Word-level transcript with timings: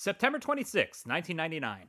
September 0.00 0.38
26, 0.38 1.04
1999. 1.04 1.88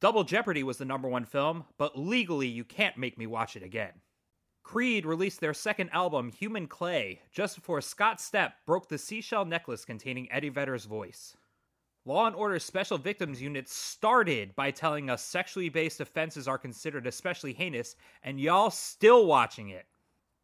Double 0.00 0.22
Jeopardy 0.22 0.62
was 0.62 0.78
the 0.78 0.84
number 0.84 1.08
one 1.08 1.24
film, 1.24 1.64
but 1.76 1.98
legally 1.98 2.46
you 2.46 2.62
can't 2.62 2.96
make 2.96 3.18
me 3.18 3.26
watch 3.26 3.56
it 3.56 3.64
again. 3.64 3.94
Creed 4.62 5.04
released 5.04 5.40
their 5.40 5.52
second 5.52 5.90
album, 5.92 6.30
Human 6.30 6.68
Clay, 6.68 7.20
just 7.32 7.56
before 7.56 7.80
Scott 7.80 8.18
Stapp 8.18 8.52
broke 8.64 8.88
the 8.88 8.96
seashell 8.96 9.44
necklace 9.44 9.84
containing 9.84 10.30
Eddie 10.30 10.50
Vedder's 10.50 10.84
voice. 10.84 11.36
Law 12.04 12.28
and 12.28 12.36
Order 12.36 12.60
Special 12.60 12.96
Victims 12.96 13.42
Unit 13.42 13.68
started 13.68 14.54
by 14.54 14.70
telling 14.70 15.10
us 15.10 15.24
sexually 15.24 15.68
based 15.68 16.00
offenses 16.00 16.46
are 16.46 16.58
considered 16.58 17.08
especially 17.08 17.54
heinous, 17.54 17.96
and 18.22 18.38
y'all 18.38 18.70
still 18.70 19.26
watching 19.26 19.70
it. 19.70 19.86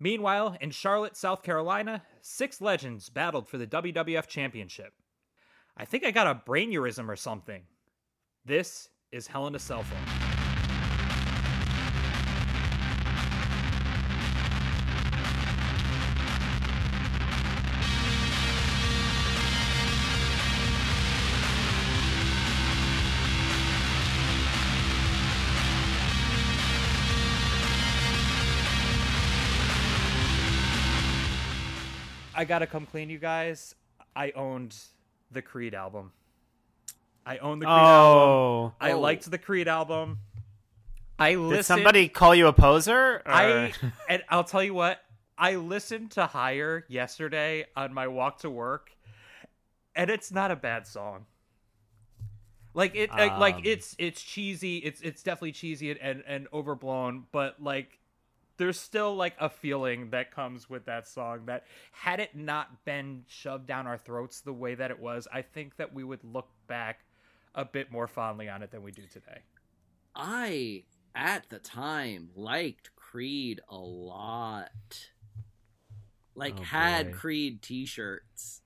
Meanwhile, 0.00 0.56
in 0.60 0.72
Charlotte, 0.72 1.16
South 1.16 1.44
Carolina, 1.44 2.02
six 2.22 2.60
legends 2.60 3.08
battled 3.08 3.46
for 3.46 3.56
the 3.56 3.68
WWF 3.68 4.26
Championship. 4.26 4.94
I 5.76 5.84
think 5.84 6.04
I 6.04 6.12
got 6.12 6.28
a 6.28 6.34
brainurism 6.36 7.08
or 7.08 7.16
something. 7.16 7.62
This 8.44 8.90
is 9.10 9.26
Hell 9.26 9.48
in 9.48 9.56
a 9.56 9.58
Cell 9.58 9.82
Phone. 9.82 9.98
I 32.36 32.44
gotta 32.44 32.66
come 32.66 32.86
clean, 32.86 33.10
you 33.10 33.18
guys. 33.18 33.74
I 34.14 34.30
owned 34.32 34.76
the 35.34 35.42
Creed 35.42 35.74
album. 35.74 36.12
I 37.26 37.38
own 37.38 37.58
the 37.58 37.66
Creed 37.66 37.74
Oh. 37.76 38.62
album. 38.64 38.72
I 38.80 38.92
Oh. 38.92 39.00
liked 39.00 39.30
the 39.30 39.38
Creed 39.38 39.68
album. 39.68 40.18
I 41.18 41.34
listened. 41.36 41.56
Did 41.58 41.64
somebody 41.64 42.08
call 42.08 42.34
you 42.34 42.46
a 42.48 42.52
poser? 42.52 43.16
or- 43.24 43.28
I 43.30 43.72
and 44.08 44.22
I'll 44.28 44.44
tell 44.44 44.62
you 44.62 44.74
what. 44.74 45.00
I 45.36 45.56
listened 45.56 46.12
to 46.12 46.26
Higher 46.26 46.84
yesterday 46.88 47.66
on 47.76 47.92
my 47.92 48.06
walk 48.08 48.38
to 48.40 48.50
work, 48.50 48.90
and 49.96 50.08
it's 50.10 50.30
not 50.30 50.50
a 50.52 50.56
bad 50.56 50.86
song. 50.86 51.26
Like 52.72 52.94
it, 52.96 53.10
like, 53.10 53.38
like 53.38 53.54
Um. 53.56 53.62
it's 53.64 53.94
it's 53.98 54.20
cheesy. 54.22 54.78
It's 54.78 55.00
it's 55.00 55.22
definitely 55.22 55.52
cheesy 55.52 55.90
and, 55.92 56.00
and 56.00 56.24
and 56.26 56.48
overblown, 56.52 57.26
but 57.32 57.62
like 57.62 57.98
there's 58.56 58.78
still 58.78 59.14
like 59.16 59.34
a 59.40 59.48
feeling 59.48 60.10
that 60.10 60.30
comes 60.30 60.70
with 60.70 60.86
that 60.86 61.06
song 61.08 61.46
that 61.46 61.64
had 61.92 62.20
it 62.20 62.36
not 62.36 62.84
been 62.84 63.24
shoved 63.26 63.66
down 63.66 63.86
our 63.86 63.98
throats 63.98 64.40
the 64.40 64.52
way 64.52 64.74
that 64.74 64.90
it 64.90 64.98
was, 65.00 65.26
I 65.32 65.42
think 65.42 65.76
that 65.76 65.92
we 65.92 66.04
would 66.04 66.22
look 66.22 66.48
back 66.66 67.00
a 67.54 67.64
bit 67.64 67.90
more 67.90 68.06
fondly 68.06 68.48
on 68.48 68.62
it 68.62 68.70
than 68.70 68.82
we 68.82 68.92
do 68.92 69.02
today. 69.12 69.40
I 70.14 70.84
at 71.14 71.48
the 71.50 71.58
time 71.58 72.30
liked 72.34 72.90
Creed 72.96 73.60
a 73.68 73.76
lot. 73.76 74.70
Like 76.34 76.54
Oh, 76.58 76.62
had 76.62 77.12
boy. 77.12 77.16
Creed 77.18 77.62
t-shirts. 77.62 78.60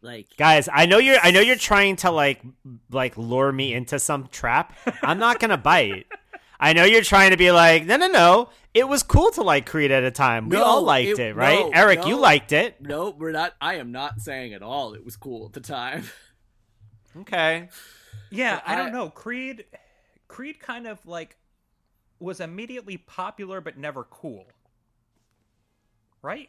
Like 0.00 0.28
Guys, 0.36 0.68
I 0.72 0.86
know 0.86 0.98
you're 0.98 1.18
I 1.22 1.30
know 1.30 1.40
you're 1.40 1.56
trying 1.56 1.96
to 1.96 2.10
like 2.10 2.42
like 2.90 3.16
lure 3.16 3.52
me 3.52 3.72
into 3.72 3.98
some 3.98 4.26
trap. 4.28 4.74
I'm 5.02 5.18
not 5.18 5.38
gonna 5.38 5.56
bite. 5.56 6.06
I 6.60 6.72
know 6.72 6.84
you're 6.84 7.02
trying 7.02 7.30
to 7.30 7.36
be 7.36 7.50
like, 7.50 7.84
no, 7.86 7.96
no, 7.96 8.06
no. 8.08 8.48
It 8.72 8.88
was 8.88 9.02
cool 9.02 9.30
to 9.32 9.42
like 9.42 9.66
Creed 9.66 9.90
at 9.92 10.02
a 10.02 10.10
time. 10.10 10.48
We 10.48 10.56
No, 10.56 10.64
all 10.64 10.82
liked 10.82 11.10
it- 11.10 11.18
it, 11.20 11.36
right? 11.36 11.60
no, 11.66 11.70
Eric, 11.72 12.06
you 12.06 12.16
liked 12.18 12.52
it. 12.52 12.80
no, 12.80 13.10
we're 13.10 13.30
not 13.32 13.54
I 13.60 13.74
am 13.76 13.92
not 13.92 14.20
saying 14.20 14.52
at 14.54 14.62
all 14.62 14.94
it 14.94 15.04
was 15.04 15.16
cool 15.16 15.46
at 15.46 15.52
the 15.52 15.60
time. 15.60 16.04
Okay. 17.20 17.68
Yeah, 18.30 18.56
But 18.56 18.68
I 18.68 18.74
don't 18.76 18.90
know. 18.92 19.10
Creed 19.10 19.64
Creed 20.26 20.58
kind 20.58 20.88
of 20.88 21.04
like 21.06 21.36
was 22.18 22.40
immediately 22.40 22.96
popular 22.96 23.60
but 23.60 23.78
never 23.78 24.02
cool. 24.02 24.46
Right? 26.20 26.48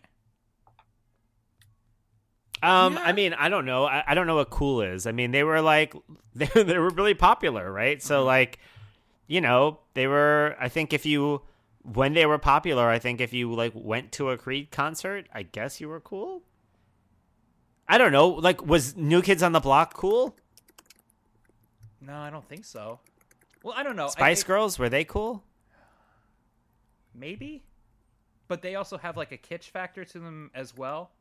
Um, 2.64 2.94
Yeah. 2.94 3.02
I 3.04 3.12
mean, 3.12 3.34
I 3.36 3.50
don't 3.50 3.66
know. 3.66 3.86
I, 3.86 4.04
I 4.08 4.14
don't 4.16 4.26
know 4.26 4.36
what 4.38 4.50
cool 4.50 4.82
is. 4.82 5.06
I 5.06 5.12
mean, 5.12 5.30
they 5.32 5.44
were 5.44 5.62
like 5.62 5.94
they, 6.34 6.46
they 6.64 6.78
were 6.80 6.90
really 6.90 7.14
popular, 7.14 7.72
right? 7.72 8.02
So 8.02 8.20
Mm-hmm. 8.20 8.26
like, 8.28 8.60
you 9.28 9.42
know, 9.42 9.80
they 9.94 10.08
were. 10.08 10.56
I 10.60 10.70
think 10.70 10.94
if 10.94 11.06
you 11.06 11.42
when 11.84 12.14
they 12.14 12.26
were 12.26 12.38
popular, 12.38 12.90
I 12.90 13.00
think 13.00 13.22
if 13.22 13.34
you 13.34 13.54
like 13.54 13.74
went 13.76 14.12
to 14.14 14.30
a 14.30 14.38
Creed 14.38 14.72
concert, 14.72 15.28
I 15.34 15.44
guess 15.44 15.80
you 15.80 15.88
were 15.90 16.00
cool. 16.00 16.42
I 17.88 17.98
don't 17.98 18.12
know. 18.12 18.30
Like, 18.30 18.66
was 18.66 18.96
New 18.96 19.22
Kids 19.22 19.44
on 19.44 19.52
the 19.52 19.60
Block 19.60 19.94
cool? 19.94 20.36
No, 22.02 22.16
I 22.18 22.30
don't 22.32 22.48
think 22.48 22.66
so. 22.66 23.00
Well, 23.64 23.76
I 23.78 23.84
don't 23.84 23.96
know. 23.96 24.08
Spice 24.08 24.40
think- 24.40 24.48
Girls 24.48 24.80
were 24.80 24.90
they 24.90 25.04
cool? 25.04 25.44
maybe? 27.14 27.64
But 28.48 28.62
they 28.62 28.76
also 28.76 28.98
have 28.98 29.18
like 29.18 29.32
a 29.32 29.38
kitsch 29.38 29.70
factor 29.70 30.06
to 30.06 30.20
them 30.20 30.52
as 30.54 30.76
well. 30.76 31.12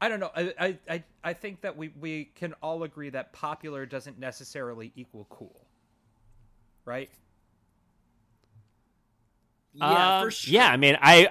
I 0.00 0.08
don't 0.08 0.20
know. 0.20 0.30
I 0.34 0.54
I 0.58 0.78
I, 0.88 1.04
I 1.22 1.32
think 1.34 1.60
that 1.60 1.76
we 1.76 1.88
we 2.00 2.26
can 2.34 2.54
all 2.62 2.82
agree 2.82 3.10
that 3.10 3.32
popular 3.32 3.86
doesn't 3.86 4.18
necessarily 4.18 4.92
equal 4.96 5.26
cool. 5.30 5.66
Right? 6.84 7.10
Yeah, 9.72 10.18
Um, 10.18 10.26
for 10.26 10.30
sure. 10.30 10.54
Yeah, 10.54 10.68
I 10.68 10.76
mean, 10.76 10.96
I, 11.00 11.28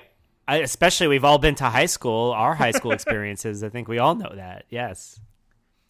I 0.47 0.57
especially 0.57 1.07
we've 1.07 1.23
all 1.23 1.37
been 1.37 1.55
to 1.55 1.65
high 1.65 1.85
school. 1.85 2.31
Our 2.31 2.55
high 2.55 2.71
school 2.71 2.91
experiences. 2.93 3.63
I 3.63 3.69
think 3.69 3.87
we 3.87 3.99
all 3.99 4.15
know 4.15 4.31
that. 4.35 4.65
Yes. 4.69 5.19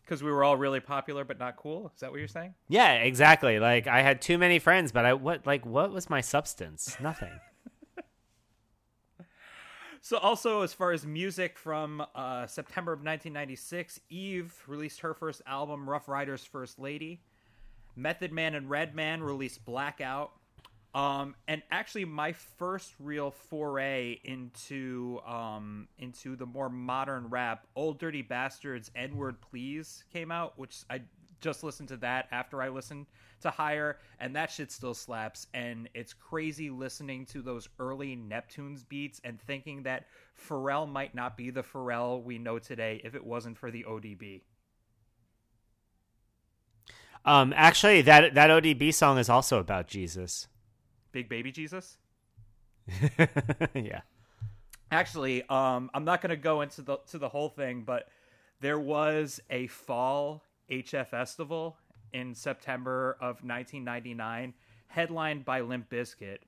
Because 0.04 0.22
we 0.22 0.32
were 0.32 0.44
all 0.44 0.58
really 0.58 0.82
popular 0.82 1.24
but 1.24 1.40
not 1.40 1.56
cool. 1.56 1.92
Is 1.96 2.02
that 2.02 2.12
what 2.12 2.20
you're 2.20 2.28
saying? 2.28 2.54
Yeah, 2.68 2.94
exactly. 2.96 3.60
Like 3.60 3.88
I 3.88 4.02
had 4.02 4.22
too 4.22 4.38
many 4.38 4.60
friends, 4.60 4.92
but 4.92 5.06
I 5.06 5.14
what 5.14 5.48
like 5.48 5.66
what 5.66 5.92
was 5.92 6.10
my 6.10 6.22
substance? 6.22 6.98
Nothing. 7.00 7.32
So, 10.06 10.18
also 10.18 10.64
as 10.64 10.74
far 10.74 10.92
as 10.92 11.06
music 11.06 11.58
from 11.58 12.06
uh, 12.14 12.46
September 12.46 12.92
of 12.92 13.00
1996, 13.00 14.02
Eve 14.10 14.54
released 14.68 15.00
her 15.00 15.14
first 15.14 15.42
album, 15.48 15.90
Rough 15.90 16.10
Riders 16.10 16.44
First 16.44 16.78
Lady. 16.78 17.22
Method 17.96 18.32
Man 18.32 18.56
and 18.56 18.70
Redman 18.70 19.22
released 19.24 19.64
Blackout. 19.66 20.32
Um, 20.96 21.36
and 21.48 21.64
actually, 21.72 22.06
my 22.06 22.34
first 22.34 22.94
real 23.00 23.32
foray 23.32 24.20
into 24.24 25.20
um, 25.26 25.88
into 25.98 26.36
the 26.36 26.46
more 26.46 26.70
modern 26.70 27.30
rap, 27.30 27.66
Old 27.76 28.00
Dirty 28.00 28.22
Bastards, 28.22 28.92
N 28.96 29.18
Word 29.18 29.42
Please 29.42 30.04
came 30.14 30.32
out, 30.32 30.58
which 30.58 30.84
I 30.92 31.02
just 31.42 31.64
listened 31.64 31.90
to 31.90 31.98
that 31.98 32.28
after 32.32 32.62
I 32.62 32.70
listened 32.70 33.08
to 33.42 33.50
Higher, 33.50 33.98
and 34.20 34.36
that 34.36 34.50
shit 34.50 34.72
still 34.72 34.94
slaps. 34.94 35.48
And 35.54 35.90
it's 35.94 36.14
crazy 36.14 36.70
listening 36.70 37.26
to 37.28 37.42
those 37.42 37.68
early 37.80 38.16
Neptunes 38.16 38.88
beats 38.88 39.20
and 39.24 39.42
thinking 39.42 39.84
that 39.84 40.06
Pharrell 40.48 40.90
might 40.90 41.14
not 41.14 41.36
be 41.36 41.50
the 41.50 41.64
Pharrell 41.64 42.24
we 42.24 42.38
know 42.38 42.60
today 42.60 43.02
if 43.04 43.14
it 43.14 43.24
wasn't 43.26 43.58
for 43.58 43.72
the 43.72 43.84
ODB. 43.84 44.42
Um, 47.26 47.54
actually, 47.56 48.02
that 48.04 48.34
that 48.34 48.50
ODB 48.50 48.94
song 48.94 49.18
is 49.18 49.30
also 49.30 49.60
about 49.60 49.88
Jesus. 49.88 50.48
Big 51.12 51.30
Baby 51.30 51.52
Jesus. 51.52 51.98
yeah. 53.74 54.02
Actually, 54.92 55.48
um, 55.50 55.90
I'm 55.94 56.04
not 56.04 56.22
going 56.22 56.32
to 56.32 56.38
go 56.38 56.62
into 56.62 56.82
the 56.82 56.98
to 57.08 57.18
the 57.18 57.30
whole 57.30 57.50
thing, 57.50 57.84
but 57.86 58.10
there 58.60 58.80
was 58.80 59.40
a 59.50 59.68
fall 59.68 60.44
HF 60.70 61.08
festival 61.08 61.78
in 62.12 62.36
September 62.36 63.18
of 63.20 63.44
1999, 63.44 64.54
headlined 64.88 65.46
by 65.46 65.62
Limp 65.62 65.90
Bizkit, 65.90 66.40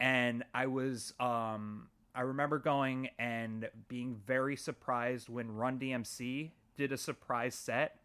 and 0.00 0.44
I 0.52 0.66
was 0.66 1.14
um, 1.18 1.88
I 2.14 2.22
remember 2.22 2.58
going 2.58 3.08
and 3.18 3.68
being 3.88 4.20
very 4.26 4.56
surprised 4.56 5.28
when 5.28 5.50
Run 5.50 5.78
DMC 5.78 6.50
did 6.76 6.92
a 6.92 6.98
surprise 6.98 7.54
set. 7.54 7.96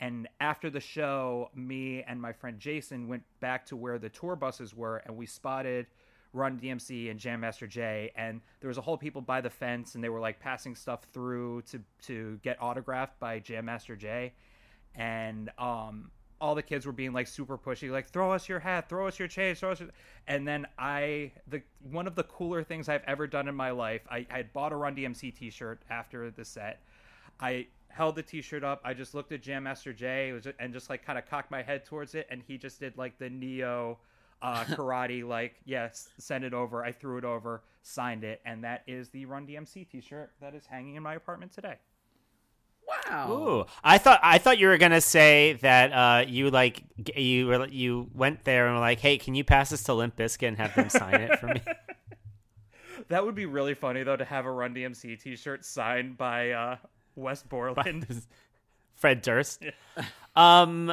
And 0.00 0.28
after 0.40 0.68
the 0.68 0.80
show, 0.80 1.50
me 1.54 2.02
and 2.06 2.20
my 2.20 2.32
friend 2.32 2.58
Jason 2.58 3.08
went 3.08 3.22
back 3.40 3.64
to 3.66 3.76
where 3.76 3.98
the 3.98 4.10
tour 4.10 4.36
buses 4.36 4.74
were, 4.74 4.98
and 5.06 5.16
we 5.16 5.26
spotted 5.26 5.86
Run 6.32 6.58
DMC 6.60 7.10
and 7.10 7.18
Jam 7.18 7.40
Master 7.40 7.66
Jay, 7.66 8.12
and 8.14 8.42
there 8.60 8.68
was 8.68 8.76
a 8.76 8.82
whole 8.82 8.98
people 8.98 9.22
by 9.22 9.40
the 9.40 9.48
fence, 9.48 9.94
and 9.94 10.04
they 10.04 10.10
were 10.10 10.20
like 10.20 10.38
passing 10.38 10.74
stuff 10.74 11.06
through 11.12 11.62
to 11.62 11.80
to 12.02 12.38
get 12.42 12.60
autographed 12.60 13.18
by 13.18 13.38
Jam 13.38 13.64
Master 13.64 13.96
Jay, 13.96 14.34
and 14.94 15.50
um, 15.58 16.10
all 16.40 16.54
the 16.54 16.62
kids 16.62 16.84
were 16.84 16.92
being 16.92 17.12
like 17.12 17.26
super 17.26 17.56
pushy, 17.56 17.90
like 17.90 18.06
throw 18.06 18.32
us 18.32 18.48
your 18.48 18.58
hat, 18.58 18.88
throw 18.88 19.06
us 19.06 19.18
your 19.18 19.28
change, 19.28 19.58
throw 19.58 19.72
us. 19.72 19.80
Your... 19.80 19.88
And 20.26 20.46
then 20.46 20.66
I, 20.78 21.32
the 21.48 21.62
one 21.90 22.06
of 22.06 22.14
the 22.14 22.24
cooler 22.24 22.62
things 22.62 22.88
I've 22.88 23.04
ever 23.06 23.26
done 23.26 23.48
in 23.48 23.54
my 23.54 23.70
life, 23.70 24.02
I, 24.10 24.26
I 24.30 24.36
had 24.38 24.52
bought 24.52 24.72
a 24.72 24.76
Run 24.76 24.94
DMC 24.94 25.34
T-shirt 25.34 25.80
after 25.88 26.30
the 26.30 26.44
set. 26.44 26.82
I 27.40 27.66
held 27.88 28.16
the 28.16 28.22
T-shirt 28.22 28.64
up. 28.64 28.80
I 28.84 28.94
just 28.94 29.14
looked 29.14 29.32
at 29.32 29.42
Jam 29.42 29.64
Master 29.64 29.92
Jay 29.92 30.32
was- 30.32 30.46
and 30.58 30.72
just 30.72 30.90
like 30.90 31.04
kind 31.04 31.18
of 31.18 31.26
cocked 31.28 31.50
my 31.50 31.62
head 31.62 31.84
towards 31.84 32.14
it, 32.14 32.26
and 32.30 32.42
he 32.46 32.58
just 32.58 32.80
did 32.80 32.96
like 32.96 33.18
the 33.18 33.30
Neo 33.30 33.98
uh, 34.42 34.64
karate, 34.68 35.26
like 35.26 35.54
yes, 35.64 36.08
send 36.18 36.44
it 36.44 36.54
over. 36.54 36.84
I 36.84 36.92
threw 36.92 37.18
it 37.18 37.24
over, 37.24 37.62
signed 37.82 38.24
it, 38.24 38.40
and 38.44 38.64
that 38.64 38.82
is 38.86 39.08
the 39.10 39.24
Run 39.26 39.46
DMC 39.46 39.88
T-shirt 39.88 40.32
that 40.40 40.54
is 40.54 40.66
hanging 40.66 40.96
in 40.96 41.02
my 41.02 41.14
apartment 41.14 41.52
today. 41.52 41.76
Wow. 43.10 43.32
Ooh, 43.32 43.64
I 43.82 43.98
thought 43.98 44.20
I 44.22 44.38
thought 44.38 44.58
you 44.58 44.68
were 44.68 44.78
gonna 44.78 45.00
say 45.00 45.54
that 45.62 45.92
uh, 45.92 46.24
you 46.28 46.50
like 46.50 46.84
you 47.16 47.48
were 47.48 47.66
you 47.66 48.08
went 48.14 48.44
there 48.44 48.66
and 48.66 48.76
were 48.76 48.80
like, 48.80 49.00
hey, 49.00 49.18
can 49.18 49.34
you 49.34 49.42
pass 49.42 49.70
this 49.70 49.82
to 49.84 49.94
Limp 49.94 50.16
Bizkit 50.16 50.46
and 50.46 50.56
have 50.56 50.74
them 50.74 50.88
sign 50.88 51.14
it 51.14 51.38
for 51.38 51.46
me? 51.46 51.60
That 53.08 53.24
would 53.24 53.34
be 53.36 53.46
really 53.46 53.74
funny 53.74 54.02
though 54.02 54.16
to 54.16 54.24
have 54.24 54.46
a 54.46 54.50
Run 54.50 54.74
DMC 54.74 55.20
T-shirt 55.20 55.64
signed 55.64 56.16
by 56.16 56.50
uh, 56.50 56.76
Wes 57.16 57.42
Borland. 57.42 58.06
Fred 58.94 59.22
Durst. 59.22 59.64
Um. 60.36 60.92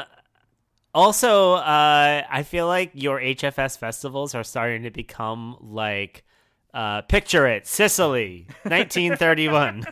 Also, 0.96 1.56
uh, 1.56 2.24
I 2.30 2.44
feel 2.44 2.66
like 2.68 2.92
your 2.94 3.20
HFS 3.20 3.78
festivals 3.78 4.34
are 4.36 4.44
starting 4.44 4.84
to 4.84 4.92
become 4.92 5.58
like, 5.60 6.24
uh, 6.74 7.02
picture 7.02 7.46
it, 7.48 7.68
Sicily, 7.68 8.48
1931. 8.64 9.84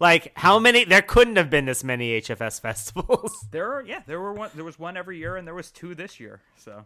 like, 0.00 0.32
how 0.36 0.58
many? 0.58 0.84
There 0.84 1.02
couldn't 1.02 1.36
have 1.36 1.50
been 1.50 1.66
this 1.66 1.84
many 1.84 2.20
HFS 2.20 2.60
festivals. 2.60 3.46
There 3.52 3.74
are 3.74 3.82
yeah, 3.82 4.00
there 4.06 4.20
were 4.20 4.32
one 4.32 4.50
there 4.54 4.64
was 4.64 4.78
one 4.78 4.96
every 4.96 5.18
year 5.18 5.36
and 5.36 5.46
there 5.46 5.54
was 5.54 5.70
two 5.70 5.94
this 5.94 6.18
year. 6.18 6.40
So 6.56 6.84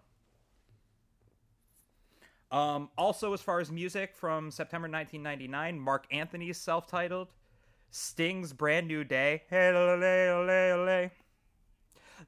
um 2.51 2.91
also 2.99 3.33
as 3.33 3.41
far 3.41 3.61
as 3.61 3.71
music 3.71 4.15
from 4.15 4.51
September 4.51 4.89
1999, 4.89 5.79
Marc 5.81 6.07
Anthony's 6.11 6.59
self-titled 6.59 7.29
Sting's 7.91 8.53
Brand 8.53 8.89
New 8.89 9.05
Day. 9.05 9.43
Hey, 9.51 9.71
ole, 9.71 10.03
ole, 10.03 10.91
ole. 10.91 11.11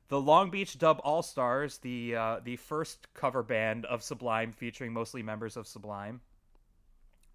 The 0.08 0.20
Long 0.20 0.50
Beach 0.50 0.78
Dub 0.78 1.00
All 1.04 1.22
Stars, 1.22 1.78
the 1.78 2.16
uh, 2.16 2.40
the 2.42 2.56
first 2.56 3.06
cover 3.14 3.42
band 3.42 3.84
of 3.86 4.02
Sublime 4.02 4.52
featuring 4.52 4.92
mostly 4.92 5.22
members 5.22 5.56
of 5.56 5.66
Sublime. 5.66 6.20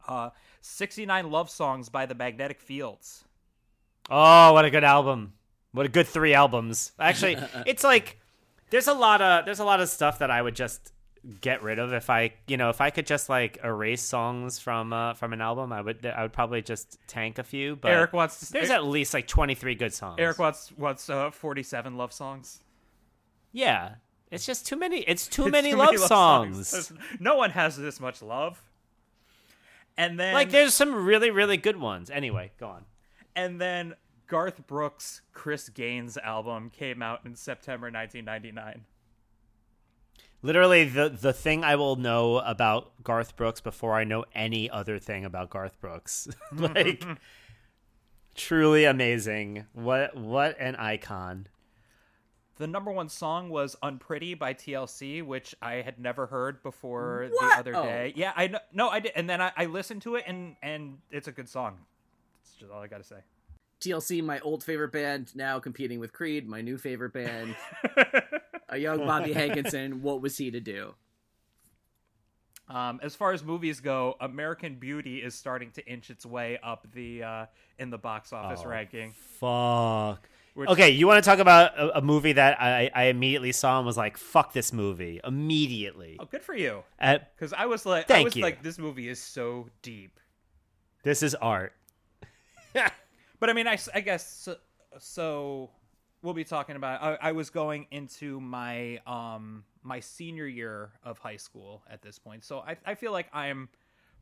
Uh, 0.08 0.30
69 0.62 1.32
love 1.32 1.50
songs 1.50 1.90
by 1.90 2.06
the 2.06 2.16
Magnetic 2.16 2.62
Fields. 2.62 3.24
Oh, 4.10 4.54
what 4.54 4.66
a 4.66 4.70
good 4.70 4.84
album! 4.84 5.34
What 5.72 5.86
a 5.86 5.90
good 5.90 6.08
three 6.08 6.34
albums. 6.34 6.92
Actually, 7.00 7.38
it's 7.66 7.84
like 7.84 8.20
there's 8.70 8.88
a 8.88 8.94
lot 8.94 9.22
of 9.22 9.46
there's 9.46 9.60
a 9.60 9.66
lot 9.66 9.80
of 9.80 9.90
stuff 9.90 10.20
that 10.20 10.32
I 10.32 10.42
would 10.42 10.56
just 10.56 10.92
get 11.42 11.62
rid 11.62 11.78
of 11.80 11.92
if 11.94 12.10
I 12.10 12.34
you 12.48 12.56
know 12.58 12.70
if 12.70 12.80
I 12.82 12.90
could 12.90 13.06
just 13.06 13.28
like 13.30 13.58
erase 13.64 14.02
songs 14.02 14.60
from 14.60 14.94
uh, 14.94 15.14
from 15.14 15.34
an 15.34 15.42
album. 15.42 15.72
I 15.74 15.82
would 15.82 16.06
I 16.06 16.22
would 16.22 16.34
probably 16.34 16.62
just 16.62 16.98
tank 17.08 17.38
a 17.40 17.44
few. 17.44 17.76
But 17.76 17.92
Eric 17.92 18.14
wants 18.14 18.40
to 18.48 18.54
there's 18.54 18.70
at 18.70 18.86
least 18.86 19.14
like 19.14 19.28
23 19.28 19.76
good 19.76 19.94
songs. 19.94 20.16
Eric 20.20 20.40
wants 20.40 20.72
wants 20.78 21.10
uh, 21.10 21.32
47 21.32 21.98
love 21.98 22.14
songs. 22.14 22.62
yeah, 23.52 23.96
it's 24.32 24.46
just 24.46 24.66
too 24.68 24.76
many. 24.78 25.00
It's 25.02 25.28
too 25.28 25.44
It's 25.48 25.52
many 25.52 25.72
too 25.72 25.78
love 25.78 25.98
songs. 25.98 26.72
There's- 26.72 26.94
No 27.20 27.36
one 27.36 27.52
has 27.52 27.76
this 27.78 28.00
much 28.00 28.22
love. 28.22 28.62
And 29.98 30.20
then 30.20 30.34
Like 30.34 30.52
there's 30.52 30.74
some 30.74 30.94
really 31.06 31.32
really 31.32 31.58
good 31.58 31.78
ones. 31.78 32.10
Anyway, 32.10 32.52
go 32.60 32.68
on. 32.68 32.86
and 33.36 33.60
then 33.60 33.96
Garth 34.28 34.68
Brooks' 34.68 35.22
Chris 35.34 35.70
Gaines 35.70 36.18
album 36.18 36.70
came 36.70 37.02
out 37.02 37.22
in 37.26 37.36
September 37.36 37.88
1999. 37.90 38.84
Literally, 40.48 40.86
the 40.86 41.10
the 41.10 41.34
thing 41.34 41.66
I 41.66 41.76
will 41.76 41.98
know 41.98 42.38
about 42.38 43.04
Garth 43.04 43.36
Brooks 43.36 43.60
before 43.60 43.96
I 43.96 44.06
know 44.06 44.24
any 44.34 44.70
other 44.70 44.98
thing 44.98 45.26
about 45.26 45.50
Garth 45.50 45.78
Brooks. 45.82 46.30
like, 46.54 47.04
truly 48.34 48.86
amazing. 48.86 49.66
What 49.74 50.16
what 50.16 50.58
an 50.58 50.78
icon. 50.78 51.48
The 52.56 52.66
number 52.66 52.92
one 52.94 53.10
song 53.10 53.50
was 53.50 53.76
"Unpretty" 53.84 54.36
by 54.40 54.54
TLC, 54.54 55.22
which 55.22 55.54
I 55.62 55.82
had 55.82 56.00
never 56.00 56.28
heard 56.28 56.64
before 56.64 57.28
What? 57.30 57.52
the 57.52 57.60
other 57.60 57.76
Oh. 57.76 57.84
day. 57.84 58.14
Yeah, 58.16 58.32
I 58.34 58.48
know. 58.48 58.60
No, 58.72 58.88
I 58.88 59.02
did, 59.02 59.12
and 59.18 59.30
then 59.30 59.42
I, 59.42 59.52
I 59.58 59.66
listened 59.66 60.04
to 60.04 60.16
it, 60.16 60.24
and 60.28 60.56
and 60.62 61.00
it's 61.12 61.28
a 61.28 61.34
good 61.34 61.50
song. 61.50 61.78
That's 62.40 62.56
just 62.56 62.72
all 62.72 62.82
I 62.82 62.88
got 62.88 63.00
to 63.00 63.04
say. 63.04 63.18
TLC, 63.82 64.24
my 64.24 64.40
old 64.40 64.64
favorite 64.64 64.94
band, 64.94 65.36
now 65.36 65.60
competing 65.60 66.00
with 66.00 66.14
Creed, 66.14 66.48
my 66.48 66.62
new 66.62 66.78
favorite 66.78 67.12
band. 67.12 67.54
a 68.70 68.78
young 68.78 69.00
Bobby 69.06 69.34
Hankinson. 69.42 70.02
What 70.02 70.22
was 70.22 70.38
he 70.38 70.52
to 70.52 70.60
do? 70.60 70.94
Um, 72.70 73.00
as 73.02 73.16
far 73.16 73.32
as 73.32 73.44
movies 73.44 73.80
go, 73.80 74.16
American 74.20 74.76
Beauty 74.76 75.20
is 75.20 75.34
starting 75.36 75.72
to 75.72 75.86
inch 75.88 76.10
its 76.10 76.26
way 76.26 76.60
up 76.62 76.86
the 76.94 77.24
uh, 77.24 77.46
in 77.80 77.90
the 77.90 77.98
box 77.98 78.34
office 78.34 78.62
Oh. 78.66 78.70
ranking. 78.70 79.14
Fuck. 79.40 80.28
Which- 80.54 80.70
Okay, 80.70 80.90
you 80.90 81.08
want 81.08 81.24
to 81.24 81.30
talk 81.30 81.40
about 81.40 81.78
a, 81.78 82.00
a 82.00 82.02
movie 82.02 82.34
that 82.34 82.60
I, 82.60 82.90
I 82.94 83.04
immediately 83.06 83.52
saw 83.54 83.78
and 83.78 83.86
was 83.86 83.96
like, 83.96 84.18
"Fuck 84.18 84.52
this 84.54 84.74
movie!" 84.74 85.22
Immediately. 85.24 86.18
Oh, 86.20 86.26
good 86.26 86.42
for 86.44 86.56
you. 86.56 86.84
Because 87.00 87.54
I 87.54 87.68
was 87.68 87.86
like, 87.86 88.06
I 88.06 88.08
Thank 88.16 88.26
was 88.26 88.36
you. 88.36 88.42
like, 88.42 88.64
this 88.64 88.78
movie 88.80 89.08
is 89.08 89.22
so 89.22 89.70
deep. 89.82 90.20
this 91.04 91.24
is 91.24 91.36
art. 91.36 91.74
But 93.40 93.52
I 93.52 93.54
mean, 93.54 93.68
I, 93.68 93.78
I 93.94 94.02
guess 94.02 94.28
so, 94.28 94.56
so. 94.98 95.70
We'll 96.28 96.34
be 96.34 96.44
talking 96.44 96.76
about. 96.76 97.02
I, 97.02 97.30
I 97.30 97.32
was 97.32 97.50
going 97.50 97.88
into 97.90 98.42
my 98.42 98.98
um 99.08 99.64
my 99.82 100.02
senior 100.02 100.46
year 100.46 100.90
of 101.02 101.18
high 101.20 101.38
school 101.38 101.84
at 101.90 102.02
this 102.02 102.20
point, 102.20 102.44
so 102.44 102.60
I 102.60 102.76
I 102.86 102.96
feel 102.96 103.14
like 103.14 103.28
I'm 103.32 103.70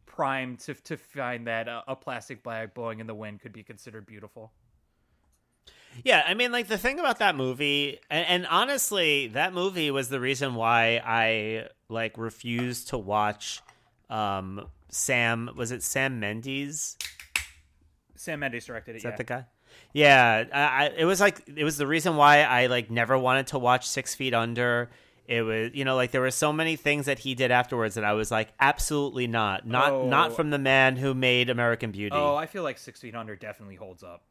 primed 0.06 0.60
to 0.60 0.76
to 0.76 0.98
find 0.98 1.48
that 1.48 1.68
a, 1.68 1.82
a 1.88 1.96
plastic 1.96 2.44
bag 2.44 2.76
blowing 2.76 3.00
in 3.00 3.08
the 3.08 3.16
wind 3.16 3.42
could 3.42 3.54
be 3.54 3.64
considered 3.64 4.06
beautiful. 4.06 4.52
Yeah, 6.04 6.24
I 6.28 6.36
mean, 6.36 6.52
like 6.52 6.68
the 6.68 6.78
thing 6.78 7.00
about 7.00 7.18
that 7.18 7.36
movie, 7.36 7.98
and, 8.12 8.28
and 8.28 8.46
honestly, 8.46 9.30
that 9.30 9.56
movie 9.56 9.90
was 9.90 10.08
the 10.10 10.20
reason 10.20 10.54
why 10.54 11.02
I 11.04 11.70
like 11.90 12.20
refused 12.20 12.90
to 12.90 13.00
watch. 13.00 13.64
Um, 14.12 14.68
Sam 14.90 15.50
was 15.56 15.72
it 15.72 15.82
Sam 15.82 16.20
Mendes? 16.20 17.00
Sam 18.16 18.42
Mendes 18.42 18.66
directed 18.66 18.92
it. 18.92 18.98
Is 18.98 19.04
yeah. 19.06 19.10
that 19.10 19.18
the 19.18 19.24
guy? 19.24 19.46
Yeah, 19.94 20.44
I, 20.54 20.86
I, 20.86 20.92
it 20.98 21.06
was 21.06 21.22
like 21.22 21.42
it 21.56 21.64
was 21.64 21.78
the 21.78 21.88
reason 21.88 22.16
why 22.18 22.42
I 22.44 22.68
like 22.68 22.92
never 22.92 23.18
wanted 23.18 23.48
to 23.48 23.60
watch 23.60 23.88
Six 23.88 24.14
Feet 24.16 24.34
Under. 24.34 24.90
It 25.28 25.42
was 25.42 25.72
you 25.74 25.86
know 25.86 25.96
like 25.96 26.12
there 26.12 26.22
were 26.22 26.32
so 26.32 26.52
many 26.54 26.76
things 26.76 27.06
that 27.08 27.20
he 27.20 27.34
did 27.34 27.50
afterwards 27.50 27.96
that 27.96 28.04
I 28.04 28.14
was 28.14 28.30
like 28.30 28.50
absolutely 28.60 29.26
not 29.28 29.66
not 29.66 29.92
Oh. 29.92 30.08
not 30.08 30.36
from 30.36 30.50
the 30.50 30.60
man 30.60 30.98
who 30.98 31.14
made 31.14 31.50
American 31.50 31.92
Beauty. 31.92 32.16
Oh, 32.16 32.36
I 32.36 32.46
feel 32.46 32.62
like 32.64 32.78
Six 32.78 33.00
Feet 33.00 33.16
Under 33.16 33.36
definitely 33.36 33.76
holds 33.76 34.04
up. 34.04 34.24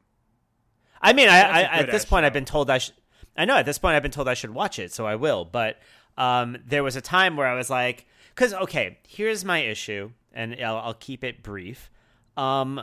I 1.00 1.12
mean, 1.12 1.28
I, 1.28 1.32
That's 1.32 1.52
I 1.54 1.76
good 1.78 1.88
at 1.88 1.92
this 1.92 2.04
point 2.04 2.24
I've 2.26 2.32
been 2.32 2.44
told 2.44 2.70
I 2.70 2.78
should. 2.78 2.94
I 3.36 3.44
know 3.44 3.56
at 3.56 3.66
this 3.66 3.78
point 3.78 3.96
I've 3.96 4.02
been 4.02 4.12
told 4.12 4.28
I 4.28 4.34
should 4.34 4.50
watch 4.50 4.78
it, 4.78 4.92
so 4.92 5.06
I 5.06 5.16
will. 5.16 5.44
But 5.44 5.78
um, 6.16 6.56
there 6.64 6.84
was 6.84 6.94
a 6.94 7.00
time 7.00 7.36
where 7.36 7.48
I 7.48 7.54
was 7.54 7.68
like, 7.68 8.06
because 8.34 8.54
okay, 8.54 8.98
here's 9.08 9.44
my 9.44 9.58
issue, 9.58 10.12
and 10.32 10.54
I'll, 10.62 10.76
I'll 10.76 10.94
keep 10.94 11.24
it 11.24 11.42
brief. 11.42 11.90
Um, 12.36 12.80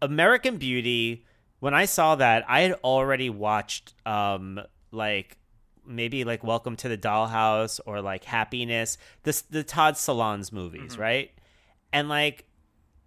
American 0.00 0.56
Beauty. 0.56 1.24
When 1.62 1.74
I 1.74 1.84
saw 1.84 2.16
that, 2.16 2.44
I 2.48 2.62
had 2.62 2.72
already 2.82 3.30
watched 3.30 3.94
um, 4.04 4.60
like 4.90 5.36
maybe 5.86 6.24
like 6.24 6.42
Welcome 6.42 6.74
to 6.78 6.88
the 6.88 6.98
Dollhouse 6.98 7.78
or 7.86 8.00
like 8.00 8.24
Happiness, 8.24 8.98
the 9.22 9.40
the 9.48 9.62
Todd 9.62 9.94
Solondz 9.94 10.50
movies, 10.52 10.98
right? 10.98 11.30
And 11.92 12.08
like 12.08 12.46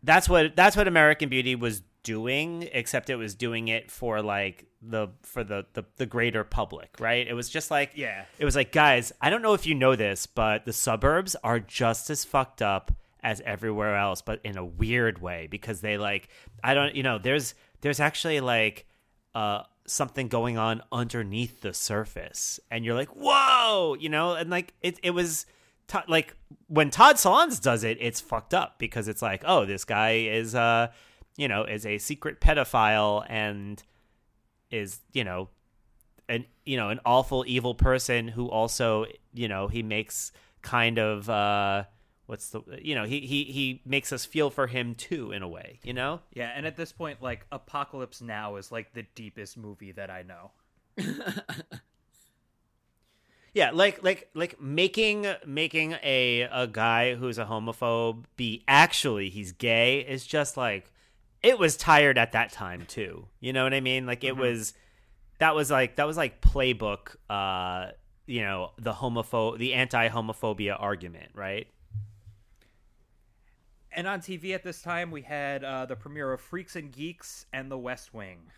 that's 0.04 0.30
what 0.30 0.56
that's 0.56 0.78
what 0.78 0.88
American 0.88 1.28
Beauty 1.28 1.54
was 1.56 1.82
doing, 2.04 2.70
except 2.72 3.10
it 3.10 3.18
was 3.18 3.36
doing 3.36 3.68
it 3.68 3.92
for 3.92 4.22
like 4.22 4.68
the 4.82 5.10
for 5.24 5.44
the 5.44 5.66
the, 5.74 5.84
the 5.98 6.06
greater 6.06 6.46
public, 6.46 6.96
right? 6.98 7.28
It 7.28 7.34
was 7.34 7.50
just 7.50 7.70
like 7.70 7.92
Yeah. 7.94 8.24
it 8.40 8.46
was 8.46 8.56
like 8.56 8.72
guys, 8.72 9.12
I 9.20 9.30
don't 9.32 9.42
know 9.42 9.54
if 9.54 9.66
you 9.68 9.76
know 9.76 9.98
this, 9.98 10.28
but 10.28 10.64
the 10.64 10.72
suburbs 10.72 11.36
are 11.44 11.60
just 11.60 12.10
as 12.10 12.24
fucked 12.24 12.62
up 12.62 12.94
as 13.22 13.42
everywhere 13.42 13.98
else, 13.98 14.22
but 14.22 14.40
in 14.46 14.56
a 14.58 14.64
weird 14.64 15.20
way 15.20 15.48
because 15.52 15.82
they 15.82 15.98
like 15.98 16.30
I 16.64 16.74
don't 16.74 16.96
you 16.96 17.04
know, 17.04 17.18
there's 17.18 17.54
there's 17.86 18.00
actually 18.00 18.40
like 18.40 18.88
uh 19.36 19.62
something 19.86 20.28
going 20.28 20.58
on 20.58 20.82
underneath 20.92 21.62
the 21.62 21.72
surface 21.72 22.60
and 22.72 22.84
you're 22.84 22.96
like 22.96 23.10
whoa 23.10 23.96
you 24.00 24.10
know? 24.10 24.34
And 24.34 24.50
like 24.50 24.74
it, 24.82 25.00
it 25.04 25.12
was 25.12 25.46
to- 25.90 26.04
like 26.08 26.36
when 26.68 26.90
todd 26.90 27.18
solondz 27.18 27.62
does 27.62 27.84
it 27.84 28.00
it's 28.02 28.20
fucked 28.20 28.56
up 28.56 28.80
because 28.80 29.08
it's 29.08 29.22
like 29.22 29.44
oh 29.46 29.66
this 29.66 29.86
guy 29.86 30.14
is 30.14 30.56
uh 30.56 30.88
you 31.38 31.48
know 31.48 31.64
is 31.64 31.86
a 31.86 32.00
secret 32.00 32.42
pedophile 32.42 33.24
and 33.30 33.84
is 34.72 35.02
you 35.14 35.24
know 35.24 35.50
an 36.28 36.44
you 36.66 36.78
know 36.78 36.90
an 36.90 37.00
awful 37.06 37.46
evil 37.48 37.76
person 37.76 38.28
who 38.28 38.50
also 38.50 39.06
you 39.32 39.48
know 39.48 39.68
he 39.68 39.84
makes 39.84 40.32
kind 40.64 40.98
of 40.98 41.30
uh 41.30 41.84
what's 42.26 42.50
the 42.50 42.62
you 42.82 42.96
know 42.96 43.06
he 43.06 43.22
he 43.22 43.44
he 43.46 43.82
makes 43.86 44.12
us 44.12 44.26
feel 44.26 44.50
for 44.50 44.68
him 44.68 44.96
too 44.96 45.32
in 45.32 45.42
a 45.42 45.48
way 45.48 45.80
you 45.84 45.94
know 45.94 46.22
Yeah, 46.34 46.52
and 46.56 46.66
at 46.66 46.76
this 46.76 46.92
point, 46.92 47.22
like 47.22 47.46
Apocalypse 47.52 48.22
Now 48.22 48.56
is 48.56 48.72
like 48.72 48.94
the 48.94 49.04
deepest 49.16 49.58
movie 49.58 49.92
that 49.92 50.10
I 50.10 50.24
know. 50.24 50.52
Yeah, 53.56 53.72
like 53.72 54.04
like 54.04 54.30
like 54.34 54.60
making 54.62 55.28
making 55.48 55.94
a 56.04 56.42
a 56.52 56.68
guy 56.68 57.16
who's 57.16 57.38
a 57.38 57.46
homophobe 57.46 58.26
be 58.36 58.66
actually 58.68 59.30
he's 59.30 59.54
gay 59.54 60.00
is 60.00 60.28
just 60.28 60.58
like 60.58 60.92
it 61.42 61.58
was 61.58 61.78
tired 61.78 62.18
at 62.18 62.34
that 62.34 62.52
time 62.52 62.86
too. 62.86 63.28
You 63.40 63.54
know 63.54 63.64
what 63.64 63.74
I 63.74 63.80
mean? 63.80 64.06
Like 64.06 64.26
it 64.26 64.36
was 64.36 64.74
that 65.40 65.56
was 65.56 65.72
like 65.72 65.96
that 65.96 66.06
was 66.06 66.18
like 66.18 66.42
playbook 66.42 67.16
uh 67.30 67.92
you 68.28 68.42
know, 68.42 68.72
the 68.78 68.92
homopho 68.92 69.58
the 69.58 69.74
anti-homophobia 69.74 70.76
argument, 70.78 71.32
right? 71.34 71.68
And 73.96 74.08
on 74.08 74.20
TV 74.20 74.54
at 74.54 74.62
this 74.62 74.82
time, 74.82 75.10
we 75.10 75.22
had 75.22 75.64
uh, 75.64 75.86
the 75.86 75.96
premiere 75.96 76.34
of 76.34 76.42
Freaks 76.42 76.76
and 76.76 76.92
Geeks 76.92 77.46
and 77.54 77.72
The 77.72 77.78
West 77.78 78.14
Wing. 78.14 78.52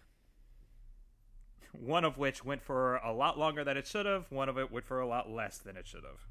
one 1.72 2.04
of 2.04 2.18
which 2.18 2.44
went 2.44 2.64
for 2.64 2.96
a 2.98 3.14
lot 3.14 3.38
longer 3.38 3.64
than 3.64 3.78
it 3.78 3.86
should 3.86 4.08
have, 4.08 4.32
one 4.32 4.50
of 4.50 4.58
it 4.58 4.72
went 4.72 4.84
for 4.84 5.00
a 5.00 5.08
lot 5.08 5.30
less 5.30 5.60
than 5.60 5.78
it 5.78 5.86
should 5.86 6.04
have. 6.04 6.26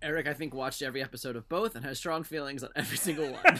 Eric, 0.00 0.28
I 0.28 0.34
think, 0.34 0.54
watched 0.54 0.82
every 0.82 1.02
episode 1.02 1.34
of 1.34 1.48
both 1.48 1.74
and 1.74 1.84
has 1.84 1.98
strong 1.98 2.22
feelings 2.22 2.62
on 2.62 2.70
every 2.76 2.96
single 2.96 3.32
one. 3.32 3.42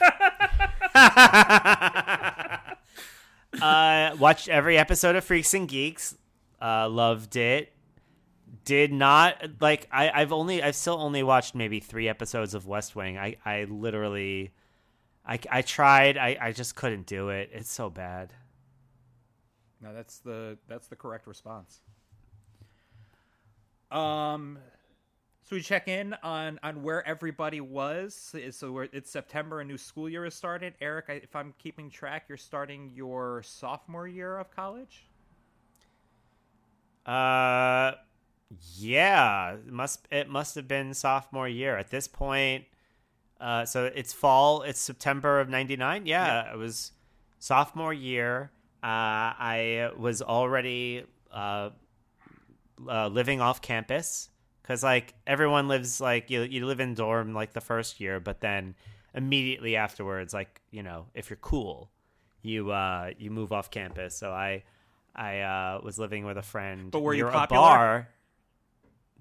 uh, 3.61 4.15
watched 4.17 4.49
every 4.49 4.79
episode 4.79 5.17
of 5.17 5.25
Freaks 5.25 5.53
and 5.55 5.69
Geeks. 5.69 6.17
Uh, 6.63 6.89
loved 6.89 7.35
it. 7.35 7.74
Did 8.65 8.93
not 8.93 9.61
like. 9.61 9.89
I, 9.93 10.11
I've 10.11 10.33
only. 10.33 10.63
I've 10.63 10.77
still 10.77 10.99
only 10.99 11.23
watched 11.23 11.55
maybe 11.55 11.81
three 11.81 12.09
episodes 12.09 12.55
of 12.55 12.67
West 12.67 12.97
Wing. 12.97 13.19
I. 13.19 13.37
I 13.45 13.65
literally. 13.65 14.53
I. 15.27 15.39
I 15.51 15.63
tried. 15.63 16.17
I. 16.17 16.37
I 16.41 16.53
just 16.53 16.75
couldn't 16.75 17.07
do 17.07 17.29
it. 17.29 17.51
It's 17.53 17.71
so 17.71 17.91
bad. 17.91 18.33
No, 19.83 19.93
that's 19.93 20.19
the 20.19 20.57
that's 20.67 20.87
the 20.89 20.97
correct 20.97 21.27
response. 21.27 21.81
Um, 23.91 24.59
so 25.43 25.57
we 25.57 25.63
check 25.63 25.89
in 25.89 26.17
on 26.23 26.59
on 26.63 26.83
where 26.83 27.07
everybody 27.07 27.61
was. 27.61 28.35
So 28.51 28.73
we're, 28.73 28.89
it's 28.93 29.11
September, 29.11 29.61
a 29.61 29.65
new 29.65 29.77
school 29.77 30.09
year 30.09 30.25
has 30.25 30.35
started. 30.35 30.73
Eric, 30.81 31.05
I, 31.09 31.13
if 31.15 31.37
I'm 31.37 31.53
keeping 31.59 31.91
track, 31.91 32.25
you're 32.29 32.39
starting 32.39 32.93
your 32.95 33.43
sophomore 33.45 34.09
year 34.09 34.39
of 34.39 34.51
college. 34.51 35.07
Uh, 37.05 37.93
yeah, 38.77 39.55
it 39.55 39.73
must 39.73 40.07
it 40.11 40.29
must 40.29 40.55
have 40.55 40.69
been 40.69 40.95
sophomore 40.95 41.49
year 41.49 41.77
at 41.77 41.91
this 41.91 42.09
point. 42.09 42.65
Uh, 43.41 43.65
so 43.65 43.91
it's 43.95 44.13
fall. 44.13 44.63
It's 44.63 44.81
September 44.81 45.41
of 45.41 45.49
'99. 45.49 46.07
Yeah, 46.07 46.27
yeah, 46.27 46.53
it 46.53 46.57
was 46.57 46.93
sophomore 47.39 47.93
year. 47.93 48.51
Uh, 48.83 49.33
I 49.39 49.91
was 49.97 50.23
already 50.23 51.05
uh, 51.33 51.71
uh, 52.89 53.09
living 53.09 53.41
off 53.41 53.63
campus 53.63 54.31
because 54.63 54.83
like 54.83 55.15
everyone 55.27 55.69
lives 55.69 56.01
like 56.01 56.31
you 56.31 56.43
you 56.43 56.67
live 56.67 56.81
in 56.81 56.95
dorm 56.95 57.35
like 57.35 57.53
the 57.53 57.61
first 57.61 58.01
year, 58.01 58.21
but 58.21 58.41
then 58.41 58.75
immediately 59.15 59.77
afterwards, 59.77 60.35
like 60.35 60.61
you 60.71 60.83
know, 60.83 61.07
if 61.15 61.31
you're 61.31 61.37
cool, 61.37 61.91
you 62.43 62.71
uh, 62.71 63.11
you 63.19 63.31
move 63.31 63.53
off 63.53 63.71
campus. 63.71 64.17
So 64.17 64.33
I 64.33 64.65
I 65.15 65.41
uh, 65.41 65.81
was 65.83 65.99
living 65.99 66.25
with 66.25 66.39
a 66.39 66.43
friend. 66.43 66.91
But 66.91 67.01
were 67.01 67.15
you 67.15 67.27
popular? 67.27 68.09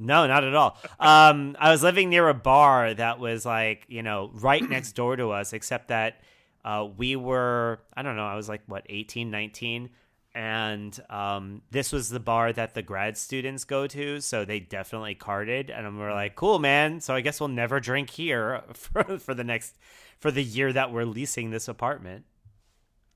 No, 0.05 0.27
not 0.27 0.43
at 0.43 0.53
all. 0.53 0.77
Um, 1.00 1.55
I 1.60 1.72
was 1.72 1.81
living 1.83 2.10
near 2.10 2.29
a 2.29 2.33
bar 2.33 2.93
that 2.93 3.19
was 3.19 3.45
like 3.45 3.86
you 3.88 4.03
know 4.03 4.31
right 4.33 4.67
next 4.67 4.91
door 4.95 5.15
to 5.15 5.31
us, 5.31 5.53
except 5.53 5.88
that 5.88 6.22
uh, 6.65 6.88
we 6.98 7.15
were 7.15 7.79
i 7.93 8.01
don't 8.01 8.15
know 8.15 8.25
i 8.25 8.36
was 8.36 8.48
like 8.50 8.62
what 8.67 8.86
18 8.89 9.29
19 9.29 9.89
and 10.36 11.00
um, 11.12 11.62
this 11.69 11.91
was 11.91 12.10
the 12.10 12.19
bar 12.19 12.51
that 12.51 12.74
the 12.74 12.81
grad 12.81 13.17
students 13.17 13.65
go 13.65 13.86
to 13.86 14.19
so 14.19 14.45
they 14.45 14.60
definitely 14.60 15.13
carded 15.13 15.69
and 15.69 15.98
we 15.98 16.03
are 16.03 16.13
like 16.13 16.36
cool 16.36 16.60
man 16.60 17.00
so 17.00 17.13
i 17.13 17.22
guess 17.22 17.39
we'll 17.39 17.50
never 17.50 17.79
drink 17.79 18.10
here 18.10 18.62
for, 18.74 19.19
for 19.19 19.33
the 19.33 19.43
next 19.43 19.77
for 20.19 20.31
the 20.31 20.43
year 20.43 20.72
that 20.72 20.93
we're 20.93 21.03
leasing 21.03 21.50
this 21.50 21.67
apartment. 21.67 22.24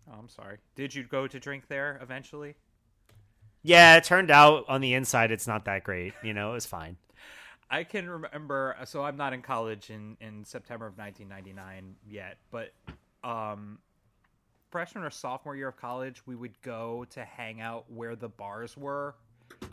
Oh 0.10 0.15
i'm 0.20 0.27
sorry. 0.27 0.58
Did 0.75 0.94
you 0.94 1.03
go 1.03 1.25
to 1.25 1.39
drink 1.39 1.67
there 1.70 2.00
eventually 2.01 2.56
yeah 3.67 3.97
it 3.97 4.03
turned 4.03 4.31
out 4.31 4.65
on 4.67 4.81
the 4.81 4.93
inside 4.93 5.31
it's 5.31 5.47
not 5.47 5.65
that 5.65 5.83
great 5.83 6.13
you 6.24 6.33
know 6.33 6.51
it 6.51 6.53
was 6.53 6.65
fine 6.65 6.97
I 7.69 7.83
can 7.83 8.09
remember. 8.09 8.75
So 8.86 9.03
I'm 9.03 9.17
not 9.17 9.33
in 9.33 9.41
college 9.41 9.89
in 9.89 10.15
in 10.21 10.45
September 10.45 10.88
of 10.88 10.97
1999 10.97 11.95
yet, 12.07 12.38
but 12.50 12.71
um, 13.24 13.79
freshman 14.71 15.03
or 15.03 15.09
sophomore 15.09 15.55
year 15.55 15.69
of 15.69 15.77
college, 15.77 16.25
we 16.25 16.36
would 16.36 16.59
go 16.62 17.05
to 17.09 17.24
hang 17.24 17.62
out 17.62 17.86
where 17.91 18.15
the 18.15 18.29
bars 18.29 18.77
were, 18.77 19.15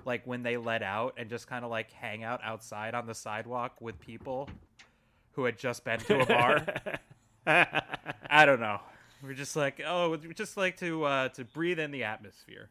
like 0.05 0.27
when 0.27 0.43
they 0.43 0.57
let 0.57 0.83
out, 0.83 1.15
and 1.17 1.31
just 1.31 1.47
kind 1.47 1.65
of 1.65 1.71
like 1.71 1.93
hang 1.93 2.25
out 2.25 2.41
outside 2.43 2.95
on 2.95 3.07
the 3.07 3.15
sidewalk 3.15 3.81
with 3.81 3.99
people 4.01 4.49
who 5.33 5.45
had 5.45 5.59
just 5.59 5.85
been 5.85 6.01
to 6.01 6.21
a 6.21 6.27
bar. 6.27 6.67
I 8.31 8.45
don't 8.45 8.61
know. 8.61 8.81
We're 9.23 9.35
just 9.35 9.57
like, 9.57 9.81
oh, 9.87 10.11
we 10.11 10.35
just 10.35 10.57
like 10.57 10.79
to 10.79 11.05
uh, 11.05 11.29
to 11.31 11.45
breathe 11.45 11.79
in 11.79 11.93
the 11.93 12.05
atmosphere. 12.05 12.71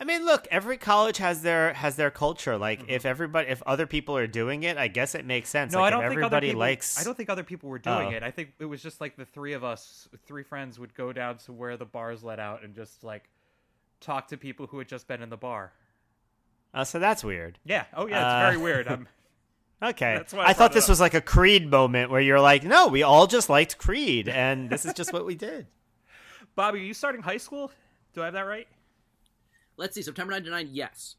I 0.00 0.04
mean, 0.04 0.24
look, 0.24 0.46
every 0.50 0.76
college 0.76 1.18
has 1.18 1.42
their 1.42 1.74
has 1.74 1.96
their 1.96 2.10
culture. 2.10 2.56
Like, 2.56 2.80
mm-hmm. 2.80 2.90
if 2.90 3.04
everybody, 3.04 3.48
if 3.48 3.62
other 3.64 3.86
people 3.86 4.16
are 4.16 4.26
doing 4.28 4.62
it, 4.62 4.76
I 4.76 4.88
guess 4.88 5.14
it 5.14 5.26
makes 5.26 5.48
sense. 5.48 5.72
No, 5.72 5.80
like, 5.80 5.88
I 5.88 5.90
don't 5.90 6.00
think 6.02 6.12
everybody 6.12 6.48
people, 6.48 6.60
likes. 6.60 7.00
I 7.00 7.04
don't 7.04 7.16
think 7.16 7.28
other 7.28 7.42
people 7.42 7.68
were 7.68 7.80
doing 7.80 8.08
oh. 8.08 8.16
it. 8.16 8.22
I 8.22 8.30
think 8.30 8.52
it 8.58 8.66
was 8.66 8.80
just 8.80 9.00
like 9.00 9.16
the 9.16 9.24
three 9.24 9.54
of 9.54 9.64
us, 9.64 10.08
three 10.26 10.44
friends, 10.44 10.78
would 10.78 10.94
go 10.94 11.12
down 11.12 11.38
to 11.38 11.52
where 11.52 11.76
the 11.76 11.84
bars 11.84 12.22
let 12.22 12.38
out 12.38 12.62
and 12.62 12.74
just 12.74 13.02
like 13.02 13.28
talk 14.00 14.28
to 14.28 14.36
people 14.36 14.66
who 14.68 14.78
had 14.78 14.88
just 14.88 15.08
been 15.08 15.20
in 15.20 15.30
the 15.30 15.36
bar. 15.36 15.72
Oh, 16.74 16.84
so 16.84 16.98
that's 16.98 17.24
weird. 17.24 17.58
Yeah. 17.64 17.84
Oh, 17.94 18.06
yeah. 18.06 18.16
It's 18.16 18.34
uh, 18.34 18.50
very 18.50 18.62
weird. 18.62 18.88
I'm. 18.88 19.08
Okay. 19.80 20.20
I, 20.32 20.38
I 20.38 20.52
thought 20.54 20.72
this 20.72 20.88
was 20.88 20.98
like 20.98 21.14
a 21.14 21.20
Creed 21.20 21.70
moment 21.70 22.10
where 22.10 22.20
you're 22.20 22.40
like, 22.40 22.64
no, 22.64 22.88
we 22.88 23.04
all 23.04 23.28
just 23.28 23.48
liked 23.48 23.78
Creed, 23.78 24.28
and 24.28 24.68
this 24.68 24.84
is 24.84 24.92
just 24.92 25.12
what 25.12 25.24
we 25.24 25.36
did. 25.36 25.68
Bobby, 26.56 26.80
are 26.80 26.82
you 26.82 26.94
starting 26.94 27.22
high 27.22 27.36
school? 27.36 27.70
Do 28.12 28.22
I 28.22 28.24
have 28.24 28.34
that 28.34 28.40
right? 28.40 28.66
Let's 29.78 29.94
see, 29.94 30.02
September 30.02 30.32
99, 30.32 30.68
yes. 30.72 31.16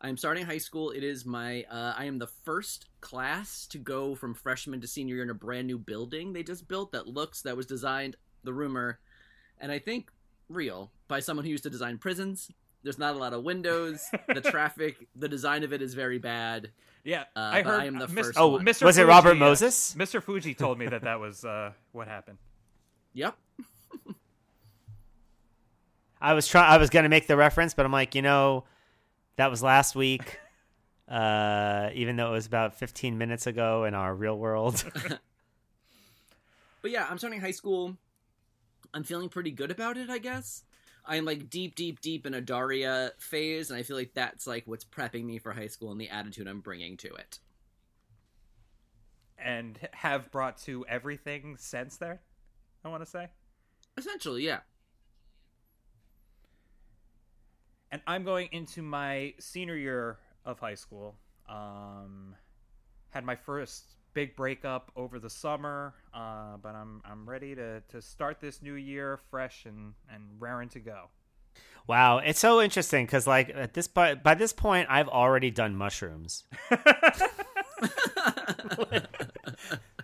I 0.00 0.08
am 0.08 0.16
starting 0.16 0.44
high 0.44 0.58
school. 0.58 0.90
It 0.90 1.04
is 1.04 1.24
my, 1.24 1.62
uh, 1.70 1.94
I 1.96 2.06
am 2.06 2.18
the 2.18 2.26
first 2.26 2.86
class 3.00 3.68
to 3.68 3.78
go 3.78 4.16
from 4.16 4.34
freshman 4.34 4.80
to 4.80 4.88
senior 4.88 5.14
year 5.14 5.24
in 5.24 5.30
a 5.30 5.34
brand 5.34 5.68
new 5.68 5.78
building 5.78 6.32
they 6.32 6.42
just 6.42 6.66
built 6.66 6.90
that 6.92 7.06
looks, 7.06 7.42
that 7.42 7.56
was 7.56 7.66
designed, 7.66 8.16
the 8.42 8.52
rumor, 8.52 8.98
and 9.60 9.70
I 9.70 9.78
think 9.78 10.10
real, 10.48 10.90
by 11.06 11.20
someone 11.20 11.44
who 11.44 11.52
used 11.52 11.62
to 11.62 11.70
design 11.70 11.98
prisons. 11.98 12.50
There's 12.82 12.98
not 12.98 13.14
a 13.14 13.18
lot 13.18 13.32
of 13.32 13.44
windows. 13.44 14.04
the 14.26 14.40
traffic, 14.44 15.06
the 15.14 15.28
design 15.28 15.62
of 15.62 15.72
it 15.72 15.82
is 15.82 15.94
very 15.94 16.18
bad. 16.18 16.72
Yeah, 17.04 17.22
uh, 17.36 17.50
I 17.52 17.62
heard. 17.62 17.80
I 17.80 17.84
am 17.84 17.96
the 17.98 18.06
Mr. 18.06 18.24
first. 18.24 18.38
Oh, 18.38 18.48
one. 18.48 18.64
Mr. 18.64 18.82
was 18.82 18.96
Fuji, 18.96 19.02
it 19.02 19.06
Robert 19.06 19.32
uh, 19.32 19.34
Moses? 19.36 19.94
Mr. 19.96 20.20
Fuji 20.20 20.54
told 20.54 20.80
me 20.80 20.88
that 20.88 21.02
that 21.02 21.20
was 21.20 21.44
uh, 21.44 21.72
what 21.92 22.08
happened. 22.08 22.38
Yep. 23.12 23.36
I 26.22 26.34
was 26.34 26.46
trying. 26.46 26.70
I 26.70 26.78
was 26.78 26.88
gonna 26.88 27.08
make 27.08 27.26
the 27.26 27.36
reference, 27.36 27.74
but 27.74 27.84
I'm 27.84 27.92
like, 27.92 28.14
you 28.14 28.22
know, 28.22 28.64
that 29.36 29.50
was 29.50 29.62
last 29.62 29.94
week. 29.94 30.38
Uh, 31.08 31.90
even 31.92 32.16
though 32.16 32.28
it 32.28 32.32
was 32.32 32.46
about 32.46 32.78
15 32.78 33.18
minutes 33.18 33.46
ago 33.46 33.84
in 33.84 33.92
our 33.92 34.14
real 34.14 34.38
world. 34.38 34.82
but 36.80 36.90
yeah, 36.90 37.06
I'm 37.10 37.18
starting 37.18 37.40
high 37.40 37.50
school. 37.50 37.98
I'm 38.94 39.02
feeling 39.02 39.28
pretty 39.28 39.50
good 39.50 39.70
about 39.70 39.98
it, 39.98 40.08
I 40.08 40.16
guess. 40.16 40.64
I'm 41.04 41.26
like 41.26 41.50
deep, 41.50 41.74
deep, 41.74 42.00
deep 42.00 42.24
in 42.24 42.32
a 42.32 42.40
Daria 42.40 43.12
phase, 43.18 43.70
and 43.70 43.78
I 43.78 43.82
feel 43.82 43.96
like 43.96 44.14
that's 44.14 44.46
like 44.46 44.62
what's 44.66 44.84
prepping 44.84 45.24
me 45.24 45.38
for 45.38 45.52
high 45.52 45.66
school 45.66 45.90
and 45.90 46.00
the 46.00 46.08
attitude 46.08 46.46
I'm 46.46 46.60
bringing 46.60 46.96
to 46.98 47.12
it. 47.14 47.40
And 49.36 49.78
have 49.92 50.30
brought 50.30 50.56
to 50.62 50.86
everything 50.88 51.56
since 51.58 51.98
there, 51.98 52.22
I 52.84 52.88
want 52.88 53.02
to 53.02 53.10
say. 53.10 53.28
Essentially, 53.98 54.46
yeah. 54.46 54.60
And 57.92 58.00
I'm 58.06 58.24
going 58.24 58.48
into 58.50 58.82
my 58.82 59.34
senior 59.38 59.76
year 59.76 60.18
of 60.44 60.58
high 60.58 60.74
school. 60.74 61.14
Um, 61.48 62.34
had 63.10 63.24
my 63.24 63.36
first 63.36 63.84
big 64.14 64.34
breakup 64.34 64.90
over 64.96 65.18
the 65.18 65.30
summer, 65.30 65.94
uh, 66.14 66.56
but 66.56 66.74
I'm 66.74 67.02
I'm 67.04 67.28
ready 67.28 67.54
to 67.54 67.82
to 67.90 68.02
start 68.02 68.40
this 68.40 68.62
new 68.62 68.74
year 68.74 69.20
fresh 69.30 69.66
and 69.66 69.92
and 70.12 70.22
raring 70.40 70.70
to 70.70 70.80
go. 70.80 71.10
Wow, 71.86 72.18
it's 72.18 72.40
so 72.40 72.62
interesting 72.62 73.04
because 73.04 73.26
like 73.26 73.50
at 73.50 73.74
this 73.74 73.86
by 73.86 74.14
by 74.14 74.34
this 74.34 74.54
point, 74.54 74.88
I've 74.90 75.08
already 75.08 75.50
done 75.50 75.76
mushrooms. 75.76 76.44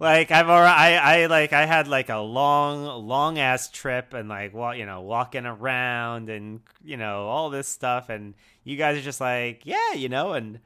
Like 0.00 0.30
I've 0.30 0.48
already, 0.48 0.72
I, 0.72 1.22
I 1.22 1.26
like 1.26 1.52
I 1.52 1.66
had 1.66 1.88
like 1.88 2.08
a 2.08 2.18
long, 2.18 2.84
long 3.06 3.38
ass 3.38 3.68
trip 3.68 4.14
and 4.14 4.28
like 4.28 4.54
well, 4.54 4.74
you 4.74 4.86
know, 4.86 5.00
walking 5.00 5.44
around 5.44 6.30
and 6.30 6.60
you 6.84 6.96
know 6.96 7.26
all 7.26 7.50
this 7.50 7.66
stuff, 7.66 8.08
and 8.08 8.34
you 8.62 8.76
guys 8.76 8.96
are 8.96 9.02
just 9.02 9.20
like, 9.20 9.62
yeah, 9.64 9.94
you 9.94 10.08
know, 10.08 10.34
and 10.34 10.60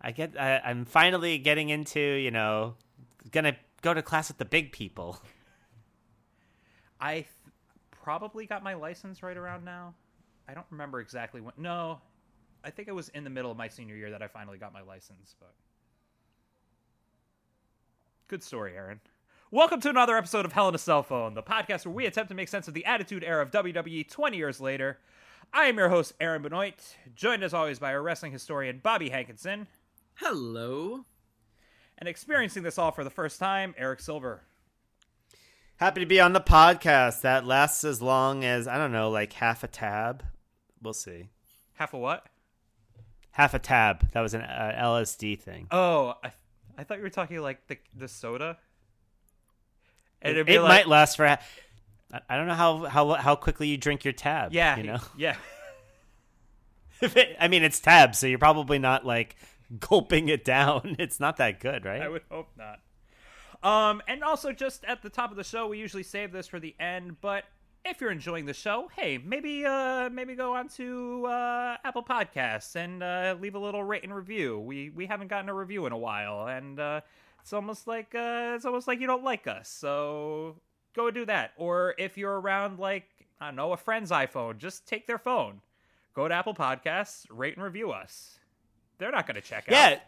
I 0.00 0.12
get, 0.12 0.38
I, 0.40 0.60
I'm 0.64 0.86
finally 0.86 1.36
getting 1.36 1.68
into, 1.68 2.00
you 2.00 2.30
know, 2.30 2.76
gonna 3.30 3.56
go 3.82 3.92
to 3.92 4.00
class 4.00 4.28
with 4.28 4.38
the 4.38 4.46
big 4.46 4.72
people. 4.72 5.20
I 7.00 7.12
th- 7.12 7.26
probably 7.90 8.46
got 8.46 8.62
my 8.62 8.74
license 8.74 9.22
right 9.22 9.36
around 9.36 9.64
now. 9.64 9.94
I 10.48 10.54
don't 10.54 10.66
remember 10.70 11.00
exactly 11.00 11.42
when. 11.42 11.52
No, 11.58 12.00
I 12.64 12.70
think 12.70 12.88
it 12.88 12.94
was 12.94 13.10
in 13.10 13.24
the 13.24 13.30
middle 13.30 13.50
of 13.50 13.58
my 13.58 13.68
senior 13.68 13.94
year 13.94 14.10
that 14.10 14.22
I 14.22 14.28
finally 14.28 14.56
got 14.56 14.72
my 14.72 14.82
license, 14.82 15.34
but. 15.38 15.52
Good 18.30 18.44
story, 18.44 18.76
Aaron. 18.76 19.00
Welcome 19.50 19.80
to 19.80 19.90
another 19.90 20.16
episode 20.16 20.44
of 20.44 20.52
Hell 20.52 20.68
in 20.68 20.74
a 20.76 20.78
Cell 20.78 21.02
Phone, 21.02 21.34
the 21.34 21.42
podcast 21.42 21.84
where 21.84 21.92
we 21.92 22.06
attempt 22.06 22.28
to 22.28 22.36
make 22.36 22.46
sense 22.46 22.68
of 22.68 22.74
the 22.74 22.84
attitude 22.84 23.24
era 23.24 23.42
of 23.42 23.50
WWE 23.50 24.08
20 24.08 24.36
years 24.36 24.60
later. 24.60 25.00
I 25.52 25.64
am 25.64 25.76
your 25.76 25.88
host, 25.88 26.12
Aaron 26.20 26.40
Benoit, 26.40 26.96
joined 27.16 27.42
as 27.42 27.52
always 27.52 27.80
by 27.80 27.92
our 27.92 28.00
wrestling 28.00 28.30
historian, 28.30 28.78
Bobby 28.84 29.08
Hankinson. 29.08 29.66
Hello. 30.14 31.06
And 31.98 32.08
experiencing 32.08 32.62
this 32.62 32.78
all 32.78 32.92
for 32.92 33.02
the 33.02 33.10
first 33.10 33.40
time, 33.40 33.74
Eric 33.76 33.98
Silver. 33.98 34.42
Happy 35.78 35.98
to 35.98 36.06
be 36.06 36.20
on 36.20 36.32
the 36.32 36.40
podcast. 36.40 37.22
That 37.22 37.44
lasts 37.44 37.82
as 37.82 38.00
long 38.00 38.44
as 38.44 38.68
I 38.68 38.78
don't 38.78 38.92
know, 38.92 39.10
like 39.10 39.32
half 39.32 39.64
a 39.64 39.66
tab. 39.66 40.22
We'll 40.80 40.92
see. 40.92 41.30
Half 41.72 41.94
a 41.94 41.98
what? 41.98 42.28
Half 43.32 43.54
a 43.54 43.58
tab. 43.58 44.12
That 44.12 44.20
was 44.20 44.34
an 44.34 44.42
uh, 44.42 44.76
LSD 44.80 45.40
thing. 45.40 45.66
Oh, 45.72 46.14
I, 46.22 46.30
I 46.80 46.84
thought 46.84 46.96
you 46.96 47.02
were 47.02 47.10
talking 47.10 47.38
like 47.40 47.66
the 47.66 47.76
the 47.94 48.08
soda. 48.08 48.56
And 50.22 50.36
it 50.36 50.48
it 50.48 50.60
like, 50.62 50.68
might 50.68 50.88
last 50.88 51.16
for. 51.16 51.26
I- 51.26 51.38
I 52.28 52.36
don't 52.36 52.48
know 52.48 52.54
how 52.54 52.84
how 52.86 53.12
how 53.14 53.36
quickly 53.36 53.68
you 53.68 53.76
drink 53.76 54.04
your 54.04 54.12
tab. 54.12 54.52
yeah, 54.52 54.76
you 54.76 54.82
know. 54.82 54.98
yeah. 55.16 55.36
If 57.02 57.16
it, 57.16 57.34
I 57.40 57.48
mean, 57.48 57.62
it's 57.62 57.80
tab, 57.80 58.14
so 58.14 58.26
you're 58.26 58.38
probably 58.38 58.78
not 58.78 59.06
like 59.06 59.36
gulping 59.78 60.28
it 60.28 60.44
down. 60.44 60.96
It's 60.98 61.18
not 61.20 61.38
that 61.38 61.58
good, 61.60 61.86
right? 61.86 62.02
I 62.02 62.08
would 62.08 62.22
hope 62.30 62.48
not. 62.58 62.80
Um, 63.62 64.02
and 64.06 64.22
also 64.22 64.52
just 64.52 64.84
at 64.84 65.00
the 65.02 65.08
top 65.08 65.30
of 65.30 65.36
the 65.38 65.44
show, 65.44 65.68
we 65.68 65.78
usually 65.78 66.02
save 66.02 66.30
this 66.32 66.46
for 66.46 66.60
the 66.60 66.74
end. 66.78 67.20
But 67.22 67.44
if 67.84 68.00
you're 68.00 68.10
enjoying 68.10 68.46
the 68.46 68.54
show, 68.54 68.90
hey, 68.94 69.18
maybe 69.18 69.64
uh, 69.64 70.10
maybe 70.10 70.34
go 70.34 70.54
on 70.54 70.68
to 70.68 71.26
uh, 71.26 71.76
Apple 71.84 72.02
Podcasts 72.02 72.76
and 72.76 73.02
uh, 73.02 73.36
leave 73.40 73.54
a 73.54 73.58
little 73.58 73.82
rate 73.82 74.04
and 74.04 74.14
review. 74.14 74.58
We 74.58 74.90
we 74.90 75.06
haven't 75.06 75.28
gotten 75.28 75.48
a 75.48 75.54
review 75.54 75.86
in 75.86 75.92
a 75.92 75.98
while, 75.98 76.46
and 76.46 76.78
uh, 76.78 77.00
it's 77.40 77.52
almost 77.52 77.86
like 77.86 78.14
uh, 78.14 78.52
it's 78.56 78.64
almost 78.64 78.86
like 78.86 79.00
you 79.00 79.06
don't 79.06 79.24
like 79.24 79.46
us. 79.46 79.68
So 79.68 80.56
go 80.94 81.10
do 81.10 81.24
that. 81.26 81.52
Or 81.56 81.94
if 81.98 82.18
you're 82.18 82.38
around, 82.38 82.78
like 82.78 83.04
I 83.40 83.46
don't 83.46 83.56
know, 83.56 83.72
a 83.72 83.76
friend's 83.76 84.10
iPhone, 84.10 84.58
just 84.58 84.86
take 84.86 85.06
their 85.06 85.18
phone, 85.18 85.60
go 86.14 86.28
to 86.28 86.34
Apple 86.34 86.54
Podcasts, 86.54 87.26
rate 87.30 87.56
and 87.56 87.64
review 87.64 87.90
us. 87.90 88.38
They're 88.98 89.10
not 89.10 89.26
going 89.26 89.36
to 89.36 89.40
check 89.40 89.64
out. 89.68 89.72
Yeah. 89.72 89.98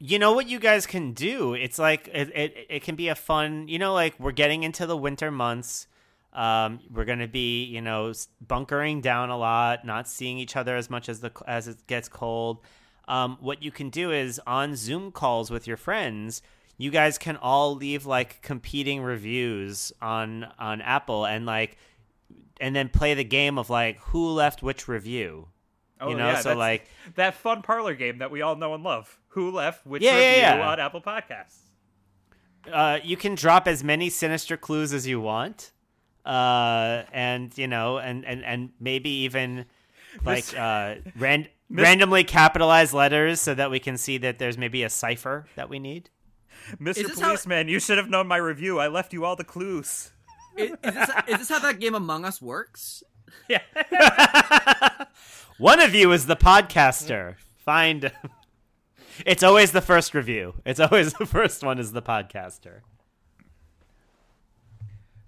You 0.00 0.20
know 0.20 0.32
what 0.32 0.48
you 0.48 0.60
guys 0.60 0.86
can 0.86 1.12
do? 1.12 1.54
It's 1.54 1.76
like 1.76 2.06
it, 2.06 2.30
it 2.32 2.66
it 2.70 2.82
can 2.84 2.94
be 2.94 3.08
a 3.08 3.16
fun, 3.16 3.66
you 3.66 3.80
know, 3.80 3.92
like 3.92 4.14
we're 4.20 4.30
getting 4.30 4.62
into 4.62 4.86
the 4.86 4.96
winter 4.96 5.32
months. 5.32 5.88
Um, 6.38 6.80
we're 6.92 7.04
going 7.04 7.18
to 7.18 7.26
be, 7.26 7.64
you 7.64 7.80
know, 7.80 8.12
bunkering 8.46 9.00
down 9.00 9.30
a 9.30 9.36
lot, 9.36 9.84
not 9.84 10.06
seeing 10.08 10.38
each 10.38 10.54
other 10.56 10.76
as 10.76 10.88
much 10.88 11.08
as 11.08 11.18
the 11.20 11.32
as 11.46 11.66
it 11.66 11.86
gets 11.88 12.08
cold. 12.08 12.60
Um, 13.08 13.38
what 13.40 13.62
you 13.62 13.70
can 13.72 13.90
do 13.90 14.12
is 14.12 14.40
on 14.46 14.76
Zoom 14.76 15.10
calls 15.10 15.50
with 15.50 15.66
your 15.66 15.76
friends, 15.76 16.42
you 16.76 16.90
guys 16.90 17.18
can 17.18 17.36
all 17.36 17.74
leave 17.74 18.06
like 18.06 18.40
competing 18.42 19.02
reviews 19.02 19.92
on 20.00 20.46
on 20.58 20.80
Apple 20.80 21.24
and 21.24 21.44
like 21.44 21.76
and 22.60 22.76
then 22.76 22.88
play 22.88 23.14
the 23.14 23.24
game 23.24 23.58
of 23.58 23.68
like 23.70 23.98
who 23.98 24.28
left 24.30 24.62
which 24.62 24.86
review. 24.86 25.48
Oh, 26.00 26.10
you 26.10 26.16
know, 26.16 26.28
yeah, 26.28 26.40
so 26.40 26.54
like 26.54 26.86
that 27.16 27.34
fun 27.34 27.62
parlor 27.62 27.94
game 27.94 28.18
that 28.18 28.30
we 28.30 28.42
all 28.42 28.54
know 28.54 28.74
and 28.74 28.84
love. 28.84 29.18
Who 29.30 29.50
left 29.50 29.84
which 29.84 30.02
Yeah, 30.04 30.14
review 30.14 30.42
yeah, 30.42 30.56
yeah. 30.58 30.68
on 30.68 30.78
Apple 30.78 31.00
Podcasts? 31.00 31.58
uh, 32.72 32.98
you 33.02 33.16
can 33.16 33.34
drop 33.34 33.66
as 33.66 33.82
many 33.82 34.08
sinister 34.10 34.56
clues 34.56 34.92
as 34.92 35.06
you 35.06 35.20
want, 35.20 35.72
uh, 36.28 37.04
and 37.12 37.56
you 37.56 37.66
know, 37.66 37.98
and 37.98 38.24
and 38.24 38.44
and 38.44 38.70
maybe 38.78 39.10
even 39.24 39.64
like 40.24 40.56
uh, 40.56 40.96
ran- 41.16 41.48
Mis- 41.70 41.82
randomly 41.82 42.24
capitalize 42.24 42.92
letters 42.94 43.40
so 43.40 43.54
that 43.54 43.70
we 43.70 43.78
can 43.78 43.96
see 43.96 44.18
that 44.18 44.38
there's 44.38 44.58
maybe 44.58 44.82
a 44.82 44.90
cipher 44.90 45.46
that 45.56 45.68
we 45.68 45.78
need. 45.78 46.10
Mr. 46.80 46.94
this 47.06 47.20
how- 47.20 47.28
Policeman, 47.28 47.68
you 47.68 47.80
should 47.80 47.98
have 47.98 48.10
known 48.10 48.26
my 48.26 48.36
review. 48.36 48.78
I 48.78 48.88
left 48.88 49.12
you 49.12 49.24
all 49.24 49.36
the 49.36 49.44
clues. 49.44 50.12
Is, 50.56 50.70
is, 50.70 50.76
this, 50.82 51.10
is 51.28 51.38
this 51.38 51.48
how 51.48 51.60
that 51.60 51.78
game 51.80 51.94
Among 51.94 52.24
Us 52.24 52.42
works? 52.42 53.02
Yeah. 53.48 53.62
One 55.58 55.80
of 55.80 55.94
you 55.94 56.12
is 56.12 56.26
the 56.26 56.36
podcaster. 56.36 57.36
Find. 57.64 58.12
it's 59.26 59.42
always 59.42 59.72
the 59.72 59.80
first 59.80 60.14
review. 60.14 60.54
It's 60.64 60.80
always 60.80 61.12
the 61.14 61.26
first 61.26 61.62
one 61.62 61.78
is 61.78 61.92
the 61.92 62.02
podcaster. 62.02 62.80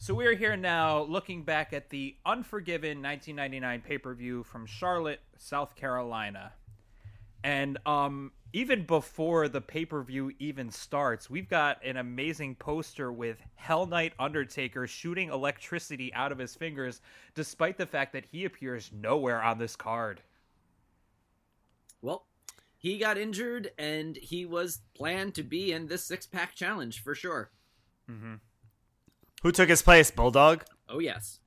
So 0.01 0.15
we 0.15 0.25
are 0.27 0.35
here 0.35 0.57
now 0.57 1.03
looking 1.03 1.43
back 1.43 1.75
at 1.75 1.91
the 1.91 2.17
Unforgiven 2.25 3.03
1999 3.03 3.83
pay-per-view 3.83 4.45
from 4.45 4.65
Charlotte, 4.65 5.21
South 5.37 5.77
Carolina. 5.77 6.55
And 7.45 7.77
um 7.85 8.33
even 8.55 8.85
before 8.85 9.47
the 9.47 9.61
pay-per-view 9.61 10.33
even 10.39 10.71
starts, 10.71 11.29
we've 11.29 11.51
got 11.51 11.85
an 11.85 11.99
amazing 11.99 12.55
poster 12.55 13.13
with 13.13 13.37
Hell 13.57 13.85
Knight 13.85 14.15
Undertaker 14.19 14.87
shooting 14.87 15.29
electricity 15.29 16.15
out 16.15 16.33
of 16.33 16.39
his 16.39 16.55
fingers 16.55 17.03
despite 17.35 17.77
the 17.77 17.87
fact 17.87 18.15
that 18.15 18.25
he 18.25 18.47
appears 18.47 18.91
nowhere 18.95 19.43
on 19.43 19.59
this 19.59 19.77
card. 19.77 20.23
Well, 22.01 22.25
he 22.79 22.97
got 22.97 23.19
injured 23.19 23.73
and 23.79 24.17
he 24.17 24.47
was 24.47 24.81
planned 24.95 25.35
to 25.35 25.43
be 25.43 25.73
in 25.73 25.89
this 25.89 26.07
six 26.07 26.27
pack 26.27 26.55
challenge 26.55 27.03
for 27.03 27.15
sure. 27.15 27.51
Who 29.43 29.53
took 29.53 29.69
his 29.69 29.83
place, 29.83 30.11
Bulldog? 30.11 30.65
Oh, 30.89 30.99
yes. 30.99 31.39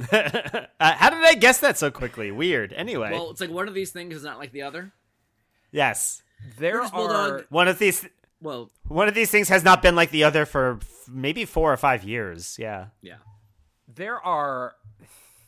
uh, 0.12 0.66
how 0.78 1.10
did 1.10 1.24
I 1.24 1.34
guess 1.34 1.58
that 1.60 1.76
so 1.78 1.90
quickly? 1.90 2.30
Weird. 2.30 2.72
Anyway, 2.72 3.10
Well, 3.10 3.30
it's 3.30 3.40
like 3.40 3.50
one 3.50 3.66
of 3.68 3.74
these 3.74 3.90
things 3.90 4.14
is 4.14 4.22
not 4.22 4.38
like 4.38 4.52
the 4.52 4.62
other. 4.62 4.92
yes, 5.72 6.22
There 6.58 6.74
Curtis 6.78 6.90
are 6.92 6.96
Bulldog- 6.96 7.46
one 7.50 7.66
of 7.68 7.78
these 7.78 8.06
Well, 8.40 8.70
one 8.86 9.08
of 9.08 9.14
these 9.14 9.30
things 9.30 9.48
has 9.48 9.64
not 9.64 9.82
been 9.82 9.96
like 9.96 10.10
the 10.10 10.22
other 10.24 10.46
for 10.46 10.78
f- 10.80 11.08
maybe 11.08 11.44
four 11.44 11.72
or 11.72 11.76
five 11.76 12.04
years. 12.04 12.56
Yeah. 12.60 12.86
yeah. 13.02 13.16
there 13.92 14.20
are 14.20 14.74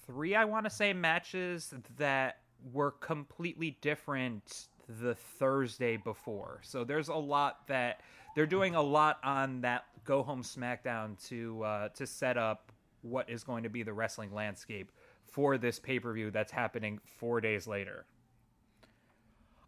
three 0.06 0.34
i 0.34 0.44
want 0.44 0.64
to 0.64 0.70
say 0.70 0.92
matches 0.92 1.72
that 1.98 2.38
were 2.72 2.90
completely 2.90 3.78
different 3.80 4.66
the 4.88 5.14
thursday 5.14 5.96
before 5.96 6.58
so 6.64 6.82
there's 6.82 7.06
a 7.06 7.14
lot 7.14 7.68
that 7.68 8.00
they're 8.34 8.46
doing 8.46 8.74
a 8.74 8.82
lot 8.82 9.18
on 9.24 9.60
that 9.62 9.84
go 10.04 10.22
home 10.22 10.42
smackdown 10.42 11.16
to 11.28 11.62
uh, 11.62 11.88
to 11.90 12.06
set 12.06 12.36
up 12.38 12.72
what 13.02 13.28
is 13.30 13.44
going 13.44 13.62
to 13.62 13.68
be 13.70 13.82
the 13.82 13.92
wrestling 13.92 14.32
landscape 14.34 14.90
for 15.26 15.56
this 15.58 15.78
pay-per-view 15.78 16.30
that's 16.30 16.52
happening 16.52 16.98
four 17.18 17.40
days 17.40 17.66
later 17.66 18.04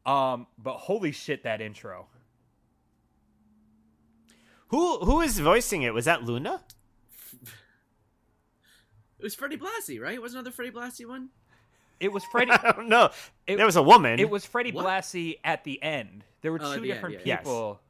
um 0.05 0.47
but 0.59 0.75
holy 0.77 1.13
shit 1.13 1.43
that 1.45 1.61
intro 1.61 2.07
Who 4.69 4.99
who 5.01 5.21
is 5.21 5.39
voicing 5.39 5.83
it? 5.83 5.93
Was 5.95 6.07
that 6.07 6.23
Luna? 6.25 6.63
It 9.19 9.23
was 9.23 9.35
Freddie 9.35 9.57
Blassie, 9.59 10.01
right? 10.01 10.15
It 10.15 10.21
Wasn't 10.23 10.39
another 10.41 10.51
Freddie 10.51 10.73
Blassie 10.73 11.07
one? 11.07 11.29
it 12.01 12.11
was 12.13 12.25
freddie 12.33 12.51
I 12.51 12.73
don't 12.73 12.89
know. 12.89 13.11
It- 13.47 13.57
there 13.57 13.67
was 13.67 13.77
a 13.77 13.83
woman. 13.83 14.19
It 14.19 14.29
was 14.29 14.45
Freddie 14.45 14.73
What? 14.73 14.85
Blassie 14.87 15.37
at 15.45 15.63
the 15.65 15.81
end. 15.83 16.25
There 16.41 16.51
were 16.51 16.59
Oh, 16.61 16.73
at 16.73 16.75
two 16.77 16.81
the 16.81 16.91
end, 16.91 16.97
different 16.97 17.15
yeah, 17.19 17.23
yeah. 17.25 17.37
people 17.37 17.81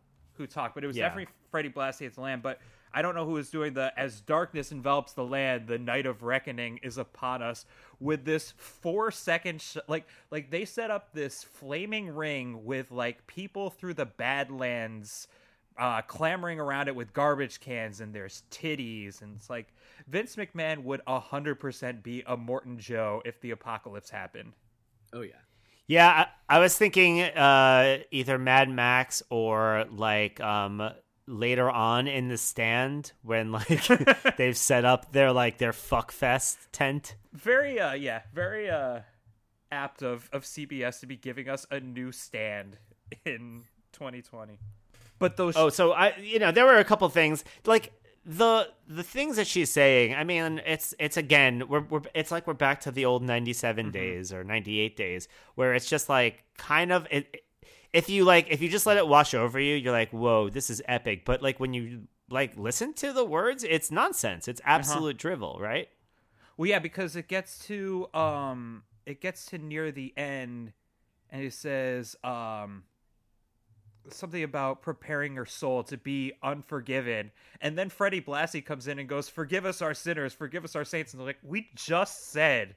who 0.43 0.47
talked, 0.47 0.75
but 0.75 0.85
it 0.85 0.87
was 0.87 0.97
Yeah. 0.97 1.09
definitely 1.09 1.33
Freddie 1.51 1.71
Blassie 1.71 2.07
at 2.07 2.15
the 2.15 2.21
land. 2.21 2.43
But 2.43 2.61
I 2.95 3.01
don't 3.01 3.15
know 3.15 3.25
who 3.25 3.33
was 3.33 3.49
doing 3.51 3.73
the 3.73 3.93
"As 3.99 4.21
darkness 4.21 4.71
envelops 4.71 5.15
the 5.15 5.25
land, 5.25 5.67
the 5.67 5.79
night 5.79 6.05
of 6.05 6.23
reckoning 6.23 6.79
is 6.83 6.99
upon 6.99 7.43
us." 7.43 7.65
With 8.01 8.25
this 8.25 8.51
four 8.53 9.11
second, 9.11 9.63
sh- 9.63 9.79
like 9.89 10.07
like 10.31 10.51
they 10.51 10.65
set 10.65 10.91
up 10.91 11.13
this 11.13 11.43
flaming 11.43 12.11
ring 12.15 12.65
with 12.65 12.91
like 12.91 13.27
people 13.27 13.71
through 13.71 13.95
the 13.95 14.07
Badlands. 14.07 15.29
Uh, 15.79 16.03
clamoring 16.03 16.61
around 16.61 16.87
it 16.89 16.95
with 16.95 17.15
garbage 17.15 17.59
cans 17.59 18.03
and 18.03 18.15
there's 18.15 18.43
titties 18.51 19.23
and 19.23 19.37
it's 19.37 19.49
like 19.49 19.73
Vince 20.07 20.37
McMahon 20.37 20.83
would 20.85 21.01
a 21.07 21.19
hundred 21.19 21.55
percent 21.61 22.03
be 22.03 22.23
Immortan 22.29 22.77
Joe 22.77 23.23
if 23.25 23.41
the 23.41 23.53
apocalypse 23.53 24.11
happened. 24.11 24.53
Oh, 25.15 25.23
yeah. 25.23 25.33
Yeah, 25.93 26.27
I, 26.49 26.57
I 26.57 26.59
was 26.59 26.75
thinking 26.75 27.21
uh, 27.21 27.99
either 28.11 28.39
Mad 28.39 28.71
Max 28.71 29.23
or 29.29 29.85
like 29.91 30.41
um, 30.41 30.91
later 31.27 31.71
on 31.71 32.09
in 32.09 32.29
the 32.29 32.39
stand 32.39 33.13
when 33.23 33.53
like 33.53 33.87
they've 34.39 34.57
set 34.57 34.87
up 34.87 35.13
their 35.13 35.33
like 35.33 35.59
their 35.59 35.75
fuck 35.75 36.11
fest 36.11 36.57
tent. 36.73 37.17
very 37.35 37.79
uh 37.79 37.93
yeah 37.93 38.23
very 38.33 38.71
uh 38.71 39.01
apt 39.71 40.03
of 40.03 40.31
of 40.33 40.45
cbs 40.45 41.01
to 41.01 41.07
be 41.07 41.17
giving 41.17 41.47
us 41.51 41.67
a 41.71 41.79
new 41.79 42.11
stand 42.11 42.79
in 43.27 43.65
2020 43.93 44.59
but 45.19 45.37
those 45.37 45.57
Oh, 45.57 45.69
so 45.69 45.93
I 45.93 46.17
you 46.17 46.39
know 46.39 46.53
there 46.53 46.65
were 46.65 46.79
a 46.79 46.85
couple 46.85 47.07
things 47.11 47.45
like 47.67 47.93
the 48.25 48.69
the 48.87 49.03
things 49.03 49.37
that 49.37 49.47
she's 49.47 49.71
saying. 49.71 50.15
I 50.15 50.25
mean, 50.25 50.61
it's 50.65 50.95
it's 50.99 51.17
again 51.17 51.65
we're 51.69 51.81
we're 51.81 52.03
it's 52.15 52.31
like 52.31 52.47
we're 52.47 52.55
back 52.55 52.81
to 52.83 52.91
the 52.91 53.05
old 53.05 53.23
97 53.23 53.91
days 53.91 54.33
or 54.33 54.45
98 54.45 54.97
days 54.97 55.29
where 55.55 55.75
it's 55.75 55.89
just 55.89 56.09
like 56.09 56.45
kind 56.57 56.93
of 56.93 57.07
it 57.11 57.45
if 57.93 58.09
you 58.09 58.25
like 58.25 58.47
if 58.51 58.63
you 58.63 58.69
just 58.69 58.87
let 58.87 58.97
it 58.97 59.07
wash 59.07 59.35
over 59.35 59.59
you, 59.61 59.75
you're 59.75 59.93
like, 59.93 60.11
"Whoa, 60.11 60.49
this 60.49 60.71
is 60.71 60.81
epic." 60.87 61.25
But 61.25 61.43
like 61.43 61.61
when 61.61 61.75
you 61.75 62.09
like 62.31 62.57
listen 62.57 62.95
to 62.95 63.13
the 63.13 63.25
words, 63.25 63.65
it's 63.65 63.91
nonsense. 63.91 64.49
It's 64.49 64.61
absolute 64.65 65.19
drivel, 65.19 65.59
right? 65.61 65.89
well 66.57 66.69
yeah 66.69 66.79
because 66.79 67.17
it 67.17 67.29
gets 67.29 67.59
to 67.67 68.07
um 68.15 68.83
it 69.07 69.21
gets 69.21 69.47
to 69.47 69.59
near 69.59 69.91
the 69.91 70.13
end 70.17 70.73
and 71.31 71.43
it 71.43 71.53
says 71.53 72.15
um 72.23 72.85
something 74.11 74.43
about 74.43 74.83
preparing 74.83 75.35
your 75.35 75.47
soul 75.47 75.83
to 75.83 75.97
be 75.97 76.33
unforgiven 76.43 77.31
and 77.61 77.79
then 77.79 77.89
freddie 77.89 78.21
blassie 78.21 78.65
comes 78.65 78.89
in 78.89 78.99
and 78.99 79.09
goes 79.09 79.29
forgive 79.29 79.65
us 79.65 79.81
our 79.81 79.95
sinners 79.95 80.35
forgive 80.35 80.65
us 80.65 80.75
our 80.77 80.85
saints 80.85 81.13
and 81.13 81.21
they're 81.21 81.27
like 81.27 81.39
we 81.43 81.69
just 81.75 82.31
said 82.31 82.75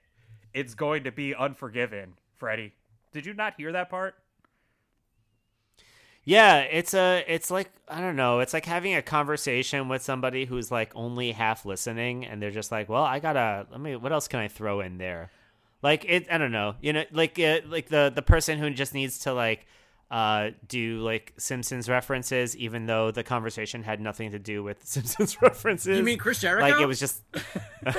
it's 0.54 0.76
going 0.76 1.04
to 1.04 1.12
be 1.12 1.34
unforgiven 1.36 2.14
freddie 2.38 2.74
did 3.12 3.26
you 3.26 3.34
not 3.34 3.54
hear 3.58 3.72
that 3.72 3.90
part 3.90 4.16
Yeah, 6.24 6.60
it's 6.62 6.94
a 6.96 7.24
it's 7.28 7.52
like 7.52 7.72
I 7.88 8.02
don't 8.02 8.16
know, 8.16 8.40
it's 8.40 8.54
like 8.54 8.66
having 8.66 8.96
a 8.96 9.02
conversation 9.02 9.88
with 9.90 10.02
somebody 10.02 10.46
who's 10.46 10.72
like 10.72 10.92
only 10.96 11.32
half 11.34 11.66
listening 11.66 12.26
and 12.26 12.42
they're 12.42 12.52
just 12.52 12.72
like, 12.72 12.90
"Well, 12.90 13.04
I 13.04 13.20
got 13.20 13.34
to 13.34 13.68
let 13.72 13.80
me 13.80 13.96
what 13.96 14.12
else 14.12 14.28
can 14.28 14.40
I 14.40 14.48
throw 14.48 14.82
in 14.82 14.98
there?" 14.98 15.32
Like 15.84 16.04
it 16.08 16.28
I 16.32 16.38
don't 16.40 16.52
know. 16.52 16.76
You 16.82 16.94
know, 16.94 17.04
like 17.12 17.38
uh, 17.40 17.60
like 17.68 17.90
the 17.90 18.12
the 18.14 18.24
person 18.24 18.58
who 18.58 18.72
just 18.72 18.94
needs 18.96 19.20
to 19.20 19.34
like 19.34 19.68
uh 20.16 20.52
do 20.70 21.00
like 21.00 21.34
Simpsons 21.38 21.90
references 21.90 22.56
even 22.56 22.86
though 22.86 23.12
the 23.12 23.22
conversation 23.22 23.84
had 23.84 24.00
nothing 24.00 24.32
to 24.32 24.40
do 24.40 24.64
with 24.64 24.82
Simpsons 24.88 25.42
references. 25.42 25.98
You 25.98 26.06
mean 26.06 26.18
Chris 26.18 26.40
Jericho? 26.40 26.70
like 26.70 26.82
it 26.82 26.86
was 26.86 27.02
just 27.02 27.22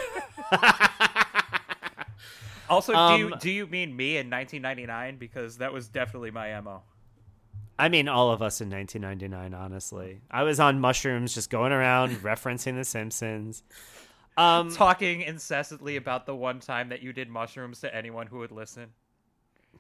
Also, 2.69 2.93
do 2.93 3.19
you 3.19 3.33
Um, 3.33 3.39
do 3.39 3.51
you 3.51 3.67
mean 3.67 3.95
me 3.95 4.17
in 4.17 4.31
1999 4.31 5.19
because 5.19 5.59
that 5.59 5.73
was 5.73 5.89
definitely 5.89 6.31
my 6.31 6.59
mo. 6.61 6.83
I 7.79 7.91
mean, 7.91 8.09
all 8.09 8.31
of 8.31 8.41
us 8.41 8.63
in 8.63 8.71
1999, 8.71 9.53
honestly. 9.53 10.23
I 10.31 10.43
was 10.43 10.59
on 10.59 10.81
mushrooms 10.81 11.35
just 11.35 11.51
going 11.51 11.73
around 11.73 12.13
referencing 12.23 12.75
The 12.77 12.85
Simpsons. 12.85 13.63
Um, 14.39 14.71
Talking 14.73 15.21
incessantly 15.21 15.97
about 15.97 16.25
the 16.25 16.35
one 16.35 16.61
time 16.61 16.89
that 16.89 17.03
you 17.03 17.13
did 17.13 17.29
mushrooms 17.29 17.81
to 17.81 17.95
anyone 17.95 18.27
who 18.27 18.39
would 18.39 18.51
listen. 18.51 18.89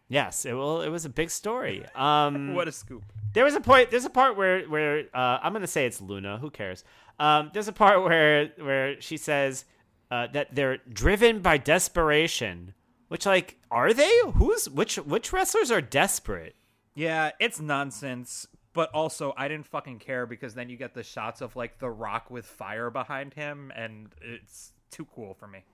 Yes, 0.08 0.44
it, 0.44 0.54
well, 0.54 0.82
it 0.82 0.88
was 0.88 1.04
a 1.04 1.08
big 1.08 1.30
story. 1.30 1.84
Um, 1.94 2.54
What 2.54 2.68
a 2.68 2.72
scoop! 2.72 3.02
there 3.32 3.44
was 3.44 3.54
a 3.54 3.60
point, 3.60 3.90
there's 3.90 4.04
a 4.04 4.10
part 4.10 4.36
where, 4.36 4.64
where 4.64 5.04
uh, 5.12 5.38
I'm 5.42 5.52
going 5.52 5.60
to 5.60 5.66
say 5.66 5.86
it's 5.86 6.00
Luna. 6.00 6.38
Who 6.38 6.50
cares? 6.50 6.84
Um, 7.18 7.50
there's 7.52 7.68
a 7.68 7.72
part 7.72 8.02
where, 8.02 8.50
where 8.58 9.00
she 9.00 9.18
says 9.18 9.64
uh, 10.10 10.28
that 10.28 10.54
they're 10.54 10.78
driven 10.90 11.40
by 11.40 11.58
desperation, 11.58 12.72
which, 13.08 13.26
like, 13.26 13.58
are 13.70 13.92
they? 13.92 14.10
Who's, 14.34 14.70
which, 14.70 14.96
which 14.96 15.32
wrestlers 15.32 15.70
are 15.70 15.82
desperate? 15.82 16.56
Yeah, 16.94 17.32
it's 17.38 17.60
nonsense. 17.60 18.46
But 18.72 18.90
also, 18.92 19.32
I 19.36 19.48
didn't 19.48 19.66
fucking 19.66 20.00
care 20.00 20.26
because 20.26 20.54
then 20.54 20.68
you 20.68 20.76
get 20.76 20.92
the 20.92 21.02
shots 21.02 21.40
of 21.40 21.56
like 21.56 21.78
The 21.78 21.88
Rock 21.90 22.30
with 22.30 22.44
fire 22.44 22.90
behind 22.90 23.32
him, 23.32 23.72
and 23.74 24.08
it's 24.20 24.72
too 24.90 25.06
cool 25.14 25.32
for 25.32 25.46
me. 25.46 25.64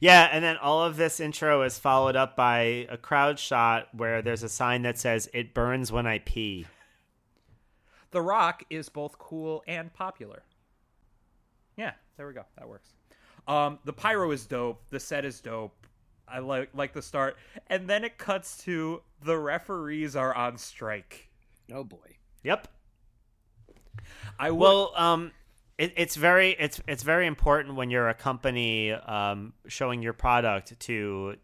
Yeah, 0.00 0.28
and 0.30 0.44
then 0.44 0.56
all 0.56 0.82
of 0.82 0.96
this 0.96 1.20
intro 1.20 1.62
is 1.62 1.78
followed 1.78 2.16
up 2.16 2.36
by 2.36 2.86
a 2.88 2.96
crowd 2.96 3.38
shot 3.38 3.88
where 3.92 4.22
there's 4.22 4.42
a 4.42 4.48
sign 4.48 4.82
that 4.82 4.98
says 4.98 5.28
"It 5.32 5.54
burns 5.54 5.90
when 5.90 6.06
I 6.06 6.18
pee." 6.20 6.66
The 8.10 8.22
Rock 8.22 8.62
is 8.70 8.88
both 8.88 9.18
cool 9.18 9.62
and 9.66 9.92
popular. 9.92 10.42
Yeah, 11.76 11.92
there 12.16 12.26
we 12.26 12.32
go. 12.32 12.44
That 12.56 12.68
works. 12.68 12.92
Um, 13.48 13.78
the 13.84 13.92
pyro 13.92 14.30
is 14.30 14.46
dope. 14.46 14.82
The 14.90 15.00
set 15.00 15.24
is 15.24 15.40
dope. 15.40 15.86
I 16.28 16.38
like 16.40 16.70
like 16.74 16.92
the 16.92 17.02
start, 17.02 17.36
and 17.68 17.88
then 17.88 18.04
it 18.04 18.18
cuts 18.18 18.58
to 18.64 19.02
the 19.22 19.38
referees 19.38 20.16
are 20.16 20.34
on 20.34 20.58
strike. 20.58 21.28
oh 21.72 21.84
boy. 21.84 22.16
Yep. 22.42 22.68
I 24.38 24.50
would, 24.50 24.60
Well, 24.60 24.92
um, 24.96 25.32
it, 25.78 25.92
it's 25.96 26.16
very 26.16 26.50
it's 26.58 26.80
it's 26.88 27.02
very 27.02 27.26
important 27.26 27.76
when 27.76 27.90
you're 27.90 28.08
a 28.08 28.14
company 28.14 28.92
um, 28.92 29.52
showing 29.68 30.02
your 30.02 30.12
product 30.12 30.78
to 30.80 31.36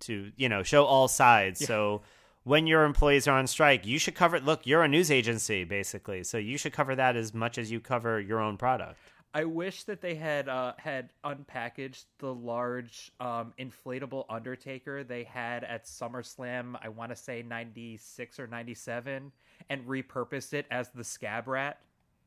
to 0.00 0.32
you 0.36 0.48
know 0.48 0.62
show 0.62 0.84
all 0.84 1.08
sides. 1.08 1.64
So 1.64 2.02
when 2.42 2.66
your 2.66 2.84
employees 2.84 3.26
are 3.26 3.38
on 3.38 3.46
strike, 3.46 3.86
you 3.86 3.98
should 3.98 4.14
cover. 4.14 4.36
It 4.36 4.44
look, 4.44 4.66
you're 4.66 4.82
a 4.82 4.88
news 4.88 5.10
agency 5.10 5.64
basically, 5.64 6.24
so 6.24 6.38
you 6.38 6.58
should 6.58 6.72
cover 6.72 6.94
that 6.96 7.16
as 7.16 7.32
much 7.32 7.58
as 7.58 7.70
you 7.70 7.80
cover 7.80 8.20
your 8.20 8.40
own 8.40 8.56
product. 8.56 8.98
I 9.36 9.44
wish 9.44 9.82
that 9.84 10.00
they 10.00 10.14
had 10.14 10.48
uh, 10.48 10.74
had 10.78 11.10
unpackaged 11.24 12.04
the 12.18 12.32
large 12.32 13.10
um, 13.18 13.52
inflatable 13.58 14.26
Undertaker 14.30 15.02
they 15.02 15.24
had 15.24 15.64
at 15.64 15.86
SummerSlam. 15.86 16.76
I 16.80 16.88
want 16.88 17.10
to 17.10 17.16
say 17.16 17.42
ninety 17.42 17.96
six 17.96 18.38
or 18.38 18.46
ninety 18.46 18.74
seven, 18.74 19.32
and 19.68 19.84
repurposed 19.86 20.52
it 20.52 20.66
as 20.70 20.90
the 20.90 21.02
Scab 21.02 21.48
Rat. 21.48 21.78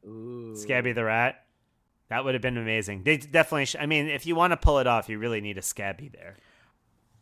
Ooh. 0.05 0.55
Scabby 0.55 0.93
the 0.93 1.03
Rat. 1.03 1.43
That 2.09 2.23
would 2.23 2.35
have 2.35 2.41
been 2.41 2.57
amazing. 2.57 3.03
They 3.03 3.17
definitely. 3.17 3.65
Sh- 3.65 3.75
I 3.79 3.85
mean, 3.85 4.07
if 4.07 4.25
you 4.25 4.35
want 4.35 4.51
to 4.51 4.57
pull 4.57 4.79
it 4.79 4.87
off, 4.87 5.09
you 5.09 5.19
really 5.19 5.41
need 5.41 5.57
a 5.57 5.61
Scabby 5.61 6.09
there. 6.09 6.37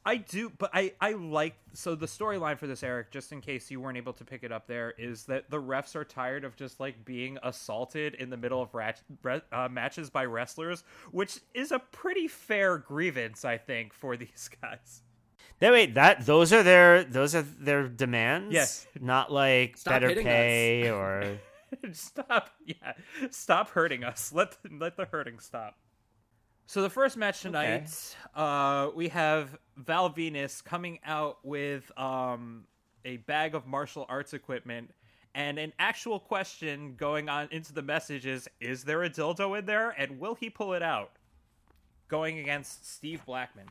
I 0.07 0.17
do, 0.17 0.51
but 0.55 0.69
I 0.71 0.93
I 1.01 1.13
like 1.13 1.55
so 1.73 1.95
the 1.95 2.05
storyline 2.05 2.59
for 2.59 2.67
this, 2.67 2.83
Eric. 2.83 3.09
Just 3.09 3.31
in 3.31 3.41
case 3.41 3.71
you 3.71 3.81
weren't 3.81 3.97
able 3.97 4.13
to 4.13 4.23
pick 4.23 4.43
it 4.43 4.51
up, 4.51 4.67
there 4.67 4.93
is 4.99 5.23
that 5.25 5.49
the 5.49 5.59
refs 5.59 5.95
are 5.95 6.03
tired 6.05 6.45
of 6.45 6.55
just 6.55 6.79
like 6.79 7.03
being 7.03 7.39
assaulted 7.41 8.13
in 8.13 8.29
the 8.29 8.37
middle 8.37 8.61
of 8.61 8.75
rat, 8.75 9.01
re, 9.23 9.41
uh, 9.51 9.67
matches 9.67 10.11
by 10.11 10.25
wrestlers, 10.25 10.83
which 11.09 11.39
is 11.55 11.71
a 11.71 11.79
pretty 11.79 12.27
fair 12.27 12.77
grievance, 12.77 13.43
I 13.43 13.57
think, 13.57 13.93
for 13.93 14.15
these 14.17 14.47
guys. 14.61 15.01
No, 15.59 15.71
wait, 15.71 15.95
that 15.95 16.23
those 16.27 16.53
are 16.53 16.61
their 16.61 17.03
those 17.03 17.33
are 17.33 17.41
their 17.41 17.87
demands. 17.87 18.53
Yes. 18.53 18.85
not 19.01 19.31
like 19.31 19.75
Stop 19.77 19.93
better 19.93 20.09
hitting 20.09 20.25
pay 20.25 20.91
or. 20.91 21.39
stop, 21.93 22.51
yeah, 22.65 22.93
stop 23.31 23.69
hurting 23.69 24.03
us. 24.03 24.31
Let 24.33 24.57
let 24.71 24.97
the 24.97 25.05
hurting 25.05 25.39
stop. 25.39 25.77
So 26.67 26.81
the 26.81 26.89
first 26.89 27.15
match 27.15 27.41
tonight, 27.41 27.89
uh, 28.33 28.89
we 28.95 29.09
have 29.09 29.55
Val 29.77 30.09
Venis 30.09 30.63
coming 30.63 30.99
out 31.05 31.37
with 31.43 31.91
um, 31.97 32.65
a 33.05 33.17
bag 33.17 33.53
of 33.53 33.67
martial 33.67 34.05
arts 34.09 34.33
equipment, 34.33 34.91
and 35.35 35.59
an 35.59 35.73
actual 35.77 36.19
question 36.19 36.95
going 36.97 37.29
on 37.29 37.47
into 37.51 37.71
the 37.71 37.83
message 37.83 38.25
is: 38.25 38.49
Is 38.59 38.83
there 38.83 39.03
a 39.03 39.09
dildo 39.09 39.57
in 39.59 39.65
there, 39.65 39.91
and 39.91 40.19
will 40.19 40.35
he 40.35 40.49
pull 40.49 40.73
it 40.73 40.81
out? 40.81 41.11
Going 42.07 42.39
against 42.39 42.91
Steve 42.91 43.23
Blackman. 43.25 43.67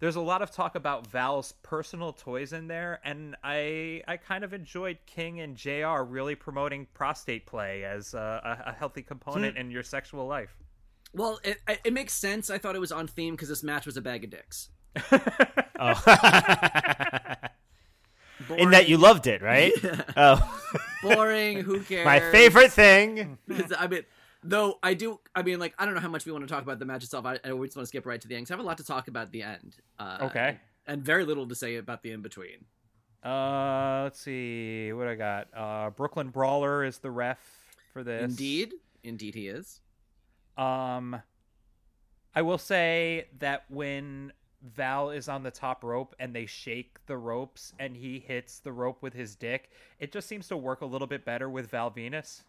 There's 0.00 0.16
a 0.16 0.20
lot 0.20 0.42
of 0.42 0.50
talk 0.50 0.74
about 0.76 1.06
Val's 1.08 1.52
personal 1.62 2.12
toys 2.12 2.52
in 2.52 2.68
there, 2.68 3.00
and 3.04 3.36
I 3.42 4.02
I 4.06 4.16
kind 4.16 4.44
of 4.44 4.54
enjoyed 4.54 4.98
King 5.06 5.40
and 5.40 5.56
Jr. 5.56 6.02
really 6.06 6.34
promoting 6.34 6.86
prostate 6.94 7.46
play 7.46 7.84
as 7.84 8.14
a, 8.14 8.60
a, 8.66 8.70
a 8.70 8.72
healthy 8.72 9.02
component 9.02 9.54
hmm. 9.54 9.60
in 9.60 9.70
your 9.70 9.82
sexual 9.82 10.26
life. 10.26 10.56
Well, 11.12 11.40
it, 11.42 11.58
it 11.66 11.80
it 11.84 11.92
makes 11.92 12.14
sense. 12.14 12.50
I 12.50 12.58
thought 12.58 12.76
it 12.76 12.80
was 12.80 12.92
on 12.92 13.08
theme 13.08 13.34
because 13.34 13.48
this 13.48 13.62
match 13.62 13.86
was 13.86 13.96
a 13.96 14.02
bag 14.02 14.24
of 14.24 14.30
dicks. 14.30 14.68
Oh. 15.78 16.02
In 18.56 18.70
that 18.70 18.88
you 18.88 18.98
loved 18.98 19.26
it, 19.26 19.42
right? 19.42 19.72
Oh, 20.16 20.60
boring. 21.02 21.60
Who 21.60 21.80
cares? 21.84 22.04
my 22.04 22.18
favorite 22.18 22.72
thing. 22.72 23.38
I 23.78 23.86
mean, 23.86 24.02
though 24.42 24.78
I 24.82 24.94
do. 24.94 25.20
I 25.34 25.42
mean, 25.42 25.58
like 25.58 25.74
I 25.78 25.84
don't 25.84 25.94
know 25.94 26.00
how 26.00 26.08
much 26.08 26.24
we 26.26 26.32
want 26.32 26.46
to 26.46 26.52
talk 26.52 26.62
about 26.62 26.78
the 26.78 26.84
match 26.84 27.02
itself. 27.04 27.24
I, 27.26 27.34
I 27.34 27.36
just 27.48 27.52
want 27.52 27.70
to 27.72 27.86
skip 27.86 28.06
right 28.06 28.20
to 28.20 28.28
the 28.28 28.34
end. 28.36 28.46
'cause 28.46 28.52
I 28.52 28.54
have 28.54 28.60
a 28.64 28.66
lot 28.66 28.78
to 28.78 28.84
talk 28.84 29.08
about 29.08 29.30
the 29.32 29.42
end. 29.42 29.76
Uh, 29.98 30.18
Okay. 30.22 30.58
And 30.86 31.02
very 31.02 31.24
little 31.24 31.46
to 31.46 31.54
say 31.54 31.76
about 31.76 32.02
the 32.02 32.12
in 32.12 32.22
between. 32.22 32.64
Uh, 33.22 34.02
let's 34.04 34.20
see 34.20 34.92
what 34.92 35.06
I 35.08 35.16
got. 35.16 35.48
Uh, 35.54 35.90
Brooklyn 35.90 36.28
Brawler 36.30 36.84
is 36.84 36.98
the 36.98 37.10
ref 37.10 37.38
for 37.92 38.02
this. 38.04 38.22
Indeed, 38.30 38.74
indeed, 39.02 39.34
he 39.34 39.48
is. 39.48 39.80
Um, 40.56 41.20
I 42.34 42.42
will 42.42 42.58
say 42.58 43.28
that 43.38 43.64
when 43.68 44.32
Val 44.62 45.10
is 45.10 45.28
on 45.28 45.42
the 45.42 45.50
top 45.50 45.84
rope 45.84 46.14
and 46.18 46.34
they 46.34 46.46
shake 46.46 46.96
the 47.06 47.16
ropes 47.16 47.72
and 47.78 47.96
he 47.96 48.18
hits 48.20 48.60
the 48.60 48.72
rope 48.72 49.02
with 49.02 49.12
his 49.14 49.34
dick, 49.36 49.70
it 49.98 50.10
just 50.12 50.26
seems 50.28 50.48
to 50.48 50.56
work 50.56 50.80
a 50.80 50.86
little 50.86 51.06
bit 51.06 51.24
better 51.24 51.50
with 51.50 51.68
Val 51.70 51.90
Venis. 51.90 52.42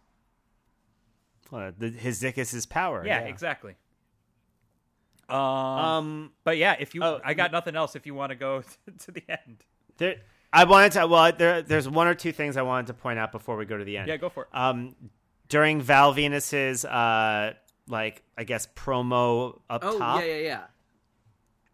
Well, 1.50 1.72
the, 1.76 1.88
his 1.90 2.20
dick 2.20 2.38
is 2.38 2.50
his 2.50 2.66
power. 2.66 3.04
Yeah, 3.06 3.20
exactly. 3.20 3.74
Um, 5.28 5.36
Um, 5.38 6.32
but 6.44 6.56
yeah, 6.56 6.76
if 6.78 6.94
you, 6.94 7.02
oh, 7.04 7.20
I 7.24 7.34
got 7.34 7.52
nothing 7.52 7.76
else. 7.76 7.94
If 7.96 8.06
you 8.06 8.14
want 8.14 8.30
to 8.30 8.36
go 8.36 8.62
to 8.98 9.10
the 9.12 9.22
end, 9.28 9.64
there, 9.98 10.16
I 10.52 10.64
wanted 10.64 10.92
to. 10.92 11.06
Well, 11.06 11.32
there, 11.36 11.62
there's 11.62 11.88
one 11.88 12.06
or 12.08 12.14
two 12.14 12.32
things 12.32 12.56
I 12.56 12.62
wanted 12.62 12.88
to 12.88 12.94
point 12.94 13.18
out 13.18 13.30
before 13.32 13.56
we 13.56 13.64
go 13.64 13.76
to 13.78 13.84
the 13.84 13.96
end. 13.98 14.08
yeah, 14.08 14.16
go 14.16 14.28
for 14.28 14.44
it. 14.44 14.48
Um, 14.52 14.94
during 15.48 15.80
Val 15.80 16.12
Venis's 16.14 16.84
uh, 16.84 17.54
like 17.88 18.22
I 18.36 18.44
guess 18.44 18.66
promo 18.74 19.60
up 19.68 19.82
Oh 19.84 19.98
top. 19.98 20.20
yeah, 20.20 20.26
yeah, 20.26 20.36
yeah. 20.42 20.60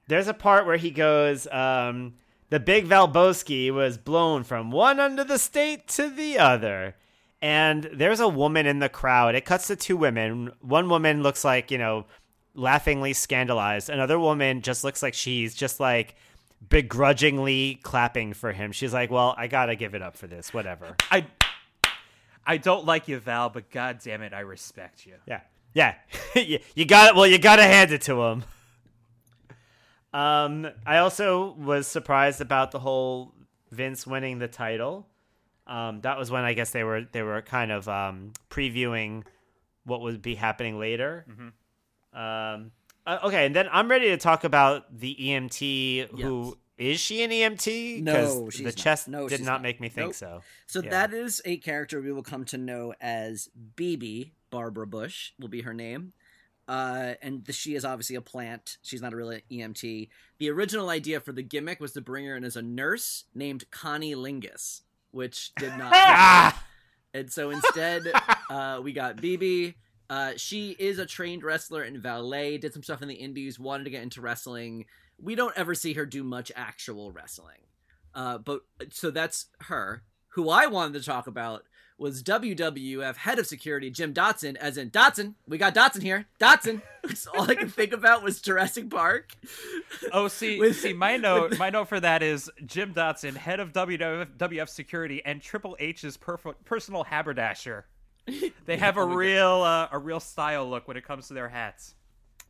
There's 0.09 0.29
a 0.29 0.35
part 0.35 0.67
where 0.67 0.77
he 0.77 0.91
goes, 0.93 1.47
um, 1.49 2.15
the 2.51 2.61
big 2.61 2.87
Valboski 2.87 3.73
was 3.73 3.99
blown 3.99 4.45
from 4.45 4.71
one 4.71 5.01
end 5.01 5.19
of 5.19 5.27
the 5.29 5.39
state 5.39 5.89
to 5.89 6.09
the 6.09 6.39
other. 6.39 6.95
And 7.43 7.89
there's 7.93 8.21
a 8.21 8.29
woman 8.29 8.67
in 8.67 8.79
the 8.79 8.89
crowd. 8.89 9.35
It 9.35 9.45
cuts 9.45 9.67
to 9.69 9.77
two 9.77 9.97
women. 9.97 10.53
One 10.61 10.89
woman 10.89 11.23
looks 11.23 11.45
like, 11.45 11.71
you 11.71 11.79
know, 11.79 12.07
laughingly 12.55 13.13
scandalized. 13.13 13.91
Another 13.91 14.19
woman 14.19 14.63
just 14.63 14.85
looks 14.85 15.03
like 15.03 15.15
she's 15.15 15.55
just 15.55 15.79
like 15.79 16.15
begrudgingly 16.69 17.79
clapping 17.83 18.33
for 18.33 18.53
him. 18.53 18.73
She's 18.73 18.93
like, 18.93 19.11
well, 19.11 19.35
I 19.37 19.47
got 19.47 19.67
to 19.67 19.77
give 19.77 19.95
it 19.95 20.03
up 20.03 20.17
for 20.17 20.27
this, 20.27 20.55
whatever. 20.55 20.97
I, 21.11 21.27
I 22.47 22.57
don't 22.57 22.87
like 22.87 23.09
you, 23.09 23.19
Val, 23.19 23.51
but 23.51 23.71
god 23.71 24.01
damn 24.03 24.23
it, 24.23 24.33
I 24.33 24.41
respect 24.41 25.07
you. 25.07 25.15
Yeah. 25.27 25.41
Yeah. 25.75 25.95
you 26.35 26.85
got 26.87 27.11
it. 27.11 27.17
Well, 27.17 27.27
you 27.27 27.39
got 27.39 27.57
to 27.57 27.65
hand 27.65 27.93
it 27.93 28.01
to 28.03 28.23
him. 28.23 28.45
Um, 30.15 30.67
I 30.87 30.99
also 30.99 31.53
was 31.59 31.87
surprised 31.87 32.41
about 32.41 32.71
the 32.71 32.79
whole 32.79 33.35
Vince 33.71 34.07
winning 34.07 34.39
the 34.39 34.49
title. 34.49 35.07
Um, 35.67 36.01
that 36.03 36.19
was 36.19 36.31
when 36.31 36.45
I 36.45 36.53
guess 36.55 36.71
they 36.71 36.85
were 36.85 37.03
they 37.11 37.23
were 37.23 37.43
kind 37.43 37.73
of 37.73 37.89
um, 37.89 38.33
previewing 38.51 39.25
what 39.85 40.01
would 40.01 40.23
be 40.23 40.35
happening 40.37 40.79
later. 40.79 41.25
Um, 42.13 42.71
uh, 43.07 43.19
okay, 43.25 43.47
and 43.47 43.55
then 43.55 43.69
I'm 43.71 43.89
ready 43.89 44.09
to 44.09 44.17
talk 44.17 44.45
about 44.45 44.99
the 44.99 45.15
EMT 45.21 46.21
who 46.21 46.57
Is 46.79 47.01
she 47.01 47.23
an 47.23 47.31
EMT? 47.31 48.03
No, 48.03 48.49
she's 48.51 48.59
the 48.61 48.65
not. 48.67 48.77
chest 48.77 49.09
No, 49.09 49.29
did 49.29 49.41
not, 49.41 49.53
not. 49.55 49.63
make 49.63 49.81
me 49.81 49.89
think 49.89 50.09
Nope. 50.09 50.15
so. 50.15 50.43
So 50.67 50.83
Yeah. 50.83 50.91
that 50.91 51.13
is 51.15 51.41
a 51.45 51.57
character 51.59 52.01
we 52.03 52.13
will 52.13 52.23
come 52.23 52.45
to 52.47 52.59
know 52.59 52.95
as 53.01 53.49
BB 53.77 54.33
Barbara 54.51 54.87
Bush 54.87 55.33
will 55.41 55.49
be 55.49 55.63
her 55.63 55.73
name. 55.75 56.13
Uh, 56.69 57.15
and 57.23 57.45
the, 57.45 57.53
she 57.53 57.75
is 57.77 57.85
obviously 57.85 58.17
a 58.17 58.21
plant. 58.21 58.77
She's 58.83 59.01
not 59.01 59.13
a 59.13 59.17
real 59.17 59.33
EMT. 59.51 60.09
The 60.39 60.51
original 60.51 60.89
idea 60.91 61.21
for 61.21 61.33
the 61.33 61.43
gimmick 61.43 61.81
was 61.81 61.93
to 61.93 62.01
bring 62.01 62.27
her 62.27 62.37
in 62.37 62.45
as 62.45 62.57
a 62.57 62.63
nurse 62.63 63.25
named 63.35 63.71
Connie 63.71 64.15
Lingus, 64.17 64.83
which 65.17 65.53
did 65.57 65.77
not. 65.77 65.93
Ah! 65.95 66.65
and 67.15 67.33
so 67.33 67.51
instead, 67.51 68.03
uh, 68.51 68.81
we 68.83 68.93
got 68.93 69.17
BB. 69.17 69.75
Uh, 70.09 70.33
she 70.37 70.77
is 70.79 70.99
a 70.99 71.07
trained 71.07 71.43
wrestler 71.43 71.83
and 71.83 71.99
valet. 71.99 72.59
Did 72.59 72.73
some 72.75 72.83
stuff 72.83 73.03
in 73.03 73.09
the 73.09 73.15
Indies. 73.15 73.59
Wanted 73.59 73.85
to 73.85 73.91
get 73.91 74.03
into 74.03 74.21
wrestling. 74.21 74.85
We 75.21 75.35
don't 75.35 75.57
ever 75.57 75.75
see 75.75 75.95
her 75.95 76.07
do 76.07 76.23
much 76.23 76.53
actual 76.55 77.11
wrestling. 77.11 77.59
Uh, 78.15 78.39
but 78.39 78.61
so 78.91 79.11
that's 79.11 79.47
her. 79.63 80.03
Who 80.35 80.51
I 80.51 80.67
wanted 80.67 81.01
to 81.01 81.07
talk 81.07 81.27
about 81.27 81.65
was 81.99 82.23
WWF 82.23 83.17
head 83.17 83.39
of 83.39 83.47
security 83.47 83.91
Jim 83.91 84.13
Dotson, 84.13 84.55
as 84.57 84.77
in 84.77 84.91
Dotson. 84.91 85.35
We 85.49 85.57
got 85.59 85.75
Dotson 85.75 86.03
here. 86.03 86.27
Dotson. 86.41 86.83
All 87.35 87.51
I 87.51 87.55
could 87.55 87.73
think 87.73 87.93
about 87.93 88.23
was 88.23 88.41
Jurassic 88.41 88.91
Park. 88.91 89.35
Oh, 90.13 90.29
see, 90.29 90.59
With- 90.61 90.77
see, 90.79 90.93
my 90.93 91.17
note, 91.17 91.59
my 91.59 91.71
note 91.71 91.89
for 91.89 92.01
that 92.01 92.23
is 92.23 92.51
Jim 92.67 92.93
Dotson, 92.93 93.35
head 93.37 93.61
of 93.61 93.73
WWF 93.73 94.69
security, 94.69 95.23
and 95.25 95.41
Triple 95.41 95.77
H's 95.81 96.17
perf- 96.17 96.55
personal 96.65 97.05
haberdasher. 97.05 97.87
They 98.67 98.77
have 98.77 98.97
a 98.97 99.03
Oh 99.03 99.07
real, 99.15 99.63
uh, 99.63 99.89
a 99.93 99.99
real 99.99 100.19
style 100.19 100.69
look 100.69 100.89
when 100.89 100.97
it 100.97 101.05
comes 101.07 101.29
to 101.29 101.35
their 101.35 101.49
hats. 101.49 101.95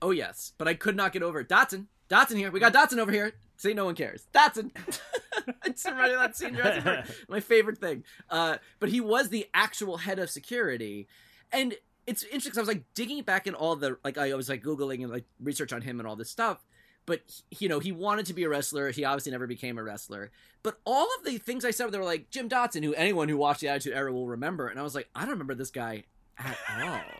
Oh 0.00 0.10
yes, 0.10 0.52
but 0.56 0.66
I 0.66 0.72
could 0.74 0.96
not 0.96 1.12
get 1.12 1.22
over 1.22 1.40
it. 1.40 1.48
Dotson. 1.50 1.86
Dotson 2.08 2.36
here. 2.36 2.50
We 2.50 2.60
got 2.60 2.72
Dotson 2.72 2.98
over 2.98 3.10
here. 3.12 3.32
See, 3.56 3.74
no 3.74 3.86
one 3.86 3.94
cares. 3.94 4.26
Dotson. 4.34 4.70
it's 5.64 5.84
reminded 5.84 6.14
of 6.14 6.20
that 6.20 6.36
scene. 6.36 6.48
in 6.50 6.56
Jurassic 6.56 6.84
Park. 6.84 7.04
My 7.28 7.40
favorite 7.40 7.78
thing. 7.78 8.04
Uh, 8.30 8.56
but 8.80 8.90
he 8.90 9.00
was 9.00 9.28
the 9.30 9.46
actual 9.54 9.96
head 9.98 10.18
of 10.18 10.30
security, 10.30 11.08
and 11.52 11.74
it's 12.06 12.22
interesting. 12.24 12.50
'cause 12.52 12.58
I 12.58 12.62
was 12.62 12.68
like 12.68 12.84
digging 12.94 13.22
back 13.22 13.46
in 13.46 13.54
all 13.54 13.74
the 13.76 13.98
like 14.04 14.18
I 14.18 14.34
was 14.34 14.48
like 14.48 14.62
googling 14.62 15.02
and 15.02 15.10
like 15.10 15.24
research 15.40 15.72
on 15.72 15.82
him 15.82 15.98
and 16.00 16.06
all 16.08 16.16
this 16.16 16.30
stuff. 16.30 16.64
But 17.06 17.20
you 17.58 17.68
know, 17.68 17.78
he 17.80 17.92
wanted 17.92 18.26
to 18.26 18.34
be 18.34 18.42
a 18.44 18.48
wrestler. 18.48 18.90
He 18.90 19.04
obviously 19.04 19.32
never 19.32 19.46
became 19.46 19.78
a 19.78 19.82
wrestler. 19.82 20.30
But 20.62 20.78
all 20.84 21.08
of 21.18 21.24
the 21.24 21.38
things 21.38 21.64
I 21.64 21.70
said, 21.70 21.90
they 21.92 21.98
were 21.98 22.04
like 22.04 22.30
Jim 22.30 22.48
Dotson, 22.48 22.84
who 22.84 22.94
anyone 22.94 23.28
who 23.28 23.36
watched 23.36 23.60
the 23.60 23.68
Attitude 23.68 23.94
Era 23.94 24.12
will 24.12 24.26
remember. 24.26 24.68
And 24.68 24.78
I 24.78 24.82
was 24.82 24.94
like, 24.94 25.08
I 25.14 25.20
don't 25.20 25.30
remember 25.30 25.54
this 25.54 25.70
guy 25.70 26.04
at 26.38 26.56
all. 26.82 27.00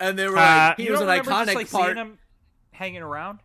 And 0.00 0.18
they 0.18 0.26
were 0.26 0.36
Uh, 0.36 0.68
like, 0.70 0.76
he 0.78 0.84
You 0.86 0.92
was 0.92 1.00
an 1.00 1.06
iconic 1.06 1.44
just, 1.46 1.54
like, 1.54 1.70
part. 1.70 1.84
seeing 1.94 1.96
him 1.96 2.18
hanging 2.72 3.00
around? 3.02 3.38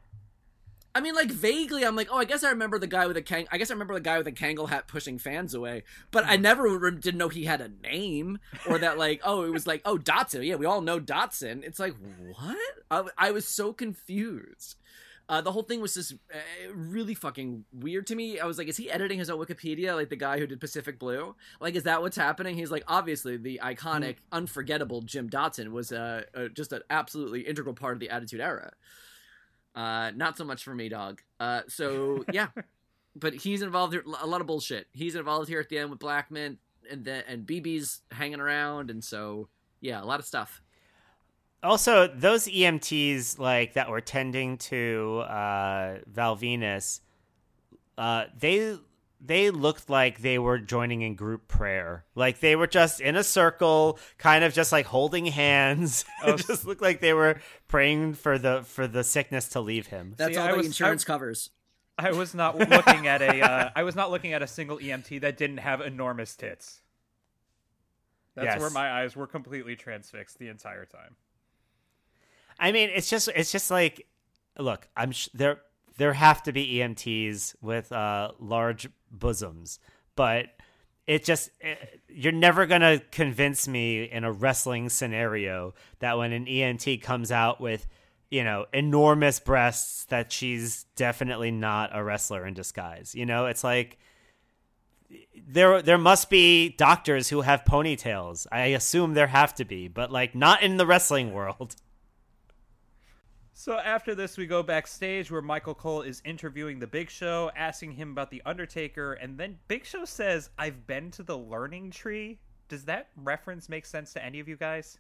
I 0.95 1.02
mean, 1.02 1.13
like 1.13 1.30
vaguely, 1.30 1.86
I'm 1.86 1.95
like, 1.95 2.08
oh, 2.12 2.17
I 2.17 2.25
guess 2.25 2.43
I 2.43 2.49
remember 2.49 2.80
the 2.80 2.88
guy 2.88 3.06
with 3.06 3.15
a 3.15 3.21
kang. 3.21 3.47
I 3.52 3.58
guess 3.58 3.69
I 3.69 3.73
remember 3.73 3.93
the 3.93 3.99
guy 3.99 4.17
with 4.17 4.28
a 4.28 4.32
Kangol 4.32 4.69
hat 4.69 4.88
pushing 4.88 5.19
fans 5.19 5.54
away. 5.54 5.84
But 6.12 6.25
I 6.25 6.36
never 6.36 6.63
re- 6.63 6.91
didn't 6.91 7.19
know 7.19 7.30
he 7.30 7.45
had 7.45 7.62
a 7.62 7.69
name 7.84 8.39
or 8.67 8.80
that, 8.80 8.97
like, 8.97 9.21
oh, 9.23 9.43
it 9.43 9.52
was 9.52 9.67
like, 9.67 9.82
oh, 9.86 9.97
Dotson. 9.97 10.45
Yeah, 10.45 10.56
we 10.56 10.65
all 10.65 10.82
know 10.82 10.99
Dotson. 10.99 11.63
It's 11.63 11.80
like, 11.80 11.95
what? 12.34 12.58
I, 12.89 13.04
I 13.17 13.32
was 13.32 13.47
so 13.47 13.71
confused. 13.71 14.75
Uh, 15.30 15.41
the 15.41 15.52
whole 15.52 15.62
thing 15.62 15.80
was 15.80 15.93
just 15.93 16.13
uh, 16.34 16.73
really 16.73 17.13
fucking 17.13 17.63
weird 17.71 18.08
to 18.08 18.15
me. 18.15 18.39
I 18.39 18.45
was 18.47 18.58
like, 18.58 18.67
is 18.67 18.78
he 18.78 18.89
editing 18.89 19.19
his 19.19 19.30
own 19.30 19.38
Wikipedia 19.38 19.95
like 19.95 20.10
the 20.10 20.15
guy 20.15 20.39
who 20.39 20.47
did 20.47 20.60
Pacific 20.60 20.97
Blue? 20.97 21.36
Like, 21.62 21.75
is 21.75 21.84
that 21.84 22.02
what's 22.02 22.17
happening? 22.17 22.56
He's 22.58 22.71
like, 22.71 22.84
obviously, 22.88 23.38
the 23.38 23.62
iconic, 23.63 24.15
unforgettable 24.32 25.04
Jim 25.04 25.30
Dotson 25.30 25.69
was 25.69 25.91
uh, 25.91 26.23
uh, 26.34 26.47
just 26.47 26.73
an 26.73 26.82
absolutely 26.89 27.41
integral 27.41 27.75
part 27.75 27.93
of 27.93 27.99
the 27.99 28.10
Attitude 28.10 28.41
Era. 28.41 28.73
Uh, 29.76 30.12
not 30.16 30.38
so 30.38 30.44
much 30.44 30.64
for 30.64 30.74
me, 30.74 30.90
dog. 30.90 31.22
Uh, 31.40 31.62
so 31.68 32.26
yeah, 32.32 32.48
but 33.16 33.34
he's 33.34 33.62
involved 33.62 33.94
here. 33.94 34.04
A 34.22 34.28
lot 34.28 34.42
of 34.42 34.48
bullshit. 34.48 34.88
He's 34.92 35.16
involved 35.16 35.50
here 35.50 35.60
at 35.60 35.70
the 35.70 35.78
end 35.78 35.90
with 35.90 36.00
Blackman, 36.00 36.58
and 36.90 37.06
then 37.06 37.24
and 37.28 37.46
BB's 37.46 38.02
hanging 38.12 38.40
around, 38.40 38.90
and 38.90 39.04
so 39.04 39.48
yeah, 39.82 40.02
a 40.02 40.06
lot 40.06 40.20
of 40.20 40.26
stuff. 40.26 40.62
Also, 41.62 42.08
those 42.08 42.46
EMTs 42.46 43.38
like 43.38 43.74
that 43.74 43.90
were 43.90 44.02
tending 44.02 44.58
to 44.58 45.24
uh, 45.28 45.98
Val 46.08 46.38
Venis, 46.38 47.02
uh, 47.98 48.26
they 48.38 48.78
they 49.22 49.50
looked 49.50 49.90
like 49.90 50.20
they 50.22 50.40
were 50.40 50.58
joining 50.60 51.02
in 51.02 51.16
group 51.16 51.48
prayer. 51.48 52.06
Like 52.16 52.40
they 52.40 52.56
were 52.56 52.68
just 52.68 53.02
in 53.02 53.16
a 53.16 53.24
circle, 53.24 54.00
kind 54.18 54.44
of 54.44 54.54
just 54.54 54.72
like 54.72 54.86
holding 54.86 55.26
hands. 55.26 56.06
Oh, 56.24 56.34
it 56.34 56.46
just 56.48 56.66
looked 56.66 56.82
like 56.82 57.02
they 57.02 57.14
were 57.14 57.40
praying 57.68 58.14
for 58.16 58.38
the 58.38 58.64
for 58.64 58.88
the 58.88 59.04
sickness 59.04 59.50
to 59.50 59.60
leave 59.62 59.88
him. 59.88 60.14
That's 60.18 60.34
See, 60.34 60.40
all 60.40 60.48
I 60.48 60.52
the 60.52 60.58
was- 60.58 60.66
insurance 60.68 61.04
I- 61.04 61.08
covers. 61.08 61.50
I 61.98 62.12
was 62.14 62.34
not 62.34 62.58
looking 62.58 63.08
at 63.08 63.22
a, 63.22 63.42
uh, 63.42 63.70
I 63.76 63.84
was 63.84 63.94
not 63.94 64.10
looking 64.10 64.32
at 64.32 64.42
a 64.42 64.48
single 64.48 64.78
EMT 64.78 65.20
that 65.20 65.36
didn't 65.38 65.58
have 65.58 65.82
enormous 65.82 66.34
tits. 66.34 66.80
That's 68.36 68.46
Yes. 68.46 68.60
where 68.62 68.70
my 68.70 68.90
eyes 69.02 69.18
were 69.18 69.28
completely 69.28 69.76
transfixed 69.76 70.40
the 70.40 70.48
entire 70.48 70.86
time. 70.86 71.18
I 72.58 72.72
mean, 72.72 72.90
it's 72.94 73.10
just 73.10 73.28
it's 73.36 73.52
just 73.52 73.70
like, 73.70 74.08
look, 74.58 74.88
I'm 74.96 75.12
sh- 75.12 75.28
there. 75.34 75.60
There 76.00 76.14
have 76.14 76.42
to 76.44 76.54
be 76.54 76.76
EMTs 76.76 77.56
with 77.62 77.92
uh, 77.92 78.32
large 78.40 78.90
bosoms, 79.12 79.80
but 80.16 80.46
it 81.06 81.26
just 81.26 81.50
it, 81.60 82.00
you're 82.08 82.32
never 82.32 82.66
gonna 82.66 83.02
convince 83.12 83.68
me 83.68 84.06
in 84.06 84.24
a 84.24 84.32
wrestling 84.32 84.88
scenario 84.88 85.74
that 86.00 86.18
when 86.18 86.32
an 86.32 86.46
EMT 86.46 87.02
comes 87.02 87.34
out 87.34 87.60
with 87.60 87.86
you 88.32 88.46
know 88.46 88.66
enormous 88.72 89.42
breasts 89.42 90.06
that 90.06 90.32
she's 90.32 90.86
definitely 90.96 91.52
not 91.52 91.90
a 91.94 92.02
wrestler 92.02 92.48
in 92.48 92.54
disguise. 92.54 93.14
You 93.14 93.26
know, 93.26 93.48
it's 93.48 93.66
like 93.66 93.98
there 95.48 95.82
there 95.82 95.98
must 95.98 96.30
be 96.30 96.70
doctors 96.70 97.28
who 97.28 97.42
have 97.42 97.66
ponytails. 97.66 98.48
I 98.54 98.68
assume 98.68 99.16
there 99.16 99.28
have 99.28 99.54
to 99.56 99.66
be, 99.66 99.90
but 99.90 100.14
like 100.14 100.34
not 100.34 100.62
in 100.64 100.78
the 100.78 100.86
wrestling 100.86 101.34
world. 101.34 101.76
So 103.60 103.78
after 103.78 104.15
this, 104.15 104.38
we 104.38 104.48
go 104.48 104.63
backstage 104.63 105.30
where 105.30 105.41
Michael 105.41 105.76
Cole 105.76 106.02
is 106.02 106.22
interviewing 106.24 106.80
the 106.80 106.88
Big 106.88 107.10
Show, 107.10 107.52
asking 107.58 107.91
him 107.91 108.12
about 108.12 108.32
the 108.32 108.41
Undertaker, 108.45 109.15
and 109.15 109.38
then 109.38 109.60
Big 109.67 109.84
Show 109.84 110.06
says, 110.06 110.50
"I've 110.58 110.88
been 110.88 111.12
to 111.12 111.24
the 111.24 111.38
Learning 111.38 111.91
Tree." 111.91 112.39
Does 112.69 112.86
that 112.86 113.10
reference 113.17 113.67
make 113.67 113.86
sense 113.86 114.13
to 114.13 114.24
any 114.24 114.39
of 114.39 114.48
you 114.48 114.56
guys? 114.56 114.98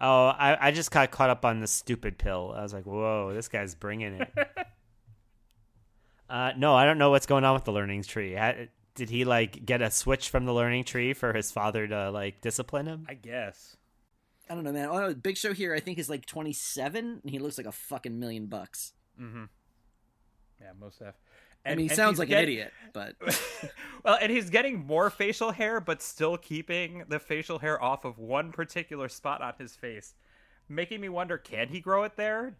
Oh, 0.00 0.26
I, 0.26 0.58
I 0.60 0.70
just 0.72 0.90
got 0.90 1.12
caught 1.12 1.30
up 1.30 1.44
on 1.44 1.60
the 1.60 1.68
stupid 1.68 2.18
pill. 2.18 2.52
I 2.52 2.62
was 2.64 2.74
like, 2.74 2.84
whoa, 2.84 3.32
this 3.32 3.46
guy's 3.46 3.76
bringing 3.76 4.14
it. 4.14 4.28
uh, 6.28 6.50
no, 6.56 6.74
I 6.74 6.84
don't 6.84 6.98
know 6.98 7.10
what's 7.10 7.26
going 7.26 7.44
on 7.44 7.54
with 7.54 7.64
the 7.64 7.72
learning 7.72 8.02
tree. 8.02 8.34
Ha- 8.34 8.66
Did 8.96 9.08
he 9.08 9.24
like 9.24 9.64
get 9.64 9.82
a 9.82 9.92
switch 9.92 10.30
from 10.30 10.46
the 10.46 10.52
learning 10.52 10.82
tree 10.82 11.14
for 11.14 11.32
his 11.32 11.52
father 11.52 11.86
to 11.86 12.10
like 12.10 12.40
discipline 12.40 12.86
him? 12.86 13.06
I 13.08 13.14
guess. 13.14 13.76
I 14.48 14.54
don't 14.54 14.64
know, 14.64 14.72
man. 14.72 14.88
Oh, 14.88 14.98
no, 14.98 15.14
Big 15.14 15.36
Show 15.36 15.52
here, 15.52 15.74
I 15.74 15.80
think 15.80 15.98
is 15.98 16.08
like 16.08 16.24
27, 16.26 17.20
and 17.22 17.30
he 17.30 17.38
looks 17.38 17.58
like 17.58 17.66
a 17.66 17.72
fucking 17.72 18.18
million 18.18 18.46
bucks. 18.46 18.92
Mm-hmm. 19.20 19.44
Yeah, 20.60 20.70
most 20.78 21.00
have. 21.00 21.14
I 21.64 21.74
mean, 21.74 21.88
he 21.88 21.94
sounds 21.94 22.20
like 22.20 22.28
get- 22.28 22.38
an 22.38 22.42
idiot, 22.44 22.72
but 22.92 23.16
well, 24.04 24.16
and 24.20 24.30
he's 24.30 24.50
getting 24.50 24.86
more 24.86 25.10
facial 25.10 25.50
hair, 25.50 25.80
but 25.80 26.00
still 26.00 26.36
keeping 26.36 27.02
the 27.08 27.18
facial 27.18 27.58
hair 27.58 27.82
off 27.82 28.04
of 28.04 28.18
one 28.18 28.52
particular 28.52 29.08
spot 29.08 29.42
on 29.42 29.54
his 29.58 29.74
face, 29.74 30.14
making 30.68 31.00
me 31.00 31.08
wonder: 31.08 31.36
can 31.38 31.66
he 31.68 31.80
grow 31.80 32.04
it 32.04 32.16
there? 32.16 32.56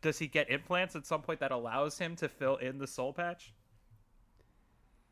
Does 0.00 0.18
he 0.18 0.26
get 0.26 0.50
implants 0.50 0.96
at 0.96 1.04
some 1.06 1.20
point 1.20 1.40
that 1.40 1.52
allows 1.52 1.98
him 1.98 2.16
to 2.16 2.28
fill 2.30 2.56
in 2.56 2.78
the 2.78 2.86
soul 2.86 3.12
patch? 3.12 3.52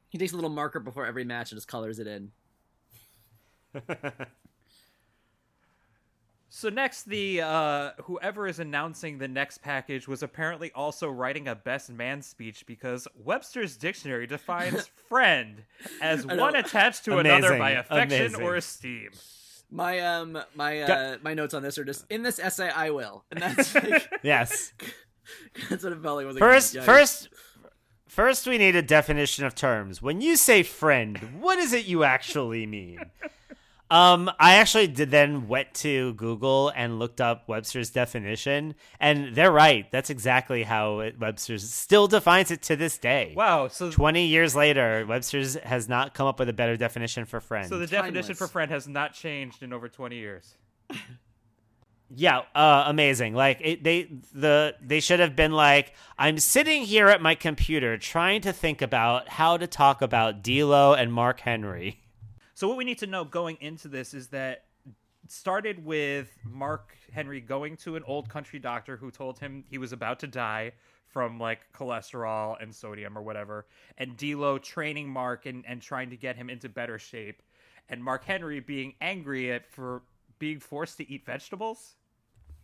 he 0.08 0.16
takes 0.18 0.32
a 0.32 0.34
little 0.34 0.48
marker 0.50 0.80
before 0.80 1.04
every 1.04 1.24
match 1.24 1.52
and 1.52 1.58
just 1.58 1.68
colors 1.68 1.98
it 1.98 2.06
in. 2.06 2.30
So 6.50 6.70
next, 6.70 7.02
the 7.04 7.42
uh, 7.42 7.90
whoever 8.04 8.46
is 8.48 8.58
announcing 8.58 9.18
the 9.18 9.28
next 9.28 9.58
package 9.58 10.08
was 10.08 10.22
apparently 10.22 10.72
also 10.72 11.08
writing 11.10 11.46
a 11.46 11.54
best 11.54 11.90
man 11.90 12.22
speech 12.22 12.64
because 12.66 13.06
Webster's 13.22 13.76
dictionary 13.76 14.26
defines 14.26 14.86
friend 15.08 15.64
as 16.00 16.24
one 16.26 16.56
attached 16.56 17.04
to 17.04 17.18
another 17.18 17.58
by 17.58 17.72
affection 17.72 18.26
Amazing. 18.26 18.42
or 18.42 18.56
esteem. 18.56 19.10
My 19.70 19.98
um 20.00 20.38
my 20.54 20.80
uh 20.80 20.86
Got- 20.86 21.22
my 21.22 21.34
notes 21.34 21.52
on 21.52 21.62
this 21.62 21.76
are 21.76 21.84
just 21.84 22.06
in 22.08 22.22
this 22.22 22.38
essay 22.38 22.70
I 22.70 22.90
will, 22.90 23.24
and 23.30 23.42
that's 23.42 23.74
like, 23.74 24.08
yes. 24.22 24.72
that's 25.68 25.84
what 25.84 25.92
it 25.92 26.02
felt 26.02 26.16
like. 26.16 26.26
Was 26.26 26.36
like 26.36 26.40
First, 26.40 26.74
yikes. 26.76 26.84
first, 26.84 27.28
first, 28.06 28.46
we 28.46 28.56
need 28.56 28.74
a 28.74 28.80
definition 28.80 29.44
of 29.44 29.54
terms. 29.54 30.00
When 30.00 30.22
you 30.22 30.36
say 30.36 30.62
friend, 30.62 31.18
what 31.42 31.58
is 31.58 31.74
it 31.74 31.84
you 31.84 32.04
actually 32.04 32.64
mean? 32.64 33.00
Um, 33.90 34.30
I 34.38 34.56
actually 34.56 34.86
did 34.88 35.10
then 35.10 35.48
went 35.48 35.72
to 35.74 36.12
Google 36.14 36.70
and 36.76 36.98
looked 36.98 37.20
up 37.20 37.48
Webster's 37.48 37.90
definition, 37.90 38.74
and 39.00 39.34
they're 39.34 39.50
right. 39.50 39.90
That's 39.90 40.10
exactly 40.10 40.62
how 40.62 41.00
it, 41.00 41.18
Webster's 41.18 41.70
still 41.70 42.06
defines 42.06 42.50
it 42.50 42.62
to 42.64 42.76
this 42.76 42.98
day. 42.98 43.32
Wow. 43.36 43.68
So 43.68 43.90
Twenty 43.90 44.26
years 44.26 44.54
later, 44.54 45.06
Webster's 45.08 45.54
has 45.54 45.88
not 45.88 46.12
come 46.12 46.26
up 46.26 46.38
with 46.38 46.48
a 46.50 46.52
better 46.52 46.76
definition 46.76 47.24
for 47.24 47.40
friend. 47.40 47.68
So 47.68 47.78
the 47.78 47.86
definition 47.86 48.34
Timeless. 48.34 48.38
for 48.38 48.46
friend 48.46 48.70
has 48.70 48.86
not 48.86 49.14
changed 49.14 49.62
in 49.62 49.72
over 49.72 49.88
20 49.88 50.16
years. 50.16 50.54
Yeah, 52.14 52.40
uh, 52.54 52.84
amazing. 52.86 53.34
Like 53.34 53.60
it, 53.60 53.84
they 53.84 54.08
the 54.32 54.74
they 54.80 55.00
should 55.00 55.20
have 55.20 55.36
been 55.36 55.52
like, 55.52 55.92
I'm 56.18 56.38
sitting 56.38 56.82
here 56.82 57.08
at 57.08 57.20
my 57.20 57.34
computer 57.34 57.98
trying 57.98 58.40
to 58.42 58.52
think 58.52 58.80
about 58.80 59.28
how 59.28 59.58
to 59.58 59.66
talk 59.66 60.00
about 60.00 60.42
D'Lo 60.42 60.94
and 60.94 61.12
Mark 61.12 61.40
Henry. 61.40 62.00
So 62.58 62.66
what 62.66 62.76
we 62.76 62.82
need 62.82 62.98
to 62.98 63.06
know 63.06 63.22
going 63.22 63.56
into 63.60 63.86
this 63.86 64.12
is 64.12 64.26
that 64.30 64.64
started 65.28 65.84
with 65.84 66.36
Mark 66.42 66.90
Henry 67.12 67.40
going 67.40 67.76
to 67.76 67.94
an 67.94 68.02
old 68.04 68.28
country 68.28 68.58
doctor 68.58 68.96
who 68.96 69.12
told 69.12 69.38
him 69.38 69.62
he 69.70 69.78
was 69.78 69.92
about 69.92 70.18
to 70.18 70.26
die 70.26 70.72
from 71.06 71.38
like 71.38 71.60
cholesterol 71.72 72.60
and 72.60 72.74
sodium 72.74 73.16
or 73.16 73.22
whatever, 73.22 73.66
and 73.96 74.16
D'Lo 74.16 74.58
training 74.58 75.08
Mark 75.08 75.46
and, 75.46 75.64
and 75.68 75.80
trying 75.80 76.10
to 76.10 76.16
get 76.16 76.34
him 76.34 76.50
into 76.50 76.68
better 76.68 76.98
shape, 76.98 77.44
and 77.88 78.02
Mark 78.02 78.24
Henry 78.24 78.58
being 78.58 78.94
angry 79.00 79.52
at 79.52 79.64
for 79.70 80.02
being 80.40 80.58
forced 80.58 80.96
to 80.96 81.08
eat 81.08 81.24
vegetables. 81.24 81.94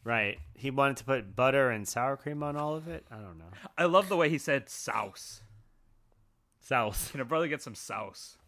Right. 0.02 0.40
He 0.54 0.72
wanted 0.72 0.96
to 0.96 1.04
put 1.04 1.36
butter 1.36 1.70
and 1.70 1.86
sour 1.86 2.16
cream 2.16 2.42
on 2.42 2.56
all 2.56 2.74
of 2.74 2.88
it. 2.88 3.06
I 3.12 3.18
don't 3.18 3.38
know. 3.38 3.52
I 3.78 3.84
love 3.84 4.08
the 4.08 4.16
way 4.16 4.28
he 4.28 4.38
said 4.38 4.68
souse. 4.68 5.42
South. 6.58 7.12
Can 7.12 7.20
a 7.20 7.24
brother 7.24 7.46
get 7.46 7.62
some 7.62 7.76
souse? 7.76 8.38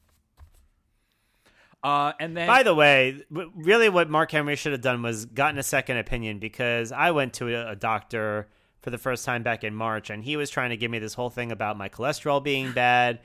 Uh, 1.86 2.12
and 2.18 2.36
then 2.36 2.48
By 2.48 2.64
the 2.64 2.74
way, 2.74 3.22
really 3.30 3.88
what 3.88 4.10
Mark 4.10 4.32
Henry 4.32 4.56
should 4.56 4.72
have 4.72 4.80
done 4.80 5.02
was 5.02 5.24
gotten 5.24 5.56
a 5.56 5.62
second 5.62 5.98
opinion 5.98 6.40
because 6.40 6.90
I 6.90 7.12
went 7.12 7.34
to 7.34 7.54
a, 7.54 7.70
a 7.70 7.76
doctor 7.76 8.48
for 8.80 8.90
the 8.90 8.98
first 8.98 9.24
time 9.24 9.44
back 9.44 9.62
in 9.62 9.72
March 9.72 10.10
and 10.10 10.24
he 10.24 10.36
was 10.36 10.50
trying 10.50 10.70
to 10.70 10.76
give 10.76 10.90
me 10.90 10.98
this 10.98 11.14
whole 11.14 11.30
thing 11.30 11.52
about 11.52 11.78
my 11.78 11.88
cholesterol 11.88 12.42
being 12.42 12.72
bad. 12.74 13.20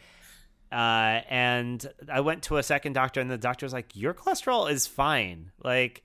Uh, 0.71 1.21
and 1.27 1.91
I 2.07 2.19
went 2.21 2.43
to 2.43 2.57
a 2.57 2.63
second 2.63 2.93
doctor 2.93 3.19
and 3.19 3.31
the 3.31 3.37
doctor 3.39 3.65
was 3.65 3.73
like, 3.73 3.95
Your 3.95 4.13
cholesterol 4.13 4.71
is 4.71 4.85
fine. 4.85 5.51
Like, 5.63 6.03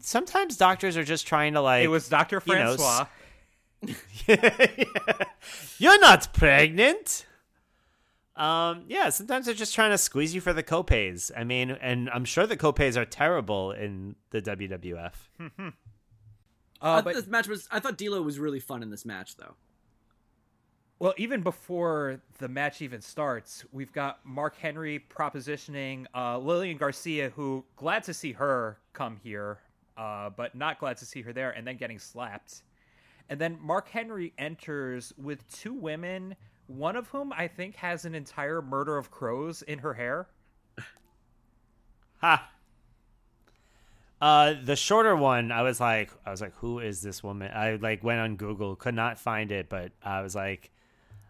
sometimes 0.00 0.56
doctors 0.56 0.96
are 0.96 1.04
just 1.04 1.28
trying 1.28 1.54
to, 1.54 1.60
like, 1.60 1.84
it 1.84 1.88
was 1.88 2.08
Dr. 2.08 2.42
you 2.44 2.54
know, 2.56 2.76
Francois. 2.76 3.06
You're 5.78 6.00
not 6.00 6.32
pregnant. 6.32 7.24
Um, 8.38 8.84
yeah, 8.88 9.08
sometimes 9.10 9.46
they're 9.46 9.54
just 9.54 9.74
trying 9.74 9.90
to 9.90 9.98
squeeze 9.98 10.32
you 10.32 10.40
for 10.40 10.52
the 10.52 10.62
copays. 10.62 11.32
I 11.36 11.42
mean, 11.42 11.72
and 11.72 12.08
I'm 12.10 12.24
sure 12.24 12.46
the 12.46 12.56
copays 12.56 12.96
are 12.96 13.04
terrible 13.04 13.72
in 13.72 14.14
the 14.30 14.40
WWF. 14.40 15.12
uh, 15.58 15.70
Uh, 16.80 17.02
but 17.02 17.14
this 17.14 17.26
match 17.26 17.48
was. 17.48 17.66
I 17.72 17.80
thought 17.80 17.98
D'Lo 17.98 18.22
was 18.22 18.38
really 18.38 18.60
fun 18.60 18.82
in 18.84 18.90
this 18.90 19.04
match, 19.04 19.36
though. 19.36 19.56
Well, 21.00 21.14
even 21.16 21.42
before 21.42 22.20
the 22.38 22.48
match 22.48 22.80
even 22.82 23.00
starts, 23.00 23.64
we've 23.72 23.92
got 23.92 24.24
Mark 24.24 24.56
Henry 24.56 25.04
propositioning 25.08 26.06
uh, 26.14 26.38
Lillian 26.38 26.76
Garcia, 26.76 27.30
who 27.30 27.64
glad 27.76 28.02
to 28.04 28.14
see 28.14 28.32
her 28.32 28.78
come 28.92 29.16
here, 29.22 29.58
uh, 29.96 30.30
but 30.30 30.54
not 30.56 30.78
glad 30.80 30.96
to 30.98 31.04
see 31.04 31.22
her 31.22 31.32
there, 31.32 31.50
and 31.50 31.66
then 31.66 31.76
getting 31.76 31.98
slapped. 32.00 32.62
And 33.28 33.40
then 33.40 33.58
Mark 33.60 33.88
Henry 33.88 34.32
enters 34.38 35.12
with 35.16 35.46
two 35.52 35.72
women, 35.72 36.34
one 36.68 36.94
of 36.96 37.08
whom 37.08 37.32
I 37.32 37.48
think 37.48 37.76
has 37.76 38.04
an 38.04 38.14
entire 38.14 38.62
murder 38.62 38.96
of 38.96 39.10
crows 39.10 39.62
in 39.62 39.80
her 39.80 39.94
hair. 39.94 40.28
Ha. 42.18 42.50
Uh, 44.20 44.54
the 44.64 44.74
shorter 44.74 45.14
one, 45.14 45.52
I 45.52 45.62
was 45.62 45.80
like, 45.80 46.10
I 46.26 46.30
was 46.30 46.40
like, 46.40 46.54
who 46.56 46.80
is 46.80 47.00
this 47.02 47.22
woman? 47.22 47.50
I 47.54 47.76
like 47.76 48.02
went 48.02 48.20
on 48.20 48.36
Google, 48.36 48.74
could 48.76 48.94
not 48.94 49.18
find 49.18 49.52
it, 49.52 49.68
but 49.68 49.92
I 50.02 50.22
was 50.22 50.34
like, 50.34 50.70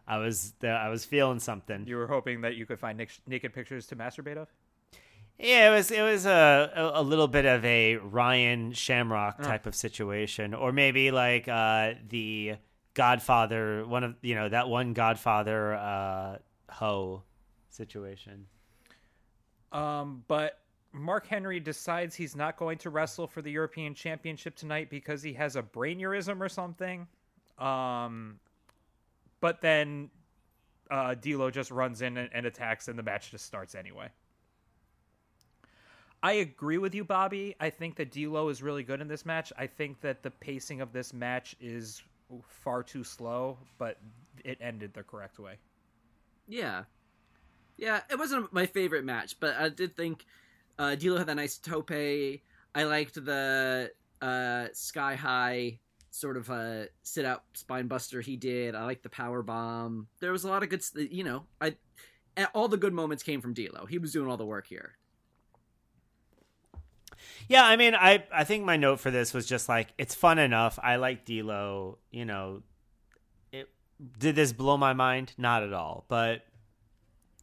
I 0.07 0.19
was, 0.19 0.55
I 0.63 0.89
was 0.89 1.05
feeling 1.05 1.39
something. 1.39 1.85
You 1.87 1.97
were 1.97 2.07
hoping 2.07 2.41
that 2.41 2.57
you 2.57 2.65
could 2.65 2.81
find 2.81 3.07
naked 3.27 3.53
pictures 3.53 3.87
to 3.89 3.97
masturbate 3.97 4.39
of? 4.39 4.49
Yeah, 5.39 5.71
it 5.71 5.77
was 5.77 5.91
it 5.93 6.03
was 6.03 6.27
a 6.27 6.73
a, 6.75 7.01
a 7.01 7.03
little 7.03 7.29
bit 7.29 7.45
of 7.45 7.65
a 7.65 7.97
Ryan 7.97 8.73
Shamrock 8.73 9.41
type 9.41 9.67
of 9.67 9.75
situation, 9.75 10.53
or 10.53 10.73
maybe 10.73 11.13
like 11.13 11.47
uh, 11.47 11.95
the 12.09 12.57
Godfather, 12.99 13.87
one 13.87 14.03
of 14.03 14.17
you 14.23 14.35
know 14.35 14.49
that 14.49 14.69
one 14.69 14.93
Godfather 14.93 15.75
uh, 15.75 16.39
hoe 16.69 17.23
situation. 17.69 18.45
Um, 19.71 20.25
but 20.27 20.59
Mark 20.93 21.29
Henry 21.29 21.61
decides 21.61 22.17
he's 22.17 22.35
not 22.35 22.57
going 22.57 22.77
to 22.79 22.91
wrestle 22.91 23.29
for 23.29 23.41
the 23.41 23.53
European 23.53 23.95
Championship 23.95 24.57
tonight 24.57 24.91
because 24.91 25.23
he 25.23 25.33
has 25.35 25.55
a 25.55 25.63
brainurism 25.63 26.41
or 26.41 26.49
something. 26.49 27.07
Um, 27.57 28.41
but 29.39 29.61
then 29.61 30.11
uh, 30.91 31.15
D'Lo 31.15 31.53
just 31.53 31.71
runs 31.71 32.03
in 32.03 32.17
and, 32.17 32.29
and 32.33 32.47
attacks, 32.47 32.89
and 32.89 32.99
the 32.99 33.05
match 33.05 33.31
just 33.31 33.45
starts 33.45 33.77
anyway. 33.77 34.09
I 36.21 36.33
agree 36.33 36.79
with 36.79 36.97
you, 36.97 37.05
Bobby. 37.05 37.55
I 37.61 37.71
think 37.71 37.95
that 37.95 38.11
D'Lo 38.11 38.49
is 38.49 38.61
really 38.61 38.83
good 38.83 39.01
in 39.01 39.07
this 39.07 39.25
match. 39.25 39.53
I 39.57 39.69
think 39.69 40.01
that 40.01 40.25
the 40.25 40.33
pacing 40.33 40.81
of 40.81 40.93
this 40.93 41.13
match 41.13 41.55
is 41.61 42.03
far 42.49 42.83
too 42.83 43.05
slow, 43.05 43.59
but 43.79 43.99
it 44.45 44.59
ended 44.61 44.95
the 44.95 45.03
correct 45.03 45.39
way. 45.39 45.55
Yeah, 46.47 46.85
yeah. 47.77 48.01
It 48.11 48.19
wasn't 48.19 48.53
my 48.53 48.67
favorite 48.67 49.05
match, 49.05 49.39
but 49.41 49.57
I 49.57 49.69
did 49.69 49.97
think 49.97 50.25
uh, 50.79 50.95
D'Lo 50.95 51.19
had 51.19 51.27
that 51.27 51.37
nice 51.37 51.59
tope. 51.59 51.91
I 51.91 52.41
liked 52.75 53.15
the 53.15 53.91
uh, 54.21 54.67
sky 54.73 55.15
high 55.15 55.79
sort 56.11 56.37
of 56.37 56.51
uh, 56.51 56.85
sit 57.03 57.25
out 57.25 57.45
spine 57.55 57.87
buster 57.87 58.21
he 58.21 58.37
did. 58.37 58.75
I 58.75 58.85
liked 58.85 59.03
the 59.03 59.09
power 59.11 59.43
bomb. 59.43 60.09
There 60.21 60.33
was 60.33 60.45
a 60.45 60.49
lot 60.49 60.63
of 60.63 60.69
good, 60.69 60.83
you 60.95 61.25
know. 61.25 61.45
I 61.61 61.77
all 62.55 62.69
the 62.69 62.77
good 62.77 62.93
moments 62.93 63.23
came 63.23 63.41
from 63.41 63.55
D'Lo. 63.55 63.87
He 63.87 63.99
was 63.99 64.13
doing 64.13 64.31
all 64.31 64.37
the 64.37 64.47
work 64.47 64.67
here. 64.67 64.97
Yeah, 67.49 67.65
I 67.65 67.77
mean, 67.77 67.95
I 67.95 68.25
I 68.33 68.45
think 68.45 68.65
my 68.65 68.77
note 68.77 69.01
for 69.01 69.11
this 69.11 69.33
was 69.35 69.47
just 69.47 69.69
like 69.69 69.89
it's 69.99 70.15
fun 70.15 70.39
enough. 70.39 70.79
I 70.83 70.97
like 70.97 71.25
D'Lo. 71.25 71.99
You 72.11 72.25
know, 72.25 72.63
it 73.53 73.69
did 74.19 74.37
this 74.37 74.53
blow 74.53 74.77
my 74.77 74.93
mind? 74.93 75.35
Not 75.39 75.63
at 75.63 75.73
all. 75.73 76.05
But 76.09 76.43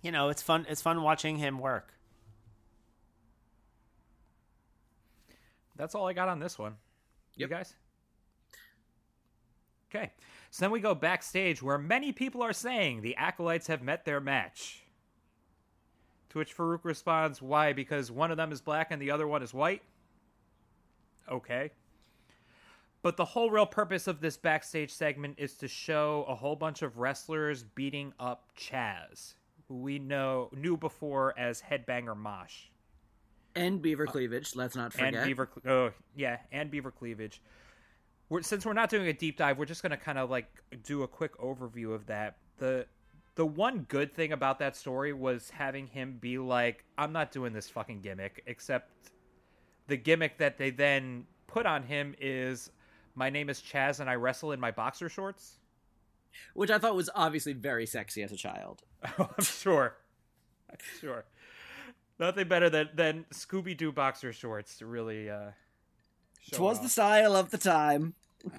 you 0.02 0.12
know, 0.12 0.30
it's 0.30 0.42
fun. 0.42 0.66
It's 0.70 0.82
fun 0.82 1.02
watching 1.02 1.38
him 1.38 1.60
work. 1.60 1.94
That's 5.76 5.96
all 5.96 6.08
I 6.08 6.14
got 6.14 6.30
on 6.30 6.40
this 6.40 6.58
one. 6.58 6.76
You 7.36 7.48
guys? 7.48 7.74
Okay. 9.94 10.12
So 10.52 10.64
then 10.64 10.72
we 10.72 10.80
go 10.80 10.96
backstage 10.96 11.62
where 11.62 11.78
many 11.78 12.12
people 12.14 12.42
are 12.42 12.54
saying 12.54 13.02
the 13.02 13.16
Acolytes 13.18 13.68
have 13.68 13.82
met 13.82 14.06
their 14.06 14.22
match. 14.22 14.85
To 16.30 16.40
which 16.40 16.56
Faarooq 16.56 16.80
responds, 16.84 17.42
Why? 17.42 17.74
Because 17.74 18.12
one 18.12 18.32
of 18.32 18.38
them 18.38 18.52
is 18.52 18.62
black 18.62 18.88
and 18.92 19.02
the 19.02 19.12
other 19.12 19.28
one 19.28 19.42
is 19.44 19.54
white? 19.54 19.82
Okay. 21.32 21.72
But 23.02 23.18
the 23.18 23.26
whole 23.26 23.52
real 23.52 23.68
purpose 23.68 24.08
of 24.08 24.20
this 24.20 24.36
backstage 24.36 24.92
segment 24.92 25.36
is 25.38 25.54
to 25.56 25.68
show 25.68 26.26
a 26.28 26.34
whole 26.36 26.56
bunch 26.56 26.82
of 26.82 26.98
wrestlers 26.98 27.64
beating 27.64 28.14
up 28.20 28.50
Chaz, 28.58 29.36
who 29.68 29.76
we 29.78 30.00
know 30.00 30.50
knew 30.56 30.76
before 30.76 31.38
as 31.38 31.62
Headbanger 31.62 32.18
Mosh 32.18 32.64
And 33.56 33.80
Beaver 33.82 34.08
Cleavage. 34.08 34.56
Let's 34.56 34.76
not 34.76 34.92
forget. 34.92 35.14
and 35.14 35.26
beaver 35.26 35.50
oh 35.68 35.92
yeah 36.16 36.38
and 36.52 36.72
beaver 36.72 36.90
cleavage 36.92 37.42
we're, 38.30 38.42
since 38.42 38.66
we're 38.66 38.74
not 38.74 38.90
doing 38.90 39.08
a 39.08 39.14
deep 39.14 39.38
dive 39.38 39.60
we're 39.60 39.66
just 39.66 39.84
going 39.84 39.92
to 39.92 39.98
kind 39.98 40.18
of 40.18 40.32
like 40.32 40.48
do 40.84 41.04
a 41.04 41.08
quick 41.08 41.38
overview 41.38 41.94
of 41.94 42.08
that 42.08 42.38
the 42.58 42.88
the 43.36 43.45
one 43.45 43.86
good 43.89 44.13
thing 44.13 44.32
about 44.32 44.60
that 44.60 44.76
story 44.76 45.13
was 45.13 45.50
having 45.50 45.88
him 45.88 46.17
be 46.19 46.38
like 46.38 46.84
i'm 46.98 47.12
not 47.12 47.32
doing 47.32 47.54
this 47.54 47.69
fucking 47.69 48.02
gimmick 48.02 48.43
except 48.48 48.89
the 49.88 49.98
gimmick 49.98 50.38
that 50.38 50.58
they 50.58 50.69
then 50.69 51.26
put 51.48 51.65
on 51.65 51.84
him 51.84 52.15
is 52.19 52.71
my 53.15 53.30
name 53.30 53.50
is 53.50 53.62
chaz 53.62 54.00
and 54.00 54.10
i 54.10 54.15
wrestle 54.15 54.52
in 54.52 54.60
my 54.60 54.71
boxer 54.71 55.10
shorts. 55.10 55.58
Which 56.54 56.69
I 56.69 56.80
thought 56.80 56.95
was 56.95 57.10
obviously 57.15 57.54
very 57.54 57.86
sexy 57.86 58.21
as 58.21 58.32
a 58.34 58.38
child. 58.38 58.84
i'm 59.04 59.43
sure. 59.43 59.95
I'm 60.69 60.78
sure. 61.00 61.24
Nothing 62.19 62.48
better 62.48 62.69
than 62.69 62.89
than 62.93 63.26
scooby-doo 63.34 63.91
boxer 63.91 64.34
shorts 64.34 64.78
to 64.80 64.86
really 64.86 65.30
uh 65.30 65.52
show 66.41 66.58
Twas 66.58 66.80
it 66.80 66.84
the 66.84 66.89
style 66.89 67.36
of 67.36 67.52
the 67.52 67.58
time. 67.58 68.15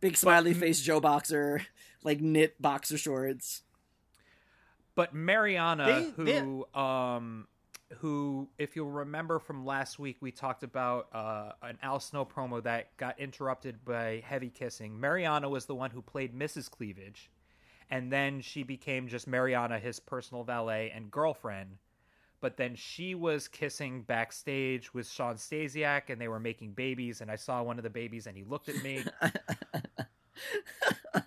Big 0.00 0.16
smiley 0.16 0.52
face 0.52 0.80
Joe 0.82 1.00
Boxer, 1.00 1.62
like 2.04 2.20
knit 2.20 2.60
boxer 2.62 2.98
shorts. 2.98 3.62
But 4.94 5.14
Marianna, 5.14 6.12
They- 6.16 6.24
they- 6.24 6.40
who, 6.40 6.66
um, 6.74 7.48
who, 7.98 8.48
if 8.58 8.76
you'll 8.76 8.90
remember 8.90 9.38
from 9.38 9.64
last 9.64 9.98
week, 9.98 10.18
we 10.20 10.30
talked 10.30 10.62
about 10.62 11.08
uh, 11.12 11.52
an 11.62 11.78
Al 11.82 12.00
Snow 12.00 12.24
promo 12.24 12.62
that 12.62 12.96
got 12.96 13.18
interrupted 13.18 13.84
by 13.84 14.22
heavy 14.24 14.50
kissing. 14.50 14.98
Marianna 14.98 15.48
was 15.48 15.66
the 15.66 15.74
one 15.74 15.90
who 15.90 16.02
played 16.02 16.34
Mrs. 16.34 16.70
Cleavage, 16.70 17.30
and 17.90 18.12
then 18.12 18.40
she 18.40 18.62
became 18.62 19.08
just 19.08 19.26
Marianna, 19.26 19.78
his 19.78 20.00
personal 20.00 20.44
valet 20.44 20.92
and 20.94 21.10
girlfriend. 21.10 21.78
But 22.40 22.56
then 22.56 22.74
she 22.74 23.14
was 23.14 23.48
kissing 23.48 24.02
backstage 24.02 24.92
with 24.92 25.08
Shawn 25.08 25.36
Stasiak, 25.36 26.10
and 26.10 26.20
they 26.20 26.28
were 26.28 26.40
making 26.40 26.72
babies. 26.72 27.20
And 27.22 27.30
I 27.30 27.36
saw 27.36 27.62
one 27.62 27.78
of 27.78 27.84
the 27.84 27.90
babies, 27.90 28.26
and 28.26 28.36
he 28.36 28.44
looked 28.44 28.68
at 28.68 28.82
me. 28.82 29.02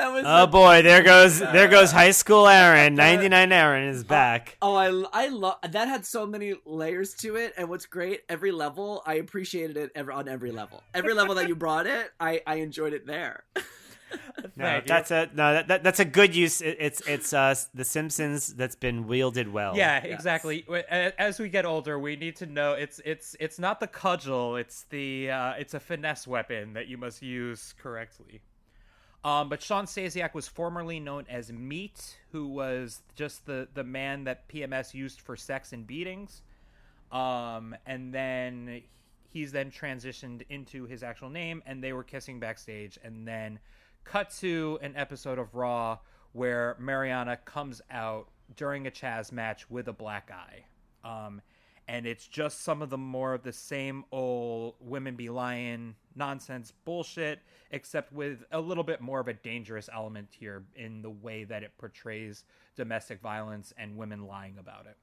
that 0.00 0.06
that 0.06 0.12
was 0.12 0.24
Oh 0.26 0.40
the- 0.42 0.46
boy, 0.52 0.82
there 0.82 1.02
goes 1.02 1.38
there 1.38 1.68
goes 1.68 1.92
high 1.92 2.10
school 2.12 2.46
Aaron. 2.48 2.94
Ninety 2.94 3.28
nine 3.28 3.52
Aaron 3.52 3.88
is 3.88 4.04
back. 4.04 4.56
Oh, 4.62 4.74
I 4.74 5.24
I 5.24 5.28
love 5.28 5.56
that 5.68 5.88
had 5.88 6.04
so 6.06 6.26
many 6.26 6.54
layers 6.64 7.14
to 7.16 7.36
it, 7.36 7.54
and 7.56 7.68
what's 7.68 7.86
great, 7.86 8.22
every 8.28 8.52
level 8.52 9.02
I 9.06 9.14
appreciated 9.14 9.76
it 9.76 9.90
ever 9.94 10.12
on 10.12 10.28
every 10.28 10.50
level. 10.52 10.82
Every 10.94 11.14
level 11.14 11.34
that 11.36 11.48
you 11.48 11.54
brought 11.56 11.86
it, 11.86 12.10
I 12.18 12.42
I 12.46 12.56
enjoyed 12.56 12.92
it 12.92 13.06
there. 13.06 13.44
No, 14.56 14.76
you. 14.76 14.82
that's 14.86 15.12
a 15.12 15.30
no. 15.34 15.52
That, 15.54 15.68
that, 15.68 15.82
that's 15.84 16.00
a 16.00 16.04
good 16.04 16.34
use. 16.34 16.60
It, 16.60 16.76
it's 16.80 17.00
it's 17.06 17.32
uh 17.32 17.54
the 17.72 17.84
Simpsons 17.84 18.52
that's 18.54 18.74
been 18.74 19.06
wielded 19.06 19.52
well. 19.52 19.76
Yeah, 19.76 20.00
Yes. 20.04 20.12
exactly. 20.12 20.66
As 21.16 21.38
we 21.38 21.48
get 21.48 21.64
older, 21.64 21.96
we 21.96 22.16
need 22.16 22.34
to 22.36 22.46
know 22.46 22.72
it's 22.72 23.00
it's 23.04 23.36
it's 23.38 23.60
not 23.60 23.78
the 23.78 23.86
cudgel; 23.86 24.56
it's 24.56 24.82
the 24.90 25.30
uh, 25.30 25.52
it's 25.52 25.74
a 25.74 25.80
finesse 25.80 26.26
weapon 26.26 26.72
that 26.72 26.88
you 26.88 26.98
must 26.98 27.22
use 27.22 27.72
correctly. 27.80 28.40
Um, 29.22 29.48
but 29.50 29.62
Shawn 29.62 29.84
Stasiak 29.84 30.32
was 30.34 30.48
formerly 30.48 30.98
known 30.98 31.26
as 31.28 31.52
Meat, 31.52 32.16
who 32.32 32.48
was 32.48 33.02
just 33.14 33.44
the 33.46 33.68
the 33.74 33.84
man 33.84 34.24
that 34.24 34.48
PMS 34.48 34.94
used 34.94 35.20
for 35.20 35.36
sex 35.36 35.72
and 35.72 35.86
beatings. 35.86 36.42
Um, 37.12 37.74
and 37.86 38.14
then 38.14 38.82
he's 39.28 39.52
then 39.52 39.70
transitioned 39.70 40.42
into 40.48 40.86
his 40.86 41.02
actual 41.02 41.28
name, 41.28 41.62
and 41.66 41.82
they 41.82 41.92
were 41.92 42.04
kissing 42.04 42.40
backstage, 42.40 42.98
and 43.04 43.26
then 43.26 43.58
cut 44.04 44.30
to 44.40 44.78
an 44.80 44.94
episode 44.96 45.38
of 45.38 45.54
Raw 45.54 45.98
where 46.32 46.76
Marianna 46.78 47.36
comes 47.38 47.82
out 47.90 48.28
during 48.56 48.86
a 48.86 48.90
Chaz 48.90 49.32
match 49.32 49.68
with 49.68 49.88
a 49.88 49.92
black 49.92 50.30
eye. 50.30 50.64
Um, 51.04 51.42
and 51.88 52.06
it's 52.06 52.26
just 52.26 52.62
some 52.62 52.82
of 52.82 52.90
the 52.90 52.98
more 52.98 53.34
of 53.34 53.42
the 53.42 53.52
same 53.52 54.04
old 54.12 54.74
women 54.80 55.16
be 55.16 55.28
lying 55.28 55.96
nonsense 56.20 56.72
bullshit, 56.84 57.40
except 57.70 58.12
with 58.12 58.44
a 58.52 58.60
little 58.60 58.84
bit 58.84 59.00
more 59.00 59.20
of 59.20 59.26
a 59.26 59.32
dangerous 59.32 59.88
element 59.92 60.28
here 60.30 60.64
in 60.76 61.02
the 61.02 61.10
way 61.10 61.44
that 61.44 61.62
it 61.62 61.72
portrays 61.78 62.44
domestic 62.76 63.20
violence 63.20 63.72
and 63.78 63.96
women 63.96 64.26
lying 64.26 64.58
about 64.58 64.86
it. 64.86 64.96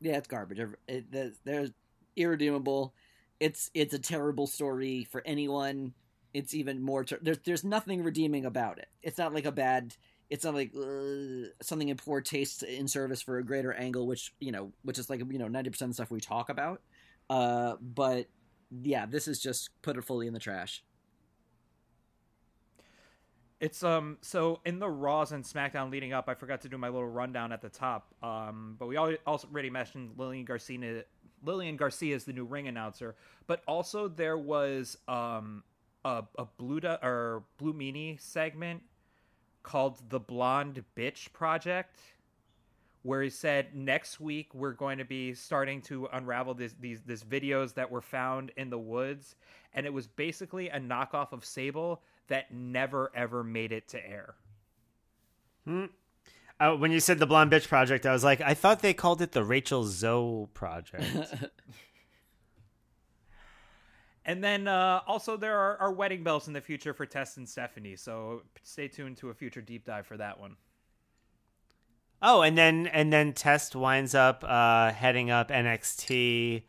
Yeah, 0.00 0.16
it's 0.16 0.28
garbage. 0.28 0.60
It, 0.88 1.12
there's, 1.12 1.34
there's 1.44 1.70
irredeemable. 2.16 2.94
It's 3.40 3.70
it's 3.74 3.94
a 3.94 3.98
terrible 3.98 4.46
story 4.46 5.04
for 5.10 5.22
anyone. 5.26 5.94
It's 6.32 6.54
even 6.54 6.80
more. 6.80 7.04
Ter- 7.04 7.18
there's 7.20 7.38
there's 7.44 7.64
nothing 7.64 8.04
redeeming 8.04 8.44
about 8.46 8.78
it. 8.78 8.88
It's 9.02 9.18
not 9.18 9.34
like 9.34 9.44
a 9.44 9.52
bad. 9.52 9.94
It's 10.30 10.44
not 10.44 10.54
like 10.54 10.72
uh, 10.74 11.50
something 11.60 11.88
in 11.88 11.96
poor 11.96 12.20
taste 12.20 12.62
in 12.62 12.88
service 12.88 13.20
for 13.20 13.38
a 13.38 13.44
greater 13.44 13.72
angle, 13.72 14.06
which 14.06 14.32
you 14.38 14.52
know, 14.52 14.72
which 14.82 14.98
is 14.98 15.10
like 15.10 15.20
you 15.20 15.38
know 15.38 15.48
ninety 15.48 15.70
percent 15.70 15.90
of 15.90 15.90
the 15.90 15.94
stuff 15.94 16.10
we 16.10 16.20
talk 16.20 16.48
about. 16.48 16.80
Uh, 17.28 17.76
but 17.80 18.26
yeah, 18.80 19.06
this 19.06 19.28
is 19.28 19.38
just 19.38 19.70
put 19.82 19.96
it 19.96 20.04
fully 20.04 20.26
in 20.26 20.32
the 20.32 20.40
trash. 20.40 20.82
It's 23.60 23.84
um 23.84 24.18
so 24.22 24.60
in 24.64 24.80
the 24.80 24.88
Raws 24.88 25.30
and 25.30 25.44
SmackDown 25.44 25.90
leading 25.90 26.12
up, 26.12 26.28
I 26.28 26.34
forgot 26.34 26.62
to 26.62 26.68
do 26.68 26.78
my 26.78 26.88
little 26.88 27.08
rundown 27.08 27.52
at 27.52 27.60
the 27.60 27.68
top. 27.68 28.12
Um, 28.22 28.76
but 28.78 28.88
we 28.88 28.96
al- 28.96 29.16
also 29.26 29.46
already 29.48 29.70
mentioned 29.70 30.14
Lillian 30.16 30.44
Garcia. 30.44 31.04
Lillian 31.44 31.76
Garcia 31.76 32.14
is 32.16 32.24
the 32.24 32.32
new 32.32 32.44
ring 32.44 32.66
announcer, 32.66 33.14
but 33.46 33.62
also 33.68 34.08
there 34.08 34.36
was 34.38 34.98
um 35.06 35.62
a 36.04 36.24
a 36.38 36.46
blue 36.56 36.80
Du- 36.80 36.98
or 37.04 37.44
blue 37.58 37.72
meanie 37.72 38.20
segment 38.20 38.82
called 39.62 40.10
the 40.10 40.18
Blonde 40.18 40.84
Bitch 40.96 41.32
Project, 41.32 42.00
where 43.02 43.22
he 43.22 43.30
said 43.30 43.74
next 43.74 44.20
week 44.20 44.54
we're 44.54 44.72
going 44.72 44.98
to 44.98 45.04
be 45.04 45.34
starting 45.34 45.82
to 45.82 46.08
unravel 46.12 46.54
these 46.54 46.74
these 46.80 47.02
these 47.02 47.22
videos 47.22 47.74
that 47.74 47.90
were 47.90 48.00
found 48.00 48.52
in 48.56 48.70
the 48.70 48.78
woods, 48.78 49.36
and 49.74 49.86
it 49.86 49.92
was 49.92 50.06
basically 50.06 50.68
a 50.68 50.78
knockoff 50.78 51.32
of 51.32 51.44
Sable 51.44 52.02
that 52.28 52.52
never 52.52 53.10
ever 53.14 53.42
made 53.42 53.72
it 53.72 53.88
to 53.88 54.06
air. 54.06 54.34
Uh, 56.60 56.76
when 56.76 56.92
you 56.92 57.00
said 57.00 57.18
the 57.18 57.26
Blonde 57.26 57.50
Bitch 57.50 57.66
Project, 57.66 58.06
I 58.06 58.12
was 58.12 58.22
like, 58.22 58.40
I 58.40 58.54
thought 58.54 58.80
they 58.80 58.94
called 58.94 59.20
it 59.20 59.32
the 59.32 59.42
Rachel 59.42 59.84
Zoe 59.84 60.46
Project. 60.54 61.34
And 64.24 64.42
then 64.42 64.68
uh, 64.68 65.00
also 65.06 65.36
there 65.36 65.58
are, 65.58 65.76
are 65.78 65.92
wedding 65.92 66.22
bells 66.22 66.46
in 66.46 66.52
the 66.52 66.60
future 66.60 66.94
for 66.94 67.06
Test 67.06 67.38
and 67.38 67.48
Stephanie, 67.48 67.96
so 67.96 68.42
stay 68.62 68.88
tuned 68.88 69.16
to 69.18 69.30
a 69.30 69.34
future 69.34 69.60
deep 69.60 69.84
dive 69.84 70.06
for 70.06 70.16
that 70.16 70.38
one. 70.38 70.56
Oh, 72.22 72.42
and 72.42 72.56
then 72.56 72.86
and 72.86 73.12
then 73.12 73.32
Test 73.32 73.74
winds 73.74 74.14
up 74.14 74.44
uh, 74.46 74.92
heading 74.92 75.30
up 75.30 75.50
NXT. 75.50 76.62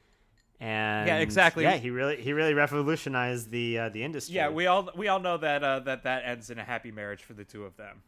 And 0.60 1.08
Yeah, 1.08 1.18
exactly. 1.18 1.64
Yeah, 1.64 1.78
he 1.78 1.90
really 1.90 2.20
he 2.22 2.34
really 2.34 2.54
revolutionized 2.54 3.52
the 3.52 3.78
uh, 3.80 3.90
the 3.90 4.04
industry. 4.04 4.36
Yeah, 4.36 4.50
we 4.50 4.66
all 4.66 4.90
we 4.96 5.08
all 5.08 5.20
know 5.20 5.38
that 5.38 5.64
uh, 5.64 5.80
that 5.82 6.04
that 6.04 6.24
ends 6.26 6.50
in 6.50 6.58
a 6.58 6.64
happy 6.64 6.92
marriage 6.92 7.24
for 7.24 7.34
the 7.34 7.44
two 7.44 7.66
of 7.66 7.78
them. 7.78 8.02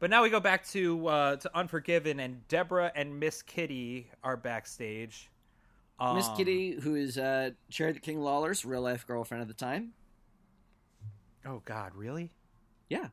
But 0.00 0.10
now 0.10 0.24
we 0.24 0.30
go 0.30 0.40
back 0.40 0.66
to 0.70 1.06
uh, 1.06 1.36
to 1.36 1.56
Unforgiven, 1.56 2.18
and 2.18 2.46
Debra 2.48 2.90
and 2.96 3.20
Miss 3.20 3.42
Kitty 3.42 4.10
are 4.24 4.36
backstage. 4.36 5.30
Miss 6.14 6.26
Um, 6.26 6.36
Kitty, 6.36 6.72
who 6.80 6.96
is 6.96 7.16
uh, 7.16 7.50
Charity 7.70 8.00
King 8.00 8.20
Lawler's 8.20 8.64
real 8.64 8.82
life 8.82 9.06
girlfriend 9.06 9.42
at 9.42 9.46
the 9.46 9.54
time. 9.54 9.92
Oh 11.46 11.62
God, 11.64 11.94
really? 11.94 12.32
Yeah. 12.88 13.08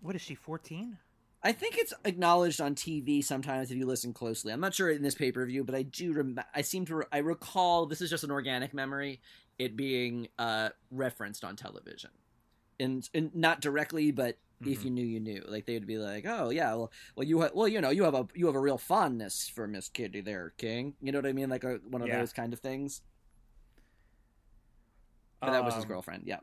What 0.00 0.14
is 0.14 0.20
she? 0.22 0.36
Fourteen? 0.36 0.98
I 1.42 1.52
think 1.52 1.78
it's 1.78 1.94
acknowledged 2.04 2.60
on 2.60 2.74
TV 2.74 3.24
sometimes 3.24 3.70
if 3.70 3.76
you 3.78 3.86
listen 3.86 4.12
closely. 4.12 4.52
I'm 4.52 4.60
not 4.60 4.74
sure 4.74 4.90
in 4.90 5.02
this 5.02 5.14
pay 5.14 5.32
per 5.32 5.44
view, 5.46 5.64
but 5.64 5.74
I 5.74 5.82
do. 5.82 6.12
Rem- 6.12 6.38
I 6.54 6.60
seem 6.62 6.84
to. 6.86 6.96
Re- 6.96 7.04
I 7.10 7.18
recall 7.18 7.86
this 7.86 8.00
is 8.02 8.10
just 8.10 8.24
an 8.24 8.30
organic 8.30 8.74
memory. 8.74 9.20
It 9.58 9.76
being 9.76 10.28
uh, 10.38 10.70
referenced 10.90 11.44
on 11.44 11.56
television, 11.56 12.10
and, 12.78 13.08
and 13.14 13.34
not 13.34 13.60
directly, 13.60 14.10
but 14.10 14.36
if 14.62 14.80
Mhm. 14.80 14.84
you 14.84 14.90
knew, 14.90 15.04
you 15.06 15.20
knew. 15.20 15.42
Like 15.48 15.64
they'd 15.64 15.86
be 15.86 15.96
like, 15.96 16.26
"Oh 16.26 16.50
yeah, 16.50 16.74
well, 16.74 16.92
well 17.16 17.26
you 17.26 17.40
ha- 17.40 17.50
well 17.54 17.68
you 17.68 17.80
know 17.80 17.90
you 17.90 18.04
have 18.04 18.14
a 18.14 18.26
you 18.34 18.44
have 18.46 18.54
a 18.54 18.60
real 18.60 18.76
fondness 18.78 19.48
for 19.48 19.66
Miss 19.66 19.88
Kitty 19.88 20.20
there, 20.20 20.52
King. 20.58 20.94
You 21.00 21.10
know 21.12 21.18
what 21.18 21.26
I 21.26 21.32
mean? 21.32 21.48
Like 21.48 21.64
a, 21.64 21.78
one 21.88 22.02
of 22.02 22.08
Yeah. 22.08 22.18
those 22.18 22.34
kind 22.34 22.52
of 22.52 22.60
things." 22.60 23.00
But 25.40 25.52
that 25.52 25.64
was 25.64 25.74
his 25.74 25.84
Um, 25.84 25.88
girlfriend. 25.88 26.24
Yeah. 26.26 26.40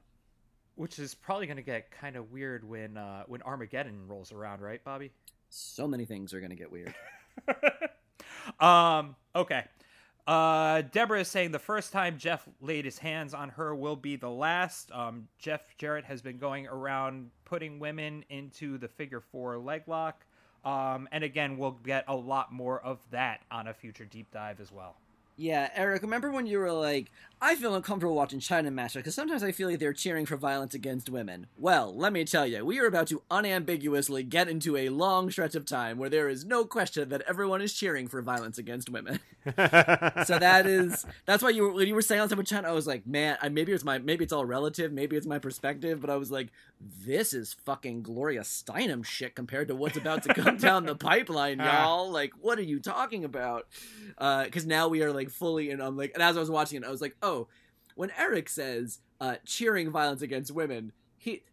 Which 0.77 0.99
is 0.99 1.13
probably 1.13 1.47
going 1.47 1.57
to 1.57 1.63
get 1.63 1.91
kind 1.91 2.15
of 2.15 2.31
weird 2.31 2.63
when 2.63 2.95
uh, 2.97 3.23
when 3.27 3.41
Armageddon 3.41 4.07
rolls 4.07 4.31
around, 4.31 4.61
right, 4.61 4.81
Bobby? 4.83 5.11
So 5.49 5.87
many 5.87 6.05
things 6.05 6.33
are 6.33 6.39
gonna 6.41 6.55
get 6.55 6.71
weird. 6.71 6.93
um. 8.59 9.15
Okay. 9.35 9.63
Uh, 10.25 10.81
Debra 10.81 11.21
is 11.21 11.29
saying 11.29 11.51
the 11.51 11.59
first 11.59 11.93
time 11.93 12.17
Jeff 12.17 12.49
laid 12.59 12.83
his 12.83 12.97
hands 12.97 13.33
on 13.33 13.47
her 13.49 13.73
will 13.73 13.95
be 13.95 14.17
the 14.17 14.29
last. 14.29 14.91
Um, 14.91 15.29
Jeff 15.39 15.77
Jarrett 15.77 16.03
has 16.03 16.21
been 16.21 16.37
going 16.37 16.67
around 16.67 17.31
putting 17.45 17.79
women 17.79 18.25
into 18.29 18.77
the 18.77 18.89
figure 18.89 19.21
four 19.21 19.57
leg 19.57 19.83
lock. 19.87 20.25
Um, 20.65 21.07
and 21.13 21.23
again, 21.23 21.57
we'll 21.57 21.79
get 21.83 22.03
a 22.09 22.15
lot 22.15 22.51
more 22.51 22.81
of 22.81 22.99
that 23.11 23.39
on 23.49 23.67
a 23.67 23.73
future 23.73 24.03
deep 24.03 24.29
dive 24.31 24.59
as 24.59 24.69
well. 24.69 24.97
Yeah, 25.37 25.69
Eric, 25.75 26.01
remember 26.01 26.31
when 26.31 26.47
you 26.47 26.57
were 26.57 26.71
like, 26.71 27.11
I 27.39 27.55
feel 27.55 27.75
uncomfortable 27.75 28.15
watching 28.15 28.39
Chyna 28.39 28.73
Master 28.73 28.97
because 28.97 29.13
sometimes 29.13 29.43
I 29.43 29.51
feel 29.51 29.69
like 29.69 29.77
they're 29.77 29.93
cheering 29.93 30.25
for 30.25 30.37
violence 30.37 30.73
against 30.73 31.07
women. 31.07 31.45
Well, 31.55 31.95
let 31.95 32.11
me 32.11 32.25
tell 32.25 32.47
you, 32.47 32.65
we 32.65 32.79
are 32.79 32.87
about 32.87 33.05
to 33.09 33.21
unambiguously 33.29 34.23
get 34.23 34.49
into 34.49 34.75
a 34.75 34.89
long 34.89 35.29
stretch 35.29 35.53
of 35.53 35.63
time 35.63 35.99
where 35.99 36.09
there 36.09 36.29
is 36.29 36.45
no 36.45 36.65
question 36.65 37.09
that 37.09 37.21
everyone 37.27 37.61
is 37.61 37.73
cheering 37.73 38.07
for 38.07 38.23
violence 38.23 38.57
against 38.57 38.89
women. 38.89 39.19
so 39.45 40.39
that 40.39 40.63
is 40.65 41.05
that's 41.27 41.43
why 41.43 41.49
you 41.49 41.61
were 41.61 41.73
when 41.73 41.87
you 41.87 41.93
were 41.93 42.01
saying 42.01 42.21
on 42.21 42.29
with 42.29 42.47
Chyna, 42.47 42.65
I 42.65 42.71
was 42.71 42.87
like, 42.87 43.05
man, 43.05 43.37
I, 43.39 43.49
maybe 43.49 43.71
it's 43.71 43.83
my 43.83 43.99
maybe 43.99 44.23
it's 44.23 44.33
all 44.33 44.45
relative, 44.45 44.91
maybe 44.91 45.15
it's 45.15 45.27
my 45.27 45.37
perspective, 45.37 46.01
but 46.01 46.09
I 46.09 46.15
was 46.15 46.31
like, 46.31 46.47
this 46.81 47.33
is 47.33 47.53
fucking 47.65 48.01
Gloria 48.01 48.41
Steinem 48.41 49.05
shit 49.05 49.35
compared 49.35 49.67
to 49.67 49.75
what's 49.75 49.95
about 49.97 50.23
to 50.23 50.33
come 50.33 50.57
down 50.57 50.87
the 50.87 50.95
pipeline, 50.97 51.59
y'all. 51.59 52.11
Like, 52.11 52.33
what 52.41 52.57
are 52.57 52.63
you 52.63 52.79
talking 52.79 53.23
about? 53.23 53.67
Uh, 54.17 54.45
because 54.45 54.65
now 54.65 54.87
we 54.87 55.03
are 55.03 55.13
like 55.13 55.26
fully 55.31 55.69
in. 55.69 55.81
I'm 55.81 55.97
like, 55.97 56.11
and 56.13 56.23
as 56.23 56.37
I 56.37 56.39
was 56.39 56.51
watching 56.51 56.81
it, 56.81 56.87
I 56.87 56.91
was 56.91 57.01
like, 57.01 57.15
oh, 57.21 57.47
when 57.95 58.11
Eric 58.17 58.49
says 58.49 58.99
uh, 59.19 59.35
cheering 59.45 59.91
violence 59.91 60.21
against 60.21 60.51
women, 60.51 60.91
he 61.17 61.43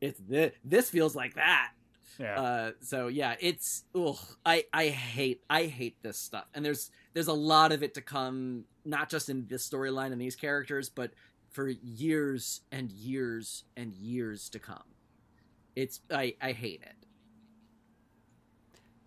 it's 0.00 0.20
this 0.20 0.52
this 0.64 0.90
feels 0.90 1.14
like 1.14 1.34
that. 1.34 1.70
Yeah. 2.18 2.40
Uh, 2.40 2.70
so 2.80 3.08
yeah, 3.08 3.36
it's 3.40 3.84
ugh, 3.94 4.18
I 4.44 4.64
I 4.72 4.88
hate 4.88 5.42
I 5.48 5.64
hate 5.64 6.02
this 6.02 6.18
stuff, 6.18 6.44
and 6.54 6.64
there's 6.64 6.90
there's 7.14 7.28
a 7.28 7.32
lot 7.32 7.72
of 7.72 7.82
it 7.82 7.94
to 7.94 8.00
come, 8.00 8.64
not 8.84 9.08
just 9.08 9.28
in 9.28 9.46
this 9.46 9.68
storyline 9.68 10.12
and 10.12 10.20
these 10.20 10.36
characters, 10.36 10.88
but 10.88 11.12
for 11.50 11.68
years 11.68 12.62
and 12.70 12.90
years 12.90 13.64
and 13.76 13.94
years 13.94 14.48
to 14.50 14.58
come. 14.58 14.82
It's 15.76 16.00
I 16.10 16.34
I 16.40 16.52
hate 16.52 16.82
it. 16.82 17.01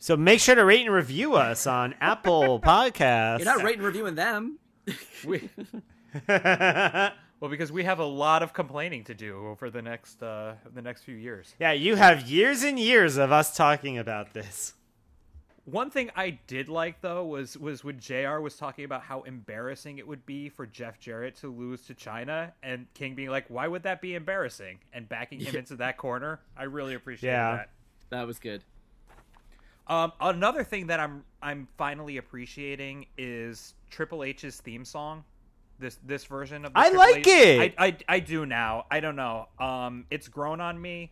So 0.06 0.16
make 0.16 0.40
sure 0.40 0.54
to 0.54 0.64
rate 0.64 0.86
and 0.86 0.94
review 0.94 1.34
us 1.34 1.66
on 1.66 1.96
Apple 2.00 2.60
Podcasts. 2.64 3.40
You're 3.40 3.46
not 3.46 3.64
rating 3.64 3.80
and 3.80 3.88
reviewing 3.88 4.14
them. 4.14 4.60
we, 5.26 5.50
well, 6.28 7.50
because 7.50 7.72
we 7.72 7.86
have 7.86 7.98
a 7.98 8.06
lot 8.06 8.44
of 8.44 8.54
complaining 8.54 9.04
to 9.06 9.16
do 9.16 9.48
over 9.48 9.72
the 9.72 9.82
next 9.82 10.22
uh, 10.22 10.58
the 10.76 10.84
next 10.84 11.06
few 11.06 11.16
years. 11.16 11.56
yeah, 11.60 11.72
you 11.72 11.96
have 11.96 12.22
years 12.30 12.62
and 12.62 12.78
years 12.78 13.18
of 13.18 13.32
us 13.32 13.58
talking 13.58 13.98
about 13.98 14.36
this. 14.36 14.76
One 15.64 15.90
thing 15.90 16.12
I 16.16 16.38
did 16.46 16.70
like 16.70 17.02
though 17.02 17.26
was 17.26 17.58
was 17.58 17.84
when 17.84 18.00
Jr. 18.00 18.38
was 18.42 18.58
talking 18.58 18.86
about 18.86 19.02
how 19.02 19.24
embarrassing 19.24 19.98
it 19.98 20.08
would 20.08 20.24
be 20.28 20.50
for 20.50 20.68
Jeff 20.68 21.00
Jarrett 21.00 21.36
to 21.38 21.52
lose 21.52 21.82
to 21.88 21.96
Chyna, 21.96 22.52
and 22.62 22.86
King 22.94 23.16
being 23.16 23.32
like, 23.32 23.46
"Why 23.48 23.68
would 23.68 23.82
that 23.82 24.02
be 24.02 24.14
embarrassing?" 24.14 24.78
and 24.94 25.10
backing 25.10 25.40
him 25.40 25.56
into 25.56 25.78
that 25.78 25.98
corner. 25.98 26.42
I 26.56 26.66
really 26.66 26.94
appreciate 26.94 27.32
Yeah. 27.32 27.56
that. 27.56 27.70
That 28.12 28.28
was 28.28 28.38
good. 28.38 28.64
Um, 29.88 30.12
another 30.20 30.64
thing 30.64 30.88
that 30.88 31.00
I'm 31.00 31.24
I'm 31.42 31.68
finally 31.78 32.18
appreciating 32.18 33.06
is 33.18 33.74
Triple 33.92 34.24
H's 34.24 34.60
theme 34.62 34.84
song. 34.86 35.24
This 35.78 36.00
this 36.06 36.26
version 36.26 36.66
of 36.66 36.74
the 36.74 36.80
I 36.80 36.90
Triple 36.90 37.00
like 37.00 37.28
H- 37.28 37.28
it! 37.28 37.76
I, 37.78 37.86
I 37.88 37.98
I 38.08 38.20
do 38.20 38.46
now. 38.46 38.86
I 38.90 39.00
don't 39.00 39.16
know. 39.16 39.48
Um, 39.60 40.06
it's 40.10 40.28
grown 40.28 40.60
on 40.62 40.82
me. 40.82 41.12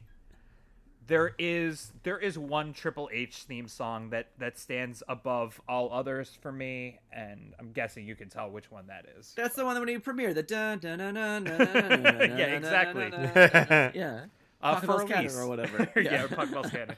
There 1.05 1.35
is 1.37 1.91
there 2.03 2.17
is 2.17 2.37
one 2.39 2.71
Triple 2.73 3.09
H 3.11 3.43
theme 3.43 3.67
song 3.67 4.09
that 4.11 4.29
that 4.39 4.57
stands 4.57 5.03
above 5.09 5.59
all 5.67 5.91
others 5.91 6.35
for 6.41 6.51
me, 6.51 6.99
and 7.11 7.53
I'm 7.59 7.73
guessing 7.73 8.07
you 8.07 8.15
can 8.15 8.29
tell 8.29 8.49
which 8.49 8.71
one 8.71 8.87
that 8.87 9.05
is. 9.19 9.33
That's 9.35 9.53
the 9.53 9.65
one 9.65 9.75
that 9.75 9.81
when 9.81 9.89
he 9.89 9.97
premiered 9.97 10.33
the 10.35 10.43
dun 10.43 10.79
dun 10.79 10.99
dun 10.99 11.13
dun 11.13 11.43
dun 11.43 11.57
dun 11.57 12.03
dun 12.03 12.37
Yeah, 12.39 12.45
exactly. 12.55 13.09
dun 13.09 13.21
dun 13.33 13.49
dun. 13.67 13.91
Yeah. 13.93 14.25
Uh, 14.61 14.75
Pocket 14.75 14.85
for 14.85 14.87
Bell's 14.87 15.03
Cannon 15.09 15.25
Elise. 15.25 15.37
or 15.37 15.47
whatever. 15.47 15.91
yeah, 15.97 16.01
Yeah. 16.03 16.27
Puck 16.27 16.51
Bell's 16.51 16.69
Cannon. 16.71 16.95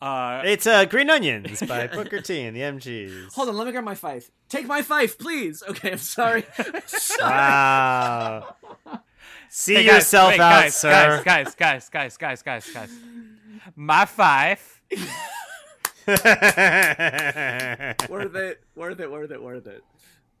Uh, 0.00 0.42
It's 0.44 0.66
uh, 0.66 0.84
Green 0.84 1.10
Onions 1.10 1.62
by 1.68 1.86
Booker 1.88 2.20
T 2.20 2.42
and 2.42 2.56
the 2.56 2.60
MGs. 2.60 3.32
Hold 3.34 3.48
on, 3.48 3.56
let 3.56 3.66
me 3.66 3.72
grab 3.72 3.84
my 3.84 3.94
fife. 3.94 4.30
Take 4.48 4.66
my 4.66 4.82
fife, 4.82 5.18
please. 5.18 5.62
Okay, 5.68 5.92
I'm 5.92 5.98
sorry. 5.98 6.44
sorry. 6.86 7.30
Wow. 7.32 8.54
See 9.50 9.74
Hey, 9.74 9.84
guys, 9.84 9.94
yourself 9.94 10.28
wait, 10.30 10.40
out, 10.40 10.62
guys, 10.62 10.76
sir. 10.76 11.22
Guys, 11.24 11.54
guys, 11.54 11.88
guys, 11.88 12.16
guys, 12.16 12.42
guys, 12.42 12.44
guys, 12.66 12.70
guys. 12.72 12.90
My 13.74 14.04
fife. 14.04 14.82
worth 16.06 16.24
it, 18.36 18.60
worth 18.76 19.00
it, 19.00 19.10
worth 19.10 19.30
it, 19.30 19.42
worth 19.42 19.66
it. 19.66 19.82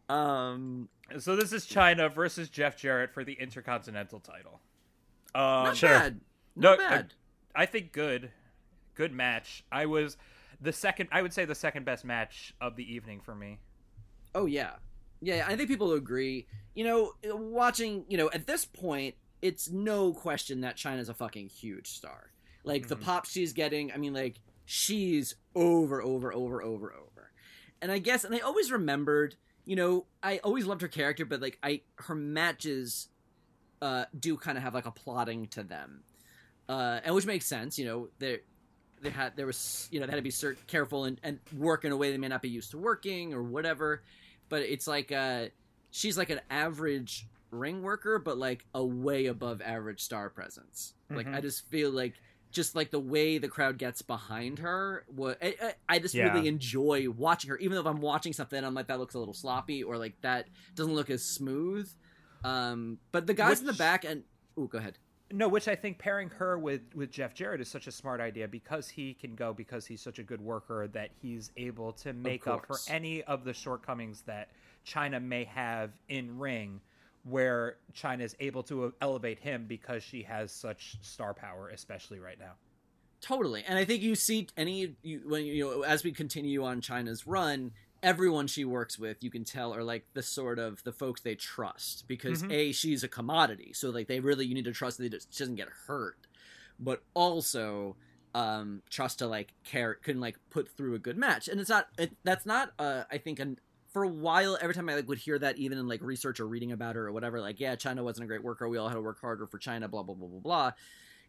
Um, 0.08 0.88
So 1.18 1.36
this 1.36 1.52
is 1.52 1.66
Chyna 1.66 2.12
versus 2.14 2.48
Jeff 2.48 2.76
Jarrett 2.76 3.12
for 3.12 3.24
the 3.24 3.32
Intercontinental 3.34 4.20
title. 4.20 4.60
Um, 5.34 5.64
not 5.64 5.76
sure. 5.76 5.90
bad. 5.90 6.20
No, 6.56 6.70
Not 6.76 6.90
bad. 6.90 7.14
I 7.54 7.66
think 7.66 7.92
good, 7.92 8.30
good 8.98 9.12
match. 9.12 9.64
I 9.72 9.86
was 9.86 10.16
the 10.60 10.72
second. 10.72 11.08
I 11.12 11.22
would 11.22 11.32
say 11.32 11.44
the 11.46 11.54
second 11.54 11.84
best 11.86 12.04
match 12.04 12.52
of 12.60 12.76
the 12.76 12.84
evening 12.94 13.20
for 13.20 13.34
me. 13.34 13.60
Oh 14.34 14.44
yeah, 14.46 14.72
yeah. 15.22 15.46
I 15.48 15.56
think 15.56 15.68
people 15.68 15.92
agree. 15.92 16.46
You 16.74 16.84
know, 16.84 17.12
watching. 17.24 18.04
You 18.08 18.18
know, 18.18 18.28
at 18.34 18.46
this 18.46 18.64
point, 18.66 19.14
it's 19.40 19.70
no 19.70 20.12
question 20.12 20.60
that 20.62 20.76
Chyna's 20.76 21.08
a 21.08 21.14
fucking 21.14 21.48
huge 21.48 21.86
star. 21.88 22.32
Like 22.64 22.88
the 22.88 22.96
Mhm. 22.96 23.02
pop 23.02 23.24
she's 23.24 23.52
getting. 23.52 23.92
I 23.92 23.96
mean, 23.96 24.12
like 24.12 24.40
she's 24.66 25.36
over, 25.54 26.02
over, 26.02 26.34
over, 26.34 26.62
over, 26.62 26.92
over. 26.92 27.30
And 27.80 27.90
I 27.92 27.98
guess, 28.00 28.24
and 28.24 28.34
I 28.34 28.40
always 28.40 28.70
remembered. 28.72 29.36
You 29.64 29.76
know, 29.76 30.06
I 30.22 30.38
always 30.38 30.64
loved 30.66 30.80
her 30.82 30.88
character, 30.88 31.24
but 31.26 31.40
like 31.42 31.58
I, 31.62 31.82
her 31.96 32.14
matches, 32.14 33.08
uh, 33.82 34.06
do 34.18 34.36
kind 34.38 34.56
of 34.58 34.64
have 34.64 34.72
like 34.74 34.86
a 34.86 34.90
plotting 34.90 35.46
to 35.48 35.62
them, 35.62 36.02
uh, 36.70 37.00
and 37.04 37.14
which 37.14 37.26
makes 37.26 37.46
sense. 37.46 37.78
You 37.78 37.84
know, 37.84 38.08
there, 38.18 38.38
they 39.02 39.10
had 39.10 39.36
there 39.36 39.46
was 39.46 39.88
you 39.90 40.00
know 40.00 40.06
they 40.06 40.12
had 40.12 40.16
to 40.16 40.22
be 40.22 40.30
cert- 40.30 40.56
careful 40.66 41.04
and, 41.04 41.20
and 41.22 41.38
work 41.56 41.84
in 41.84 41.92
a 41.92 41.96
way 41.96 42.10
they 42.10 42.18
may 42.18 42.28
not 42.28 42.42
be 42.42 42.48
used 42.48 42.70
to 42.72 42.78
working 42.78 43.32
or 43.34 43.42
whatever. 43.42 44.02
But 44.48 44.62
it's 44.62 44.86
like 44.86 45.12
uh 45.12 45.46
she's 45.90 46.16
like 46.18 46.30
an 46.30 46.40
average 46.50 47.26
ring 47.50 47.82
worker 47.82 48.18
but 48.18 48.36
like 48.36 48.64
a 48.74 48.84
way 48.84 49.26
above 49.26 49.62
average 49.62 50.00
star 50.02 50.28
presence. 50.30 50.94
Like 51.10 51.26
Mhm. 51.26 51.34
i 51.34 51.40
just 51.40 51.66
feel 51.70 51.90
like 51.90 52.14
just 52.50 52.74
like 52.74 52.90
the 52.90 53.00
way 53.00 53.36
the 53.38 53.48
crowd 53.48 53.76
gets 53.78 54.00
behind 54.02 54.58
her 54.58 55.04
what 55.08 55.36
I, 55.42 55.54
I, 55.62 55.74
I 55.88 55.98
just 55.98 56.14
Yeah. 56.14 56.32
really 56.32 56.48
enjoy 56.48 57.08
watching 57.10 57.50
her. 57.50 57.56
Even 57.58 57.74
though 57.74 57.80
if 57.82 57.86
i'm 57.86 58.00
watching 58.00 58.32
something 58.32 58.62
i'm 58.62 58.74
like 58.74 58.86
that 58.88 58.98
looks 58.98 59.14
a 59.14 59.18
little 59.18 59.34
sloppy 59.34 59.82
or 59.82 59.96
like 59.98 60.14
that 60.22 60.48
doesn't 60.74 60.94
look 60.94 61.08
as 61.10 61.24
smooth. 61.24 61.90
Um 62.44 62.98
but 63.12 63.26
the 63.26 63.34
guys 63.34 63.60
in 63.60 63.66
the 63.66 63.72
back 63.72 64.04
and 64.04 64.22
oh 64.56 64.66
go 64.66 64.78
ahead 64.78 64.98
No, 65.30 65.46
which 65.46 65.68
I 65.68 65.74
think 65.74 65.98
pairing 65.98 66.30
her 66.30 66.58
with 66.58 66.80
with 66.94 67.10
Jeff 67.10 67.34
Jarrett 67.34 67.60
is 67.60 67.68
such 67.68 67.86
a 67.86 67.92
smart 67.92 68.20
idea 68.20 68.48
because 68.48 68.88
he 68.88 69.12
can 69.12 69.34
go 69.34 69.52
because 69.52 69.86
he's 69.86 70.00
such 70.00 70.18
a 70.18 70.22
good 70.22 70.40
worker 70.40 70.88
that 70.88 71.10
he's 71.20 71.50
able 71.56 71.92
to 71.94 72.12
make 72.14 72.46
up 72.46 72.66
for 72.66 72.78
any 72.88 73.22
of 73.24 73.44
the 73.44 73.52
shortcomings 73.52 74.22
that 74.22 74.48
Chyna 74.86 75.22
may 75.22 75.44
have 75.44 75.90
in 76.08 76.38
ring 76.38 76.80
where 77.24 77.76
Chyna 77.94 78.22
is 78.22 78.36
able 78.40 78.62
to 78.64 78.94
elevate 79.02 79.38
him 79.38 79.66
because 79.68 80.02
she 80.02 80.22
has 80.22 80.50
such 80.50 80.96
star 81.02 81.34
power 81.34 81.68
especially 81.68 82.20
right 82.20 82.38
now. 82.38 82.52
Totally, 83.20 83.64
and 83.66 83.78
I 83.78 83.84
think 83.84 84.02
you 84.02 84.14
see 84.14 84.46
any 84.56 84.94
you, 85.02 85.22
when 85.26 85.44
you 85.44 85.64
know 85.64 85.82
as 85.82 86.04
we 86.04 86.12
continue 86.12 86.64
on 86.64 86.80
Chyna's 86.80 87.26
run, 87.26 87.72
everyone 88.02 88.46
she 88.46 88.64
works 88.64 88.98
with, 88.98 89.22
you 89.22 89.30
can 89.30 89.44
tell 89.44 89.74
are 89.74 89.82
like 89.82 90.06
the 90.14 90.22
sort 90.22 90.58
of 90.58 90.82
the 90.84 90.92
folks 90.92 91.20
they 91.20 91.34
trust 91.34 92.04
because 92.08 92.42
Mhm. 92.42 92.50
a 92.50 92.72
she's 92.72 93.02
a 93.02 93.08
commodity, 93.08 93.72
so 93.72 93.90
like 93.90 94.08
they 94.08 94.20
really 94.20 94.46
you 94.46 94.54
need 94.54 94.64
to 94.66 94.72
trust 94.72 94.98
that 94.98 95.12
she 95.30 95.38
doesn't 95.44 95.56
get 95.56 95.68
hurt, 95.86 96.26
but 96.78 97.02
also 97.14 97.96
um 98.34 98.82
trust 98.90 99.18
to 99.20 99.26
like 99.26 99.54
care 99.64 99.94
can 99.94 100.20
like 100.20 100.38
put 100.50 100.68
through 100.76 100.94
a 100.94 100.98
good 100.98 101.16
match, 101.16 101.48
and 101.48 101.60
it's 101.60 101.70
not 101.70 101.88
it, 101.98 102.16
that's 102.24 102.46
not 102.46 102.72
uh 102.78 103.04
I 103.10 103.18
think 103.18 103.38
an 103.40 103.58
for 103.88 104.02
a 104.02 104.08
while 104.08 104.58
every 104.60 104.74
time 104.74 104.88
I 104.88 104.94
like 104.96 105.08
would 105.08 105.18
hear 105.18 105.38
that 105.38 105.56
even 105.56 105.78
in 105.78 105.88
like 105.88 106.02
research 106.02 106.40
or 106.40 106.46
reading 106.46 106.72
about 106.72 106.94
her 106.96 107.06
or 107.06 107.12
whatever 107.12 107.40
like 107.40 107.58
yeah 107.58 107.74
Chyna 107.74 108.04
wasn't 108.04 108.24
a 108.24 108.28
great 108.28 108.44
worker 108.44 108.68
we 108.68 108.76
all 108.76 108.88
had 108.88 108.94
to 108.96 109.00
work 109.00 109.20
harder 109.20 109.46
for 109.46 109.58
Chyna 109.58 109.90
blah 109.90 110.02
blah 110.02 110.14
blah 110.14 110.28
blah 110.28 110.40
blah 110.40 110.72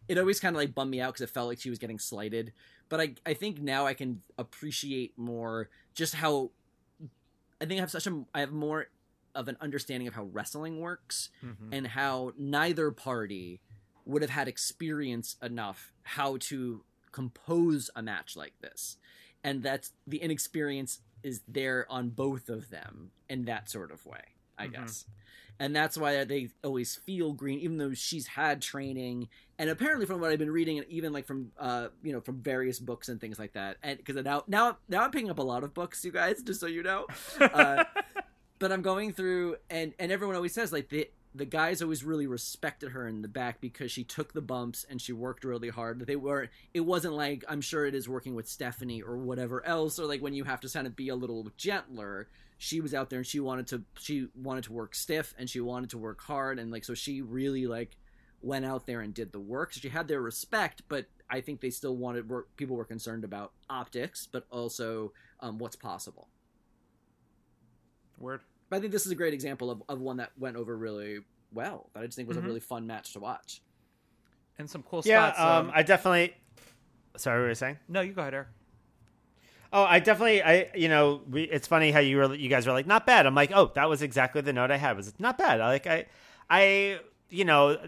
it 0.08 0.18
always 0.18 0.40
kind 0.40 0.56
of 0.56 0.60
like 0.60 0.74
bummed 0.74 0.90
me 0.90 1.00
out 1.00 1.12
because 1.14 1.22
it 1.22 1.30
felt 1.30 1.48
like 1.48 1.60
she 1.60 1.70
was 1.70 1.78
getting 1.78 1.98
slighted. 1.98 2.52
But 2.88 3.00
I 3.00 3.14
I 3.24 3.34
think 3.34 3.60
now 3.60 3.86
I 3.86 3.94
can 3.94 4.22
appreciate 4.38 5.16
more 5.16 5.68
just 5.94 6.14
how 6.14 6.50
I 7.60 7.66
think 7.66 7.78
I 7.78 7.82
have 7.82 7.90
such 7.90 8.06
a 8.06 8.24
I 8.34 8.40
have 8.40 8.52
more 8.52 8.86
of 9.34 9.48
an 9.48 9.56
understanding 9.60 10.08
of 10.08 10.14
how 10.14 10.24
wrestling 10.24 10.80
works 10.80 11.30
Mm-hmm. 11.44 11.72
and 11.72 11.86
how 11.88 12.32
neither 12.36 12.90
party 12.90 13.60
would 14.04 14.22
have 14.22 14.30
had 14.30 14.48
experience 14.48 15.36
enough 15.42 15.92
how 16.02 16.36
to 16.38 16.84
compose 17.12 17.90
a 17.94 18.02
match 18.02 18.34
like 18.36 18.54
this. 18.60 18.96
And 19.44 19.62
that's 19.62 19.92
the 20.06 20.18
inexperience 20.18 21.00
is 21.22 21.42
there 21.46 21.86
on 21.90 22.08
both 22.10 22.48
of 22.48 22.70
them 22.70 23.10
in 23.28 23.44
that 23.44 23.70
sort 23.70 23.90
of 23.92 24.04
way, 24.06 24.22
I 24.60 24.68
Mhm. 24.68 24.72
guess. 24.72 25.06
And 25.58 25.76
that's 25.76 25.98
why 25.98 26.24
they 26.24 26.48
always 26.64 26.96
feel 26.96 27.32
green, 27.34 27.58
even 27.60 27.76
though 27.76 27.92
she's 27.92 28.26
had 28.28 28.62
training. 28.62 29.28
And 29.58 29.68
apparently, 29.68 30.06
from 30.06 30.20
what 30.20 30.30
I've 30.32 30.38
been 30.38 30.50
reading, 30.50 30.78
and 30.78 30.86
even 30.88 31.12
like 31.12 31.26
from 31.26 31.52
uh, 31.58 31.88
you 32.02 32.12
know, 32.12 32.20
from 32.22 32.40
various 32.40 32.78
books 32.78 33.10
and 33.10 33.20
things 33.20 33.38
like 33.38 33.52
that, 33.52 33.76
and 33.82 33.98
because 33.98 34.16
now 34.24 34.44
now 34.46 34.78
now 34.88 35.02
I'm 35.02 35.10
picking 35.10 35.28
up 35.30 35.38
a 35.38 35.42
lot 35.42 35.62
of 35.62 35.74
books, 35.74 36.02
you 36.04 36.12
guys, 36.12 36.42
just 36.46 36.60
so 36.60 36.66
you 36.66 36.82
know. 36.82 37.06
Uh, 37.40 37.84
but 38.58 38.72
I'm 38.72 38.80
going 38.80 39.12
through, 39.12 39.56
and 39.68 39.92
and 39.98 40.10
everyone 40.10 40.34
always 40.36 40.54
says 40.54 40.72
like 40.72 40.88
the 40.88 41.10
the 41.34 41.44
guys 41.44 41.80
always 41.82 42.02
really 42.02 42.26
respected 42.26 42.90
her 42.92 43.06
in 43.06 43.20
the 43.22 43.28
back 43.28 43.60
because 43.60 43.92
she 43.92 44.02
took 44.02 44.32
the 44.32 44.40
bumps 44.40 44.84
and 44.90 45.00
she 45.00 45.12
worked 45.12 45.44
really 45.44 45.68
hard. 45.68 46.04
They 46.04 46.16
were, 46.16 46.48
it 46.74 46.80
wasn't 46.80 47.14
like 47.14 47.44
I'm 47.48 47.60
sure 47.60 47.84
it 47.86 47.94
is 47.94 48.08
working 48.08 48.34
with 48.34 48.48
Stephanie 48.48 49.00
or 49.02 49.16
whatever 49.18 49.64
else, 49.64 49.98
or 50.00 50.06
like 50.06 50.22
when 50.22 50.32
you 50.34 50.44
have 50.44 50.60
to 50.62 50.68
kind 50.70 50.86
of 50.86 50.96
be 50.96 51.08
a 51.10 51.14
little 51.14 51.46
gentler. 51.58 52.28
She 52.62 52.82
was 52.82 52.92
out 52.92 53.08
there 53.08 53.20
and 53.20 53.26
she 53.26 53.40
wanted 53.40 53.66
to 53.68 53.82
she 53.98 54.28
wanted 54.34 54.64
to 54.64 54.72
work 54.74 54.94
stiff 54.94 55.32
and 55.38 55.48
she 55.48 55.60
wanted 55.60 55.88
to 55.90 55.98
work 55.98 56.20
hard 56.20 56.58
and 56.58 56.70
like 56.70 56.84
so 56.84 56.92
she 56.92 57.22
really 57.22 57.66
like 57.66 57.96
went 58.42 58.66
out 58.66 58.84
there 58.84 59.00
and 59.00 59.14
did 59.14 59.32
the 59.32 59.40
work. 59.40 59.72
So 59.72 59.80
she 59.80 59.88
had 59.88 60.08
their 60.08 60.20
respect, 60.20 60.82
but 60.86 61.06
I 61.30 61.40
think 61.40 61.62
they 61.62 61.70
still 61.70 61.96
wanted 61.96 62.28
work. 62.28 62.54
People 62.58 62.76
were 62.76 62.84
concerned 62.84 63.24
about 63.24 63.52
optics, 63.70 64.28
but 64.30 64.44
also 64.50 65.14
um, 65.40 65.56
what's 65.58 65.74
possible. 65.74 66.28
Word. 68.18 68.42
But 68.68 68.76
I 68.76 68.80
think 68.80 68.92
this 68.92 69.06
is 69.06 69.12
a 69.12 69.16
great 69.16 69.32
example 69.32 69.70
of, 69.70 69.82
of 69.88 70.00
one 70.00 70.18
that 70.18 70.32
went 70.38 70.56
over 70.56 70.76
really 70.76 71.20
well. 71.52 71.88
That 71.94 72.02
I 72.02 72.06
just 72.06 72.16
think 72.16 72.28
was 72.28 72.36
Mhm. 72.36 72.44
a 72.44 72.46
really 72.46 72.60
fun 72.60 72.86
match 72.86 73.14
to 73.14 73.20
watch. 73.20 73.62
And 74.58 74.68
some 74.68 74.82
cool 74.82 75.02
Yeah, 75.06 75.32
spots. 75.32 75.40
um, 75.40 75.70
I 75.74 75.82
definitely. 75.82 76.34
Sorry, 77.16 77.38
what 77.38 77.44
were 77.44 77.48
you 77.48 77.54
saying? 77.54 77.78
no, 77.88 78.02
you 78.02 78.12
go 78.12 78.20
ahead, 78.20 78.34
Eric. 78.34 78.48
Oh, 79.72 79.84
I 79.84 80.00
definitely, 80.00 80.42
I 80.42 80.68
you 80.74 80.88
know, 80.88 81.20
we. 81.30 81.44
It's 81.44 81.68
funny 81.68 81.92
how 81.92 82.00
you 82.00 82.16
were, 82.16 82.34
you 82.34 82.48
guys 82.48 82.66
were 82.66 82.72
like, 82.72 82.86
not 82.86 83.06
bad. 83.06 83.26
I'm 83.26 83.34
like, 83.34 83.52
oh, 83.54 83.70
that 83.74 83.88
was 83.88 84.02
exactly 84.02 84.40
the 84.40 84.52
note 84.52 84.70
I 84.70 84.76
had. 84.76 84.96
Was 84.96 85.12
not 85.18 85.38
bad. 85.38 85.60
I 85.60 85.68
like, 85.68 85.86
I, 85.86 86.06
I, 86.50 86.98
you 87.28 87.44
know, 87.44 87.78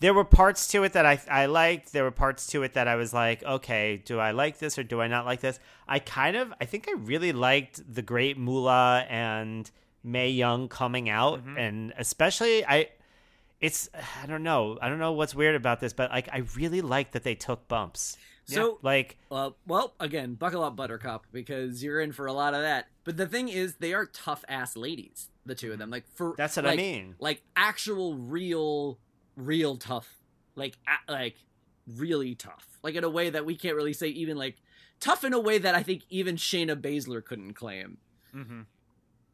there 0.00 0.14
were 0.14 0.24
parts 0.24 0.66
to 0.68 0.82
it 0.82 0.94
that 0.94 1.06
I 1.06 1.20
I 1.30 1.46
liked. 1.46 1.92
There 1.92 2.02
were 2.04 2.10
parts 2.10 2.46
to 2.48 2.62
it 2.64 2.72
that 2.74 2.88
I 2.88 2.96
was 2.96 3.12
like, 3.14 3.42
okay, 3.44 4.02
do 4.04 4.18
I 4.18 4.32
like 4.32 4.58
this 4.58 4.78
or 4.78 4.82
do 4.82 5.00
I 5.00 5.06
not 5.06 5.26
like 5.26 5.40
this? 5.40 5.60
I 5.86 5.98
kind 6.00 6.36
of, 6.36 6.52
I 6.60 6.64
think 6.64 6.88
I 6.88 6.92
really 6.92 7.32
liked 7.32 7.82
the 7.94 8.02
Great 8.02 8.36
Moolah 8.38 9.04
and 9.08 9.70
Mae 10.02 10.30
Young 10.30 10.68
coming 10.68 11.08
out, 11.10 11.44
Mhm. 11.44 11.58
and 11.58 11.92
especially 11.98 12.64
I. 12.66 12.88
It's 13.60 13.90
I 14.22 14.26
don't 14.26 14.42
know 14.42 14.78
I 14.80 14.88
don't 14.88 14.98
know 14.98 15.12
what's 15.12 15.34
weird 15.34 15.54
about 15.54 15.80
this, 15.80 15.92
but 15.92 16.10
like 16.10 16.30
I 16.32 16.44
really 16.56 16.80
like 16.80 17.12
that 17.12 17.24
they 17.24 17.34
took 17.34 17.68
bumps. 17.68 18.16
So, 18.54 18.78
Like 18.82 19.16
uh, 19.30 19.50
well, 19.66 19.94
again, 20.00 20.34
buckle 20.34 20.62
up, 20.64 20.76
Buttercup, 20.76 21.26
because 21.32 21.82
you're 21.82 22.00
in 22.00 22.12
for 22.12 22.26
a 22.26 22.32
lot 22.32 22.54
of 22.54 22.62
that. 22.62 22.86
But 23.04 23.16
the 23.16 23.26
thing 23.26 23.48
is, 23.48 23.76
they 23.76 23.92
are 23.94 24.06
tough 24.06 24.44
ass 24.48 24.76
ladies, 24.76 25.28
the 25.46 25.54
two 25.54 25.72
of 25.72 25.78
them. 25.78 25.90
Like 25.90 26.04
for 26.14 26.34
that's 26.36 26.56
what 26.56 26.66
I 26.66 26.76
mean. 26.76 27.14
like 27.18 27.42
actual, 27.56 28.14
real, 28.16 28.98
real 29.36 29.76
tough, 29.76 30.16
like 30.54 30.76
a- 30.86 31.12
like 31.12 31.36
really 31.86 32.34
tough, 32.34 32.78
like 32.82 32.94
in 32.94 33.04
a 33.04 33.10
way 33.10 33.30
that 33.30 33.44
we 33.46 33.56
can't 33.56 33.76
really 33.76 33.92
say. 33.92 34.08
Even 34.08 34.36
like 34.36 34.56
tough 35.00 35.24
in 35.24 35.32
a 35.32 35.40
way 35.40 35.58
that 35.58 35.74
I 35.74 35.82
think 35.82 36.02
even 36.10 36.36
Shayna 36.36 36.76
Baszler 36.80 37.24
couldn't 37.24 37.54
claim. 37.54 37.98
Mm-hmm. 38.34 38.60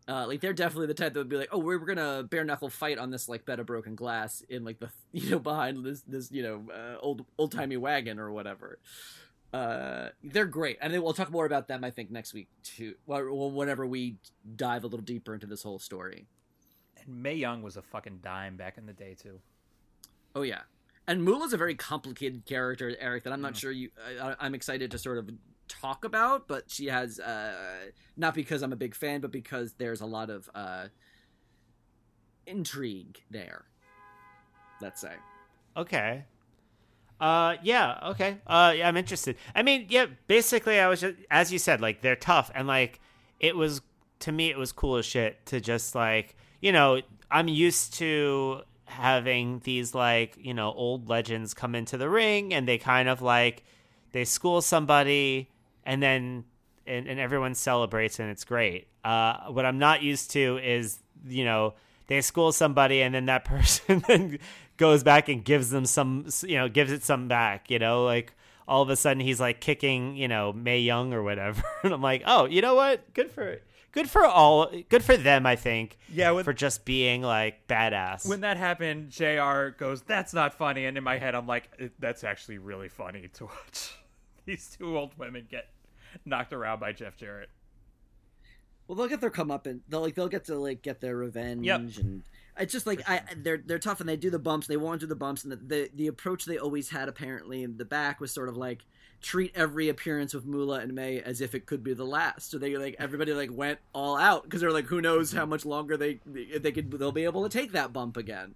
Uh, 0.09 0.25
like 0.29 0.41
they're 0.41 0.53
definitely 0.53 0.87
the 0.87 0.95
type 0.95 1.13
that 1.15 1.19
would 1.19 1.29
be 1.29 1.37
like, 1.37 1.49
oh, 1.51 1.59
we're, 1.59 1.79
we're 1.79 1.87
gonna 1.87 2.23
bare 2.23 2.45
knuckle 2.45 2.71
fight 2.71 2.97
on 2.97 3.11
this 3.11 3.29
like 3.29 3.45
bed 3.45 3.59
of 3.59 3.67
broken 3.67 3.97
glass 3.97 4.41
in 4.49 4.65
like 4.65 4.79
the 4.79 4.89
you 5.13 5.31
know 5.31 5.39
behind 5.39 5.85
this 5.85 6.03
this 6.03 6.31
you 6.31 6.43
know 6.43 6.65
uh, 6.73 6.97
old 7.01 7.25
old 7.39 7.53
timey 7.53 7.77
wagon 7.77 8.19
or 8.19 8.31
whatever. 8.31 8.79
Uh, 9.53 10.11
they're 10.23 10.47
great, 10.47 10.79
and 10.81 10.93
then 10.93 11.03
we'll 11.03 11.15
talk 11.15 11.31
more 11.31 11.47
about 11.47 11.67
them 11.67 11.83
I 11.83 11.91
think 11.91 12.11
next 12.11 12.35
week 12.35 12.49
too. 12.63 12.95
Well, 13.07 13.51
whenever 13.51 13.85
we 13.87 14.17
dive 14.55 14.85
a 14.85 14.87
little 14.87 15.05
deeper 15.05 15.35
into 15.35 15.47
this 15.47 15.63
whole 15.63 15.79
story. 15.79 16.27
And 16.99 17.23
Mae 17.23 17.35
Young 17.35 17.63
was 17.63 17.77
a 17.77 17.83
fucking 17.83 18.21
dime 18.23 18.57
back 18.57 18.79
in 18.79 18.87
the 18.87 18.93
day 18.93 19.17
too. 19.21 19.41
Oh 20.37 20.43
yeah, 20.43 20.63
and 21.09 21.23
Moolah's 21.23 21.53
a 21.53 21.57
very 21.57 21.75
complicated 21.75 22.45
character, 22.45 22.95
Eric. 23.01 23.25
That 23.25 23.33
I'm 23.33 23.41
not 23.41 23.55
mm. 23.55 23.61
sure 23.61 23.73
you. 23.73 23.91
I, 24.21 24.37
I'm 24.39 24.55
excited 24.55 24.93
to 24.93 24.99
sort 24.99 25.19
of 25.19 25.31
talk 25.69 26.05
about, 26.05 26.49
but 26.49 26.71
she 26.71 26.87
has 26.87 27.19
uh, 27.19 27.91
not 28.17 28.35
because 28.35 28.63
I'm 28.63 28.73
a 28.73 28.77
big 28.77 28.95
fan, 28.95 29.21
but 29.21 29.31
because 29.31 29.75
there's 29.75 30.01
a 30.01 30.07
lot 30.07 30.31
of 30.31 30.49
uh, 30.55 30.87
intrigue 32.47 33.21
there. 33.31 33.65
Let's 34.81 35.01
say. 35.01 35.15
Okay. 35.77 36.25
Uh, 37.21 37.57
yeah. 37.63 37.99
Okay. 38.11 38.39
Uh, 38.47 38.75
yeah, 38.77 38.89
I'm 38.89 38.97
interested. 38.97 39.37
I 39.55 39.63
mean, 39.63 39.87
yeah. 39.89 40.07
Basically, 40.27 40.79
I 40.79 40.89
was 40.89 41.01
just 41.01 41.17
as 41.31 41.53
you 41.53 41.59
said, 41.59 41.81
like 41.81 42.03
they're 42.03 42.17
tough, 42.17 42.51
and 42.55 42.67
like 42.67 43.01
it 43.41 43.57
was 43.57 43.81
to 44.21 44.33
me, 44.33 44.51
it 44.51 44.59
was 44.59 44.73
cool 44.73 44.97
as 44.97 45.07
shit 45.07 45.45
to 45.47 45.61
just 45.61 45.95
like 45.95 46.37
you 46.61 46.73
know, 46.73 47.01
I'm 47.31 47.49
used 47.49 47.95
to 47.95 48.63
having 48.85 49.61
these 49.65 49.95
like 49.95 50.37
you 50.39 50.55
know 50.55 50.73
old 50.73 51.09
legends 51.09 51.55
come 51.55 51.75
into 51.75 51.97
the 51.97 52.09
ring, 52.09 52.53
and 52.53 52.69
they 52.69 52.79
kind 52.79 53.09
of 53.09 53.23
like 53.23 53.65
they 54.13 54.25
school 54.25 54.61
somebody 54.61 55.51
and 55.87 56.03
then 56.03 56.45
and, 56.87 57.07
and 57.09 57.19
everyone 57.19 57.55
celebrates 57.55 58.19
and 58.19 58.31
it's 58.31 58.45
great. 58.45 58.89
Uh, 59.05 59.47
what 59.47 59.65
I'm 59.65 59.79
not 59.79 60.03
used 60.03 60.33
to 60.33 60.59
is 60.59 60.99
you 61.27 61.45
know 61.45 61.75
they 62.09 62.21
school 62.21 62.53
somebody 62.53 63.01
and 63.01 63.15
then 63.15 63.27
that 63.27 63.45
person 63.47 64.05
then 64.07 64.39
goes 64.77 65.03
back 65.03 65.29
and 65.29 65.43
gives 65.45 65.71
them 65.71 65.87
some 65.87 66.27
you 66.43 66.57
know 66.57 66.69
gives 66.69 66.93
it 66.93 67.03
some 67.03 67.29
back 67.29 67.71
you 67.71 67.79
know? 67.79 68.05
Like 68.05 68.35
all 68.69 68.83
of 68.83 68.91
a 68.91 68.97
sudden 68.97 69.21
he's 69.21 69.41
like 69.41 69.61
kicking 69.61 70.17
you 70.17 70.29
know 70.29 70.53
Mae 70.53 70.81
Young 70.81 71.15
or 71.15 71.23
whatever. 71.23 71.63
And 71.83 71.95
I'm 71.95 72.03
like 72.03 72.23
oh 72.27 72.45
you 72.45 72.61
know 72.61 72.75
what? 72.75 73.15
Good 73.15 73.31
for 73.31 73.61
good 73.93 74.11
for 74.11 74.27
all 74.27 74.71
good 74.89 75.03
for 75.03 75.17
them 75.17 75.47
I 75.47 75.57
think 75.57 75.99
yeah 76.13 76.33
with, 76.33 76.45
for 76.45 76.53
just 76.53 76.85
being 76.85 77.23
like 77.23 77.67
badass. 77.69 78.29
When 78.29 78.41
that 78.41 78.57
happened 78.57 79.11
Jr 79.11 79.69
goes 79.79 80.03
that's 80.03 80.35
not 80.35 80.55
funny. 80.55 80.85
And 80.87 80.99
in 80.99 81.05
my 81.05 81.19
head 81.19 81.35
I'm 81.35 81.47
like 81.47 81.71
that's 81.99 82.25
actually 82.25 82.59
really 82.59 82.89
funny 82.89 83.29
to 83.35 83.47
watch 83.47 83.97
these 84.45 84.77
two 84.77 84.97
old 84.97 85.17
women 85.19 85.47
get 85.51 85.69
knocked 86.25 86.53
around 86.53 86.81
by 86.81 86.93
Jeff 86.93 87.17
Jarrett. 87.17 87.51
Well, 88.87 88.97
they'll 88.97 89.09
get 89.09 89.21
their 89.21 89.31
come 89.31 89.51
up 89.51 89.67
and 89.67 89.81
they'll 89.89 90.01
like 90.01 90.15
they'll 90.15 90.29
get 90.29 90.45
to 90.45 90.57
like 90.57 90.83
get 90.83 91.01
their 91.01 91.17
revenge 91.17 91.67
yep. 91.67 91.81
and 91.99 92.23
it's 92.59 92.73
just 92.73 92.87
like 92.87 93.05
sure. 93.05 93.17
I 93.17 93.23
they're 93.37 93.59
they're 93.59 93.79
tough 93.79 93.99
and 93.99 94.09
they 94.09 94.17
do 94.17 94.31
the 94.31 94.39
bumps 94.39 94.69
they 94.69 94.77
won't 94.77 95.01
do 95.01 95.07
the 95.07 95.17
bumps 95.17 95.43
and 95.43 95.53
the, 95.53 95.57
the 95.57 95.91
the 95.95 96.07
approach 96.07 96.45
they 96.45 96.59
always 96.59 96.89
had 96.91 97.09
apparently 97.09 97.65
in 97.65 97.77
the 97.77 97.85
back 97.85 98.21
was 98.21 98.33
sort 98.33 98.49
of 98.49 98.57
like 98.57 98.85
treat 99.21 99.53
every 99.55 99.89
appearance 99.89 100.35
with 100.35 100.47
Moolah 100.47 100.81
and 100.81 100.95
Mae 100.95 101.21
as 101.21 101.41
if 101.41 101.55
it 101.55 101.67
could 101.67 101.83
be 101.83 101.95
the 101.95 102.05
last. 102.05 102.51
So 102.51 102.59
they 102.59 102.77
like 102.77 102.97
everybody 103.01 103.33
like 103.33 103.51
went 103.53 103.79
all 103.93 104.17
out 104.17 104.45
because 104.45 104.61
they're 104.61 104.71
like 104.71 104.87
who 104.87 105.01
knows 105.01 105.31
mm-hmm. 105.31 105.39
how 105.39 105.47
much 105.47 105.65
longer 105.65 105.97
they 105.97 106.21
they 106.25 106.73
could 106.73 106.91
they'll 106.93 107.13
be 107.13 107.25
able 107.25 107.43
to 107.43 107.59
take 107.59 107.73
that 107.73 107.93
bump 107.93 108.17
again. 108.17 108.55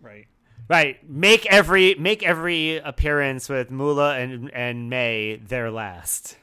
Right. 0.00 0.26
Right. 0.68 1.08
Make 1.08 1.46
every 1.46 1.94
make 1.94 2.22
every 2.22 2.76
appearance 2.76 3.48
with 3.48 3.70
Moolah 3.70 4.18
and 4.18 4.50
and 4.52 4.90
Mae 4.90 5.36
their 5.36 5.70
last. 5.70 6.36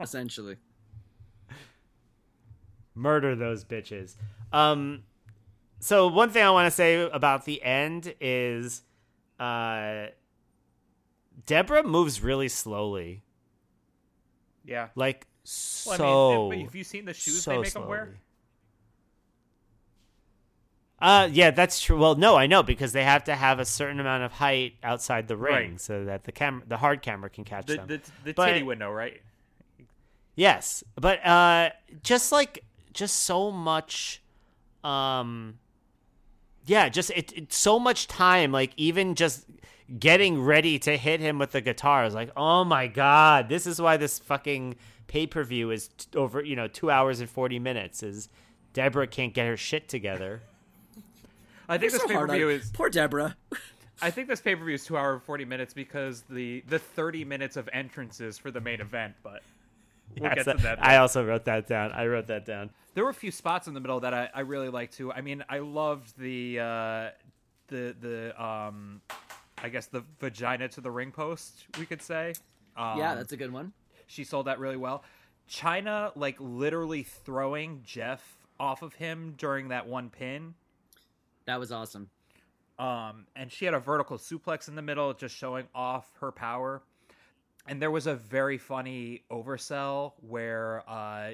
Essentially. 0.00 0.56
Murder 2.94 3.34
those 3.34 3.64
bitches. 3.64 4.16
Um, 4.52 5.04
so 5.78 6.08
one 6.08 6.30
thing 6.30 6.42
I 6.42 6.50
want 6.50 6.66
to 6.66 6.70
say 6.70 7.00
about 7.00 7.44
the 7.44 7.62
end 7.62 8.14
is, 8.20 8.82
uh, 9.38 10.06
Debra 11.46 11.82
moves 11.82 12.22
really 12.22 12.48
slowly. 12.48 13.22
Yeah, 14.64 14.88
like 14.94 15.26
so. 15.44 15.98
Well, 15.98 16.46
I 16.46 16.56
mean, 16.56 16.64
have 16.66 16.74
you 16.74 16.84
seen 16.84 17.06
the 17.06 17.14
shoes 17.14 17.42
so 17.42 17.52
they 17.52 17.58
make 17.58 17.66
slowly. 17.68 17.84
them 17.84 17.88
wear? 17.88 18.14
Uh, 21.00 21.28
yeah, 21.32 21.50
that's 21.50 21.80
true. 21.80 21.98
Well, 21.98 22.14
no, 22.14 22.36
I 22.36 22.46
know 22.46 22.62
because 22.62 22.92
they 22.92 23.04
have 23.04 23.24
to 23.24 23.34
have 23.34 23.58
a 23.58 23.64
certain 23.64 24.00
amount 24.00 24.22
of 24.22 24.32
height 24.32 24.74
outside 24.82 25.28
the 25.28 25.36
ring 25.36 25.70
right. 25.70 25.80
so 25.80 26.04
that 26.04 26.24
the 26.24 26.32
camera, 26.32 26.62
the 26.68 26.76
hard 26.76 27.00
camera, 27.00 27.30
can 27.30 27.44
catch 27.44 27.66
the, 27.66 27.76
them. 27.76 27.86
The, 27.86 28.00
the 28.24 28.32
but, 28.34 28.46
titty 28.46 28.62
window, 28.62 28.92
right? 28.92 29.22
Yes, 30.40 30.82
but 30.98 31.22
uh, 31.26 31.68
just 32.02 32.32
like 32.32 32.64
just 32.94 33.24
so 33.24 33.50
much, 33.50 34.22
um, 34.82 35.58
yeah, 36.64 36.88
just 36.88 37.10
it, 37.10 37.30
it 37.36 37.52
so 37.52 37.78
much 37.78 38.08
time. 38.08 38.50
Like 38.50 38.72
even 38.78 39.16
just 39.16 39.44
getting 39.98 40.40
ready 40.40 40.78
to 40.78 40.96
hit 40.96 41.20
him 41.20 41.38
with 41.38 41.50
the 41.50 41.60
guitar 41.60 42.06
is 42.06 42.14
like, 42.14 42.30
oh 42.38 42.64
my 42.64 42.86
god, 42.86 43.50
this 43.50 43.66
is 43.66 43.82
why 43.82 43.98
this 43.98 44.18
fucking 44.18 44.76
pay 45.08 45.26
per 45.26 45.44
view 45.44 45.70
is 45.70 45.88
t- 45.88 46.18
over. 46.18 46.42
You 46.42 46.56
know, 46.56 46.68
two 46.68 46.90
hours 46.90 47.20
and 47.20 47.28
forty 47.28 47.58
minutes. 47.58 48.02
Is 48.02 48.30
Debra 48.72 49.08
can't 49.08 49.34
get 49.34 49.46
her 49.46 49.58
shit 49.58 49.90
together. 49.90 50.40
I 51.68 51.76
think 51.76 51.92
this 51.92 52.00
so 52.00 52.08
pay 52.08 52.14
per 52.14 52.26
view 52.26 52.48
is 52.48 52.70
poor 52.72 52.88
Debra. 52.88 53.36
I 54.00 54.10
think 54.10 54.26
this 54.26 54.40
pay 54.40 54.56
per 54.56 54.64
view 54.64 54.76
is 54.76 54.86
two 54.86 54.96
hour 54.96 55.12
and 55.12 55.22
forty 55.22 55.44
minutes 55.44 55.74
because 55.74 56.22
the 56.30 56.64
the 56.66 56.78
thirty 56.78 57.26
minutes 57.26 57.58
of 57.58 57.68
entrances 57.74 58.38
for 58.38 58.50
the 58.50 58.62
main 58.62 58.80
event, 58.80 59.16
but 59.22 59.42
We'll 60.18 60.30
get 60.34 60.44
to 60.44 60.54
that. 60.54 60.84
I 60.84 60.96
also 60.96 61.24
wrote 61.24 61.44
that 61.44 61.66
down. 61.66 61.92
I 61.92 62.06
wrote 62.06 62.26
that 62.28 62.44
down. 62.44 62.70
There 62.94 63.04
were 63.04 63.10
a 63.10 63.14
few 63.14 63.30
spots 63.30 63.68
in 63.68 63.74
the 63.74 63.80
middle 63.80 64.00
that 64.00 64.12
I, 64.12 64.28
I 64.34 64.40
really 64.40 64.68
liked 64.68 64.94
too. 64.94 65.12
I 65.12 65.20
mean, 65.20 65.44
I 65.48 65.58
loved 65.58 66.18
the 66.18 66.58
uh, 66.58 67.10
the 67.68 67.94
the 68.00 68.42
um, 68.42 69.00
I 69.62 69.68
guess 69.68 69.86
the 69.86 70.04
vagina 70.18 70.68
to 70.68 70.80
the 70.80 70.90
ring 70.90 71.12
post. 71.12 71.66
We 71.78 71.86
could 71.86 72.02
say. 72.02 72.34
Um, 72.76 72.98
yeah, 72.98 73.14
that's 73.14 73.32
a 73.32 73.36
good 73.36 73.52
one. 73.52 73.72
She 74.06 74.24
sold 74.24 74.46
that 74.46 74.58
really 74.58 74.76
well. 74.76 75.04
Chyna 75.48 76.12
like 76.16 76.36
literally 76.38 77.02
throwing 77.02 77.82
Jeff 77.84 78.36
off 78.58 78.82
of 78.82 78.94
him 78.94 79.34
during 79.36 79.68
that 79.68 79.86
one 79.86 80.10
pin. 80.10 80.54
That 81.46 81.58
was 81.58 81.72
awesome. 81.72 82.10
Um, 82.78 83.26
and 83.36 83.52
she 83.52 83.66
had 83.66 83.74
a 83.74 83.78
vertical 83.78 84.16
suplex 84.16 84.68
in 84.68 84.74
the 84.74 84.82
middle, 84.82 85.12
just 85.12 85.36
showing 85.36 85.66
off 85.74 86.08
her 86.20 86.32
power 86.32 86.82
and 87.66 87.80
there 87.80 87.90
was 87.90 88.06
a 88.06 88.14
very 88.14 88.58
funny 88.58 89.24
oversell 89.30 90.12
where 90.20 90.82
uh, 90.88 91.30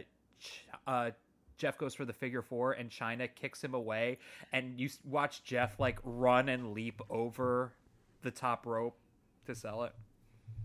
uh, 0.87 1.11
Jeff 1.57 1.79
goes 1.79 1.95
for 1.95 2.05
the 2.05 2.13
figure 2.13 2.43
four 2.43 2.73
and 2.73 2.91
Chyna 2.91 3.29
kicks 3.35 3.63
him 3.63 3.75
away, 3.75 4.19
and 4.53 4.79
you 4.79 4.89
watch 5.05 5.45
Jeff 5.45 5.79
like 5.79 5.99
run 6.03 6.49
and 6.49 6.73
leap 6.73 7.01
over 7.09 7.73
the 8.23 8.31
top 8.31 8.67
rope 8.67 8.97
to 9.47 9.55
sell 9.55 9.85
it. 9.85 9.93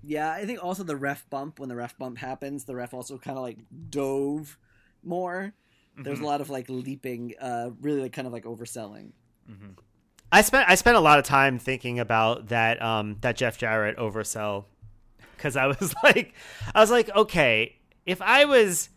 Yeah, 0.04 0.32
I 0.32 0.46
think 0.46 0.64
also 0.64 0.84
the 0.84 0.96
ref 0.96 1.30
bump 1.30 1.60
when 1.60 1.70
the 1.70 1.76
ref 1.76 1.98
bump 1.98 2.18
happens, 2.18 2.66
the 2.66 2.76
ref 2.76 2.94
also 2.94 3.18
kind 3.18 3.38
of 3.38 3.44
like 3.44 3.60
dove 3.90 4.58
more. 5.04 5.54
Mm-hmm. 5.94 6.04
There's 6.04 6.20
a 6.20 6.26
lot 6.26 6.42
of 6.42 6.50
like 6.50 6.70
leaping, 6.70 7.36
uh, 7.40 7.72
really 7.82 8.02
like 8.02 8.14
kind 8.14 8.28
of 8.28 8.34
like 8.34 8.46
overselling. 8.46 9.12
Mm-hmm. 9.50 9.72
I 10.32 10.42
spent 10.42 10.70
I 10.70 10.76
spent 10.76 10.96
a 10.96 11.02
lot 11.02 11.20
of 11.20 11.26
time 11.26 11.60
thinking 11.60 12.00
about 12.00 12.48
that 12.48 12.82
um, 12.82 13.18
that 13.22 13.36
Jeff 13.36 13.58
Jarrett 13.58 13.98
oversell 13.98 14.66
because 15.42 15.56
I 15.56 15.66
was 15.66 15.96
like, 16.04 16.34
I 16.76 16.80
was 16.80 16.92
like, 16.92 17.10
okay, 17.16 17.76
if 18.06 18.22
I 18.22 18.46
was, 18.46 18.90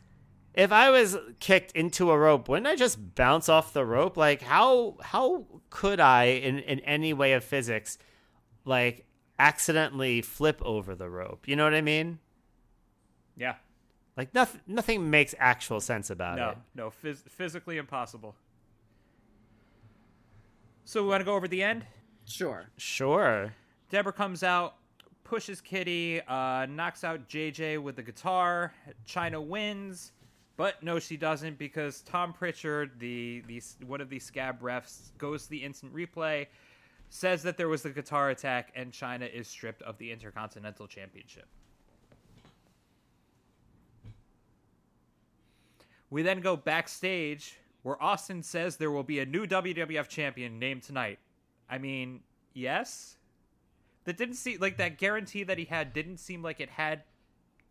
if 0.53 0.73
I 0.73 0.91
was 0.91 1.17
kicked 1.41 1.73
into 1.73 2.11
a 2.11 2.19
rope, 2.19 2.49
wouldn't 2.49 2.67
I 2.67 2.77
just 2.77 3.15
bounce 3.15 3.49
off 3.49 3.73
the 3.73 3.85
rope? 3.85 4.17
Like, 4.17 4.43
how 4.43 4.97
how 5.01 5.47
could 5.71 6.01
I, 6.01 6.25
in 6.25 6.59
in 6.59 6.81
any 6.81 7.13
way 7.15 7.33
of 7.33 7.43
physics, 7.43 7.99
like 8.65 9.07
accidentally 9.39 10.21
flip 10.21 10.61
over 10.65 10.95
the 10.95 11.09
rope? 11.09 11.49
You 11.49 11.57
know 11.57 11.65
what 11.65 11.75
I 11.75 11.81
mean? 11.81 12.19
Yeah. 13.37 13.55
Like 14.17 14.33
nothing, 14.35 14.61
nothing 14.67 15.11
makes 15.11 15.35
actual 15.39 15.81
sense 15.81 16.11
about 16.11 16.37
no, 16.37 16.51
it. 16.51 16.59
No, 16.75 16.85
no, 16.85 16.91
phys- 16.91 17.29
physically 17.29 17.79
impossible. 17.79 18.37
So 20.85 21.03
we 21.03 21.09
want 21.09 21.21
to 21.23 21.25
go 21.25 21.35
over 21.35 21.49
the 21.49 21.63
end. 21.63 21.87
Sure. 22.27 22.67
Sure. 22.77 23.55
Debra 23.91 24.13
comes 24.13 24.43
out 24.45 24.77
pushes 25.25 25.61
Kitty, 25.61 26.21
uh, 26.29 26.67
knocks 26.67 27.03
out 27.03 27.29
JJ 27.29 27.83
with 27.83 27.97
the 27.97 28.03
guitar. 28.03 28.73
Chyna 29.07 29.45
wins, 29.45 30.13
but 30.57 30.83
no, 30.83 30.99
she 30.99 31.17
doesn't 31.17 31.59
because 31.59 32.03
Tom 32.03 32.33
Prichard, 32.33 32.93
the, 33.01 33.43
the 33.49 33.61
one 33.87 34.01
of 34.01 34.09
the 34.09 34.19
scab 34.19 34.61
refs, 34.61 35.17
goes 35.19 35.45
to 35.45 35.51
the 35.51 35.65
instant 35.65 35.93
replay, 35.95 36.47
says 37.09 37.43
that 37.43 37.57
there 37.57 37.69
was 37.69 37.83
the 37.83 37.91
guitar 37.91 38.31
attack, 38.31 38.73
and 38.77 38.93
Chyna 38.93 39.33
is 39.33 39.49
stripped 39.49 39.83
of 39.83 39.99
the 39.99 40.13
Intercontinental 40.13 40.87
Championship. 40.87 41.47
We 46.11 46.23
then 46.23 46.41
go 46.41 46.57
backstage 46.57 47.59
where 47.83 48.01
Austin 48.03 48.43
says 48.43 48.77
there 48.77 48.91
will 48.91 49.03
be 49.03 49.19
a 49.19 49.27
new 49.27 49.47
WWF 49.47 50.09
champion 50.09 50.59
named 50.59 50.83
tonight. 50.83 51.19
I 51.69 51.79
mean, 51.79 52.21
yes, 52.55 53.17
that 54.05 54.17
didn't 54.17 54.35
seem 54.37 54.59
like 54.61 54.77
that 54.79 54.99
guarantee 54.99 55.45
that 55.45 55.59
he 55.59 55.65
had 55.65 55.93
didn't 55.93 56.19
seem 56.19 56.43
like 56.43 56.61
it 56.61 56.71
had 56.71 57.03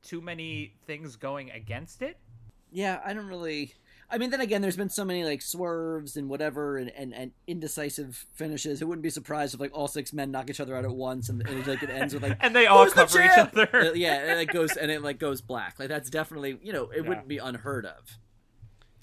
too 0.02 0.22
many 0.22 0.74
things 0.86 1.16
going 1.16 1.50
against 1.52 2.02
it. 2.02 2.18
Yeah, 2.72 3.00
I 3.06 3.14
don't 3.14 3.28
really. 3.28 3.74
I 4.10 4.18
mean, 4.18 4.30
then 4.32 4.42
again, 4.42 4.62
there's 4.62 4.76
been 4.78 4.90
so 4.90 5.06
many 5.06 5.24
like 5.24 5.42
swerves 5.42 6.18
and 6.18 6.28
whatever, 6.30 6.78
and, 6.78 6.92
and, 6.96 7.14
and 7.14 7.32
indecisive 7.48 8.26
finishes. 8.34 8.82
It 8.82 8.86
wouldn't 8.86 9.04
be 9.04 9.10
surprised 9.10 9.54
if 9.54 9.60
like 9.60 9.72
all 9.74 9.88
six 9.88 10.12
men 10.12 10.32
knock 10.32 10.50
each 10.50 10.60
other 10.60 10.76
out 10.76 10.84
at 10.84 10.92
once, 10.92 11.30
and, 11.30 11.48
and 11.48 11.66
like 11.68 11.82
it 11.84 11.90
ends 11.90 12.14
with 12.14 12.24
like 12.24 12.38
and 12.42 12.56
they 12.56 12.66
all 12.68 12.84
"Who's 12.84 12.94
the 12.94 13.06
cover 13.06 13.24
each 13.24 13.32
other. 13.38 13.70
Uh, 13.74 13.94
yeah, 13.94 14.14
and 14.32 14.40
it 14.40 14.48
goes 14.52 14.76
and 14.76 14.92
it 14.92 15.02
like 15.04 15.20
goes 15.20 15.42
black. 15.42 15.80
Like 15.80 15.90
that's 15.90 16.10
definitely 16.10 16.58
you 16.64 16.74
know 16.74 16.90
it 16.90 17.04
Yeah. 17.04 17.10
wouldn't 17.10 17.28
be 17.28 17.38
unheard 17.38 17.86
of. 17.86 18.18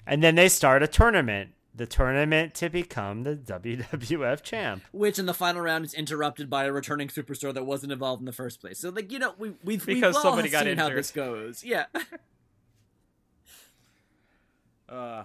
And 0.05 0.21
then 0.23 0.35
they 0.35 0.49
start 0.49 0.83
a 0.83 0.87
tournament. 0.87 1.51
The 1.73 1.85
tournament 1.85 2.53
to 2.55 2.69
become 2.69 3.23
the 3.23 3.35
WWF 3.35 4.41
champ. 4.43 4.83
Which 4.91 5.17
in 5.17 5.25
the 5.25 5.33
final 5.33 5.61
round 5.61 5.85
is 5.85 5.93
interrupted 5.93 6.49
by 6.49 6.65
a 6.65 6.71
returning 6.71 7.07
superstar 7.07 7.53
that 7.53 7.65
wasn't 7.65 7.93
involved 7.93 8.21
in 8.21 8.25
the 8.25 8.33
first 8.33 8.59
place. 8.59 8.79
So 8.79 8.89
like 8.89 9.11
you 9.11 9.19
know 9.19 9.33
we 9.37 9.49
we've 9.63 9.85
we've 9.85 9.95
Because 9.95 10.15
all 10.17 10.21
somebody 10.23 10.49
got 10.49 10.65
seen 10.65 10.77
how 10.77 10.89
this 10.89 11.11
goes. 11.11 11.63
Yeah. 11.63 11.85
Uh, 14.89 15.23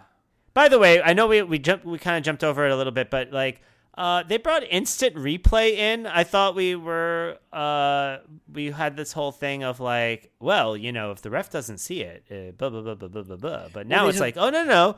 By 0.55 0.69
the 0.69 0.79
way, 0.79 1.03
I 1.03 1.13
know 1.13 1.27
we 1.27 1.43
we 1.43 1.59
jumped 1.59 1.85
we 1.85 1.99
kind 1.99 2.17
of 2.17 2.23
jumped 2.23 2.45
over 2.45 2.65
it 2.67 2.71
a 2.71 2.77
little 2.77 2.93
bit, 2.93 3.11
but 3.11 3.33
like 3.33 3.61
uh, 3.99 4.23
they 4.23 4.37
brought 4.37 4.63
instant 4.71 5.17
replay 5.17 5.73
in. 5.73 6.07
I 6.07 6.23
thought 6.23 6.55
we 6.55 6.77
were 6.77 7.39
uh, 7.53 8.19
we 8.53 8.71
had 8.71 8.97
this 8.97 9.13
whole 9.13 9.33
thing 9.33 9.65
of 9.65 9.81
like, 9.81 10.31
well, 10.39 10.77
you 10.77 10.93
know, 10.93 11.11
if 11.11 11.23
the 11.23 11.31
ref 11.31 11.51
doesn't 11.51 11.79
see 11.79 12.03
it, 12.03 12.25
uh, 12.31 12.53
blah 12.53 12.71
blah 12.71 12.95
blah 12.95 13.09
blah 13.09 13.23
blah 13.23 13.37
blah. 13.37 13.69
But 13.73 13.87
now 13.89 14.05
they 14.05 14.11
it's 14.11 14.19
just- 14.19 14.21
like, 14.21 14.37
oh 14.37 14.51
no 14.51 14.65
no, 14.65 14.97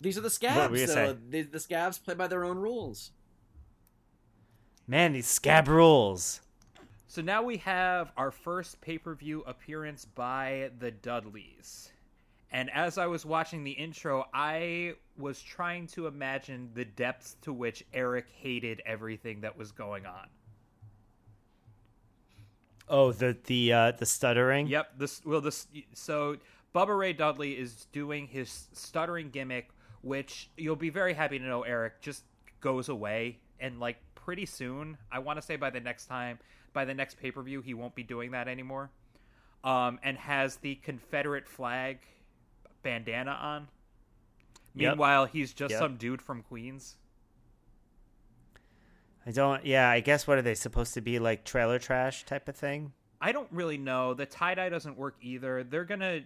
These 0.00 0.18
are 0.18 0.22
the 0.22 0.30
What 0.52 0.70
were 0.70 0.78
scabs. 0.78 0.80
you 0.80 0.86
So 0.86 0.94
saying? 0.94 1.18
the, 1.30 1.42
the 1.42 1.60
scabs 1.60 1.98
play 1.98 2.14
by 2.14 2.26
their 2.28 2.44
own 2.44 2.58
rules. 2.58 3.12
man, 4.86 5.12
these 5.12 5.26
scab 5.26 5.68
rules. 5.68 6.40
so 7.06 7.22
now 7.22 7.42
we 7.42 7.56
have 7.58 8.12
our 8.16 8.30
first 8.30 8.80
pay 8.80 8.98
per 8.98 9.14
view 9.14 9.42
appearance 9.46 10.04
by 10.04 10.70
the 10.78 10.90
Dudleys. 10.90 11.90
And 12.52 12.70
as 12.70 12.96
I 12.96 13.06
was 13.06 13.26
watching 13.26 13.64
the 13.64 13.72
intro, 13.72 14.26
I 14.32 14.94
was 15.18 15.42
trying 15.42 15.88
to 15.88 16.06
imagine 16.06 16.70
the 16.74 16.84
depths 16.84 17.36
to 17.42 17.52
which 17.52 17.84
Eric 17.92 18.26
hated 18.40 18.80
everything 18.86 19.40
that 19.40 19.56
was 19.58 19.72
going 19.72 20.06
on. 20.06 20.28
Oh, 22.88 23.10
the 23.12 23.36
the 23.46 23.72
uh, 23.72 23.90
the 23.92 24.06
stuttering. 24.06 24.68
Yep. 24.68 24.98
This 24.98 25.24
well 25.24 25.40
this 25.40 25.66
so 25.92 26.36
Bubba 26.74 26.96
Ray 26.96 27.12
Dudley 27.12 27.52
is 27.58 27.86
doing 27.92 28.28
his 28.28 28.68
stuttering 28.72 29.30
gimmick, 29.30 29.70
which 30.06 30.48
you'll 30.56 30.76
be 30.76 30.90
very 30.90 31.14
happy 31.14 31.38
to 31.38 31.44
know, 31.44 31.62
Eric, 31.62 32.00
just 32.00 32.22
goes 32.60 32.88
away 32.88 33.38
and 33.58 33.80
like 33.80 33.96
pretty 34.14 34.46
soon. 34.46 34.96
I 35.10 35.18
want 35.18 35.38
to 35.38 35.42
say 35.42 35.56
by 35.56 35.70
the 35.70 35.80
next 35.80 36.06
time, 36.06 36.38
by 36.72 36.84
the 36.84 36.94
next 36.94 37.18
pay 37.18 37.30
per 37.30 37.42
view, 37.42 37.60
he 37.60 37.74
won't 37.74 37.94
be 37.94 38.02
doing 38.02 38.30
that 38.30 38.48
anymore. 38.48 38.90
Um, 39.64 39.98
and 40.04 40.16
has 40.16 40.56
the 40.56 40.76
Confederate 40.76 41.48
flag 41.48 41.98
bandana 42.82 43.32
on. 43.32 43.68
Yep. 44.74 44.90
Meanwhile, 44.92 45.26
he's 45.26 45.52
just 45.52 45.72
Yep. 45.72 45.80
some 45.80 45.96
dude 45.96 46.22
from 46.22 46.42
Queens. 46.42 46.96
I 49.26 49.32
don't. 49.32 49.66
Yeah, 49.66 49.90
I 49.90 49.98
guess 50.00 50.26
what 50.28 50.38
are 50.38 50.42
they 50.42 50.54
supposed 50.54 50.94
to 50.94 51.00
be 51.00 51.18
like 51.18 51.44
trailer 51.44 51.80
trash 51.80 52.24
type 52.24 52.48
of 52.48 52.54
thing? 52.54 52.92
I 53.20 53.32
don't 53.32 53.50
really 53.50 53.78
know. 53.78 54.14
The 54.14 54.26
tie 54.26 54.54
dye 54.54 54.68
doesn't 54.68 54.96
work 54.96 55.16
either. 55.20 55.64
They're 55.64 55.84
gonna 55.84 56.20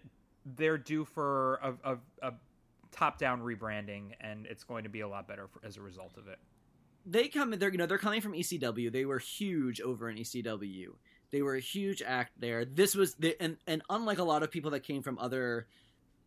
they're 0.45 0.77
due 0.79 1.05
for 1.07 1.61
a, 1.63 1.93
a, 1.93 1.99
a 2.29 2.33
top 2.93 3.19
down 3.19 3.41
rebranding, 3.41 4.13
and 4.21 4.47
it's 4.47 4.65
going 4.65 4.85
to 4.85 4.91
be 4.91 5.01
a 5.01 5.09
lot 5.09 5.29
better 5.29 5.49
for, 5.49 5.65
as 5.67 5.77
a 5.77 5.83
result 5.83 6.17
of 6.17 6.29
it. 6.29 6.39
they 7.07 7.29
come 7.29 7.53
in 7.53 7.59
they're 7.59 7.71
you 7.73 7.79
know 7.79 7.87
they're 7.87 7.99
coming 7.99 8.21
from 8.21 8.33
ECW. 8.33 8.93
They 8.93 9.05
were 9.05 9.19
huge 9.19 9.81
over 9.81 10.09
in 10.11 10.17
ECW. 10.17 10.89
They 11.31 11.43
were 11.43 11.55
a 11.55 11.61
huge 11.61 12.03
act 12.03 12.33
there. 12.39 12.65
This 12.65 12.95
was 12.95 13.15
the 13.15 13.41
and 13.41 13.57
and 13.67 13.83
unlike 13.89 14.19
a 14.19 14.25
lot 14.25 14.43
of 14.43 14.51
people 14.51 14.71
that 14.73 14.81
came 14.81 15.03
from 15.03 15.19
other 15.19 15.67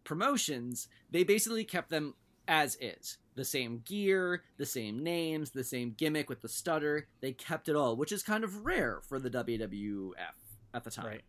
promotions, 0.03 0.87
they 1.11 1.23
basically 1.23 1.63
kept 1.65 1.89
them 1.89 2.15
as 2.47 2.77
is. 2.81 3.17
The 3.35 3.45
same 3.45 3.81
gear, 3.85 4.43
the 4.57 4.65
same 4.65 5.03
names, 5.03 5.51
the 5.51 5.63
same 5.63 5.93
gimmick 5.97 6.29
with 6.29 6.41
the 6.41 6.49
stutter. 6.49 7.07
They 7.21 7.31
kept 7.31 7.67
it 7.67 7.75
all, 7.75 7.95
which 7.95 8.11
is 8.11 8.21
kind 8.21 8.43
of 8.43 8.65
rare 8.65 9.01
for 9.07 9.19
the 9.19 9.29
WWF 9.29 10.13
at 10.73 10.83
the 10.83 10.91
time. 10.91 11.05
Right. 11.05 11.21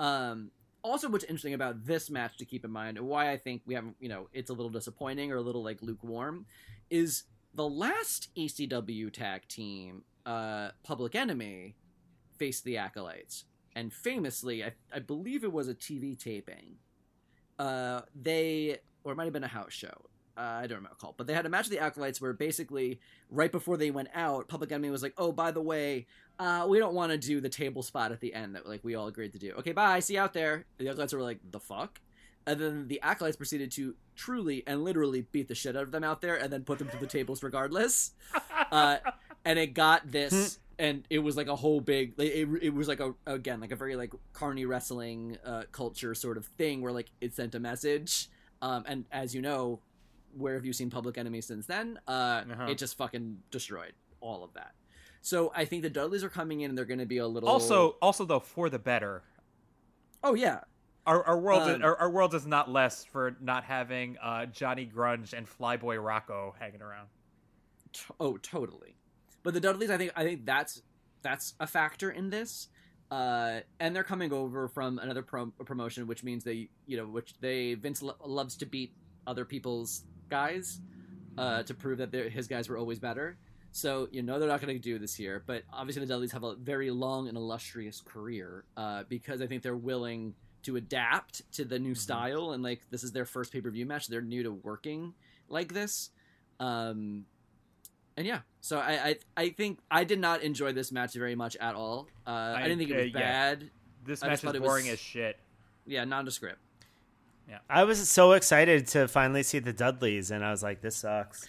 Um, 0.00 0.50
also, 0.88 1.08
what's 1.08 1.24
interesting 1.24 1.54
about 1.54 1.84
this 1.84 2.10
match 2.10 2.36
to 2.38 2.44
keep 2.44 2.64
in 2.64 2.70
mind, 2.70 2.98
and 2.98 3.06
why 3.06 3.30
I 3.30 3.36
think 3.36 3.62
we 3.66 3.74
haven't, 3.74 3.96
you 4.00 4.08
know, 4.08 4.28
it's 4.32 4.50
a 4.50 4.52
little 4.52 4.70
disappointing 4.70 5.32
or 5.32 5.36
a 5.36 5.42
little 5.42 5.62
like 5.62 5.82
lukewarm, 5.82 6.46
is 6.90 7.24
the 7.54 7.68
last 7.68 8.28
ECW 8.36 9.12
tag 9.12 9.48
team, 9.48 10.02
uh, 10.26 10.70
Public 10.82 11.14
Enemy, 11.14 11.76
faced 12.38 12.64
the 12.64 12.76
Acolytes, 12.76 13.44
and 13.74 13.92
famously, 13.92 14.64
I, 14.64 14.72
I 14.92 14.98
believe 15.00 15.44
it 15.44 15.52
was 15.52 15.68
a 15.68 15.74
TV 15.74 16.18
taping. 16.18 16.76
Uh, 17.58 18.02
they, 18.14 18.78
or 19.04 19.12
it 19.12 19.16
might 19.16 19.24
have 19.24 19.32
been 19.32 19.44
a 19.44 19.48
house 19.48 19.72
show. 19.72 20.08
Uh, 20.36 20.60
I 20.62 20.66
don't 20.68 20.84
it's 20.84 21.14
but 21.16 21.26
they 21.26 21.34
had 21.34 21.46
a 21.46 21.48
match 21.48 21.68
with 21.68 21.76
the 21.76 21.84
Acolytes 21.84 22.20
where 22.20 22.32
basically 22.32 23.00
right 23.28 23.50
before 23.50 23.76
they 23.76 23.90
went 23.90 24.08
out, 24.14 24.46
Public 24.46 24.70
Enemy 24.70 24.90
was 24.90 25.02
like, 25.02 25.14
"Oh, 25.18 25.32
by 25.32 25.50
the 25.50 25.60
way, 25.60 26.06
uh, 26.38 26.66
we 26.68 26.78
don't 26.78 26.94
want 26.94 27.12
to 27.12 27.18
do 27.18 27.40
the 27.40 27.48
table 27.48 27.82
spot 27.82 28.12
at 28.12 28.20
the 28.20 28.32
end 28.34 28.54
that 28.54 28.66
like 28.68 28.82
we 28.84 28.94
all 28.94 29.06
agreed 29.08 29.32
to 29.32 29.38
do. 29.38 29.52
Okay, 29.58 29.72
bye, 29.72 30.00
see 30.00 30.14
you 30.14 30.20
out 30.20 30.32
there." 30.32 30.64
And 30.78 30.86
the 30.86 30.90
Acolytes 30.90 31.12
were 31.12 31.22
like, 31.22 31.38
"The 31.50 31.60
fuck." 31.60 32.00
And 32.46 32.58
then 32.58 32.88
the 32.88 32.98
acolytes 33.02 33.36
proceeded 33.36 33.70
to 33.72 33.94
truly 34.16 34.62
and 34.66 34.82
literally 34.82 35.20
beat 35.32 35.48
the 35.48 35.54
shit 35.54 35.76
out 35.76 35.82
of 35.82 35.90
them 35.90 36.02
out 36.02 36.22
there, 36.22 36.36
and 36.36 36.50
then 36.50 36.64
put 36.64 36.78
them 36.78 36.88
to 36.88 36.96
the 36.96 37.06
tables 37.06 37.42
regardless. 37.42 38.12
Uh, 38.70 38.98
and 39.46 39.58
it 39.58 39.68
got 39.72 40.10
this, 40.12 40.58
and 40.78 41.02
it 41.08 41.20
was 41.20 41.38
like 41.38 41.46
a 41.46 41.56
whole 41.56 41.80
big. 41.80 42.12
It, 42.18 42.46
it 42.60 42.74
was 42.74 42.86
like 42.86 43.00
a 43.00 43.14
again 43.26 43.60
like 43.60 43.72
a 43.72 43.76
very 43.76 43.96
like 43.96 44.12
carny 44.34 44.66
wrestling 44.66 45.38
uh, 45.42 45.62
culture 45.72 46.14
sort 46.14 46.36
of 46.36 46.44
thing 46.44 46.82
where 46.82 46.92
like 46.92 47.06
it 47.22 47.34
sent 47.34 47.54
a 47.54 47.58
message. 47.60 48.28
Um, 48.60 48.84
and 48.86 49.04
as 49.10 49.34
you 49.34 49.40
know, 49.40 49.80
where 50.36 50.52
have 50.54 50.66
you 50.66 50.74
seen 50.74 50.90
Public 50.90 51.16
Enemy 51.16 51.40
since 51.40 51.64
then? 51.64 51.98
Uh, 52.06 52.10
Uh-huh. 52.50 52.66
It 52.68 52.76
just 52.76 52.98
fucking 52.98 53.38
destroyed 53.50 53.94
all 54.20 54.44
of 54.44 54.52
that. 54.52 54.74
So 55.28 55.52
I 55.54 55.66
think 55.66 55.82
the 55.82 55.90
Dudleys 55.90 56.24
are 56.24 56.30
coming 56.30 56.62
in, 56.62 56.70
and 56.70 56.78
they're 56.78 56.86
going 56.86 57.00
to 57.00 57.04
be 57.06 57.18
a 57.18 57.26
little. 57.26 57.50
Also, 57.50 57.96
also 58.00 58.24
though, 58.24 58.40
for 58.40 58.70
the 58.70 58.78
better. 58.78 59.22
oh 60.24 60.32
yeah, 60.34 60.60
Our, 61.06 61.22
our 61.22 61.38
world, 61.38 61.68
is, 61.68 61.74
Um, 61.74 61.82
our, 61.82 61.96
our 61.96 62.10
world 62.10 62.34
is 62.34 62.46
not 62.46 62.70
less 62.70 63.04
for 63.04 63.36
not 63.40 63.64
having 63.64 64.16
uh, 64.22 64.46
Johnny 64.46 64.86
Grunge 64.86 65.34
and 65.34 65.46
Flyboy 65.46 66.02
Rocco 66.02 66.54
hanging 66.58 66.80
around. 66.80 67.08
T- 67.92 68.00
oh 68.20 68.36
totally 68.38 68.96
but 69.42 69.54
the 69.54 69.60
dudleys 69.60 69.88
i 69.90 69.96
think 69.96 70.12
i 70.14 70.22
think 70.22 70.44
that's 70.44 70.82
that's 71.22 71.54
a 71.58 71.66
factor 71.66 72.10
in 72.10 72.28
this 72.28 72.68
uh 73.10 73.60
and 73.80 73.96
they're 73.96 74.04
coming 74.04 74.30
over 74.30 74.68
from 74.68 74.98
another 74.98 75.22
pro- 75.22 75.52
promotion 75.64 76.06
which 76.06 76.22
means 76.22 76.44
they 76.44 76.68
you 76.86 76.98
know 76.98 77.06
which 77.06 77.32
they 77.40 77.72
vince 77.72 78.02
lo- 78.02 78.14
loves 78.26 78.56
to 78.58 78.66
beat 78.66 78.92
other 79.26 79.46
people's 79.46 80.04
guys 80.28 80.80
uh 81.38 81.62
to 81.62 81.72
prove 81.72 81.96
that 81.96 82.12
his 82.12 82.46
guys 82.46 82.68
were 82.68 82.76
always 82.76 82.98
better 82.98 83.38
so 83.72 84.08
you 84.10 84.22
know 84.22 84.38
they're 84.38 84.48
not 84.48 84.60
going 84.60 84.74
to 84.74 84.82
do 84.82 84.98
this 84.98 85.14
here 85.14 85.42
but 85.46 85.62
obviously 85.72 86.00
the 86.00 86.06
dudleys 86.06 86.32
have 86.32 86.44
a 86.44 86.54
very 86.56 86.90
long 86.90 87.28
and 87.28 87.36
illustrious 87.36 88.00
career 88.00 88.64
uh 88.76 89.02
because 89.08 89.40
i 89.42 89.46
think 89.46 89.62
they're 89.62 89.76
willing 89.76 90.34
to 90.62 90.76
adapt 90.76 91.50
to 91.52 91.64
the 91.64 91.78
new 91.78 91.94
style 91.94 92.52
and 92.52 92.62
like 92.62 92.82
this 92.90 93.04
is 93.04 93.12
their 93.12 93.24
first 93.24 93.52
pay-per-view 93.52 93.86
match 93.86 94.08
they're 94.08 94.20
new 94.20 94.42
to 94.42 94.50
working 94.50 95.14
like 95.48 95.72
this 95.72 96.10
um 96.60 97.24
and 98.18 98.26
yeah, 98.26 98.40
so 98.60 98.80
I, 98.80 98.92
I 98.92 99.16
I 99.36 99.48
think 99.50 99.78
I 99.88 100.02
did 100.02 100.18
not 100.18 100.42
enjoy 100.42 100.72
this 100.72 100.90
match 100.90 101.14
very 101.14 101.36
much 101.36 101.54
at 101.54 101.76
all. 101.76 102.08
Uh, 102.26 102.30
I, 102.30 102.62
I- 102.62 102.62
didn't 102.64 102.78
think 102.78 102.90
it 102.90 102.94
uh, 102.94 103.02
was 103.04 103.12
yeah. 103.12 103.20
bad. 103.20 103.70
This 104.04 104.22
I 104.24 104.26
match 104.26 104.42
just 104.42 104.54
is 104.56 104.60
boring 104.60 104.86
was- 104.86 104.94
as 104.94 104.98
shit. 104.98 105.38
Yeah, 105.86 106.02
nondescript. 106.02 106.58
Yeah, 107.48 107.58
I 107.70 107.84
was 107.84 108.08
so 108.08 108.32
excited 108.32 108.88
to 108.88 109.06
finally 109.06 109.44
see 109.44 109.60
the 109.60 109.72
Dudleys, 109.72 110.32
and 110.32 110.44
I 110.44 110.50
was 110.50 110.64
like, 110.64 110.80
this 110.82 110.96
sucks. 110.96 111.48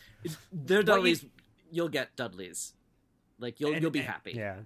They're 0.53 0.83
Dudleys. 0.83 1.25
You... 1.71 1.83
will 1.83 1.89
get 1.89 2.15
Dudleys. 2.15 2.73
Like 3.39 3.59
you'll 3.59 3.73
And- 3.73 3.81
you'll 3.81 3.91
be 3.91 3.99
and- 3.99 4.07
happy. 4.07 4.33
Yeah. 4.35 4.57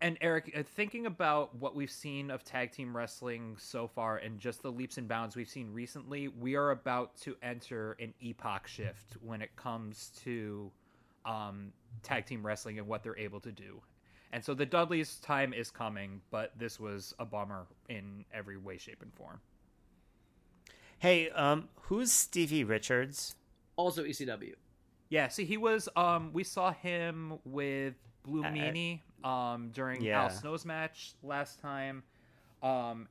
And 0.00 0.18
Eric, 0.20 0.52
uh, 0.58 0.64
thinking 0.64 1.06
about 1.06 1.54
what 1.54 1.76
we've 1.76 1.88
seen 1.90 2.32
of 2.32 2.42
tag 2.42 2.72
team 2.72 2.96
wrestling 2.96 3.56
so 3.56 3.86
far 3.86 4.16
and 4.16 4.40
just 4.40 4.60
the 4.60 4.72
leaps 4.72 4.98
and 4.98 5.06
bounds 5.06 5.36
we've 5.36 5.48
seen 5.48 5.72
recently, 5.72 6.26
we 6.26 6.56
are 6.56 6.72
about 6.72 7.16
to 7.18 7.36
enter 7.40 7.92
an 8.00 8.12
epoch 8.20 8.66
shift 8.66 9.16
when 9.20 9.40
it 9.40 9.54
comes 9.54 10.10
to 10.24 10.72
um, 11.24 11.72
tag 12.02 12.26
team 12.26 12.44
wrestling 12.44 12.80
and 12.80 12.88
what 12.88 13.04
they're 13.04 13.16
able 13.16 13.38
to 13.42 13.52
do. 13.52 13.80
And 14.32 14.44
so 14.44 14.54
the 14.54 14.66
Dudleys' 14.66 15.20
time 15.20 15.52
is 15.52 15.70
coming, 15.70 16.20
but 16.32 16.58
this 16.58 16.80
was 16.80 17.14
a 17.20 17.24
bummer 17.24 17.66
in 17.88 18.24
every 18.34 18.56
way, 18.56 18.78
shape, 18.78 19.02
and 19.02 19.14
form. 19.14 19.40
Hey, 20.98 21.30
um, 21.30 21.68
who's 21.82 22.10
Stevie 22.10 22.64
Richards? 22.64 23.36
Also 23.76 24.02
ECW. 24.02 24.54
Yeah, 25.12 25.28
see, 25.28 25.44
he 25.44 25.58
was. 25.58 25.90
Um, 25.94 26.30
we 26.32 26.42
saw 26.42 26.72
him 26.72 27.34
with 27.44 27.92
Blue 28.24 28.42
Uh, 28.42 28.48
Meanie 28.50 29.00
um, 29.22 29.70
during 29.74 30.00
yeah. 30.00 30.22
Al 30.22 30.30
Snow's 30.30 30.64
match 30.64 31.12
last 31.22 31.60
time, 31.60 32.02
um, 32.62 33.06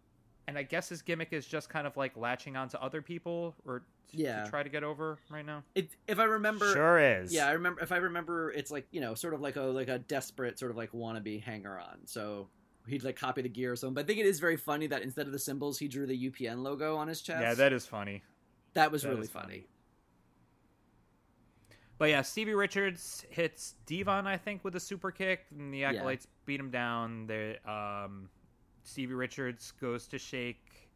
and 0.48 0.58
I 0.58 0.64
guess 0.64 0.90
his 0.90 1.04
gimmick 1.04 1.32
is 1.32 1.46
just 1.46 1.70
kind 1.70 1.86
of 1.86 1.96
like 1.98 2.18
latching 2.18 2.58
onto 2.58 2.78
other 2.78 3.04
people 3.04 3.54
or 3.66 3.84
t- 4.12 4.24
Yeah. 4.24 4.46
to 4.46 4.50
try 4.50 4.64
to 4.64 4.70
get 4.70 4.84
over 4.84 5.20
right 5.30 5.46
now. 5.46 5.64
It, 5.76 5.90
if 6.08 6.18
I 6.18 6.24
remember, 6.24 6.74
Sure 6.74 6.98
is. 6.98 7.32
yeah, 7.32 7.48
I 7.48 7.52
remember. 7.52 7.82
If 7.82 7.92
I 7.92 7.98
remember, 7.98 8.50
it's 8.52 8.72
like 8.72 8.88
you 8.90 9.00
know, 9.00 9.14
sort 9.14 9.36
of 9.36 9.42
like 9.42 9.56
a 9.58 9.62
like 9.62 9.88
a 9.88 10.00
desperate 10.00 10.58
sort 10.58 10.72
of 10.72 10.78
like 10.78 10.92
wannabe 10.94 11.44
hanger 11.44 11.78
on. 11.80 12.00
So 12.06 12.48
he'd 12.88 13.04
like 13.04 13.16
copy 13.16 13.44
the 13.44 13.50
gear 13.50 13.74
or 13.74 13.76
something. 13.76 13.94
But 13.94 14.06
I 14.06 14.08
think 14.08 14.18
it 14.18 14.26
is 14.26 14.40
very 14.40 14.58
funny 14.58 14.88
that 14.88 15.04
instead 15.04 15.28
of 15.28 15.34
the 15.34 15.40
symbols, 15.40 15.78
he 15.78 15.88
drew 15.88 16.08
the 16.08 16.32
UPN 16.32 16.64
logo 16.64 16.96
on 16.98 17.08
his 17.10 17.22
chest. 17.22 17.42
Yeah, 17.42 17.54
that 17.54 17.74
is 17.74 17.86
funny. 17.86 18.24
that 18.74 18.92
was 18.92 19.04
that 19.04 19.10
really 19.10 19.28
funny. 19.28 19.46
funny. 19.48 19.68
But 22.02 22.10
yeah, 22.10 22.24
Stevie 22.24 22.56
Richards 22.56 23.24
hits 23.30 23.76
D-Von, 23.86 24.26
I 24.26 24.36
think, 24.36 24.64
with 24.64 24.76
a 24.76 24.80
super 24.80 25.12
kick, 25.12 25.46
and 25.56 25.72
the 25.72 25.84
acolytes 25.84 26.26
beat 26.48 26.60
him 26.60 26.72
down. 26.72 27.28
They, 27.28 27.60
um, 27.64 28.28
Stevie 28.82 29.14
Richards 29.14 29.72
goes 29.80 30.08
to 30.08 30.18
shake 30.18 30.90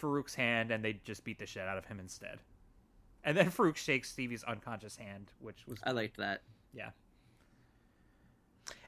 Faarooq's 0.00 0.36
hand, 0.36 0.70
and 0.70 0.84
they 0.84 1.00
just 1.02 1.24
beat 1.24 1.40
the 1.40 1.46
shit 1.46 1.66
out 1.66 1.78
of 1.78 1.84
him 1.86 1.98
instead. 1.98 2.38
And 3.24 3.36
then 3.36 3.50
Faarooq 3.50 3.74
shakes 3.74 4.08
Stevie's 4.08 4.44
unconscious 4.44 4.94
hand, 4.94 5.32
which 5.40 5.66
was 5.66 5.80
I 5.82 5.90
liked 5.90 6.16
that. 6.18 6.42
yeah. 6.72 6.90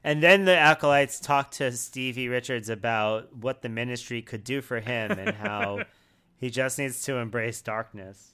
And 0.01 0.23
then 0.23 0.45
the 0.45 0.55
acolytes 0.55 1.19
talk 1.19 1.51
to 1.51 1.73
Stevie 1.73 2.29
Richards 2.29 2.69
about 2.69 3.35
what 3.35 3.63
the 3.63 3.67
ministry 3.67 4.21
could 4.21 4.45
do 4.45 4.61
for 4.61 4.79
him 4.79 5.11
and 5.11 5.35
how 5.35 5.81
he 6.37 6.49
just 6.49 6.79
needs 6.79 7.03
to 7.03 7.17
embrace 7.17 7.61
darkness. 7.61 8.31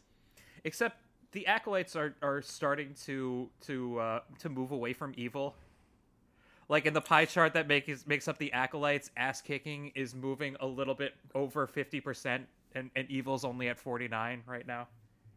Except 0.63 1.00
the 1.31 1.47
acolytes 1.47 1.95
are, 1.95 2.15
are 2.21 2.41
starting 2.41 2.93
to 3.05 3.49
to 3.61 3.99
uh, 3.99 4.19
to 4.39 4.49
move 4.49 4.71
away 4.71 4.93
from 4.93 5.13
evil. 5.15 5.55
Like 6.69 6.85
in 6.85 6.93
the 6.93 7.01
pie 7.01 7.25
chart 7.25 7.53
that 7.53 7.67
makes 7.67 8.07
makes 8.07 8.27
up 8.27 8.37
the 8.37 8.53
acolytes, 8.53 9.11
ass 9.17 9.41
kicking 9.41 9.91
is 9.95 10.15
moving 10.15 10.55
a 10.59 10.65
little 10.67 10.95
bit 10.95 11.13
over 11.35 11.67
fifty 11.67 11.99
percent, 11.99 12.47
and 12.73 12.91
and 12.95 13.09
evil's 13.09 13.43
only 13.43 13.67
at 13.67 13.77
forty 13.77 14.07
nine 14.07 14.43
right 14.45 14.65
now. 14.65 14.87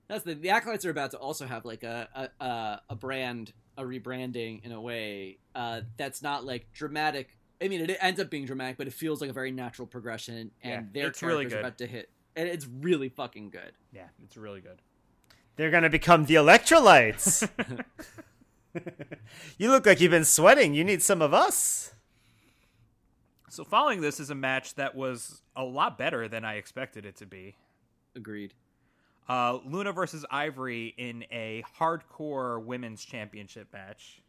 That's 0.09 0.23
the 0.25 0.35
the 0.35 0.51
acolytes 0.51 0.85
are 0.85 0.91
about 0.91 1.13
to 1.13 1.19
also 1.19 1.47
have 1.47 1.65
like 1.65 1.83
a 1.83 2.31
a, 2.41 2.81
a, 2.89 2.95
brand 2.95 3.53
a 3.77 3.83
rebranding 3.83 4.65
in 4.65 4.71
a 4.71 4.81
way 4.81 5.39
uh, 5.55 5.81
that's 5.97 6.23
not 6.23 6.45
like 6.45 6.73
dramatic. 6.73 7.37
I 7.63 7.69
mean, 7.69 7.81
it 7.81 7.97
ends 8.01 8.21
up 8.21 8.31
being 8.31 8.45
dramatic, 8.45 8.77
but 8.77 8.87
it 8.87 8.93
feels 8.93 9.21
like 9.21 9.31
a 9.31 9.33
very 9.33 9.51
natural 9.51 9.87
progression, 9.87 10.51
and 10.63 10.73
Yeah, 10.73 10.83
their 10.93 11.07
it's 11.09 11.23
really 11.23 11.47
good. 11.47 11.59
about 11.61 11.79
to 11.79 11.87
hit, 11.87 12.11
and 12.37 12.49
it's 12.49 12.67
really 12.67 13.09
fucking 13.09 13.51
good. 13.51 13.73
Yeah, 13.93 14.09
it's 14.23 14.37
really 14.37 14.61
good. 14.61 14.83
They're 15.57 15.71
going 15.71 15.83
to 15.85 15.91
become 15.91 16.27
the 16.27 16.35
electrolytes. 16.35 17.49
you 19.59 19.71
look 19.71 19.87
like 19.87 20.01
you've 20.01 20.11
been 20.11 20.25
sweating. 20.25 20.75
You 20.75 20.85
need 20.85 21.03
some 21.03 21.23
of 21.23 21.33
us. 21.33 21.93
So 23.49 23.65
following 23.65 24.01
this 24.01 24.19
is 24.19 24.31
a 24.31 24.35
match 24.35 24.75
that 24.75 24.95
was 24.95 25.43
a 25.55 25.63
lot 25.63 25.97
better 25.97 26.29
than 26.29 26.45
I 26.45 26.55
expected 26.55 27.07
it 27.07 27.17
to 27.17 27.27
be. 27.27 27.55
Agreed. 28.17 28.55
Uh, 29.29 29.59
Luna 29.65 29.93
versus 29.93 30.27
Ivory 30.31 30.93
in 30.99 31.25
a 31.31 31.63
hardcore 31.79 32.63
women's 32.63 33.05
championship 33.05 33.69
match. 33.73 34.21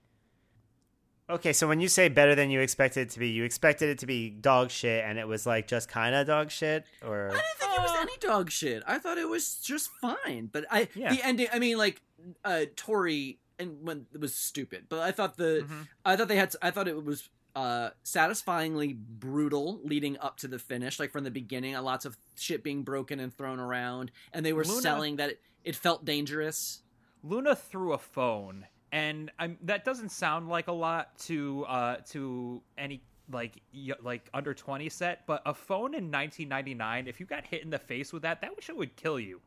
Okay, 1.27 1.53
so 1.53 1.67
when 1.67 1.79
you 1.81 1.87
say 1.87 2.07
better 2.07 2.35
than 2.35 2.51
you 2.51 2.59
expected 2.61 3.01
it 3.01 3.09
to 3.11 3.19
be, 3.19 3.29
you 3.29 3.43
expected 3.43 3.89
it 3.89 3.97
to 3.99 4.05
be 4.05 4.29
dog 4.29 4.69
shit 4.69 5.03
and 5.03 5.17
it 5.17 5.27
was 5.27 5.45
like 5.47 5.67
just 5.67 5.89
kind 5.89 6.13
of 6.13 6.27
dog 6.27 6.51
shit 6.51 6.85
or 7.03 7.29
I 7.29 7.31
didn't 7.31 7.43
think 7.57 7.71
it 7.73 7.81
was 7.81 7.97
any 7.99 8.17
dog 8.19 8.51
shit. 8.51 8.83
I 8.85 8.99
thought 8.99 9.17
it 9.17 9.27
was 9.27 9.55
just 9.55 9.89
fine. 10.01 10.49
But 10.51 10.65
I 10.69 10.87
Yeah. 10.93 11.13
the 11.15 11.25
ending. 11.25 11.47
I 11.51 11.57
mean, 11.57 11.77
like 11.79 12.01
uh, 12.43 12.65
Tori 12.75 13.39
and 13.57 13.77
when 13.81 14.05
it 14.13 14.19
was 14.19 14.35
stupid. 14.35 14.85
But 14.87 14.99
I 14.99 15.11
thought 15.11 15.37
the 15.37 15.65
Mhm. 15.67 15.87
I 16.05 16.15
thought 16.15 16.27
they 16.27 16.35
had. 16.35 16.53
I 16.61 16.69
thought 16.71 16.87
it 16.87 17.03
was 17.03 17.27
uh, 17.55 17.91
satisfyingly 18.03 18.93
brutal 18.93 19.79
leading 19.83 20.19
up 20.19 20.35
to 20.37 20.47
the 20.47 20.59
finish. 20.59 20.99
Like 20.99 21.11
from 21.11 21.23
the 21.23 21.31
beginning, 21.31 21.73
uh, 21.75 21.81
lots 21.81 22.03
of 22.05 22.17
shit 22.37 22.63
being 22.63 22.83
broken 22.83 23.19
and 23.19 23.33
thrown 23.33 23.59
around, 23.59 24.11
and 24.33 24.45
they 24.45 24.53
were 24.53 24.65
Luna- 24.65 24.81
selling 24.81 25.15
that 25.15 25.29
it, 25.31 25.41
it 25.63 25.75
felt 25.75 26.03
dangerous. 26.05 26.81
Luna 27.23 27.55
threw 27.55 27.93
a 27.93 27.97
phone, 27.97 28.67
and 28.95 29.29
I'm, 29.37 29.57
that 29.63 29.83
doesn't 29.83 30.09
sound 30.09 30.47
like 30.47 30.69
a 30.69 30.71
lot 30.71 31.17
to 31.25 31.65
uh, 31.67 31.97
to 32.11 32.61
any 32.77 33.03
like 33.29 33.61
y- 33.73 33.93
like 34.01 34.29
under 34.33 34.53
twenty 34.53 34.87
set, 34.87 35.27
but 35.27 35.41
a 35.45 35.53
phone 35.53 35.93
in 35.93 36.09
1999, 36.09 37.07
if 37.07 37.19
you 37.19 37.25
got 37.25 37.45
hit 37.45 37.61
in 37.61 37.69
the 37.69 37.77
face 37.77 38.13
with 38.13 38.21
that, 38.21 38.39
that 38.39 38.51
shit 38.61 38.77
would 38.77 38.95
kill 38.95 39.19
you. 39.19 39.41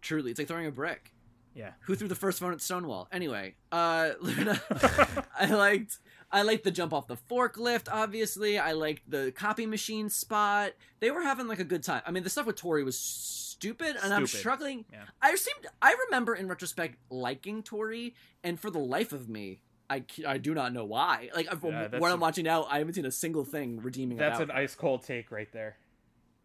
Truly, 0.00 0.30
it's 0.30 0.38
like 0.38 0.46
throwing 0.46 0.66
a 0.66 0.70
brick. 0.70 1.12
Yeah. 1.54 1.72
Who 1.80 1.96
threw 1.96 2.06
the 2.06 2.14
first 2.14 2.38
phone 2.38 2.52
at 2.52 2.60
Stonewall? 2.60 3.08
Anyway, 3.12 3.56
uh, 3.72 4.12
Luna, 4.20 4.62
I 5.38 5.46
liked 5.46 5.98
I 6.30 6.42
liked 6.42 6.62
the 6.62 6.70
jump 6.70 6.92
off 6.92 7.08
the 7.08 7.16
forklift. 7.16 7.88
Obviously, 7.90 8.60
I 8.60 8.72
liked 8.72 9.10
the 9.10 9.32
copy 9.32 9.66
machine 9.66 10.08
spot. 10.08 10.74
They 11.00 11.10
were 11.10 11.22
having 11.22 11.48
like 11.48 11.58
a 11.58 11.64
good 11.64 11.82
time. 11.82 12.02
I 12.06 12.12
mean, 12.12 12.22
the 12.22 12.30
stuff 12.30 12.46
with 12.46 12.56
Tori 12.56 12.84
was 12.84 13.51
stupid, 13.62 13.96
and 14.02 14.12
I'm 14.12 14.26
struggling. 14.26 14.84
Yeah. 14.92 15.04
I 15.20 15.34
seemed 15.36 15.66
I 15.80 15.96
remember 16.06 16.34
in 16.34 16.48
retrospect 16.48 16.96
liking 17.10 17.62
Tori, 17.62 18.14
and 18.44 18.58
for 18.60 18.70
the 18.70 18.78
life 18.80 19.12
of 19.12 19.28
me. 19.28 19.60
I, 19.90 20.04
I 20.26 20.38
do 20.38 20.54
not 20.54 20.72
know 20.72 20.86
why. 20.86 21.28
Like 21.36 21.48
Yeah, 21.52 21.98
what 21.98 22.10
I'm 22.10 22.20
watching 22.20 22.44
now, 22.44 22.64
I 22.64 22.78
haven't 22.78 22.94
seen 22.94 23.04
a 23.04 23.10
single 23.10 23.44
thing 23.44 23.78
redeeming. 23.82 24.16
That's 24.16 24.40
an 24.40 24.50
ice 24.50 24.74
cold 24.74 25.02
take 25.02 25.30
right 25.30 25.52
there. 25.52 25.76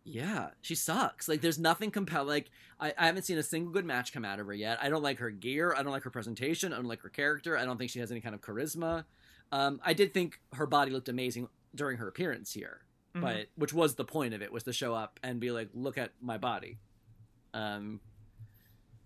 Yeah, 0.03 0.49
she 0.61 0.76
sucks. 0.76 1.28
Like, 1.28 1.41
there's 1.41 1.59
nothing 1.59 1.91
compelling. 1.91 2.28
Like, 2.30 2.49
I, 2.80 2.93
I 2.97 3.05
haven't 3.05 3.24
seen 3.24 3.38
a 3.38 3.43
single 3.43 3.72
good 3.72 3.86
match 3.86 4.11
come 4.13 4.24
out 4.24 4.39
of 4.39 4.47
her 4.47 4.53
yet. 4.53 4.80
I 4.82 4.89
don't 4.89 5.03
like 5.03 5.20
her 5.20 5.30
gear. 5.30 5.74
I 5.78 5.84
don't 5.84 5.91
like 5.91 6.03
her 6.03 6.09
presentation. 6.09 6.72
I 6.72 6.78
don't 6.78 6.86
like 6.86 7.01
her 7.01 7.09
character. 7.09 7.57
I 7.57 7.65
don't 7.65 7.78
think 7.78 7.91
she 7.91 7.99
has 7.99 8.09
any 8.11 8.22
kind 8.22 8.34
of 8.34 8.39
charisma. 8.41 9.03
Um, 9.51 9.80
I 9.84 9.93
did 9.93 10.13
think 10.13 10.39
her 10.53 10.65
body 10.65 10.91
looked 10.91 11.09
amazing 11.09 11.47
during 11.76 11.97
her 11.97 12.07
appearance 12.07 12.53
here, 12.53 12.82
Mhm. 13.15 13.22
but 13.22 13.47
which 13.55 13.74
was 13.74 13.95
the 13.95 14.05
point 14.05 14.34
of 14.34 14.41
it 14.41 14.51
was 14.51 14.63
to 14.63 14.74
show 14.74 14.93
up 14.93 15.20
and 15.24 15.39
be 15.39 15.51
like, 15.51 15.70
look 15.74 15.97
at 15.97 16.11
my 16.22 16.38
body, 16.38 16.80
um, 17.54 18.00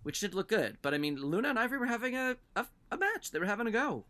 which 0.03 0.19
did 0.19 0.33
look 0.33 0.47
good. 0.47 0.77
But 0.81 0.93
I 0.93 0.97
mean, 0.97 1.17
Luna 1.17 1.49
and 1.49 1.59
Ivory 1.59 1.79
were 1.79 1.85
having 1.85 2.15
a 2.15 2.37
a, 2.55 2.65
a 2.91 2.97
match. 2.97 3.31
They 3.31 3.39
were 3.39 3.45
having 3.45 3.67
a 3.67 3.71
go. 3.71 4.05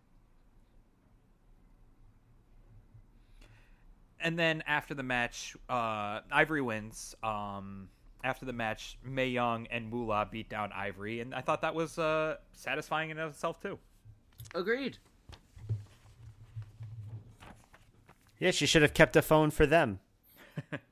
And 4.20 4.38
then 4.38 4.64
after 4.68 4.94
the 4.94 5.04
match, 5.04 5.56
uh, 5.68 6.20
Ivory 6.32 6.62
wins. 6.62 7.16
Um, 7.24 7.90
after 8.24 8.46
the 8.46 8.54
match, 8.54 8.98
Mae 9.04 9.28
Young 9.28 9.68
and 9.68 9.90
Moolah 9.90 10.28
beat 10.32 10.50
down 10.50 10.72
Ivory, 10.72 11.22
and 11.22 11.34
I 11.34 11.42
thought 11.42 11.62
that 11.62 11.74
was 11.74 11.98
uh, 11.98 12.36
satisfying 12.54 13.10
in 13.10 13.18
itself 13.18 13.60
too. 13.60 13.80
Agreed. 14.54 14.98
Yeah, 18.40 18.52
she 18.52 18.66
should 18.66 18.82
have 18.82 18.94
kept 18.94 19.16
a 19.16 19.22
phone 19.22 19.52
for 19.52 19.66
them. 19.66 20.00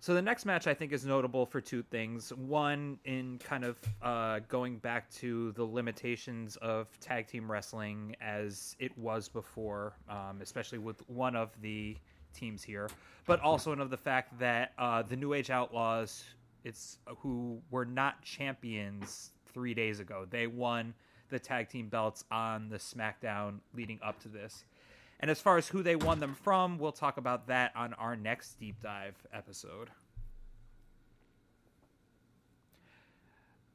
So 0.00 0.14
the 0.14 0.22
next 0.22 0.44
match 0.46 0.68
I 0.68 0.74
think 0.74 0.92
is 0.92 1.04
notable 1.04 1.44
for 1.44 1.60
two 1.60 1.82
things. 1.82 2.32
One, 2.32 2.98
in 3.04 3.38
kind 3.42 3.64
of 3.64 3.76
uh, 4.00 4.40
going 4.48 4.78
back 4.78 5.10
to 5.14 5.50
the 5.52 5.64
limitations 5.64 6.56
of 6.56 6.86
tag 7.00 7.26
team 7.26 7.50
wrestling 7.50 8.14
as 8.20 8.76
it 8.78 8.96
was 8.96 9.28
before, 9.28 9.94
um, 10.08 10.38
especially 10.40 10.78
with 10.78 11.02
one 11.08 11.34
of 11.34 11.50
the 11.60 11.96
teams 12.32 12.62
here, 12.62 12.88
but 13.26 13.40
also 13.40 13.72
of 13.72 13.90
the 13.90 13.96
fact 13.96 14.38
that 14.38 14.72
uh, 14.78 15.02
the 15.02 15.16
New 15.16 15.34
Age 15.34 15.50
Outlaws, 15.50 16.22
it's 16.62 16.98
who 17.18 17.60
were 17.70 17.84
not 17.84 18.22
champions 18.22 19.32
three 19.46 19.74
days 19.74 19.98
ago. 19.98 20.26
They 20.30 20.46
won 20.46 20.94
the 21.28 21.40
tag 21.40 21.68
team 21.68 21.88
belts 21.88 22.24
on 22.30 22.68
the 22.68 22.78
SmackDown 22.78 23.58
leading 23.74 23.98
up 24.02 24.20
to 24.20 24.28
this. 24.28 24.64
And 25.20 25.30
as 25.30 25.40
far 25.40 25.58
as 25.58 25.68
who 25.68 25.82
they 25.82 25.96
won 25.96 26.20
them 26.20 26.34
from, 26.34 26.78
we'll 26.78 26.92
talk 26.92 27.16
about 27.16 27.48
that 27.48 27.72
on 27.74 27.94
our 27.94 28.14
next 28.14 28.58
deep 28.60 28.80
dive 28.82 29.16
episode. 29.32 29.90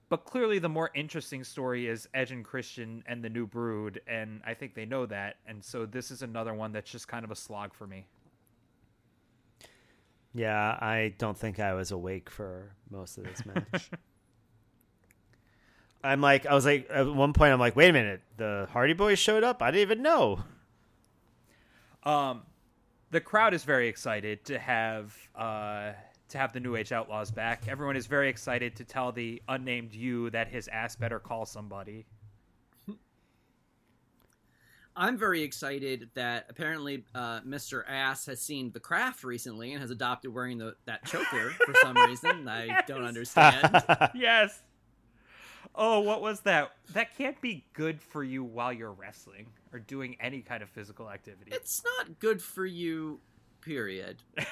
But 0.09 0.25
clearly, 0.25 0.59
the 0.59 0.69
more 0.69 0.91
interesting 0.93 1.43
story 1.43 1.87
is 1.87 2.07
Edge 2.13 2.31
and 2.31 2.45
Christian 2.45 3.03
and 3.07 3.23
the 3.23 3.29
New 3.29 3.47
Brood, 3.47 3.99
and 4.07 4.41
I 4.45 4.53
think 4.53 4.75
they 4.75 4.85
know 4.85 5.07
that. 5.07 5.37
And 5.47 5.63
so 5.63 5.87
this 5.87 6.11
is 6.11 6.21
another 6.21 6.53
one 6.53 6.71
that's 6.71 6.91
just 6.91 7.07
kind 7.07 7.25
of 7.25 7.31
a 7.31 7.35
slog 7.35 7.73
for 7.73 7.87
me. 7.87 8.05
Yeah, 10.35 10.77
I 10.79 11.13
don't 11.17 11.37
think 11.37 11.59
I 11.59 11.73
was 11.73 11.91
awake 11.91 12.29
for 12.29 12.75
most 12.91 13.17
of 13.17 13.23
this 13.23 13.43
match. 13.73 13.89
I'm 16.03 16.21
like, 16.21 16.45
I 16.45 16.53
was 16.53 16.65
like, 16.65 16.87
at 16.91 17.07
one 17.07 17.33
point, 17.33 17.53
I'm 17.53 17.59
like, 17.59 17.75
wait 17.75 17.89
a 17.89 17.93
minute, 17.93 18.21
the 18.37 18.67
Hardy 18.71 18.93
Boys 18.93 19.17
showed 19.19 19.43
up? 19.43 19.63
I 19.63 19.71
didn't 19.71 19.81
even 19.81 20.01
know. 20.03 20.43
Um, 22.05 22.43
the 23.11 23.21
crowd 23.21 23.53
is 23.53 23.63
very 23.63 23.87
excited 23.87 24.43
to 24.45 24.59
have 24.59 25.15
uh, 25.35 25.91
to 26.29 26.37
have 26.37 26.51
the 26.51 26.59
New 26.59 26.75
Age 26.75 26.91
Outlaws 26.91 27.31
back. 27.31 27.67
Everyone 27.67 27.95
is 27.95 28.07
very 28.07 28.27
excited 28.27 28.75
to 28.77 28.83
tell 28.83 29.11
the 29.11 29.41
unnamed 29.47 29.93
you 29.93 30.29
that 30.31 30.47
his 30.47 30.67
ass 30.67 30.95
better 30.95 31.19
call 31.19 31.45
somebody. 31.45 32.05
I'm 34.95 35.17
very 35.17 35.41
excited 35.41 36.09
that 36.13 36.45
apparently 36.49 37.03
uh, 37.15 37.41
Mr. 37.41 37.83
Ass 37.87 38.27
has 38.27 38.39
seen 38.39 38.71
The 38.71 38.79
Craft 38.79 39.23
recently 39.23 39.71
and 39.71 39.81
has 39.81 39.89
adopted 39.89 40.31
wearing 40.33 40.59
the, 40.59 40.75
that 40.85 41.03
choker 41.05 41.49
for 41.65 41.73
some 41.81 41.97
reason. 42.07 42.47
I 42.47 42.81
don't 42.85 43.03
understand. 43.03 43.83
yes. 44.15 44.61
Oh, 45.75 46.01
what 46.01 46.21
was 46.21 46.41
that? 46.41 46.71
That 46.93 47.17
can't 47.17 47.39
be 47.41 47.65
good 47.73 48.01
for 48.01 48.23
you 48.23 48.43
while 48.43 48.71
you're 48.71 48.91
wrestling 48.91 49.47
or 49.71 49.79
doing 49.79 50.17
any 50.19 50.41
kind 50.41 50.61
of 50.61 50.69
physical 50.69 51.09
activity. 51.09 51.51
It's 51.51 51.81
not 51.83 52.19
good 52.19 52.41
for 52.41 52.65
you, 52.65 53.19
period. 53.61 54.21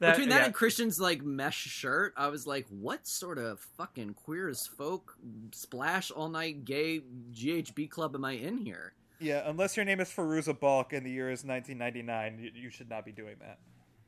That- 0.00 0.12
Between 0.12 0.28
that 0.30 0.38
yeah. 0.40 0.44
and 0.46 0.54
Christian's 0.54 0.98
like 1.00 1.22
mesh 1.22 1.56
shirt, 1.58 2.14
I 2.16 2.28
was 2.28 2.46
like, 2.46 2.66
what 2.70 3.06
sort 3.06 3.36
of 3.36 3.60
fucking 3.76 4.14
queer 4.14 4.48
as 4.48 4.66
folk 4.78 5.16
splash 5.52 6.10
all 6.10 6.28
night 6.28 6.64
gay 6.64 7.02
GHB 7.32 7.90
club 7.90 8.14
am 8.14 8.24
I 8.24 8.32
in 8.32 8.56
here? 8.58 8.94
Yeah, 9.18 9.42
unless 9.44 9.76
your 9.76 9.84
name 9.84 10.00
is 10.00 10.08
Fairuza 10.08 10.58
Balk 10.58 10.92
and 10.92 11.04
the 11.04 11.10
year 11.10 11.30
is 11.30 11.44
1999, 11.44 12.38
you, 12.38 12.50
you 12.62 12.70
should 12.70 12.88
not 12.88 13.04
be 13.04 13.12
doing 13.12 13.36
that. 13.40 13.58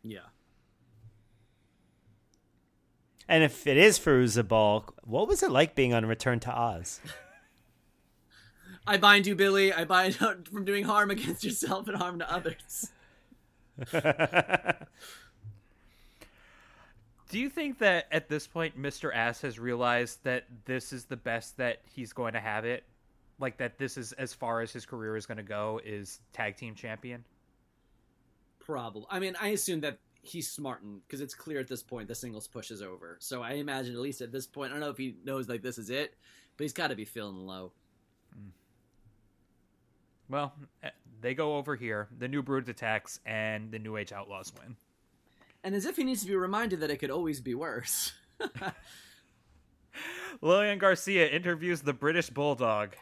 Yeah. 0.02 0.20
And 3.28 3.42
if 3.42 3.66
it 3.66 3.76
is 3.76 3.98
Fairuza 3.98 4.46
Balk, 4.46 4.94
what 5.04 5.26
was 5.28 5.42
it 5.42 5.50
like 5.50 5.74
being 5.74 5.94
on 5.94 6.04
Return 6.06 6.40
to 6.40 6.50
Oz? 6.52 7.00
I 8.86 8.98
bind 8.98 9.26
you, 9.26 9.34
Billy. 9.34 9.72
I 9.72 9.84
bind 9.84 10.20
you 10.20 10.36
from 10.52 10.64
doing 10.64 10.84
harm 10.84 11.10
against 11.10 11.42
yourself 11.42 11.88
and 11.88 11.96
harm 11.96 12.18
to 12.18 12.30
others. 12.30 12.90
Do 17.30 17.40
you 17.40 17.48
think 17.48 17.78
that 17.78 18.06
at 18.12 18.28
this 18.28 18.46
point 18.46 18.80
Mr. 18.80 19.12
Ass 19.12 19.40
has 19.40 19.58
realized 19.58 20.22
that 20.22 20.44
this 20.66 20.92
is 20.92 21.06
the 21.06 21.16
best 21.16 21.56
that 21.56 21.80
he's 21.84 22.12
going 22.12 22.34
to 22.34 22.40
have 22.40 22.64
it? 22.64 22.84
Like 23.40 23.56
that 23.56 23.78
this 23.78 23.96
is 23.96 24.12
as 24.12 24.32
far 24.32 24.60
as 24.60 24.72
his 24.72 24.86
career 24.86 25.16
is 25.16 25.26
going 25.26 25.38
to 25.38 25.42
go 25.42 25.80
is 25.84 26.20
tag 26.32 26.56
team 26.56 26.74
champion? 26.74 27.24
Probably. 28.60 29.06
I 29.10 29.18
mean, 29.18 29.34
I 29.40 29.48
assume 29.48 29.80
that 29.80 29.98
he's 30.26 30.50
smartened 30.50 31.02
because 31.06 31.20
it's 31.20 31.34
clear 31.34 31.60
at 31.60 31.68
this 31.68 31.82
point 31.82 32.08
the 32.08 32.14
singles 32.14 32.46
push 32.46 32.70
is 32.70 32.82
over. 32.82 33.16
So 33.20 33.42
I 33.42 33.52
imagine 33.52 33.94
at 33.94 34.00
least 34.00 34.20
at 34.20 34.32
this 34.32 34.46
point, 34.46 34.70
I 34.70 34.74
don't 34.74 34.80
know 34.80 34.90
if 34.90 34.98
he 34.98 35.16
knows 35.24 35.48
like 35.48 35.62
this 35.62 35.78
is 35.78 35.90
it, 35.90 36.14
but 36.56 36.64
he's 36.64 36.72
got 36.72 36.88
to 36.88 36.96
be 36.96 37.04
feeling 37.04 37.46
low. 37.46 37.72
Well, 40.28 40.54
eh, 40.82 40.90
they 41.20 41.34
go 41.34 41.56
over 41.56 41.76
here. 41.76 42.08
The 42.18 42.28
New 42.28 42.42
Brood 42.42 42.68
attacks, 42.68 43.20
and 43.26 43.70
the 43.70 43.78
New 43.78 43.96
Age 43.96 44.12
Outlaws 44.12 44.52
win. 44.58 44.76
And 45.62 45.74
as 45.74 45.86
if 45.86 45.96
he 45.96 46.04
needs 46.04 46.22
to 46.22 46.28
be 46.28 46.36
reminded 46.36 46.80
that 46.80 46.90
it 46.90 46.96
could 46.96 47.10
always 47.10 47.40
be 47.40 47.54
worse. 47.54 48.12
Lillian 50.40 50.78
Garcia 50.78 51.28
interviews 51.28 51.82
the 51.82 51.92
British 51.92 52.30
Bulldog 52.30 52.96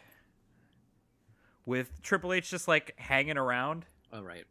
with 1.64 2.02
Triple 2.02 2.32
H 2.32 2.50
just 2.50 2.68
like 2.68 2.94
hanging 2.98 3.38
around. 3.38 3.86
All 4.12 4.22
right. 4.22 4.44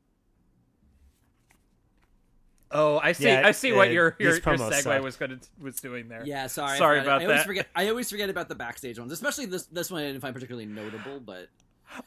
Oh, 2.73 2.99
I 2.99 3.11
see. 3.11 3.25
Yeah, 3.25 3.41
I 3.45 3.51
see 3.51 3.73
what 3.73 3.89
uh, 3.89 3.91
your 3.91 4.15
your, 4.19 4.33
these 4.33 4.45
your 4.45 4.55
segue 4.57 4.81
suck. 4.81 5.03
was 5.03 5.17
going 5.17 5.31
to 5.31 5.39
was 5.61 5.75
doing 5.81 6.07
there. 6.07 6.23
Yeah, 6.25 6.47
sorry. 6.47 6.73
I 6.73 6.77
Sorry 6.77 6.99
forgot- 7.01 7.07
about 7.07 7.21
I 7.21 7.25
always 7.25 7.39
that. 7.39 7.45
Forget, 7.47 7.67
I 7.75 7.89
always 7.89 8.09
forget 8.09 8.29
about 8.29 8.47
the 8.49 8.55
backstage 8.55 8.97
ones, 8.99 9.11
especially 9.11 9.45
this 9.47 9.65
this 9.65 9.91
one 9.91 10.01
I 10.03 10.07
didn't 10.07 10.21
find 10.21 10.33
particularly 10.33 10.65
notable, 10.67 11.19
but 11.19 11.49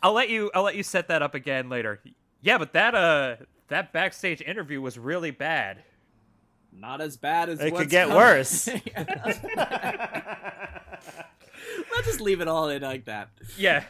I'll 0.03 0.15
let 0.15 0.31
you. 0.31 0.51
I'll 0.55 0.63
let 0.63 0.77
you 0.77 0.83
set 0.83 1.09
that 1.09 1.21
up 1.23 1.35
again 1.35 1.69
later. 1.69 2.01
Yeah, 2.41 2.57
but 2.59 2.73
that 2.73 2.95
uh 2.95 3.37
that 3.69 3.93
backstage 3.93 4.41
interview 4.41 4.81
was 4.81 4.99
really 4.99 5.31
bad. 5.31 5.83
not 6.73 7.01
as 7.01 7.17
bad 7.17 7.49
as 7.51 7.61
It 7.61 7.73
what's 7.73 7.83
could 7.85 7.91
get 7.91 8.09
coming. 8.09 8.17
worse. 8.23 8.69
Let's 11.95 12.07
just 12.07 12.21
leave 12.21 12.41
it 12.41 12.49
all 12.49 12.69
in 12.69 12.83
like 12.83 13.05
that. 13.07 13.29
Yeah. 13.57 13.85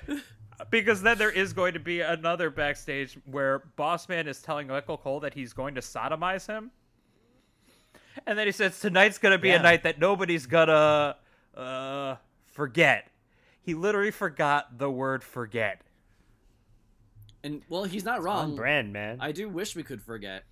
Because 0.70 1.02
then 1.02 1.18
there 1.18 1.30
is 1.30 1.52
going 1.52 1.74
to 1.74 1.80
be 1.80 2.00
another 2.00 2.50
backstage 2.50 3.18
where 3.24 3.62
Bossman 3.78 4.26
is 4.26 4.40
telling 4.42 4.66
Michael 4.68 4.96
Cole 4.98 5.20
that 5.20 5.34
he's 5.34 5.52
going 5.52 5.74
to 5.76 5.80
sodomize 5.80 6.46
him. 6.46 6.70
And 8.26 8.38
then 8.38 8.46
he 8.46 8.52
says 8.52 8.78
tonight's 8.78 9.18
going 9.18 9.32
to 9.32 9.38
be 9.38 9.48
Yeah. 9.48 9.60
a 9.60 9.62
night 9.62 9.82
that 9.82 9.98
nobody's 9.98 10.46
gonna 10.46 11.16
uh 11.56 12.16
forget. 12.46 13.10
He 13.60 13.74
literally 13.74 14.10
forgot 14.10 14.78
the 14.78 14.90
word 14.90 15.22
forget. 15.24 15.80
And 17.42 17.62
well, 17.68 17.84
he's 17.84 18.04
not 18.04 18.18
On 18.18 18.24
wrong. 18.24 18.56
brand, 18.56 18.92
man. 18.92 19.18
I 19.20 19.32
do 19.32 19.48
wish 19.48 19.74
we 19.76 19.82
could 19.82 20.00
forget. 20.02 20.44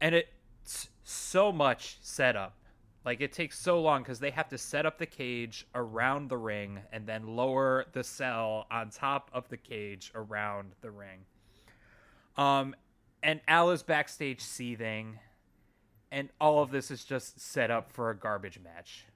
and 0.00 0.14
it's 0.14 0.88
so 1.04 1.52
much 1.52 1.98
setup. 2.00 2.56
Like 3.04 3.20
it 3.20 3.32
takes 3.32 3.58
so 3.58 3.80
long 3.80 4.02
because 4.02 4.20
they 4.20 4.30
have 4.30 4.48
to 4.50 4.58
set 4.58 4.86
up 4.86 4.98
the 4.98 5.06
cage 5.06 5.66
around 5.74 6.28
the 6.28 6.36
ring 6.36 6.78
and 6.92 7.06
then 7.06 7.26
lower 7.26 7.86
the 7.92 8.04
cell 8.04 8.66
on 8.70 8.90
top 8.90 9.30
of 9.32 9.48
the 9.48 9.56
cage 9.56 10.12
around 10.14 10.72
the 10.82 10.90
ring. 10.90 11.20
Um, 12.36 12.76
and 13.22 13.40
Al 13.48 13.70
is 13.70 13.82
backstage 13.82 14.40
seething, 14.40 15.18
and 16.10 16.28
all 16.40 16.62
of 16.62 16.70
this 16.70 16.90
is 16.90 17.04
just 17.04 17.40
set 17.40 17.70
up 17.70 17.92
for 17.92 18.10
a 18.10 18.16
garbage 18.16 18.60
match. 18.62 19.06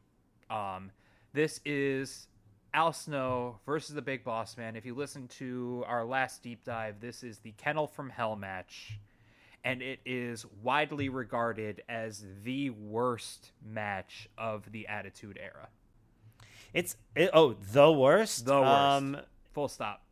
Um, 0.50 0.90
this 1.32 1.60
is 1.64 2.28
Al 2.74 2.92
Snow 2.92 3.58
versus 3.66 3.94
the 3.94 4.02
Big 4.02 4.24
Boss 4.24 4.56
Man. 4.56 4.76
If 4.76 4.84
you 4.84 4.94
listen 4.94 5.28
to 5.28 5.84
our 5.86 6.04
last 6.04 6.42
deep 6.42 6.64
dive, 6.64 7.00
this 7.00 7.22
is 7.22 7.38
the 7.38 7.52
Kennel 7.52 7.86
from 7.86 8.10
Hell 8.10 8.36
match 8.36 8.98
and 9.66 9.82
it 9.82 9.98
is 10.06 10.46
widely 10.62 11.08
regarded 11.08 11.82
as 11.88 12.24
the 12.44 12.70
worst 12.70 13.50
match 13.64 14.28
of 14.38 14.70
the 14.72 14.86
Attitude 14.88 15.38
Era. 15.42 15.68
It's 16.72 16.96
it, 17.14 17.30
oh 17.34 17.54
the 17.72 17.90
worst. 17.90 18.46
The 18.46 18.60
worst. 18.60 18.66
Um, 18.66 19.16
Full 19.54 19.68
stop. 19.68 20.02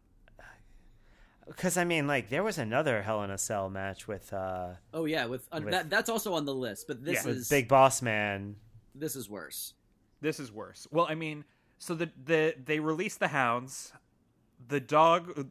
because 1.47 1.77
I 1.77 1.85
mean, 1.85 2.07
like 2.07 2.31
there 2.31 2.43
was 2.43 2.59
another 2.59 3.03
Hell 3.03 3.23
in 3.23 3.31
a 3.31 3.39
Cell 3.39 3.69
match 3.71 4.09
with 4.09 4.33
uh 4.33 4.71
Oh 4.93 5.05
yeah, 5.05 5.27
with, 5.27 5.47
uh, 5.53 5.61
With- 5.63 5.73
that 5.73 5.91
that's 5.91 6.09
also 6.09 6.35
on 6.35 6.45
the 6.45 6.55
list, 6.55 6.87
but 6.87 7.05
this 7.05 7.23
Yeah. 7.23 7.27
with 7.31 7.37
is 7.39 7.49
Big 7.49 7.69
Boss 7.69 8.03
Man. 8.03 8.57
this 8.95 9.15
is 9.17 9.29
worse. 9.29 9.75
This 10.21 10.41
is 10.41 10.51
worse. 10.51 10.87
Well, 10.91 11.07
I 11.09 11.15
mean, 11.15 11.45
so 11.79 11.95
the 11.95 12.11
the 12.25 12.55
they 12.65 12.81
release 12.81 13.17
the 13.17 13.29
hounds. 13.29 13.93
The 14.69 14.81
dog 14.81 15.51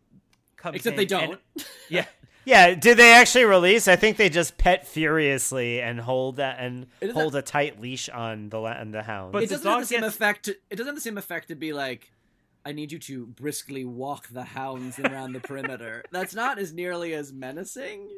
comes 0.58 0.78
Except 0.78 0.94
in 0.94 0.98
they 0.98 1.06
don't. 1.06 1.40
and- 1.56 1.66
yeah. 1.90 2.06
Yeah, 2.46 2.76
did 2.76 2.98
they 2.98 3.14
actually 3.14 3.46
release? 3.46 3.88
I 3.88 3.96
think 3.96 4.18
they 4.18 4.30
just 4.30 4.58
pet 4.58 4.86
furiously 4.86 5.82
and 5.82 6.00
hold 6.00 6.36
that 6.38 6.58
and 6.60 6.88
It 7.00 7.10
is 7.10 7.14
hold 7.14 7.36
a 7.36 7.42
tight 7.42 7.80
leash 7.80 8.10
on 8.10 8.50
the 8.50 8.60
on 8.60 8.92
the 8.92 9.02
hound. 9.04 9.32
But 9.32 9.44
it 9.44 9.50
the 9.50 9.56
doesn't 9.56 9.72
have 9.72 9.80
the 9.82 9.86
same 9.86 10.02
gets- 10.02 10.16
effect. 10.16 10.46
To, 10.46 10.52
it 10.70 10.76
doesn't 10.76 10.88
have 10.88 10.96
the 10.96 11.02
same 11.02 11.18
effect 11.18 11.48
to 11.48 11.56
be 11.56 11.72
like, 11.72 12.12
I 12.66 12.72
need 12.74 12.92
you 12.92 13.00
to 13.00 13.26
briskly 13.28 13.86
walk 13.86 14.28
the 14.30 14.44
hounds 14.44 15.00
around 15.00 15.34
the 15.34 15.40
perimeter. 15.40 16.04
That's 16.12 16.34
not 16.36 16.60
as 16.60 16.74
nearly 16.74 17.14
as 17.14 17.32
menacing. 17.32 18.10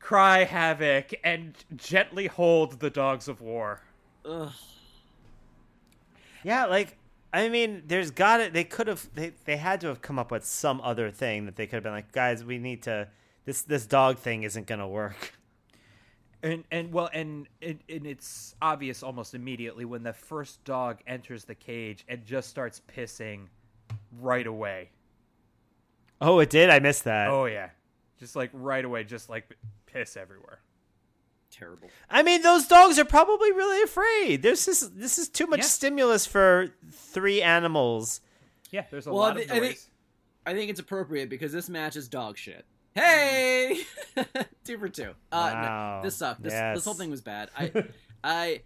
Cry 0.00 0.44
havoc 0.44 1.14
and 1.22 1.54
gently 1.76 2.26
hold 2.26 2.80
the 2.80 2.90
dogs 2.90 3.28
of 3.28 3.40
war. 3.40 3.82
Ugh. 4.24 4.52
yeah, 6.44 6.66
like 6.66 6.96
I 7.32 7.48
mean, 7.48 7.84
there's 7.86 8.10
got 8.10 8.40
it. 8.40 8.52
They 8.52 8.64
could 8.64 8.88
have. 8.88 9.08
They 9.14 9.32
they 9.44 9.56
had 9.56 9.80
to 9.82 9.88
have 9.88 10.02
come 10.02 10.18
up 10.18 10.30
with 10.30 10.44
some 10.44 10.80
other 10.82 11.10
thing 11.10 11.46
that 11.46 11.56
they 11.56 11.66
could 11.66 11.76
have 11.76 11.82
been 11.82 11.92
like, 11.92 12.12
guys, 12.12 12.44
we 12.44 12.58
need 12.58 12.82
to. 12.82 13.08
This 13.44 13.62
this 13.62 13.86
dog 13.86 14.18
thing 14.18 14.42
isn't 14.42 14.66
gonna 14.66 14.88
work. 14.88 15.32
And 16.42 16.64
and 16.70 16.92
well 16.92 17.08
and 17.12 17.48
and, 17.62 17.78
and 17.88 18.06
it's 18.06 18.54
obvious 18.60 19.02
almost 19.02 19.34
immediately 19.34 19.84
when 19.84 20.02
the 20.02 20.12
first 20.12 20.62
dog 20.64 20.98
enters 21.06 21.44
the 21.44 21.54
cage 21.54 22.04
and 22.08 22.24
just 22.24 22.50
starts 22.50 22.80
pissing 22.94 23.46
right 24.20 24.46
away. 24.46 24.90
Oh, 26.20 26.40
it 26.40 26.50
did. 26.50 26.68
I 26.68 26.80
missed 26.80 27.04
that. 27.04 27.28
Oh 27.28 27.46
yeah, 27.46 27.70
just 28.18 28.36
like 28.36 28.50
right 28.52 28.84
away, 28.84 29.04
just 29.04 29.28
like 29.28 29.56
piss 29.86 30.16
everywhere. 30.16 30.60
Terrible. 31.62 31.90
I 32.10 32.22
mean, 32.22 32.42
those 32.42 32.66
dogs 32.66 32.98
are 32.98 33.04
probably 33.04 33.52
really 33.52 33.82
afraid. 33.82 34.42
This 34.42 34.66
is 34.66 34.90
this 34.90 35.16
is 35.18 35.28
too 35.28 35.46
much 35.46 35.60
Yeah. 35.60 35.66
stimulus 35.66 36.26
for 36.26 36.74
three 36.90 37.40
animals. 37.40 38.20
Yeah, 38.70 38.84
there's 38.90 39.06
a 39.06 39.10
Well, 39.10 39.20
lot 39.20 39.36
I 39.36 39.40
of 39.42 39.46
thi- 39.48 39.52
I 39.54 39.58
noise. 39.60 39.68
think- 39.68 39.78
I 40.44 40.54
think 40.54 40.70
it's 40.70 40.80
appropriate 40.80 41.28
because 41.28 41.52
this 41.52 41.68
match 41.68 41.94
is 41.94 42.08
dog 42.08 42.36
shit. 42.36 42.64
Hey, 42.96 43.84
two 44.64 44.76
for 44.76 44.88
two. 44.88 45.14
Uh, 45.30 45.50
no, 45.50 45.54
Wow. 45.54 46.00
this 46.02 46.16
sucked. 46.16 46.42
This 46.42 46.52
Yes. 46.52 46.78
this 46.78 46.84
whole 46.84 46.94
thing 46.94 47.10
was 47.10 47.20
bad. 47.20 47.48
I, 47.56 47.72
I, 48.24 48.62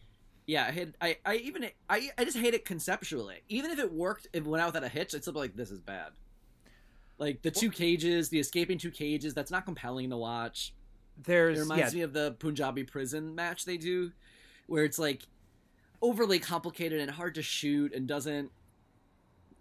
yeah, 0.47 0.65
I 0.65 0.71
had 0.71 0.95
I 1.03 1.19
I 1.27 1.35
even 1.37 1.69
I 1.91 2.11
I 2.17 2.25
just 2.25 2.39
hate 2.39 2.55
it 2.55 2.65
conceptually. 2.65 3.43
Even 3.51 3.71
if 3.73 3.79
it 3.79 3.93
worked, 3.93 4.27
it 4.33 4.45
went 4.47 4.63
out 4.63 4.69
without 4.69 4.85
a 4.85 4.89
hitch, 4.89 5.15
I'd 5.15 5.21
still 5.23 5.35
like, 5.35 5.55
this 5.55 5.71
is 5.71 5.81
bad. 5.81 6.13
Like 7.19 7.43
the 7.43 7.51
two 7.51 7.71
cages, 7.71 8.31
the 8.31 8.39
escaping 8.41 8.79
two 8.79 8.91
cages. 8.91 9.35
That's 9.35 9.51
not 9.51 9.65
compelling 9.67 10.09
to 10.11 10.17
watch. 10.17 10.73
It 11.59 11.61
reminds 11.61 11.95
yeah, 11.95 11.99
me 11.99 12.03
of 12.03 12.13
the 12.13 12.37
Punjabi 12.39 12.85
prison 12.85 13.35
match 13.35 13.65
they 13.65 13.77
do, 13.77 14.13
where 14.67 14.85
it's 14.85 14.99
like 14.99 15.27
overly 16.03 16.39
complicated 16.39 17.01
and 17.01 17.11
hard 17.11 17.35
to 17.37 17.43
shoot 17.43 17.95
and 17.95 18.07
doesn't. 18.07 18.51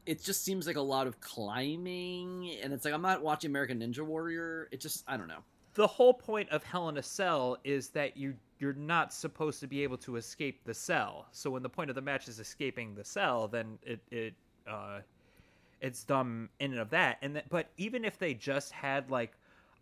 It 0.05 0.23
just 0.23 0.43
seems 0.43 0.67
like 0.67 0.75
a 0.75 0.81
lot 0.81 1.07
of 1.07 1.19
climbing, 1.19 2.51
and 2.61 2.71
it's 2.73 2.85
like 2.85 2.93
I'm 2.93 3.01
not 3.01 3.23
watching 3.23 3.49
American 3.49 3.79
Ninja 3.79 4.01
Warrior. 4.01 4.67
It 4.71 4.79
just 4.79 5.03
I 5.07 5.17
don't 5.17 5.27
know. 5.27 5.43
the 5.73 5.87
whole 5.87 6.13
point 6.13 6.49
of 6.49 6.63
Hell 6.63 6.89
in 6.89 6.97
a 6.97 7.03
Cell 7.03 7.57
is 7.63 7.89
that 7.89 8.15
you 8.15 8.35
you're 8.59 8.73
not 8.73 9.13
supposed 9.13 9.59
to 9.59 9.67
be 9.67 9.83
able 9.83 9.97
to 9.97 10.15
escape 10.15 10.63
the 10.63 10.73
cell. 10.73 11.27
So 11.31 11.49
when 11.49 11.63
the 11.63 11.69
point 11.69 11.89
of 11.89 11.95
the 11.95 12.01
match 12.01 12.27
is 12.27 12.39
escaping 12.39 12.95
the 12.95 13.03
cell, 13.03 13.47
then 13.47 13.77
it 13.83 13.99
it 14.11 14.33
uh, 14.67 14.99
it's 15.81 16.03
dumb 16.03 16.49
in 16.59 16.71
and 16.71 16.79
of 16.79 16.89
that. 16.91 17.17
And 17.21 17.35
that, 17.35 17.49
but 17.49 17.67
even 17.77 18.05
if 18.05 18.17
they 18.17 18.33
just 18.33 18.71
had 18.71 19.09
like 19.09 19.33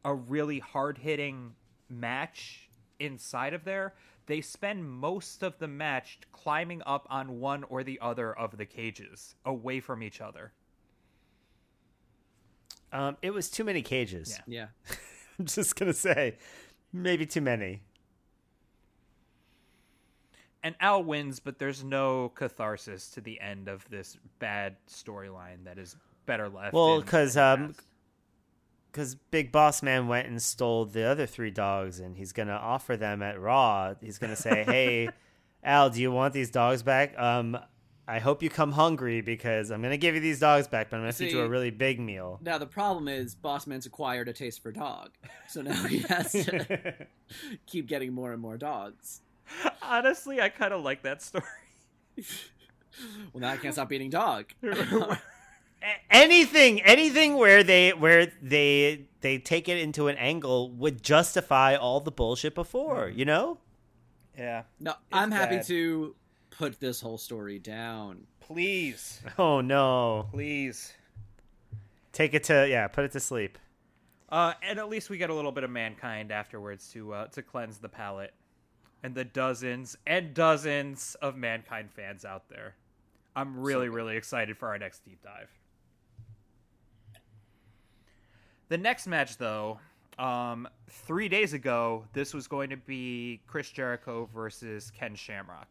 a 0.06 0.14
really 0.14 0.60
hard 0.60 0.98
hitting 0.98 1.54
match 2.00 2.70
inside 3.00 3.54
of 3.54 3.64
there, 3.64 3.94
they 4.26 4.42
spend 4.42 4.90
most 4.90 5.44
of 5.44 5.58
the 5.60 5.68
match 5.68 6.20
climbing 6.32 6.82
up 6.86 7.08
on 7.10 7.40
one 7.40 7.64
or 7.66 7.84
the 7.84 8.00
other 8.02 8.34
of 8.34 8.58
the 8.58 8.66
cages 8.66 9.36
away 9.46 9.80
from 9.80 10.02
each 10.02 10.22
other. 10.22 10.54
Um, 12.92 13.18
it 13.22 13.32
was 13.32 13.50
too 13.50 13.64
many 13.64 13.82
cages. 13.82 14.40
Yeah. 14.48 14.68
Yeah, 14.88 14.96
I'm 15.40 15.46
just 15.46 15.76
gonna 15.76 15.94
say, 15.94 16.38
maybe 16.92 17.26
too 17.26 17.42
many. 17.42 17.82
and 20.64 20.76
Al 20.80 21.04
wins, 21.04 21.40
but 21.42 21.60
there's 21.60 21.84
no 21.84 22.30
catharsis 22.36 23.10
to 23.10 23.22
the 23.22 23.40
end 23.42 23.68
of 23.68 23.88
this 23.90 24.18
bad 24.40 24.78
storyline 24.88 25.66
that 25.66 25.78
is 25.78 25.98
better 26.26 26.48
left. 26.48 26.74
Well, 26.74 27.02
because 27.02 27.36
um, 27.36 27.68
past. 27.68 27.82
Because 28.94 29.16
Big 29.16 29.52
Boss 29.52 29.82
Man 29.82 30.08
went 30.08 30.28
and 30.28 30.40
stole 30.42 30.86
the 30.86 31.04
other 31.04 31.26
three 31.26 31.50
dogs, 31.50 32.00
and 32.00 32.16
he's 32.16 32.32
gonna 32.32 32.54
offer 32.54 32.96
them 32.96 33.22
at 33.24 33.42
Raw. 33.42 33.96
He's 34.00 34.20
gonna 34.20 34.36
say, 34.36 34.64
"Hey, 34.68 35.10
Al, 35.64 35.90
do 35.90 36.00
you 36.00 36.12
want 36.12 36.34
these 36.34 36.52
dogs 36.52 36.84
back? 36.84 37.18
Um, 37.20 37.58
I 38.08 38.20
hope 38.20 38.44
you 38.44 38.50
come 38.50 38.74
hungry 38.74 39.22
because 39.22 39.72
I'm 39.72 39.82
gonna 39.82 39.98
give 39.98 40.14
you 40.14 40.22
these 40.22 40.40
dogs 40.40 40.68
back, 40.68 40.90
but 40.90 40.98
I'm 40.98 41.04
gonna 41.04 41.14
feed 41.14 41.32
you 41.32 41.42
a 41.42 41.50
really 41.50 41.72
big 41.72 42.00
meal." 42.00 42.40
Now 42.42 42.58
the 42.60 42.68
problem 42.68 43.08
is 43.08 43.36
Bossman's 43.36 43.88
acquired 43.88 44.30
a 44.30 44.34
taste 44.34 44.62
for 44.62 44.72
dog, 44.72 45.10
so 45.48 45.62
now 45.62 45.84
he 45.86 46.00
has 46.00 46.32
to 46.32 46.94
keep 47.66 47.88
getting 47.88 48.14
more 48.14 48.32
and 48.32 48.42
more 48.42 48.58
dogs. 48.58 49.22
honestly, 49.82 50.40
I 50.40 50.50
kind 50.50 50.74
of 50.74 50.84
like 50.84 51.02
that 51.04 51.22
story. 51.22 51.44
Well, 53.34 53.42
now 53.42 53.52
I 53.52 53.58
can't 53.58 53.74
stop 53.74 53.92
eating 53.92 54.12
dog. 54.12 54.54
A- 55.84 56.16
anything 56.16 56.82
anything 56.82 57.36
where 57.36 57.64
they 57.64 57.92
where 57.92 58.28
they 58.42 59.06
they 59.22 59.38
take 59.38 59.68
it 59.70 59.78
into 59.78 60.08
an 60.08 60.18
angle 60.18 60.72
would 60.72 61.04
justify 61.04 61.76
all 61.76 62.00
the 62.00 62.12
bullshit 62.12 62.56
before 62.56 63.10
you 63.10 63.26
know 63.26 63.58
yeah, 64.38 64.64
No, 64.80 64.96
I'm 65.12 65.30
happy 65.30 65.62
to 65.66 66.16
put 66.50 66.80
this 66.80 67.00
whole 67.02 67.20
story 67.20 67.60
down. 67.60 68.26
please, 68.40 69.22
oh 69.38 69.62
no 69.62 70.28
please. 70.32 70.94
take 72.14 72.34
it 72.34 72.44
to 72.46 72.68
yeah 72.70 72.88
put 72.88 73.04
it 73.06 73.12
to 73.12 73.20
sleep 73.20 73.58
Uh, 74.30 74.54
and 74.64 74.80
at 74.80 74.90
least 74.90 75.10
we 75.12 75.18
get 75.20 75.30
a 75.30 75.34
little 75.34 75.52
bit 75.52 75.64
of 75.64 75.70
mankind 75.70 76.32
afterwards 76.32 76.90
to 76.94 77.14
uh, 77.14 77.28
to 77.28 77.42
cleanse 77.44 77.78
the 77.78 77.90
palate, 77.90 78.34
and 79.04 79.14
the 79.14 79.24
dozens 79.26 79.96
and 80.08 80.34
dozens 80.34 81.16
of 81.22 81.36
mankind 81.38 81.92
fans 81.92 82.26
out 82.26 82.50
there. 82.50 82.76
I'm 83.36 83.60
really 83.60 83.88
good. 83.88 83.96
really 83.96 84.16
excited 84.18 84.58
for 84.58 84.68
our 84.70 84.78
next 84.80 85.04
deep 85.06 85.22
dive. 85.24 85.50
The 88.70 88.78
next 88.78 89.08
match, 89.08 89.38
though, 89.38 89.80
um, 90.18 90.68
three 90.90 91.28
days 91.28 91.54
ago, 91.54 92.06
this 92.14 92.34
was 92.34 92.48
going 92.48 92.70
to 92.70 92.78
be 92.78 93.42
Chris 93.48 93.70
Jericho 93.70 94.30
versus 94.34 94.92
Ken 94.92 95.16
Shamrock. 95.16 95.68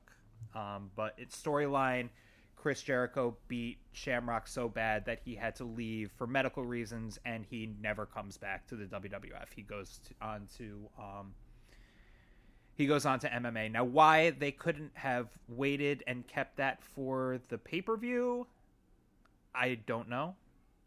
Um, 0.54 0.90
but 0.94 1.14
its 1.16 1.40
storyline, 1.40 2.10
Chris 2.56 2.82
Jericho 2.82 3.36
beat 3.48 3.78
Shamrock 3.92 4.46
so 4.46 4.68
bad 4.68 5.04
that 5.06 5.20
he 5.24 5.34
had 5.34 5.56
to 5.56 5.64
leave 5.64 6.10
for 6.16 6.26
medical 6.26 6.64
reasons, 6.64 7.18
and 7.24 7.44
he 7.48 7.74
never 7.80 8.06
comes 8.06 8.36
back 8.36 8.66
to 8.68 8.76
the 8.76 8.84
WWF. 8.84 9.46
He 9.54 9.62
goes 9.62 10.00
to, 10.08 10.26
on 10.26 10.48
to 10.58 10.88
um, 10.98 11.34
he 12.74 12.86
goes 12.86 13.04
on 13.04 13.18
to 13.20 13.28
MMA. 13.28 13.70
Now, 13.70 13.84
why 13.84 14.30
they 14.30 14.52
couldn't 14.52 14.92
have 14.94 15.28
waited 15.48 16.04
and 16.06 16.26
kept 16.26 16.56
that 16.56 16.82
for 16.82 17.40
the 17.48 17.58
pay 17.58 17.80
per 17.80 17.96
view, 17.96 18.46
I 19.54 19.78
don't 19.86 20.08
know. 20.08 20.34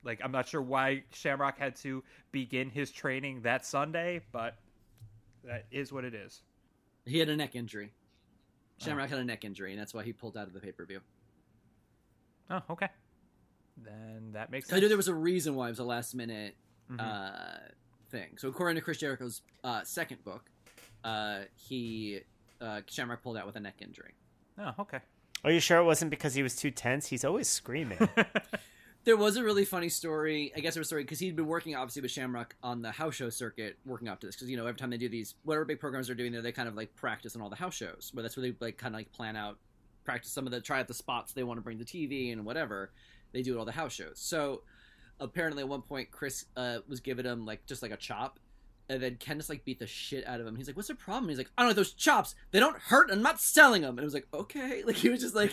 Like, 0.05 0.21
I'm 0.23 0.31
not 0.31 0.47
sure 0.47 0.61
why 0.61 1.03
Shamrock 1.13 1.57
had 1.57 1.75
to 1.77 2.03
begin 2.31 2.69
his 2.69 2.91
training 2.91 3.41
that 3.41 3.65
Sunday, 3.65 4.21
but 4.31 4.55
that 5.43 5.65
is 5.71 5.91
what 5.91 6.05
it 6.05 6.13
is. 6.13 6.41
He 7.05 7.19
had 7.19 7.27
a 7.27 7.35
neck 7.35 7.55
injury. 7.55 7.91
Shamrock 8.77 9.09
had 9.09 9.19
a 9.19 9.23
neck 9.25 9.43
injury, 9.43 9.71
and 9.71 9.79
that's 9.81 9.93
why 9.93 10.03
he 10.03 10.13
pulled 10.13 10.37
out 10.37 10.47
of 10.47 10.53
the 10.53 10.59
pay 10.59 10.71
per 10.71 10.85
view. 10.85 11.01
Oh, 12.49 12.61
okay. 12.69 12.89
Then 13.77 14.31
that 14.33 14.51
makes 14.51 14.67
sense. 14.69 14.77
I 14.77 14.79
knew 14.79 14.87
there 14.87 14.97
was 14.97 15.07
a 15.07 15.13
reason 15.13 15.55
why 15.55 15.67
it 15.67 15.71
was 15.71 15.79
a 15.79 15.83
last 15.83 16.13
minute 16.15 16.55
Mhm. 16.89 16.99
uh, 16.99 17.59
thing. 18.09 18.37
So 18.37 18.47
according 18.47 18.75
to 18.75 18.81
Chris 18.81 18.97
Jericho's 18.99 19.41
uh, 19.63 19.83
second 19.83 20.23
book, 20.23 20.49
uh, 21.03 21.41
he 21.55 22.21
uh, 22.61 22.81
Shamrock 22.87 23.21
pulled 23.23 23.37
out 23.37 23.45
with 23.45 23.55
a 23.55 23.59
neck 23.59 23.75
injury. 23.81 24.13
oh, 24.57 24.73
okay. 24.79 24.99
are 25.43 25.51
you 25.51 25.59
sure 25.59 25.79
it 25.79 25.83
wasn't 25.83 26.09
because 26.09 26.33
he 26.35 26.41
was 26.41 26.55
too 26.55 26.71
tense 26.71 27.07
he's 27.07 27.25
always 27.25 27.47
screaming 27.49 27.97
There 29.05 29.15
was 29.15 29.37
a 29.37 29.43
really 29.43 29.65
funny 29.65 29.89
story. 29.89 30.51
I 30.57 30.61
guess 30.61 30.75
it 30.75 30.79
was 30.79 30.87
a 30.87 30.89
story 30.89 31.03
because 31.03 31.19
he'd 31.19 31.35
been 31.35 31.45
working 31.45 31.75
obviously 31.75 32.01
with 32.01 32.09
Shamrock 32.09 32.55
on 32.63 32.81
the 32.81 32.91
house 32.91 33.13
show 33.13 33.29
circuit, 33.29 33.77
working 33.85 34.07
up 34.07 34.19
to 34.21 34.27
this. 34.27 34.35
Because 34.35 34.49
you 34.49 34.57
know 34.57 34.65
every 34.65 34.79
time 34.79 34.89
they 34.89 34.97
do 34.97 35.07
these, 35.07 35.35
whatever 35.43 35.63
big 35.63 35.79
programs 35.79 36.07
they're 36.07 36.15
doing 36.15 36.31
there, 36.31 36.41
they 36.41 36.51
kind 36.51 36.67
of 36.67 36.75
like 36.75 36.95
practice 36.95 37.35
on 37.35 37.41
all 37.43 37.49
the 37.49 37.55
house 37.55 37.75
shows. 37.75 38.09
Where 38.13 38.23
that's 38.23 38.35
where 38.35 38.41
they 38.49 38.55
like 38.59 38.77
kind 38.77 38.95
of 38.95 38.99
like 38.99 39.11
plan 39.11 39.35
out, 39.35 39.59
practice 40.05 40.31
some 40.31 40.47
of 40.47 40.51
the 40.51 40.59
try 40.59 40.79
out 40.79 40.87
the 40.87 40.95
spots 40.95 41.33
they 41.33 41.43
want 41.43 41.57
to 41.59 41.61
bring 41.61 41.77
to 41.77 41.85
TV 41.85 42.33
and 42.33 42.45
whatever 42.45 42.91
they 43.31 43.43
do 43.43 43.59
all 43.59 43.65
the 43.65 43.71
house 43.71 43.93
shows. 43.93 44.15
So 44.15 44.63
apparently 45.19 45.61
at 45.61 45.69
one 45.69 45.83
point 45.83 46.09
Chris 46.09 46.45
uh, 46.57 46.79
was 46.87 46.99
giving 46.99 47.25
him 47.25 47.45
like 47.45 47.65
just 47.67 47.83
like 47.83 47.91
a 47.91 47.97
chop. 47.97 48.39
And 48.87 49.01
then 49.01 49.15
Ken 49.15 49.37
just 49.37 49.49
like 49.49 49.65
beat 49.65 49.79
the 49.79 49.87
shit 49.87 50.27
out 50.27 50.39
of 50.39 50.45
him. 50.45 50.55
He's 50.55 50.67
like, 50.67 50.75
"What's 50.75 50.89
the 50.89 50.95
problem?" 50.95 51.29
He's 51.29 51.39
like, 51.39 51.49
"I 51.57 51.61
don't 51.63 51.69
know 51.71 51.73
those 51.75 51.93
chops. 51.93 52.35
They 52.51 52.59
don't 52.59 52.77
hurt. 52.77 53.09
I'm 53.11 53.23
not 53.23 53.41
selling 53.41 53.81
them." 53.81 53.91
And 53.97 53.99
it 54.01 54.05
was 54.05 54.13
like, 54.13 54.27
"Okay." 54.33 54.83
Like 54.85 54.95
he 54.97 55.09
was 55.09 55.21
just 55.21 55.33
like, 55.35 55.51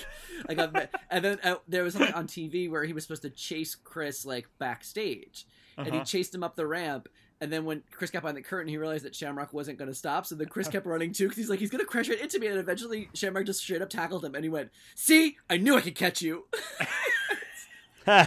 like, 0.48 0.58
and 1.10 1.24
then 1.24 1.38
uh, 1.42 1.54
there 1.66 1.82
was 1.82 1.94
something 1.94 2.12
on 2.14 2.26
TV 2.26 2.68
where 2.70 2.84
he 2.84 2.92
was 2.92 3.04
supposed 3.04 3.22
to 3.22 3.30
chase 3.30 3.74
Chris 3.74 4.26
like 4.26 4.48
backstage, 4.58 5.46
and 5.78 5.86
he 5.86 5.92
Uh-huh. 5.92 6.04
chased 6.04 6.34
him 6.34 6.42
up 6.44 6.56
the 6.56 6.66
ramp. 6.66 7.08
And 7.40 7.52
then 7.52 7.64
when 7.64 7.82
Chris 7.90 8.10
got 8.12 8.22
behind 8.22 8.36
the 8.36 8.42
curtain, 8.42 8.68
he 8.68 8.76
realized 8.76 9.04
that 9.04 9.16
Shamrock 9.16 9.52
wasn't 9.52 9.76
going 9.76 9.90
to 9.90 9.94
stop. 9.96 10.26
So 10.26 10.36
then 10.36 10.46
Chris 10.46 10.68
kept 10.68 10.86
running 10.86 11.12
too, 11.12 11.24
because 11.24 11.38
he's 11.38 11.50
like, 11.50 11.58
he's 11.58 11.70
going 11.70 11.80
to 11.80 11.84
crash 11.86 12.08
right 12.08 12.20
into 12.20 12.38
me. 12.38 12.46
And 12.46 12.56
eventually, 12.58 13.08
Shamrock 13.14 13.46
just 13.46 13.60
straight 13.62 13.82
up 13.82 13.90
tackled 13.90 14.24
him, 14.24 14.34
and 14.36 14.44
he 14.44 14.48
went, 14.50 14.70
"See, 14.94 15.38
I 15.50 15.56
knew 15.56 15.76
I 15.76 15.80
could 15.80 15.94
catch 15.96 16.20
you." 16.22 16.44
and 18.06 18.18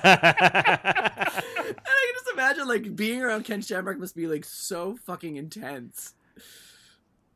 I 1.86 2.05
imagine 2.36 2.68
like 2.68 2.96
being 2.96 3.22
around 3.22 3.44
Ken 3.46 3.62
Shamrock 3.62 3.98
must 3.98 4.16
be 4.16 4.28
like 4.28 4.46
so 4.46 4.98
fucking 5.06 5.36
intense. 5.38 6.14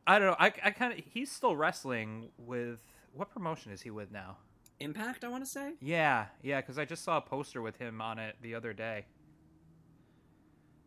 I 0.06 0.18
don't 0.18 0.28
know. 0.28 0.36
I, 0.38 0.46
I 0.64 0.70
kind 0.70 0.92
of 0.92 1.04
he's 1.04 1.30
still 1.30 1.56
wrestling 1.56 2.30
with 2.38 2.78
what 3.14 3.30
promotion 3.30 3.72
is 3.72 3.80
he 3.82 3.90
with 3.90 4.10
now? 4.12 4.36
Impact, 4.80 5.24
I 5.24 5.28
want 5.28 5.44
to 5.44 5.50
say. 5.50 5.72
Yeah, 5.80 6.26
yeah, 6.42 6.60
because 6.60 6.78
I 6.78 6.84
just 6.84 7.04
saw 7.04 7.18
a 7.18 7.20
poster 7.20 7.60
with 7.60 7.76
him 7.76 8.00
on 8.00 8.18
it 8.18 8.36
the 8.40 8.54
other 8.54 8.72
day. 8.72 9.04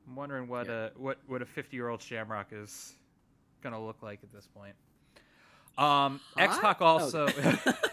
I'm 0.07 0.15
wondering 0.15 0.47
what 0.47 0.67
Yeah. 0.67 0.87
a 0.95 0.99
what 0.99 1.19
what 1.27 1.41
a 1.41 1.45
50 1.45 1.75
year 1.75 1.89
old 1.89 2.01
Shamrock 2.01 2.47
is 2.51 2.93
gonna 3.61 3.83
look 3.83 4.01
like 4.01 4.19
at 4.23 4.31
this 4.33 4.47
point. 4.47 4.75
Um, 5.77 6.19
X 6.37 6.57
Pac 6.59 6.81
also. 6.81 7.27
Oh. 7.27 7.73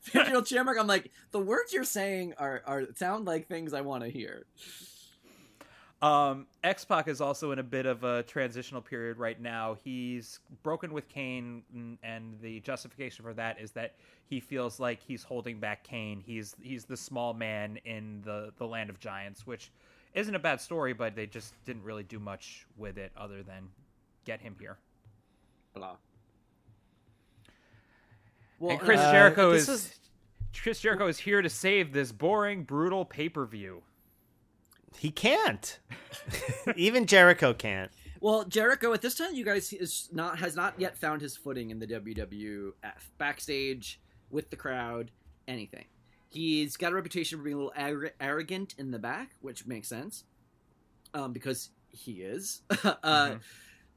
Fifty-year-old 0.12 0.48
Shamrock. 0.48 0.78
I'm 0.78 0.86
like, 0.86 1.10
the 1.30 1.40
words 1.40 1.72
you're 1.72 1.84
saying 1.84 2.34
are 2.38 2.62
are 2.66 2.84
sound 2.96 3.26
like 3.26 3.48
things 3.48 3.74
I 3.74 3.80
want 3.82 4.02
to 4.04 4.10
hear. 4.10 4.46
Um, 6.02 6.46
X 6.64 6.82
Pac 6.86 7.08
is 7.08 7.20
also 7.20 7.52
in 7.52 7.58
a 7.58 7.62
bit 7.62 7.84
of 7.84 8.04
a 8.04 8.22
transitional 8.22 8.80
period 8.80 9.18
right 9.18 9.38
now. 9.38 9.76
He's 9.84 10.40
broken 10.62 10.94
with 10.94 11.06
Kane, 11.10 11.62
and- 11.74 11.98
and 12.02 12.40
the 12.40 12.60
justification 12.60 13.22
for 13.22 13.34
that 13.34 13.60
is 13.60 13.72
that 13.72 13.96
he 14.24 14.40
feels 14.40 14.80
like 14.80 14.98
he's 15.02 15.22
holding 15.22 15.60
back 15.60 15.84
Kane. 15.84 16.20
He's 16.20 16.56
he's 16.62 16.86
the 16.86 16.96
small 16.96 17.34
man 17.34 17.76
in 17.84 18.22
the 18.22 18.52
the 18.56 18.66
land 18.66 18.88
of 18.88 18.98
giants, 18.98 19.46
which 19.46 19.70
isn't 20.14 20.34
a 20.34 20.38
bad 20.38 20.60
story, 20.62 20.94
but 20.94 21.14
they 21.14 21.26
just 21.26 21.52
didn't 21.66 21.82
really 21.84 22.02
do 22.04 22.18
much 22.18 22.66
with 22.78 22.96
it 22.96 23.12
other 23.14 23.42
than 23.42 23.68
get 24.24 24.40
him 24.40 24.56
here. 24.58 24.78
Blah. 25.74 25.96
Well, 28.60 28.72
and 28.72 28.80
Chris 28.80 29.00
uh, 29.00 29.10
Jericho 29.10 29.52
this 29.52 29.68
is 29.68 29.94
Chris 30.62 30.80
Jericho 30.80 31.08
is 31.08 31.18
here 31.18 31.42
to 31.42 31.48
save 31.50 31.92
this 31.92 32.12
boring, 32.12 32.62
brutal 32.62 33.04
pay 33.04 33.28
per 33.28 33.44
view. 33.46 33.82
he 34.98 35.10
can't 35.10 35.78
even 36.76 37.06
jericho 37.06 37.52
can't 37.54 37.90
Well, 38.20 38.44
Jericho 38.44 38.92
at 38.92 39.00
this 39.02 39.14
time, 39.14 39.34
you 39.34 39.44
guys 39.44 39.72
is 39.72 40.08
not 40.12 40.38
has 40.40 40.54
not 40.56 40.74
yet 40.78 40.96
found 40.98 41.22
his 41.22 41.36
footing 41.36 41.70
in 41.70 41.78
the 41.78 41.86
WWF 41.86 42.72
backstage 43.18 44.00
with 44.30 44.50
the 44.50 44.56
crowd, 44.56 45.10
anything. 45.48 45.86
He's 46.28 46.76
got 46.76 46.92
a 46.92 46.94
reputation 46.94 47.38
for 47.38 47.44
being 47.44 47.56
a 47.56 47.58
little 47.58 47.72
arro- 47.76 48.12
arrogant 48.20 48.74
in 48.78 48.90
the 48.92 48.98
back, 49.00 49.30
which 49.40 49.66
makes 49.66 49.88
sense, 49.88 50.22
um, 51.14 51.32
because 51.32 51.70
he 51.88 52.20
is. 52.22 52.62
uh, 52.84 52.94
Mhm. 53.30 53.40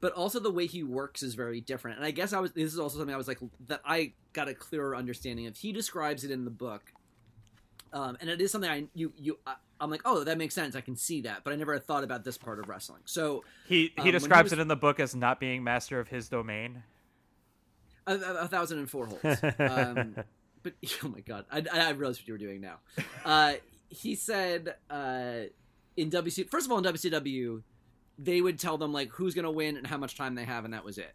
But 0.00 0.12
also 0.12 0.38
the 0.38 0.50
way 0.50 0.66
he 0.66 0.82
works 0.82 1.22
is 1.22 1.34
very 1.34 1.60
different, 1.60 1.96
and 1.98 2.06
I 2.06 2.10
guess 2.10 2.32
I 2.32 2.40
was. 2.40 2.52
This 2.52 2.72
is 2.72 2.78
also 2.78 2.98
something 2.98 3.14
I 3.14 3.18
was 3.18 3.28
like 3.28 3.38
that 3.68 3.80
I 3.86 4.12
got 4.34 4.48
a 4.48 4.54
clearer 4.54 4.94
understanding 4.94 5.46
of. 5.46 5.56
He 5.56 5.72
describes 5.72 6.24
it 6.24 6.30
in 6.30 6.44
the 6.44 6.50
book, 6.50 6.92
um, 7.92 8.16
and 8.20 8.28
it 8.28 8.40
is 8.40 8.50
something 8.52 8.70
I 8.70 8.84
you 8.94 9.12
you. 9.16 9.38
I, 9.46 9.54
I'm 9.80 9.90
like, 9.90 10.02
oh, 10.04 10.22
that 10.24 10.36
makes 10.38 10.54
sense. 10.54 10.76
I 10.76 10.80
can 10.82 10.96
see 10.96 11.22
that, 11.22 11.42
but 11.42 11.52
I 11.52 11.56
never 11.56 11.78
thought 11.78 12.04
about 12.04 12.22
this 12.24 12.36
part 12.38 12.58
of 12.58 12.68
wrestling. 12.68 13.00
So 13.06 13.44
He 13.66 13.92
Um, 13.96 14.04
he 14.04 14.10
he 14.10 14.10
describes 14.12 14.46
was- 14.50 14.58
it 14.58 14.60
in 14.60 14.68
the 14.68 14.76
book 14.76 15.00
as 15.00 15.14
not 15.14 15.40
being 15.40 15.64
master 15.64 15.98
of 16.00 16.08
his 16.08 16.28
domain. 16.28 16.82
a, 18.06 18.14
a, 18.14 18.34
a 18.44 18.48
thousand 18.48 18.78
and 18.80 18.90
four 18.90 19.06
holes. 19.06 19.42
Um, 19.58 20.16
but 20.62 20.74
oh 21.02 21.08
my 21.08 21.20
god, 21.20 21.46
I, 21.50 21.64
I 21.72 21.90
realized 21.90 22.20
what 22.20 22.28
you 22.28 22.34
were 22.34 22.38
doing 22.38 22.60
now. 22.60 22.78
Uh, 23.24 23.54
he 23.88 24.14
said 24.16 24.74
uh, 24.90 25.42
in 25.96 26.10
WC, 26.10 26.50
first 26.50 26.66
of 26.66 26.72
all, 26.72 26.78
in 26.78 26.84
WCW, 26.84 27.62
they 28.18 28.40
would 28.40 28.58
tell 28.58 28.78
them 28.78 28.92
like 28.92 29.10
who's 29.10 29.34
gonna 29.34 29.50
win 29.50 29.76
and 29.76 29.86
how 29.86 29.98
much 29.98 30.16
time 30.16 30.34
they 30.34 30.44
have, 30.44 30.64
and 30.64 30.74
that 30.74 30.84
was 30.84 30.98
it. 30.98 31.14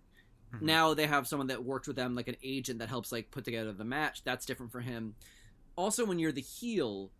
Mhm. 0.53 0.61
Now 0.63 0.93
they 0.93 1.07
have 1.07 1.27
someone 1.27 1.47
that 1.47 1.63
worked 1.63 1.87
with 1.87 1.95
them, 1.95 2.15
like 2.15 2.27
an 2.27 2.37
agent 2.43 2.79
that 2.79 2.89
helps 2.89 3.11
like 3.11 3.31
put 3.31 3.45
together 3.45 3.71
the 3.73 3.85
match. 3.85 4.23
That's 4.23 4.45
different 4.45 4.71
for 4.71 4.81
him. 4.81 5.15
Also, 5.75 6.05
when 6.05 6.19
you're 6.19 6.31
the 6.31 6.41
heel 6.41 7.11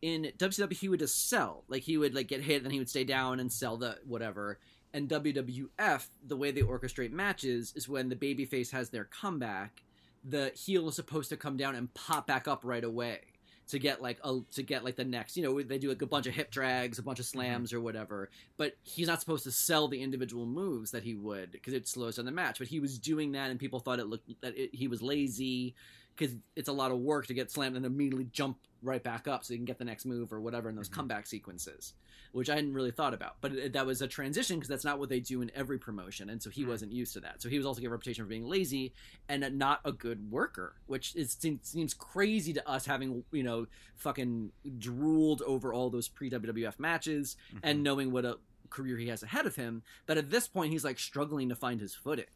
in 0.00 0.32
WCW, 0.38 0.76
he 0.76 0.88
would 0.88 1.00
just 1.00 1.28
sell. 1.28 1.64
Like 1.68 1.82
he 1.82 1.98
would 1.98 2.14
like 2.14 2.28
get 2.28 2.42
hit, 2.42 2.62
and 2.62 2.72
he 2.72 2.78
would 2.78 2.88
stay 2.88 3.04
down 3.04 3.40
and 3.40 3.52
sell 3.52 3.76
the 3.76 3.98
whatever. 4.04 4.58
And 4.94 5.08
WWF, 5.08 6.08
the 6.26 6.36
way 6.36 6.50
they 6.50 6.62
orchestrate 6.62 7.10
matches 7.10 7.74
is 7.76 7.88
when 7.88 8.08
the 8.08 8.16
babyface 8.16 8.70
has 8.70 8.88
their 8.88 9.04
comeback, 9.04 9.82
the 10.24 10.50
heel 10.54 10.88
is 10.88 10.96
supposed 10.96 11.28
to 11.28 11.36
come 11.36 11.56
down 11.58 11.74
and 11.74 11.92
pop 11.92 12.26
back 12.26 12.48
up 12.48 12.64
right 12.64 12.84
away. 12.84 13.20
To 13.68 13.78
get 13.78 14.02
like 14.02 14.18
a 14.24 14.40
to 14.52 14.62
get 14.62 14.84
like 14.84 14.96
the 14.96 15.04
next 15.04 15.36
you 15.36 15.42
know 15.42 15.62
they 15.62 15.78
do 15.78 15.88
like 15.88 16.02
a 16.02 16.06
bunch 16.06 16.26
of 16.26 16.34
hip 16.34 16.50
drags 16.50 16.98
a 16.98 17.02
bunch 17.02 17.18
of 17.18 17.26
mm-hmm. 17.26 17.38
slams 17.38 17.72
or 17.72 17.80
whatever 17.80 18.30
but 18.56 18.74
he's 18.82 19.06
not 19.06 19.20
supposed 19.20 19.44
to 19.44 19.52
sell 19.52 19.88
the 19.88 20.02
individual 20.02 20.46
moves 20.46 20.90
that 20.90 21.02
he 21.02 21.14
would 21.14 21.52
because 21.52 21.74
it 21.74 21.86
slows 21.86 22.16
down 22.16 22.24
the 22.24 22.32
match 22.32 22.58
but 22.58 22.68
he 22.68 22.80
was 22.80 22.98
doing 22.98 23.32
that 23.32 23.50
and 23.50 23.60
people 23.60 23.78
thought 23.78 23.98
it 23.98 24.06
looked 24.06 24.28
that 24.40 24.56
it, 24.56 24.74
he 24.74 24.88
was 24.88 25.02
lazy 25.02 25.74
because 26.16 26.34
it's 26.56 26.68
a 26.68 26.72
lot 26.72 26.90
of 26.90 26.98
work 26.98 27.26
to 27.26 27.34
get 27.34 27.50
slammed 27.50 27.76
and 27.76 27.86
immediately 27.86 28.26
jump 28.32 28.58
right 28.82 29.02
back 29.02 29.28
up 29.28 29.44
so 29.44 29.52
you 29.52 29.58
can 29.58 29.66
get 29.66 29.78
the 29.78 29.84
next 29.84 30.04
move 30.04 30.32
or 30.32 30.40
whatever 30.40 30.68
in 30.68 30.76
those 30.76 30.88
mm-hmm. 30.88 31.00
comeback 31.00 31.26
sequences 31.26 31.94
which 32.32 32.50
I 32.50 32.54
hadn't 32.56 32.74
really 32.74 32.90
thought 32.90 33.14
about. 33.14 33.36
But 33.40 33.52
it, 33.52 33.72
that 33.72 33.86
was 33.86 34.02
a 34.02 34.08
transition 34.08 34.56
because 34.56 34.68
that's 34.68 34.84
not 34.84 34.98
what 34.98 35.08
they 35.08 35.20
do 35.20 35.40
in 35.42 35.50
every 35.54 35.78
promotion, 35.78 36.30
and 36.30 36.42
so 36.42 36.50
he 36.50 36.64
wasn't 36.64 36.92
used 36.92 37.12
to 37.14 37.20
that. 37.20 37.40
So 37.42 37.48
he 37.48 37.56
was 37.56 37.66
also 37.66 37.80
given 37.80 37.92
a 37.92 37.94
reputation 37.96 38.24
for 38.24 38.28
being 38.28 38.46
lazy 38.46 38.92
and 39.28 39.58
not 39.58 39.80
a 39.84 39.92
good 39.92 40.30
worker, 40.30 40.76
which 40.86 41.14
is, 41.16 41.32
seems, 41.32 41.68
seems 41.68 41.94
crazy 41.94 42.52
to 42.52 42.68
us 42.68 42.84
having 42.86 43.24
you 43.32 43.42
know 43.42 43.66
fucking 43.96 44.52
drooled 44.78 45.42
over 45.42 45.72
all 45.72 45.90
those 45.90 46.08
pre 46.08 46.30
WWF 46.30 46.78
matches 46.78 47.36
and 47.62 47.82
knowing 47.82 48.12
what 48.12 48.24
a 48.24 48.38
career 48.70 48.96
he 48.98 49.08
has 49.08 49.22
ahead 49.22 49.46
of 49.46 49.56
him. 49.56 49.82
That 50.06 50.18
at 50.18 50.30
this 50.30 50.46
point 50.48 50.72
he's 50.72 50.84
like 50.84 50.98
struggling 50.98 51.48
to 51.48 51.54
find 51.56 51.80
his 51.80 51.94
footing. 51.94 52.26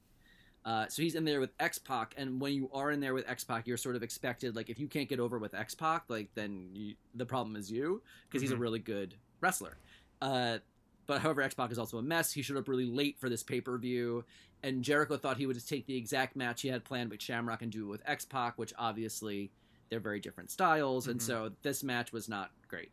Uh, 0.64 0.86
so 0.88 1.02
he's 1.02 1.16
in 1.16 1.24
there 1.24 1.40
with 1.40 1.50
X 1.58 1.78
Pac, 1.78 2.14
and 2.16 2.40
when 2.40 2.52
you 2.52 2.70
are 2.72 2.92
in 2.92 3.00
there 3.00 3.14
with 3.14 3.28
X 3.28 3.42
Pac, 3.42 3.66
you're 3.66 3.76
sort 3.76 3.96
of 3.96 4.02
expected 4.04 4.54
like 4.54 4.70
if 4.70 4.78
you 4.78 4.86
can't 4.86 5.08
get 5.08 5.18
over 5.18 5.38
with 5.38 5.54
X 5.54 5.74
Pac, 5.74 6.04
like 6.08 6.28
then 6.36 6.68
you, 6.72 6.94
the 7.16 7.26
problem 7.26 7.56
is 7.56 7.68
you 7.70 8.00
because 8.28 8.42
he's 8.42 8.52
a 8.52 8.54
Mhm. 8.56 8.60
really 8.60 8.78
good 8.78 9.16
wrestler. 9.42 9.76
Uh, 10.22 10.58
but 11.06 11.20
however, 11.20 11.42
X 11.42 11.54
Pac 11.54 11.70
is 11.72 11.78
also 11.78 11.98
a 11.98 12.02
mess. 12.02 12.32
He 12.32 12.40
showed 12.42 12.56
up 12.56 12.68
really 12.68 12.86
late 12.86 13.18
for 13.18 13.28
this 13.28 13.42
pay 13.42 13.60
per 13.60 13.76
view, 13.76 14.24
and 14.62 14.82
Jericho 14.82 15.16
thought 15.18 15.36
he 15.36 15.46
would 15.46 15.54
just 15.54 15.68
take 15.68 15.84
the 15.86 15.96
exact 15.96 16.36
match 16.36 16.62
he 16.62 16.68
had 16.68 16.84
planned 16.84 17.10
with 17.10 17.20
Shamrock 17.20 17.60
and 17.62 17.70
do 17.72 17.84
it 17.84 17.88
with 17.88 18.02
X 18.06 18.24
Pac, 18.24 18.56
which 18.56 18.72
obviously 18.78 19.50
they're 19.90 20.00
very 20.00 20.20
different 20.20 20.50
styles, 20.50 21.08
and 21.08 21.20
Mhm. 21.20 21.24
so 21.24 21.52
this 21.62 21.82
match 21.82 22.12
was 22.12 22.28
not 22.28 22.50
great. 22.68 22.92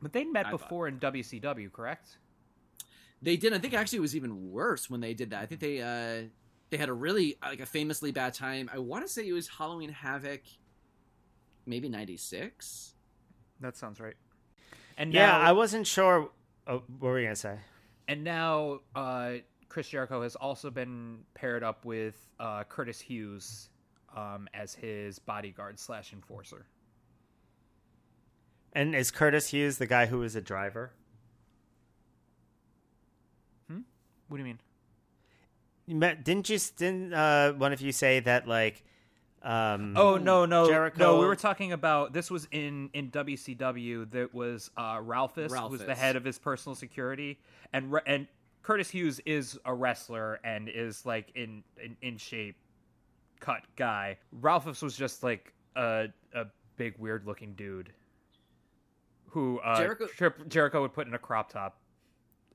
But 0.00 0.12
they 0.12 0.24
met 0.24 0.46
I 0.46 0.50
thought. 0.50 0.60
before 0.60 0.88
in 0.88 0.98
WCW, 0.98 1.70
correct? 1.72 2.18
They 3.22 3.36
did. 3.36 3.52
I 3.52 3.58
think 3.58 3.72
actually 3.72 3.98
it 3.98 4.02
was 4.02 4.16
even 4.16 4.50
worse 4.50 4.90
when 4.90 5.00
they 5.00 5.14
did 5.14 5.30
that. 5.30 5.42
I 5.42 5.46
think 5.46 5.60
they 5.60 5.80
uh, 5.80 6.28
they 6.70 6.76
had 6.76 6.88
a 6.88 6.92
really 6.92 7.36
like 7.40 7.60
a 7.60 7.66
famously 7.66 8.10
bad 8.12 8.34
time. 8.34 8.68
I 8.72 8.78
want 8.78 9.06
to 9.06 9.12
say 9.12 9.26
it 9.26 9.32
was 9.32 9.48
Halloween 9.48 9.90
Havoc, 9.90 10.42
maybe 11.66 11.88
'96. 11.88 12.94
That 13.60 13.76
sounds 13.76 14.00
right. 14.00 14.16
And 15.02 15.12
Yeah, 15.12 15.26
now, 15.32 15.40
I 15.40 15.50
wasn't 15.50 15.84
sure. 15.86 16.30
Oh, 16.68 16.82
what 17.00 17.08
were 17.08 17.18
you 17.18 17.26
gonna 17.26 17.34
say? 17.36 17.58
and 18.06 18.22
now 18.22 18.78
uh, 18.94 19.32
Chris 19.68 19.88
Jericho 19.88 20.22
has 20.22 20.36
also 20.36 20.70
been 20.70 21.18
paired 21.34 21.64
up 21.64 21.84
with 21.84 22.14
uh, 22.38 22.62
Curtis 22.64 23.00
Hughes 23.00 23.68
um, 24.16 24.48
as 24.54 24.74
his 24.74 25.18
bodyguard 25.18 25.78
slash 25.80 26.12
enforcer. 26.12 26.66
And 28.74 28.94
is 28.94 29.10
Curtis 29.10 29.48
Hughes 29.48 29.78
the 29.78 29.86
guy 29.86 30.06
who 30.06 30.18
was 30.20 30.36
a 30.36 30.40
driver? 30.40 30.92
Hmm. 33.68 33.80
What 34.28 34.36
do 34.36 34.42
you 34.42 34.46
mean? 34.46 34.58
You 35.86 35.96
met, 35.96 36.24
didn't 36.24 36.48
you? 36.48 36.58
Didn't 36.76 37.12
uh, 37.12 37.52
one 37.54 37.72
of 37.72 37.80
you 37.80 37.90
say 37.90 38.20
that 38.20 38.46
like? 38.46 38.84
Um, 39.42 39.96
Oh 39.96 40.16
no 40.18 40.44
no 40.46 40.68
Jericho- 40.68 40.98
no! 40.98 41.18
We 41.18 41.26
were 41.26 41.34
talking 41.36 41.72
about 41.72 42.12
this 42.12 42.30
was 42.30 42.46
in 42.52 42.90
in 42.94 43.10
WCW. 43.10 44.10
That 44.12 44.32
was 44.32 44.70
uh, 44.76 45.00
Ralphus, 45.02 45.52
who 45.52 45.68
was 45.68 45.80
the 45.80 45.94
head 45.96 46.14
of 46.16 46.24
his 46.24 46.38
personal 46.38 46.76
security, 46.76 47.40
and 47.72 47.92
and 48.06 48.28
Curtis 48.62 48.88
Hughes 48.90 49.20
is 49.26 49.58
a 49.64 49.74
wrestler 49.74 50.38
and 50.44 50.68
is 50.68 51.04
like 51.04 51.32
in 51.34 51.64
in, 51.82 51.96
in 52.02 52.16
shape, 52.18 52.56
cut 53.40 53.62
guy. 53.74 54.18
Ralphus 54.30 54.80
was 54.80 54.96
just 54.96 55.24
like 55.24 55.52
a 55.74 56.06
a 56.34 56.46
big 56.76 56.96
weird 56.98 57.26
looking 57.26 57.54
dude, 57.54 57.92
who 59.30 59.58
uh, 59.58 59.76
Jericho- 59.76 60.06
Trip- 60.06 60.48
Jericho 60.48 60.82
would 60.82 60.92
put 60.92 61.06
in 61.08 61.14
a 61.14 61.18
crop 61.18 61.50
top, 61.50 61.78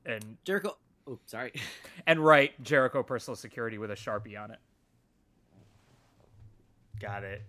and 0.06 0.38
Jericho. 0.46 0.78
Oh, 1.10 1.20
sorry. 1.26 1.54
and 2.08 2.20
write 2.24 2.62
Jericho 2.64 3.02
personal 3.04 3.36
security 3.36 3.78
with 3.78 3.92
a 3.92 3.96
sharpie 3.96 4.42
on 4.42 4.52
it. 4.52 4.60
Got 7.00 7.24
it. 7.24 7.42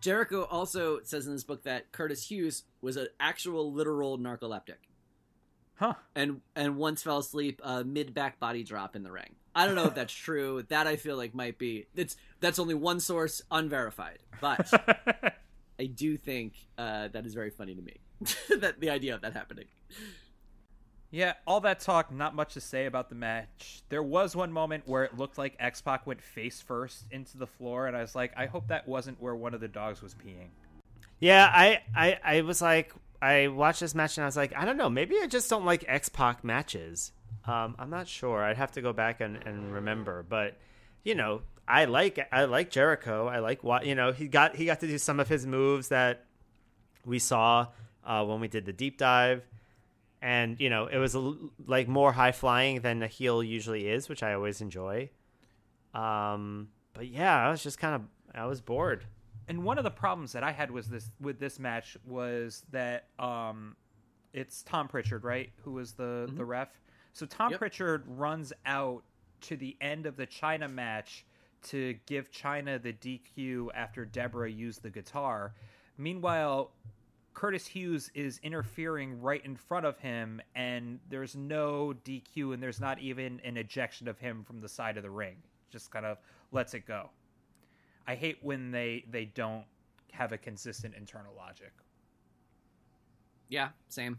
Jericho 0.00 0.44
also 0.44 1.00
says 1.02 1.26
in 1.26 1.32
this 1.32 1.44
book 1.44 1.64
that 1.64 1.90
Curtis 1.92 2.30
Hughes 2.30 2.64
was 2.80 2.96
an 2.96 3.08
actual 3.18 3.72
literal 3.72 4.16
narcoleptic, 4.18 4.76
Huh? 5.74 5.94
and 6.14 6.40
and 6.54 6.76
once 6.76 7.02
fell 7.02 7.18
asleep 7.18 7.60
uh, 7.64 7.82
mid 7.84 8.14
back 8.14 8.38
body 8.38 8.62
drop 8.62 8.94
in 8.94 9.02
the 9.02 9.10
ring. 9.10 9.34
I 9.54 9.66
don't 9.66 9.74
know 9.74 9.86
if 9.86 9.94
that's 9.94 10.12
true. 10.12 10.62
That 10.68 10.86
I 10.86 10.96
feel 10.96 11.16
like 11.16 11.34
might 11.34 11.58
be. 11.58 11.86
It's 11.96 12.16
that's 12.40 12.60
only 12.60 12.74
one 12.74 13.00
source, 13.00 13.42
unverified, 13.50 14.18
but 14.40 14.70
I 15.80 15.86
do 15.86 16.16
think 16.16 16.54
uh, 16.76 17.08
that 17.08 17.26
is 17.26 17.34
very 17.34 17.50
funny 17.50 17.74
to 17.74 17.82
me. 17.82 17.96
that 18.60 18.78
the 18.80 18.90
idea 18.90 19.14
of 19.16 19.22
that 19.22 19.32
happening. 19.32 19.66
Yeah, 21.10 21.34
all 21.46 21.60
that 21.60 21.80
talk, 21.80 22.12
not 22.12 22.34
much 22.34 22.54
to 22.54 22.60
say 22.60 22.84
about 22.84 23.08
the 23.08 23.14
match. 23.14 23.82
There 23.88 24.02
was 24.02 24.36
one 24.36 24.52
moment 24.52 24.84
where 24.86 25.04
it 25.04 25.16
looked 25.16 25.38
like 25.38 25.56
X 25.58 25.80
Pac 25.80 26.06
went 26.06 26.20
face 26.20 26.60
first 26.60 27.04
into 27.10 27.38
the 27.38 27.46
floor, 27.46 27.86
and 27.86 27.96
I 27.96 28.02
was 28.02 28.14
like, 28.14 28.32
I 28.36 28.46
hope 28.46 28.68
that 28.68 28.86
wasn't 28.86 29.20
where 29.20 29.34
one 29.34 29.54
of 29.54 29.60
the 29.60 29.68
dogs 29.68 30.02
was 30.02 30.14
peeing. 30.14 30.48
Yeah, 31.18 31.50
I, 31.52 31.80
I, 31.96 32.18
I 32.22 32.40
was 32.42 32.60
like, 32.60 32.92
I 33.20 33.48
watched 33.48 33.80
this 33.80 33.94
match 33.94 34.16
and 34.16 34.24
I 34.24 34.28
was 34.28 34.36
like, 34.36 34.54
I 34.54 34.64
don't 34.64 34.76
know, 34.76 34.90
maybe 34.90 35.16
I 35.20 35.26
just 35.26 35.50
don't 35.50 35.64
like 35.64 35.84
X 35.88 36.08
Pac 36.08 36.44
matches. 36.44 37.12
Um, 37.46 37.74
I'm 37.78 37.90
not 37.90 38.06
sure. 38.06 38.42
I'd 38.42 38.58
have 38.58 38.72
to 38.72 38.82
go 38.82 38.92
back 38.92 39.20
and, 39.20 39.36
and 39.44 39.72
remember, 39.72 40.24
but 40.28 40.56
you 41.02 41.14
know, 41.14 41.42
I 41.66 41.84
like 41.86 42.26
I 42.32 42.44
like 42.44 42.70
Jericho. 42.70 43.28
I 43.28 43.40
like 43.40 43.62
what 43.62 43.84
you 43.86 43.94
know 43.94 44.12
he 44.12 44.28
got 44.28 44.56
he 44.56 44.64
got 44.64 44.80
to 44.80 44.86
do 44.86 44.98
some 44.98 45.20
of 45.20 45.28
his 45.28 45.46
moves 45.46 45.88
that 45.88 46.24
we 47.04 47.18
saw 47.18 47.68
uh, 48.04 48.24
when 48.24 48.40
we 48.40 48.48
did 48.48 48.64
the 48.64 48.72
deep 48.72 48.98
dive, 48.98 49.42
and 50.20 50.58
you 50.60 50.70
know 50.70 50.86
it 50.86 50.98
was 50.98 51.14
a 51.14 51.34
like 51.66 51.88
more 51.88 52.12
high 52.12 52.32
flying 52.32 52.80
than 52.80 53.02
a 53.02 53.06
heel 53.06 53.42
usually 53.42 53.88
is, 53.88 54.08
which 54.08 54.22
I 54.22 54.34
always 54.34 54.60
enjoy. 54.60 55.10
Um, 55.94 56.68
but 56.94 57.08
yeah, 57.08 57.46
I 57.46 57.50
was 57.50 57.62
just 57.62 57.78
kind 57.78 57.94
of 57.94 58.02
I 58.34 58.46
was 58.46 58.60
bored. 58.60 59.04
And 59.48 59.64
one 59.64 59.78
of 59.78 59.84
the 59.84 59.90
problems 59.90 60.32
that 60.32 60.42
I 60.44 60.52
had 60.52 60.70
was 60.70 60.88
this 60.88 61.10
with 61.20 61.38
this 61.38 61.58
match 61.58 61.96
was 62.04 62.64
that 62.70 63.06
um, 63.18 63.76
it's 64.32 64.62
Tom 64.62 64.88
Prichard, 64.88 65.24
right, 65.24 65.50
who 65.62 65.72
was 65.72 65.92
the 65.92 66.30
the 66.34 66.44
ref. 66.44 66.68
So 67.12 67.26
Tom 67.26 67.50
Yep. 67.50 67.58
Prichard 67.58 68.04
runs 68.06 68.52
out 68.66 69.02
to 69.42 69.56
the 69.56 69.76
end 69.80 70.06
of 70.06 70.16
the 70.16 70.26
Chyna 70.26 70.70
match 70.70 71.24
to 71.62 71.94
give 72.06 72.30
Chyna 72.30 72.80
the 72.80 72.92
DQ 72.92 73.68
after 73.74 74.04
Debra 74.04 74.50
used 74.50 74.82
the 74.82 74.90
guitar. 74.90 75.54
Meanwhile, 75.96 76.70
Curtis 77.38 77.68
Hughes 77.68 78.10
is 78.14 78.40
interfering 78.42 79.20
right 79.20 79.44
in 79.44 79.54
front 79.54 79.86
of 79.86 79.96
him, 80.00 80.42
and 80.56 80.98
there's 81.08 81.36
no 81.36 81.94
DQ, 82.04 82.52
and 82.52 82.60
there's 82.60 82.80
not 82.80 82.98
even 82.98 83.40
an 83.44 83.56
ejection 83.56 84.08
of 84.08 84.18
him 84.18 84.42
from 84.42 84.60
the 84.60 84.68
side 84.68 84.96
of 84.96 85.04
the 85.04 85.10
ring. 85.10 85.36
Just 85.70 85.92
kind 85.92 86.04
of 86.04 86.18
lets 86.50 86.74
it 86.74 86.84
go. 86.84 87.10
I 88.08 88.16
hate 88.16 88.38
when 88.42 88.72
they 88.72 89.04
they 89.08 89.26
don't 89.26 89.62
have 90.10 90.32
a 90.32 90.38
consistent 90.38 90.96
internal 90.96 91.32
logic. 91.36 91.70
Yeah, 93.48 93.68
same. 93.88 94.18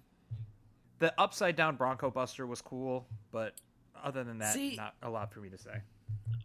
The 1.00 1.14
upside 1.20 1.58
down 1.58 1.76
Bronco 1.76 2.10
Buster 2.10 2.48
was 2.48 2.62
cool, 2.62 3.06
but 3.34 3.56
other 4.02 4.24
than 4.24 4.38
that, 4.38 4.54
See- 4.54 4.78
not 4.78 4.96
a 5.04 5.10
lot 5.10 5.34
for 5.34 5.42
me 5.42 5.50
to 5.50 5.58
say. 5.58 5.82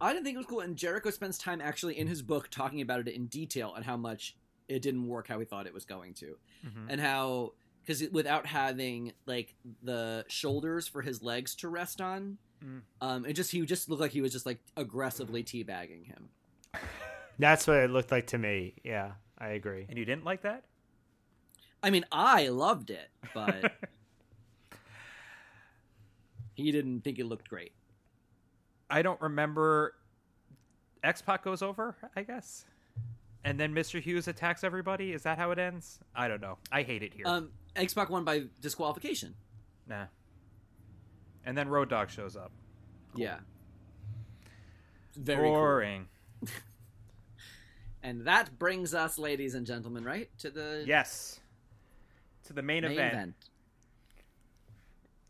I 0.00 0.12
didn't 0.12 0.24
think 0.24 0.34
it 0.34 0.38
was 0.38 0.46
cool, 0.46 0.58
and 0.58 0.74
Jericho 0.74 1.10
spends 1.10 1.38
time 1.38 1.60
actually 1.60 1.96
in 1.96 2.08
his 2.08 2.20
book 2.20 2.48
talking 2.50 2.80
about 2.80 2.98
it 2.98 3.14
in 3.14 3.26
detail 3.26 3.74
and 3.76 3.84
how 3.84 3.96
much 3.96 4.34
it 4.68 4.80
didn't 4.82 5.06
work 5.08 5.28
how 5.28 5.38
he 5.38 5.44
thought 5.44 5.66
it 5.66 5.74
was 5.74 5.84
going 5.84 6.14
to, 6.14 6.36
Mhm. 6.66 6.86
and 6.88 7.00
how 7.00 7.52
because 7.82 8.02
without 8.12 8.46
having 8.46 9.12
like 9.26 9.54
the 9.82 10.24
shoulders 10.28 10.88
for 10.88 11.02
his 11.02 11.22
legs 11.22 11.54
to 11.56 11.68
rest 11.68 12.00
on, 12.00 12.38
Mm. 12.64 12.80
um, 13.02 13.26
it 13.26 13.34
just 13.34 13.50
he 13.50 13.60
just 13.66 13.90
looked 13.90 14.00
like 14.00 14.12
he 14.12 14.22
was 14.22 14.32
just 14.32 14.46
like 14.46 14.58
aggressively 14.76 15.44
teabagging 15.44 16.06
him. 16.06 16.30
That's 17.38 17.66
what 17.66 17.76
it 17.78 17.90
looked 17.90 18.10
like 18.10 18.28
to 18.28 18.38
me. 18.38 18.74
Yeah, 18.84 19.12
I 19.36 19.48
agree. 19.48 19.84
And 19.88 19.98
you 19.98 20.04
didn't 20.06 20.24
like 20.24 20.42
that? 20.42 20.64
I 21.82 21.90
mean, 21.90 22.06
I 22.10 22.48
loved 22.48 22.88
it, 22.90 23.10
but 23.34 23.72
he 26.54 26.70
didn't 26.72 27.02
think 27.02 27.18
it 27.18 27.26
looked 27.26 27.48
great. 27.48 27.72
I 28.88 29.02
don't 29.02 29.20
remember. 29.20 29.94
X 31.02 31.20
Pac 31.20 31.42
goes 31.44 31.60
over, 31.60 31.96
I 32.16 32.22
guess, 32.22 32.64
and 33.44 33.58
then 33.60 33.74
Mr. 33.74 34.00
Hughes 34.00 34.26
attacks 34.28 34.64
everybody. 34.64 35.12
Is 35.12 35.22
that 35.22 35.38
how 35.38 35.50
it 35.50 35.58
ends? 35.58 35.98
I 36.14 36.28
don't 36.28 36.40
know. 36.40 36.58
I 36.72 36.82
hate 36.82 37.02
it 37.02 37.12
here. 37.14 37.26
Um, 37.26 37.50
X 37.76 37.94
Pac 37.94 38.10
won 38.10 38.24
by 38.24 38.44
disqualification. 38.60 39.34
nah. 39.86 40.06
And 41.46 41.56
then 41.58 41.68
Road 41.68 41.90
Dog 41.90 42.08
shows 42.08 42.36
up. 42.36 42.52
Yeah. 43.14 43.36
Very 45.14 45.42
cool. 45.48 45.52
Boring. 45.52 46.08
And 48.02 48.26
that 48.26 48.58
brings 48.58 48.92
us, 48.94 49.16
ladies 49.18 49.54
and 49.54 49.66
gentlemen, 49.66 50.04
right 50.04 50.28
to 50.40 50.50
the 50.50 50.84
Yes. 50.86 51.40
To 52.44 52.52
the 52.52 52.60
main, 52.60 52.82
main 52.82 52.92
event, 52.92 53.12
event. 53.14 53.34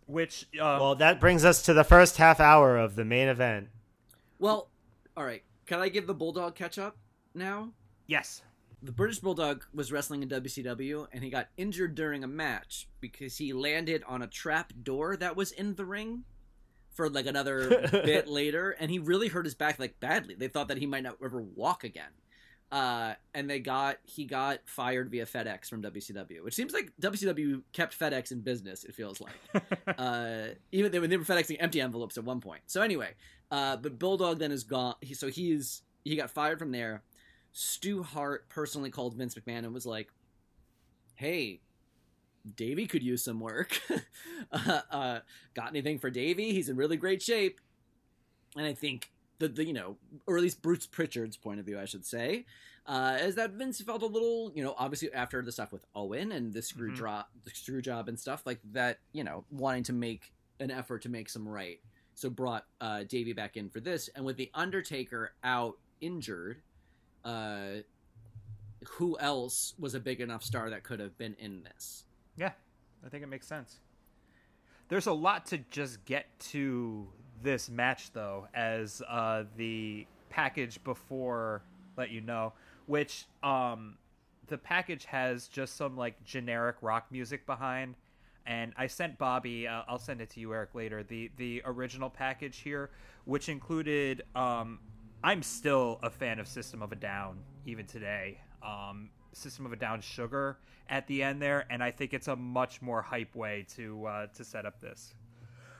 which 0.06 0.48
uh, 0.60 0.78
Well, 0.80 0.96
that 0.96 1.20
brings 1.20 1.44
us 1.44 1.62
to 1.62 1.72
the 1.72 1.84
first 1.84 2.16
half 2.16 2.40
hour 2.40 2.76
of 2.76 2.96
the 2.96 3.04
main 3.04 3.28
event. 3.28 3.68
Well, 4.40 4.70
all 5.16 5.24
right. 5.24 5.44
Can 5.66 5.78
I 5.78 5.88
give 5.88 6.08
the 6.08 6.14
bulldog 6.14 6.56
catch 6.56 6.76
up 6.76 6.96
now? 7.32 7.70
Yes, 8.06 8.42
the 8.84 8.92
British 8.92 9.18
Bulldog 9.18 9.64
was 9.72 9.90
wrestling 9.90 10.22
in 10.22 10.28
WCW 10.28 11.06
and 11.12 11.24
he 11.24 11.30
got 11.30 11.48
injured 11.56 11.94
during 11.94 12.22
a 12.22 12.28
match 12.28 12.86
because 13.00 13.38
he 13.38 13.52
landed 13.52 14.02
on 14.06 14.22
a 14.22 14.26
trap 14.26 14.72
door 14.82 15.16
that 15.16 15.36
was 15.36 15.52
in 15.52 15.74
the 15.74 15.86
ring 15.86 16.24
for 16.92 17.08
like 17.08 17.26
another 17.26 17.88
bit 17.90 18.28
later 18.28 18.72
and 18.72 18.90
he 18.90 18.98
really 18.98 19.28
hurt 19.28 19.46
his 19.46 19.54
back 19.54 19.78
like 19.78 19.98
badly. 20.00 20.34
They 20.34 20.48
thought 20.48 20.68
that 20.68 20.78
he 20.78 20.86
might 20.86 21.02
not 21.02 21.16
ever 21.24 21.40
walk 21.40 21.84
again. 21.84 22.10
Uh, 22.70 23.14
and 23.34 23.48
they 23.48 23.60
got 23.60 23.98
he 24.02 24.24
got 24.24 24.58
fired 24.64 25.08
via 25.10 25.24
FedEx 25.24 25.68
from 25.68 25.80
WCW, 25.82 26.42
which 26.42 26.54
seems 26.54 26.72
like 26.72 26.90
WCW 27.00 27.62
kept 27.72 27.96
FedEx 27.96 28.32
in 28.32 28.40
business. 28.40 28.84
It 28.84 28.94
feels 28.94 29.20
like 29.20 29.68
uh, 29.98 30.46
even 30.72 30.90
they 30.90 30.98
were, 30.98 31.06
they 31.06 31.16
were 31.16 31.24
FedExing 31.24 31.58
empty 31.60 31.80
envelopes 31.80 32.18
at 32.18 32.24
one 32.24 32.40
point. 32.40 32.62
So 32.66 32.82
anyway, 32.82 33.10
uh, 33.50 33.76
but 33.76 33.98
Bulldog 33.98 34.40
then 34.40 34.50
is 34.50 34.64
gone. 34.64 34.96
He, 35.02 35.14
so 35.14 35.28
he's 35.28 35.82
he 36.04 36.16
got 36.16 36.30
fired 36.30 36.58
from 36.58 36.72
there. 36.72 37.02
Stu 37.54 38.02
Hart 38.02 38.48
personally 38.48 38.90
called 38.90 39.14
Vince 39.14 39.34
McMahon 39.36 39.58
and 39.60 39.72
was 39.72 39.86
like, 39.86 40.10
"Hey, 41.14 41.60
Davey 42.56 42.86
could 42.86 43.02
use 43.02 43.24
some 43.24 43.38
work. 43.40 43.80
uh, 44.52 44.80
uh, 44.90 45.20
got 45.54 45.68
anything 45.70 45.98
for 46.00 46.10
Davey? 46.10 46.52
He's 46.52 46.68
in 46.68 46.76
really 46.76 46.96
great 46.96 47.22
shape." 47.22 47.60
And 48.56 48.66
I 48.66 48.74
think 48.74 49.12
the, 49.38 49.48
the 49.48 49.64
you 49.64 49.72
know, 49.72 49.96
or 50.26 50.36
at 50.36 50.42
least 50.42 50.62
Bruce 50.62 50.86
Prichard's 50.86 51.36
point 51.36 51.60
of 51.60 51.66
view, 51.66 51.78
I 51.78 51.84
should 51.84 52.04
say, 52.04 52.44
uh, 52.86 53.18
is 53.20 53.36
that 53.36 53.52
Vince 53.52 53.80
felt 53.80 54.02
a 54.02 54.06
little, 54.06 54.50
you 54.54 54.62
know, 54.64 54.74
obviously 54.76 55.12
after 55.12 55.40
the 55.40 55.52
stuff 55.52 55.72
with 55.72 55.86
Owen 55.94 56.32
and 56.32 56.52
the 56.52 56.60
screw 56.62 56.90
Mhm. 56.92 56.96
drop, 56.96 57.30
the 57.44 57.50
screw 57.50 57.80
job 57.82 58.08
and 58.08 58.18
stuff 58.18 58.44
like 58.46 58.60
that, 58.72 58.98
you 59.12 59.22
know, 59.24 59.44
wanting 59.50 59.84
to 59.84 59.92
make 59.92 60.32
an 60.60 60.70
effort 60.72 61.02
to 61.02 61.08
make 61.08 61.28
some 61.28 61.48
right. 61.48 61.80
So 62.14 62.30
brought 62.30 62.66
uh, 62.80 63.04
Davey 63.04 63.32
back 63.32 63.56
in 63.56 63.70
for 63.70 63.80
this, 63.80 64.08
and 64.08 64.24
with 64.24 64.36
the 64.36 64.50
Undertaker 64.54 65.34
out 65.42 65.78
injured, 66.00 66.62
uh, 67.24 67.82
who 68.84 69.18
else 69.18 69.74
was 69.78 69.94
a 69.94 70.00
big 70.00 70.20
enough 70.20 70.42
star 70.42 70.70
that 70.70 70.82
could 70.82 71.00
have 71.00 71.16
been 71.18 71.34
in 71.38 71.62
this? 71.64 72.04
Yeah, 72.36 72.52
I 73.04 73.08
think 73.08 73.22
it 73.22 73.28
makes 73.28 73.46
sense. 73.46 73.80
There's 74.88 75.06
a 75.06 75.12
lot 75.12 75.46
to 75.46 75.58
just 75.70 76.04
get 76.04 76.26
to 76.50 77.08
this 77.42 77.70
match, 77.70 78.12
though, 78.12 78.48
as 78.54 79.02
uh, 79.08 79.44
the 79.56 80.06
package 80.28 80.82
before 80.84 81.62
let 81.96 82.10
you 82.10 82.20
know, 82.20 82.52
which 82.86 83.26
um, 83.42 83.96
the 84.48 84.58
package 84.58 85.04
has 85.04 85.48
just 85.48 85.76
some 85.76 85.96
like 85.96 86.22
generic 86.24 86.76
rock 86.82 87.06
music 87.10 87.46
behind. 87.46 87.94
And 88.46 88.74
I 88.76 88.88
sent 88.88 89.16
Bobby. 89.16 89.66
Uh, 89.66 89.82
I'll 89.88 89.98
send 89.98 90.20
it 90.20 90.28
to 90.30 90.40
you, 90.40 90.52
Eric, 90.52 90.74
later. 90.74 91.02
The 91.02 91.30
the 91.38 91.62
original 91.64 92.10
package 92.10 92.58
here, 92.58 92.90
which 93.24 93.48
included. 93.48 94.22
Um, 94.34 94.80
I'm 95.24 95.42
still 95.42 95.98
a 96.02 96.10
fan 96.10 96.38
of 96.38 96.46
System 96.46 96.82
of 96.82 96.92
a 96.92 96.96
Down 96.96 97.38
even 97.64 97.86
today. 97.86 98.38
Um, 98.62 99.08
System 99.32 99.64
of 99.64 99.72
a 99.72 99.76
Down 99.76 100.02
Sugar 100.02 100.58
at 100.90 101.06
the 101.06 101.22
end 101.22 101.40
there, 101.40 101.64
and 101.70 101.82
I 101.82 101.92
think 101.92 102.12
it's 102.12 102.28
a 102.28 102.36
much 102.36 102.82
more 102.82 103.00
hype 103.00 103.34
way 103.34 103.64
to 103.74 104.04
uh, 104.04 104.26
to 104.34 104.44
set 104.44 104.66
up 104.66 104.82
this. 104.82 105.14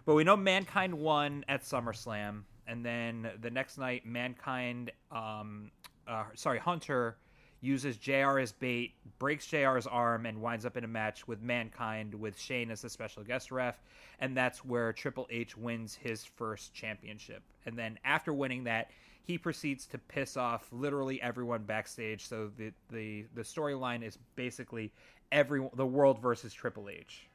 But 0.07 0.15
we 0.15 0.25
know 0.25 0.35
Mankind 0.35 0.95
won 0.95 1.45
at 1.47 1.63
SummerSlam, 1.63 2.45
and 2.67 2.83
then 2.87 3.33
the 3.43 3.51
next 3.51 3.77
night, 3.77 4.07
Mankind, 4.07 4.91
um, 5.13 5.71
uh, 6.09 6.25
sorry, 6.35 6.59
Hunter 6.59 7.19
uses 7.61 7.99
JR 7.99 8.39
as 8.39 8.51
bait, 8.51 8.95
breaks 9.19 9.47
JR's 9.47 9.87
arm, 9.87 10.25
and 10.25 10.41
winds 10.41 10.65
up 10.65 10.79
in 10.79 10.85
a 10.85 10.89
match 10.89 11.29
with 11.29 11.43
Mankind 11.43 12.15
with 12.15 12.41
Shane 12.41 12.71
as 12.71 12.81
the 12.81 12.89
special 12.89 13.23
guest 13.23 13.51
ref, 13.51 13.83
and 14.21 14.35
that's 14.35 14.65
where 14.65 14.91
Triple 14.95 15.27
H 15.29 15.55
wins 15.55 15.95
his 15.95 16.25
first 16.25 16.73
championship. 16.73 17.43
And 17.67 17.79
then 17.79 17.99
after 18.07 18.33
winning 18.33 18.65
that, 18.65 18.91
he 19.27 19.39
proceeds 19.39 19.87
to 19.87 19.99
piss 19.99 20.37
off 20.37 20.69
literally 20.71 21.21
everyone 21.23 21.65
backstage. 21.65 22.27
So 22.29 22.51
the 22.57 22.73
the 22.91 23.25
the 23.35 23.43
storyline 23.43 24.03
is 24.03 24.19
basically 24.37 24.93
every 25.33 25.67
the 25.75 25.87
world 25.87 26.21
versus 26.21 26.53
Triple 26.53 26.89
H, 26.89 27.29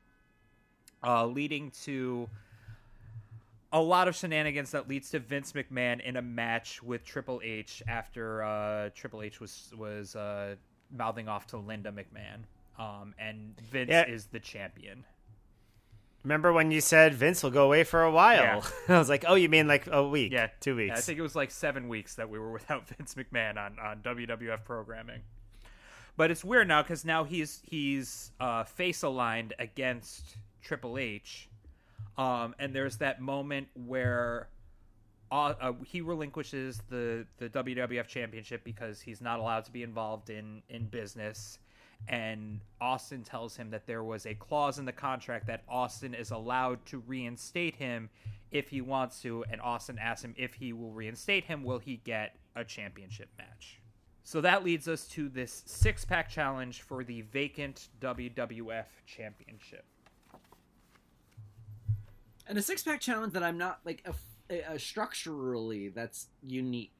uh, 1.03 1.25
leading 1.25 1.71
to 1.83 2.29
a 3.71 3.81
lot 3.81 4.07
of 4.07 4.15
shenanigans 4.15 4.71
that 4.71 4.87
leads 4.89 5.11
to 5.11 5.19
Vince 5.19 5.53
McMahon 5.53 6.01
in 6.01 6.15
a 6.17 6.21
match 6.21 6.81
with 6.81 7.03
Triple 7.05 7.39
H 7.43 7.83
after 7.87 8.43
uh, 8.43 8.89
Triple 8.95 9.21
H 9.21 9.39
was 9.39 9.71
was 9.77 10.15
uh, 10.15 10.55
mouthing 10.91 11.27
off 11.27 11.47
to 11.47 11.57
Linda 11.57 11.91
McMahon, 11.91 12.43
um, 12.83 13.13
and 13.19 13.55
Vince 13.71 13.89
Yeah. 13.91 14.07
is 14.07 14.25
the 14.27 14.39
champion. 14.39 15.05
Remember 16.23 16.51
when 16.51 16.69
you 16.69 16.81
said 16.81 17.13
Vince 17.13 17.43
will 17.43 17.51
go 17.51 17.65
away 17.65 17.83
for 17.83 18.03
a 18.03 18.11
while? 18.11 18.63
Yeah. 18.87 18.95
I 18.95 18.99
was 18.99 19.09
like, 19.09 19.23
oh, 19.27 19.35
you 19.35 19.47
mean 19.47 19.67
like 19.67 19.87
a 19.87 20.05
week? 20.05 20.33
Yeah, 20.33 20.47
two 20.59 20.75
weeks. 20.75 20.89
Yeah, 20.89 20.97
I 20.97 21.01
think 21.01 21.19
it 21.19 21.21
was 21.21 21.35
like 21.35 21.49
seven 21.49 21.87
weeks 21.87 22.15
that 22.15 22.29
we 22.29 22.37
were 22.37 22.51
without 22.59 22.87
Vince 22.89 23.15
McMahon 23.15 23.57
on, 23.57 23.77
on 23.79 23.99
WWF 23.99 24.63
programming. 24.65 25.21
But 26.17 26.31
it's 26.31 26.43
weird 26.43 26.67
now 26.67 26.81
because 26.81 27.05
now 27.05 27.23
he's 27.23 27.61
he's 27.63 28.31
uh, 28.41 28.65
face 28.65 29.03
aligned 29.03 29.53
against 29.57 30.35
Triple 30.61 30.97
H, 30.97 31.47
um, 32.17 32.53
and 32.59 32.75
there's 32.75 32.97
that 32.97 33.21
moment 33.21 33.69
where 33.73 34.49
uh, 35.31 35.53
uh, 35.61 35.73
he 35.85 36.01
relinquishes 36.01 36.81
the 36.89 37.25
the 37.37 37.47
WWF 37.49 38.07
Championship 38.07 38.65
because 38.65 38.99
he's 38.99 39.21
not 39.21 39.39
allowed 39.39 39.63
to 39.65 39.71
be 39.71 39.81
involved 39.81 40.29
in 40.29 40.61
in 40.67 40.87
business. 40.87 41.57
And 42.07 42.61
Austin 42.81 43.23
tells 43.23 43.55
him 43.55 43.69
that 43.71 43.85
there 43.85 44.03
was 44.03 44.25
a 44.25 44.33
clause 44.33 44.79
in 44.79 44.85
the 44.85 44.91
contract 44.91 45.45
that 45.47 45.63
Austin 45.67 46.13
is 46.13 46.31
allowed 46.31 46.83
to 46.87 46.99
reinstate 47.05 47.75
him 47.75 48.09
if 48.51 48.69
he 48.69 48.81
wants 48.81 49.21
to. 49.21 49.45
And 49.51 49.61
Austin 49.61 49.99
asks 49.99 50.23
him 50.23 50.33
if 50.37 50.55
he 50.55 50.73
will 50.73 50.91
reinstate 50.91 51.45
him, 51.45 51.63
will 51.63 51.79
he 51.79 51.97
get 51.97 52.35
a 52.55 52.63
championship 52.63 53.29
match? 53.37 53.79
So 54.23 54.41
that 54.41 54.63
leads 54.63 54.87
us 54.87 55.07
to 55.09 55.27
this 55.27 55.63
six 55.65 56.05
pack 56.05 56.29
challenge 56.29 56.81
for 56.81 57.03
the 57.03 57.21
vacant 57.21 57.89
WWF 57.99 58.85
Championship. 59.07 59.85
And 62.47 62.57
a 62.57 62.61
six 62.61 62.83
pack 62.83 63.01
challenge 63.01 63.33
that 63.33 63.43
I'm 63.43 63.57
not 63.57 63.79
like 63.85 64.07
a, 64.49 64.73
a 64.73 64.79
structurally 64.79 65.89
that's 65.89 66.27
unique. 66.43 66.98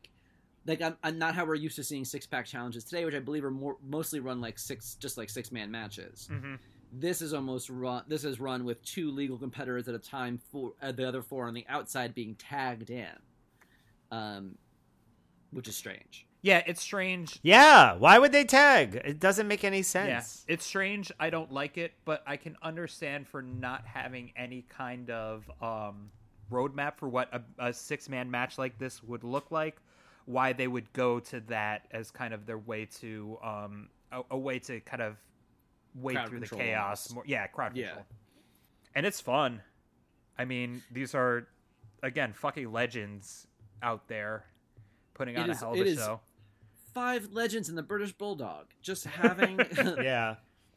Like 0.69 0.83
I'm, 0.83 0.95
I'm 1.03 1.17
not 1.17 1.33
how 1.33 1.45
we're 1.45 1.55
used 1.55 1.75
to 1.77 1.83
seeing 1.83 2.05
six 2.05 2.27
pack 2.27 2.45
challenges 2.45 2.83
today, 2.83 3.03
which 3.03 3.15
I 3.15 3.19
believe 3.19 3.43
are 3.43 3.49
more 3.49 3.77
mostly 3.83 4.19
run 4.19 4.39
like 4.39 4.59
six, 4.59 4.95
just 4.99 5.17
like 5.17 5.29
six 5.29 5.51
man 5.51 5.71
matches. 5.71 6.29
Mm-hmm. 6.31 6.55
This 6.93 7.23
is 7.23 7.33
almost 7.33 7.71
run. 7.71 8.03
This 8.07 8.23
is 8.23 8.39
run 8.39 8.63
with 8.63 8.83
two 8.83 9.09
legal 9.09 9.37
competitors 9.37 9.87
at 9.87 9.95
a 9.95 9.99
time. 9.99 10.39
For 10.51 10.73
uh, 10.79 10.91
the 10.91 11.07
other 11.07 11.23
four 11.23 11.47
on 11.47 11.55
the 11.55 11.65
outside 11.67 12.13
being 12.13 12.35
tagged 12.35 12.91
in, 12.91 13.07
um, 14.11 14.59
which 15.51 15.67
is 15.67 15.75
strange. 15.75 16.27
Yeah, 16.43 16.61
it's 16.67 16.81
strange. 16.81 17.39
yeah. 17.41 17.95
Why 17.95 18.19
would 18.19 18.31
they 18.31 18.45
tag? 18.45 19.01
It 19.03 19.19
doesn't 19.19 19.47
make 19.47 19.63
any 19.63 19.81
sense. 19.81 20.45
Yeah, 20.47 20.53
it's 20.53 20.65
strange. 20.65 21.11
I 21.19 21.31
don't 21.31 21.51
like 21.51 21.79
it, 21.79 21.93
but 22.05 22.23
I 22.27 22.37
can 22.37 22.55
understand 22.61 23.27
for 23.27 23.41
not 23.41 23.85
having 23.85 24.31
any 24.37 24.65
kind 24.69 25.09
of 25.09 25.49
um, 25.61 26.11
roadmap 26.51 26.97
for 26.97 27.09
what 27.09 27.33
a, 27.33 27.41
a 27.69 27.73
six 27.73 28.07
man 28.07 28.29
match 28.29 28.57
like 28.57 28.77
this 28.77 29.01
would 29.03 29.23
look 29.23 29.49
like. 29.51 29.77
Why 30.30 30.53
they 30.53 30.68
would 30.68 30.93
go 30.93 31.19
to 31.19 31.39
that 31.47 31.88
as 31.89 32.11
kind 32.11 32.35
of 32.35 32.45
their 32.45 32.60
way 32.60 32.85
to 33.01 33.39
um, 33.43 33.89
a, 34.11 34.22
a 34.30 34.38
way 34.38 34.60
to 34.60 34.80
kind 34.81 35.01
of 35.01 35.15
wade 35.95 36.18
Crowd 36.18 36.30
through 36.30 36.39
the 36.41 36.47
chaos. 36.47 37.11
More, 37.11 37.23
yeah, 37.26 37.47
crowd 37.47 37.76
Yeah. 37.76 37.85
control. 37.88 38.06
And 38.93 39.06
it's 39.07 39.19
fun. 39.19 39.61
I 40.38 40.45
mean, 40.45 40.84
these 40.91 41.15
are 41.15 41.47
again 42.03 42.34
fucking 42.34 42.72
legends 42.72 43.47
out 43.81 44.07
there 44.07 44.45
putting 45.15 45.34
It 45.35 45.39
on 45.39 45.49
is- 45.49 45.57
a 45.57 45.60
hell 45.65 45.73
of 45.73 45.80
it 45.80 45.88
a 45.88 45.89
is- 45.89 45.97
show. 45.97 46.19
Five 46.93 47.31
legends 47.31 47.68
in 47.69 47.76
the 47.76 47.84
British 47.84 48.11
Bulldog. 48.14 48.68
Just 48.81 49.06
having 49.06 49.60
Yeah. 49.77 50.35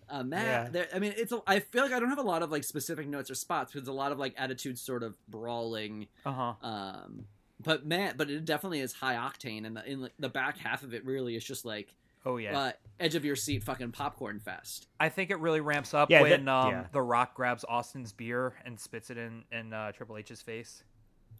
uh, 0.08 0.22
Matt. 0.22 0.44
Yeah. 0.66 0.68
There, 0.70 0.88
I 0.94 0.98
mean, 0.98 1.12
it's. 1.16 1.32
A, 1.32 1.42
I 1.46 1.60
feel 1.60 1.82
like 1.82 1.92
I 1.92 2.00
don't 2.00 2.10
have 2.10 2.18
a 2.18 2.22
lot 2.22 2.42
of 2.42 2.50
like 2.50 2.64
specific 2.64 3.06
notes 3.06 3.30
or 3.30 3.34
spots 3.34 3.72
because 3.72 3.86
a 3.88 3.92
lot 3.92 4.12
of 4.12 4.18
like 4.18 4.34
attitudes 4.38 4.80
sort 4.80 5.02
of 5.02 5.14
brawling. 5.28 6.06
Uh 6.24 6.32
huh. 6.32 6.54
Um, 6.66 7.24
but 7.62 7.86
man, 7.86 8.14
but 8.16 8.30
it 8.30 8.44
definitely 8.44 8.80
is 8.80 8.92
high 8.92 9.14
octane, 9.14 9.66
and 9.66 9.76
the 9.76 9.84
in 9.90 10.08
the 10.18 10.28
back 10.28 10.58
half 10.58 10.82
of 10.82 10.94
it 10.94 11.04
really 11.04 11.36
is 11.36 11.44
just 11.44 11.64
like 11.64 11.94
Oh 12.24 12.36
yeah. 12.36 12.56
uh, 12.58 12.72
edge 13.00 13.14
of 13.16 13.24
your 13.24 13.34
seat, 13.36 13.64
fucking 13.64 13.90
popcorn 13.92 14.38
fest. 14.38 14.86
I 15.00 15.08
think 15.08 15.30
it 15.30 15.40
really 15.40 15.60
ramps 15.60 15.92
up 15.94 16.10
Yeah, 16.10 16.22
when 16.22 16.44
that- 16.44 16.52
um, 16.52 16.70
yeah. 16.70 16.84
The 16.92 17.02
Rock 17.02 17.34
grabs 17.34 17.64
Austin's 17.68 18.12
beer 18.12 18.54
and 18.64 18.78
spits 18.78 19.10
it 19.10 19.18
in 19.18 19.44
in 19.50 19.72
uh, 19.72 19.92
Triple 19.92 20.16
H's 20.18 20.40
face. 20.42 20.84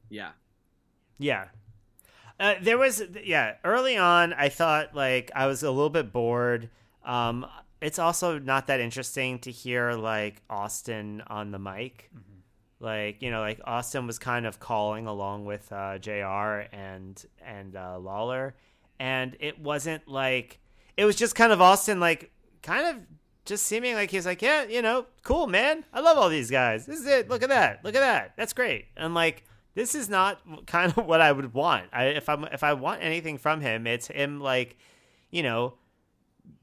Yeah, 0.09 0.31
Yeah. 1.19 1.47
Uh, 2.41 2.55
there 2.63 2.79
was 2.79 3.03
yeah 3.23 3.55
early 3.63 3.97
on 3.97 4.33
i 4.33 4.49
thought 4.49 4.95
like 4.97 5.31
i 5.35 5.47
was 5.47 5.63
a 5.63 5.71
little 5.71 5.91
bit 5.91 6.13
bored 6.13 6.71
um 7.05 7.47
it's 7.83 7.99
also 7.99 8.39
not 8.39 8.67
that 8.69 8.81
interesting 8.81 9.39
to 9.39 9.51
hear 9.51 9.93
like 9.93 10.41
austin 10.49 11.23
on 11.27 11.51
the 11.51 11.59
mic 11.59 12.11
like 12.83 13.23
you 13.23 13.31
know 13.31 13.41
like 13.41 13.61
austin 13.65 14.07
was 14.07 14.19
kind 14.19 14.47
of 14.47 14.59
calling 14.59 15.07
along 15.07 15.45
with 15.45 15.73
uh 15.73 15.99
jr 15.99 16.67
and 16.73 17.25
and 17.45 17.77
uh 17.77 17.99
lawler. 17.99 18.55
And 18.99 19.37
it 19.41 19.59
wasn't 19.59 20.07
like 20.07 20.61
it 20.97 21.05
was 21.05 21.17
just 21.17 21.35
kind 21.35 21.53
of 21.53 21.61
austin 21.61 22.01
like 22.01 22.31
kind 22.63 22.87
of 22.87 23.03
just 23.45 23.67
seeming 23.67 23.95
like 23.95 24.11
he's 24.11 24.27
like 24.27 24.43
yeah 24.43 24.65
you 24.65 24.83
know 24.83 25.07
cool 25.23 25.47
man. 25.47 25.85
I 25.93 26.01
love 26.01 26.19
all 26.19 26.29
these 26.29 26.51
guys. 26.51 26.87
This 26.87 27.01
is 27.01 27.07
it. 27.07 27.29
Look 27.29 27.43
at 27.43 27.49
that. 27.49 27.85
Look 27.85 27.95
at 27.95 28.01
that. 28.01 28.35
That's 28.37 28.53
great. 28.53 28.87
And 28.97 29.15
like 29.15 29.45
this 29.75 29.95
is 29.95 30.09
not 30.09 30.41
kind 30.67 30.97
of 30.97 31.07
what 31.07 31.21
I 31.21 31.33
would 31.33 31.55
want. 31.55 31.87
I, 31.93 32.07
if 32.07 32.29
I'm 32.29 32.45
if 32.45 32.63
I 32.63 32.75
want 32.75 33.03
anything 33.03 33.39
from 33.39 33.61
him, 33.61 33.87
it's 33.87 34.09
him 34.09 34.41
like, 34.41 34.77
you 35.31 35.43
know, 35.43 35.75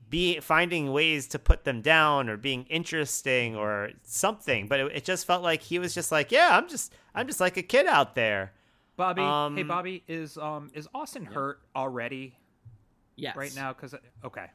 be 0.10 0.40
finding 0.40 0.92
ways 0.92 1.28
to 1.28 1.40
put 1.40 1.64
them 1.66 1.82
down 1.82 2.30
or 2.30 2.38
being 2.38 2.66
interesting 2.66 3.56
or 3.56 3.92
something. 4.04 4.68
But 4.68 4.80
it, 4.80 4.92
it 4.98 5.04
just 5.06 5.26
felt 5.28 5.44
like 5.44 5.62
he 5.62 5.78
was 5.80 5.94
just 5.94 6.12
like, 6.12 6.32
yeah, 6.32 6.50
I'm 6.58 6.68
just 6.68 6.94
I'm 7.14 7.28
just 7.28 7.40
like 7.40 7.58
a 7.58 7.64
kid 7.64 7.86
out 7.86 8.16
there. 8.16 8.54
Bobby, 8.98 9.22
Um, 9.22 9.56
hey 9.56 9.64
Bobby, 9.64 10.04
is 10.08 10.38
um 10.38 10.70
is 10.74 10.88
Austin 10.94 11.26
hurt 11.26 11.62
already 11.76 12.36
Yes. 13.16 13.36
right 13.36 13.54
now? 13.56 13.74
Because 13.74 13.94
okay, 14.24 14.48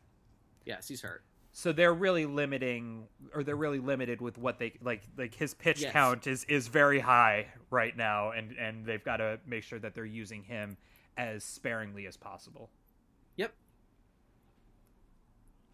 Yes, 0.65 0.89
he's 0.89 1.03
hurt. 1.03 1.23
so 1.53 1.73
they're 1.73 1.95
really 1.95 2.27
limiting, 2.27 3.07
or 3.35 3.43
they're 3.45 3.57
really 3.57 3.79
limited 3.79 4.21
with 4.21 4.37
what 4.39 4.59
they 4.59 4.73
like. 4.83 5.03
Like 5.17 5.35
his 5.35 5.55
pitch 5.55 5.81
Yes. 5.83 5.93
count 5.93 6.27
is 6.27 6.45
is 6.45 6.69
very 6.69 6.99
high 7.01 7.47
right 7.71 7.97
now, 7.97 8.31
and 8.33 8.57
and 8.59 8.85
they've 8.85 9.05
got 9.05 9.19
to 9.19 9.39
make 9.47 9.63
sure 9.63 9.79
that 9.79 9.95
they're 9.95 10.05
using 10.05 10.43
him 10.43 10.77
as 11.17 11.45
sparingly 11.45 12.07
as 12.07 12.17
possible. 12.17 12.71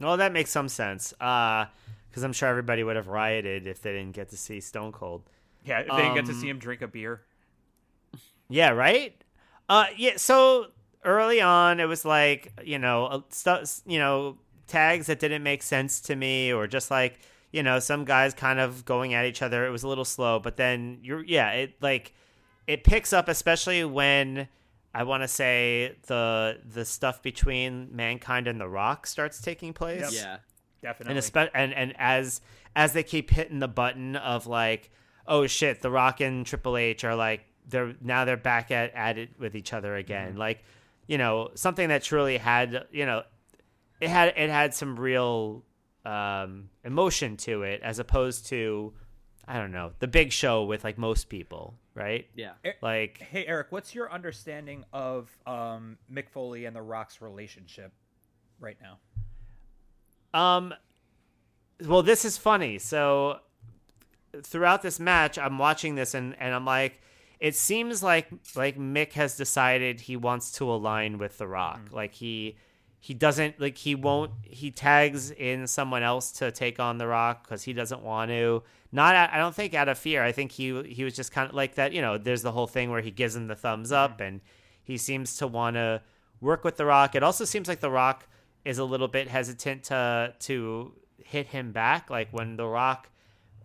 Well, 0.01 0.17
that 0.17 0.33
makes 0.33 0.51
some 0.51 0.69
sense. 0.69 1.13
Uh, 1.21 1.67
because 2.09 2.25
I'm 2.25 2.33
sure 2.33 2.49
everybody 2.49 2.83
would 2.83 2.97
have 2.97 3.07
rioted 3.07 3.67
if 3.67 3.83
they 3.83 3.93
didn't 3.93 4.13
get 4.13 4.31
to 4.31 4.37
see 4.37 4.61
Stone 4.61 4.93
Cold. 4.93 5.23
Yeah, 5.65 5.81
if 5.81 5.89
they 5.89 5.97
didn't 5.97 6.15
get 6.15 6.27
to 6.27 6.33
Um, 6.33 6.41
see 6.41 6.49
him 6.49 6.59
drink 6.59 6.83
a 6.83 6.89
beer. 6.89 7.23
Yeah, 8.49 8.71
right. 8.71 9.15
Uh, 9.69 9.87
yeah. 9.97 10.17
So 10.17 10.69
early 11.05 11.41
on, 11.41 11.79
it 11.79 11.85
was 11.85 12.05
like 12.05 12.53
you 12.65 12.79
know, 12.79 13.07
uh, 13.47 13.65
you 13.87 13.99
know, 13.99 14.39
tags 14.67 15.07
that 15.07 15.21
didn't 15.21 15.43
make 15.45 15.63
sense 15.63 16.01
to 16.03 16.17
me, 16.17 16.53
or 16.53 16.67
just 16.67 16.91
like 16.91 17.21
you 17.53 17.63
know, 17.63 17.79
some 17.79 18.05
guys 18.05 18.33
kind 18.35 18.59
of 18.61 18.85
going 18.85 19.15
at 19.15 19.25
each 19.27 19.43
other. 19.43 19.67
It 19.67 19.71
was 19.71 19.83
a 19.83 19.89
little 19.89 20.05
slow, 20.05 20.41
but 20.41 20.57
then 20.57 20.99
you're 21.03 21.23
yeah, 21.23 21.51
it 21.53 21.75
like 21.81 22.13
it 22.67 22.83
picks 22.83 23.13
up, 23.13 23.29
especially 23.29 23.85
when 23.85 24.49
I 24.95 25.05
want 25.05 25.23
to 25.23 25.29
say 25.29 25.97
the 26.07 26.59
the 26.65 26.85
stuff 26.85 27.23
between 27.23 27.95
mankind 27.95 28.49
and 28.49 28.61
the 28.61 28.69
Rock 28.69 29.07
starts 29.07 29.41
taking 29.41 29.73
place 29.73 30.01
Yep. 30.01 30.11
Yeah. 30.13 30.37
Definitely. 30.83 31.17
and 31.17 31.25
espe- 31.25 31.51
and 31.55 31.75
and 31.75 31.95
as 31.99 32.41
as 32.75 32.93
they 32.95 33.03
keep 33.03 33.31
hitting 33.31 33.59
the 33.59 33.69
button 33.69 34.17
of 34.17 34.47
like 34.47 34.91
oh 35.27 35.47
shit 35.47 35.83
the 35.83 35.91
rock 35.91 36.21
and 36.21 36.47
triple 36.47 36.77
h 36.79 37.05
are 37.05 37.15
like 37.15 37.45
they're 37.69 37.95
now 38.01 38.25
they're 38.25 38.39
back 38.39 38.71
at 38.71 38.95
at 38.95 39.19
it 39.19 39.29
with 39.39 39.55
each 39.55 39.75
other 39.75 39.95
again 39.95 40.37
like 40.37 40.65
you 41.07 41.19
know 41.19 41.51
something 41.55 41.89
that 41.91 42.03
truly 42.03 42.39
had 42.39 42.87
you 42.93 43.05
know 43.05 43.23
it 44.01 44.09
had 44.09 44.29
it 44.37 44.49
had 44.49 44.73
some 44.73 44.99
real 44.99 45.63
um 46.07 46.71
emotion 46.83 47.37
to 47.37 47.63
it 47.63 47.83
as 47.83 47.99
opposed 47.99 48.47
to 48.47 48.95
i 49.47 49.59
don't 49.59 49.73
know 49.73 49.93
the 49.99 50.09
big 50.09 50.33
show 50.33 50.65
with 50.65 50.83
like 50.83 50.97
most 50.97 51.29
people 51.29 51.75
right 52.01 52.27
Yeah. 52.35 52.53
like 52.83 53.19
Hey 53.19 53.47
Eric, 53.47 53.69
what's 53.71 53.95
your 53.95 54.11
understanding 54.13 54.85
of 54.93 55.31
um, 55.47 55.99
Mick 56.13 56.29
Foley 56.29 56.65
and 56.65 56.75
The 56.75 56.83
Rock's 56.83 57.21
relationship 57.23 57.93
right 58.59 58.77
now? 58.83 58.99
Um, 60.33 60.75
well, 61.85 62.03
this 62.03 62.25
is 62.25 62.37
funny. 62.39 62.79
So 62.79 63.41
throughout 64.43 64.83
this 64.83 65.01
match, 65.01 65.39
I'm 65.39 65.59
watching 65.59 65.95
this 65.95 66.15
and, 66.15 66.37
and 66.39 66.55
I'm 66.55 66.65
like, 66.65 67.01
it 67.41 67.57
seems 67.57 68.03
like 68.03 68.29
like 68.55 68.77
Mick 68.79 69.13
has 69.15 69.37
decided 69.37 70.03
he 70.03 70.17
wants 70.17 70.53
to 70.53 70.71
align 70.71 71.19
with 71.19 71.39
The 71.39 71.49
Rock. 71.49 71.81
Like 71.91 72.13
he 72.15 72.57
he 73.03 73.15
doesn't 73.15 73.59
like 73.59 73.79
he 73.79 73.95
won't 73.95 74.31
he 74.43 74.71
tags 74.71 75.31
in 75.31 75.67
someone 75.67 76.03
else 76.03 76.31
to 76.33 76.53
take 76.53 76.79
on 76.79 76.99
The 76.99 77.07
Rock 77.07 77.43
because 77.43 77.63
he 77.63 77.73
doesn't 77.73 78.03
want 78.03 78.31
to. 78.31 78.63
Not 78.93 79.17
I 79.17 79.39
don't 79.39 79.55
think 79.55 79.73
out 79.73 79.89
of 79.89 79.99
fear. 79.99 80.23
I 80.23 80.33
think 80.33 80.53
he 80.53 80.83
he 80.83 81.03
was 81.03 81.17
just 81.17 81.33
kind 81.33 81.49
of 81.49 81.55
like 81.55 81.77
that. 81.77 81.95
You 81.95 82.03
know, 82.03 82.19
there's 82.19 82.43
the 82.43 82.53
whole 82.53 82.67
thing 82.67 82.91
where 82.91 83.01
he 83.01 83.11
gives 83.11 83.35
him 83.35 83.47
the 83.47 83.57
thumbs 83.57 83.91
up 83.91 84.21
and 84.21 84.43
he 84.83 84.99
seems 84.99 85.39
to 85.39 85.47
want 85.47 85.77
to 85.77 86.03
work 86.43 86.63
with 86.63 86.77
The 86.77 86.85
Rock. 86.85 87.15
It 87.15 87.23
also 87.23 87.47
seems 87.47 87.69
like 87.69 87.81
The 87.81 87.91
Rock 87.91 88.29
is 88.67 88.77
a 88.79 88.85
little 88.85 89.09
bit 89.09 89.29
hesitant 89.29 89.85
to 89.85 90.35
to 90.41 90.93
hit 91.25 91.47
him 91.47 91.73
back. 91.73 92.11
Like 92.11 92.29
when 92.33 92.57
The 92.57 92.67
Rock 92.67 93.09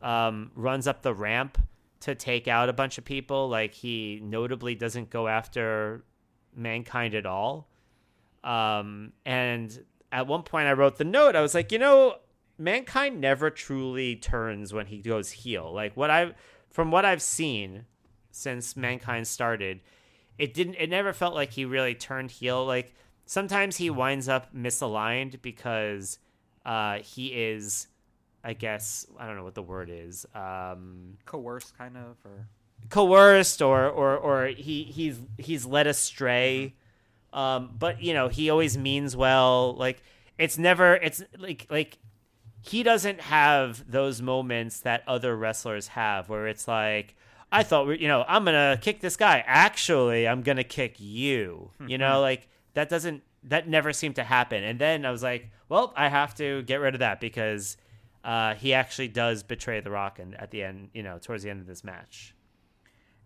um, 0.02 0.52
runs 0.56 0.88
up 0.88 1.02
the 1.02 1.14
ramp 1.14 1.58
to 2.02 2.16
take 2.16 2.48
out 2.48 2.70
a 2.70 2.74
bunch 2.74 2.98
of 2.98 3.04
people, 3.04 3.50
like 3.50 3.74
he 3.74 4.22
notably 4.24 4.76
doesn't 4.76 5.10
go 5.10 5.28
after 5.28 6.06
mankind 6.56 7.16
at 7.16 7.26
all. 7.26 7.68
Um, 8.46 9.14
and 9.26 9.78
at 10.12 10.28
one 10.28 10.44
point, 10.44 10.68
I 10.68 10.74
wrote 10.74 10.98
the 10.98 11.04
note. 11.04 11.36
I 11.36 11.42
was 11.42 11.54
like, 11.54 11.72
you 11.72 11.80
know, 11.80 12.16
mankind 12.58 13.20
never 13.20 13.50
truly 13.50 14.16
turns 14.16 14.72
when 14.74 14.86
he 14.86 15.00
goes 15.00 15.32
heel. 15.32 15.74
Like 15.74 15.98
what 15.98 16.10
I, 16.10 16.34
from 16.70 16.92
what 16.92 17.06
I've 17.06 17.22
seen 17.22 17.86
since 18.32 18.78
mankind 18.78 19.28
started, 19.28 19.82
it 20.38 20.54
didn't. 20.54 20.76
It 20.76 20.90
never 20.90 21.12
felt 21.12 21.34
like 21.34 21.52
he 21.52 21.66
really 21.66 21.96
turned 21.96 22.32
heel. 22.32 22.66
Like 22.66 22.94
sometimes 23.26 23.78
he 23.78 23.90
winds 23.90 24.30
up 24.30 24.54
misaligned 24.54 25.42
because 25.42 26.20
uh, 26.66 27.00
he 27.00 27.28
is, 27.28 27.88
I 28.44 28.54
guess, 28.54 29.06
I 29.18 29.26
don't 29.26 29.38
know 29.38 29.44
what 29.44 29.56
the 29.56 29.62
word 29.64 29.90
is. 29.92 30.26
Um, 30.36 31.18
Coerced, 31.26 31.78
kind 31.78 31.98
of, 31.98 32.18
or 32.26 32.48
coerced 32.90 33.62
or 33.62 33.90
or 33.90 34.16
or 34.18 34.48
he 34.48 34.84
he's 34.84 35.18
he's 35.38 35.66
led 35.66 35.88
astray 35.88 36.76
um 37.36 37.70
but 37.78 38.02
you 38.02 38.14
know 38.14 38.30
he 38.30 38.50
always 38.50 38.78
means 38.78 39.16
well. 39.16 39.76
Like 39.76 40.02
it's 40.40 40.58
never 40.58 40.96
it's 40.96 41.22
like 41.38 41.68
like 41.70 42.00
he 42.62 42.82
doesn't 42.82 43.22
have 43.22 43.90
those 43.92 44.22
moments 44.22 44.80
that 44.80 45.04
other 45.08 45.36
wrestlers 45.36 45.90
have 45.90 46.30
where 46.30 46.48
it's 46.48 46.68
like 46.68 47.16
i 47.52 47.62
thought 47.62 47.86
we 47.86 48.00
you 48.00 48.08
know 48.08 48.26
i'm 48.28 48.44
gonna 48.44 48.78
kick 48.82 49.02
this 49.02 49.18
guy. 49.18 49.44
Actually 49.46 50.28
i'm 50.28 50.42
gonna 50.42 50.64
kick 50.64 50.96
you. 50.98 51.72
You 51.86 51.98
know 51.98 52.22
like 52.22 52.48
that 52.74 52.90
doesn't 52.90 53.22
that 53.44 53.68
never 53.70 53.94
seemed 53.94 54.16
to 54.16 54.24
happen. 54.24 54.64
And 54.64 54.80
then 54.80 55.06
i 55.06 55.12
was 55.12 55.24
like 55.24 55.50
well 55.70 55.94
i 55.96 56.10
have 56.10 56.34
to 56.36 56.64
get 56.64 56.78
rid 56.78 56.96
of 56.96 57.00
that 57.00 57.20
because 57.22 57.78
uh, 58.24 58.56
he 58.56 58.74
actually 58.74 59.08
does 59.08 59.44
betray 59.44 59.80
the 59.82 59.92
rock 59.92 60.18
and 60.18 60.34
at 60.36 60.50
the 60.50 60.64
end 60.64 60.90
you 60.94 61.04
know 61.04 61.20
towards 61.20 61.44
the 61.44 61.50
end 61.50 61.62
of 61.62 61.68
this 61.68 61.84
match 61.84 62.35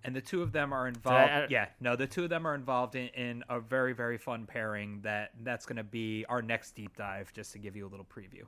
and 0.03 0.15
the 0.15 0.21
two 0.21 0.41
of 0.41 0.51
them 0.51 0.71
are 0.73 0.87
involved. 0.87 1.31
I- 1.31 1.47
yeah, 1.49 1.67
no, 1.79 1.95
the 1.95 2.07
two 2.07 2.23
of 2.23 2.29
them 2.29 2.45
are 2.45 2.55
involved 2.55 2.95
in, 2.95 3.07
in 3.09 3.43
a 3.49 3.59
very 3.59 3.93
very 3.93 4.17
fun 4.17 4.45
pairing. 4.45 5.01
That 5.01 5.31
that's 5.43 5.65
going 5.65 5.77
to 5.77 5.83
be 5.83 6.25
our 6.29 6.41
next 6.41 6.75
deep 6.75 6.95
dive. 6.95 7.31
Just 7.33 7.51
to 7.53 7.59
give 7.59 7.75
you 7.75 7.85
a 7.87 7.89
little 7.89 8.05
preview. 8.05 8.43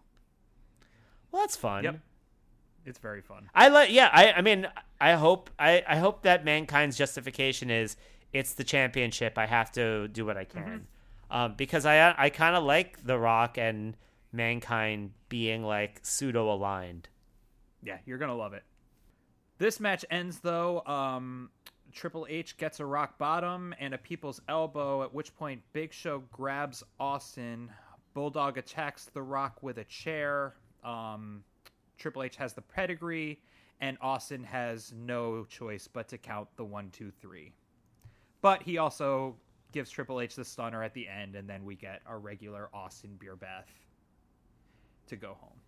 Well, 1.31 1.43
that's 1.43 1.55
fun. 1.55 1.83
Yep. 1.83 1.99
It's 2.85 2.99
very 2.99 3.21
fun. 3.21 3.49
I 3.53 3.67
like. 3.67 3.91
Yeah. 3.91 4.09
I. 4.11 4.31
I 4.33 4.41
mean, 4.41 4.67
I 4.99 5.13
hope. 5.13 5.49
I. 5.59 5.83
I 5.87 5.97
hope 5.97 6.23
that 6.23 6.43
mankind's 6.43 6.97
justification 6.97 7.69
is 7.69 7.95
it's 8.33 8.53
the 8.53 8.63
championship. 8.63 9.37
I 9.37 9.45
have 9.45 9.71
to 9.73 10.07
do 10.07 10.25
what 10.25 10.35
I 10.37 10.45
can, 10.45 10.87
um, 11.29 11.53
because 11.57 11.85
I. 11.85 12.15
I 12.17 12.29
kind 12.31 12.55
of 12.55 12.63
like 12.63 13.05
The 13.05 13.17
Rock 13.19 13.57
and 13.57 13.95
mankind 14.31 15.11
being 15.29 15.63
like 15.63 15.99
pseudo 16.03 16.51
aligned. 16.51 17.07
Yeah, 17.83 17.97
you're 18.05 18.17
gonna 18.17 18.35
love 18.35 18.53
it. 18.53 18.63
This 19.61 19.79
match 19.79 20.03
ends 20.09 20.39
though. 20.39 20.81
Um, 20.87 21.51
Triple 21.93 22.25
H 22.27 22.57
gets 22.57 22.79
a 22.79 22.85
rock 22.85 23.19
bottom 23.19 23.75
and 23.79 23.93
a 23.93 23.97
people's 23.99 24.41
elbow. 24.49 25.03
At 25.03 25.13
which 25.13 25.35
point, 25.35 25.61
Big 25.71 25.93
Show 25.93 26.23
grabs 26.31 26.83
Austin. 26.99 27.69
Bulldog 28.15 28.57
attacks 28.57 29.05
The 29.13 29.21
Rock 29.21 29.61
with 29.61 29.77
a 29.77 29.83
chair. 29.83 30.55
Um, 30.83 31.43
Triple 31.99 32.23
H 32.23 32.37
has 32.37 32.53
the 32.53 32.63
pedigree, 32.63 33.39
and 33.81 33.99
Austin 34.01 34.43
has 34.45 34.93
no 34.97 35.45
choice 35.45 35.87
but 35.87 36.07
to 36.07 36.17
count 36.17 36.47
the 36.55 36.65
one, 36.65 36.89
two, 36.89 37.11
three. 37.21 37.53
But 38.41 38.63
he 38.63 38.79
also 38.79 39.35
gives 39.73 39.91
Triple 39.91 40.21
H 40.21 40.33
the 40.33 40.43
stunner 40.43 40.81
at 40.81 40.95
the 40.95 41.07
end, 41.07 41.35
and 41.35 41.47
then 41.47 41.65
we 41.65 41.75
get 41.75 42.01
our 42.07 42.17
regular 42.17 42.69
Austin 42.73 43.15
beer 43.19 43.35
bath 43.35 43.69
to 45.05 45.15
go 45.15 45.37
home. 45.39 45.60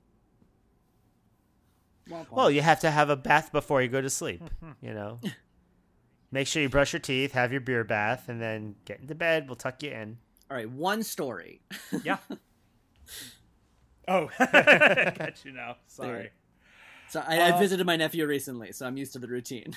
Well, 2.31 2.51
you 2.51 2.61
have 2.61 2.79
to 2.81 2.91
have 2.91 3.09
a 3.09 3.15
bath 3.15 3.51
before 3.51 3.81
you 3.81 3.87
go 3.87 4.01
to 4.01 4.09
sleep. 4.09 4.41
you 4.81 4.93
know. 4.93 5.19
Make 6.31 6.47
sure 6.47 6.61
you 6.63 6.69
brush 6.69 6.93
your 6.93 6.99
teeth, 6.99 7.33
have 7.33 7.51
your 7.51 7.61
beer 7.61 7.83
bath, 7.83 8.27
and 8.27 8.41
then 8.41 8.75
get 8.85 8.99
into 8.99 9.13
bed. 9.15 9.47
We'll 9.47 9.55
tuck 9.55 9.83
you 9.83 9.91
in. 9.91 10.17
All 10.49 10.57
right, 10.57 10.69
one 10.69 11.03
story. 11.03 11.61
Yeah. 12.03 12.17
oh, 14.07 14.29
got 14.39 15.45
you 15.45 15.51
now. 15.51 15.75
Sorry. 15.87 16.31
So 17.09 17.23
I, 17.25 17.39
I 17.39 17.51
Uh, 17.51 17.59
visited 17.59 17.85
my 17.85 17.95
nephew 17.95 18.25
recently, 18.25 18.71
so 18.71 18.87
I'm 18.87 18.97
used 18.97 19.13
to 19.13 19.19
the 19.19 19.27
routine. 19.27 19.75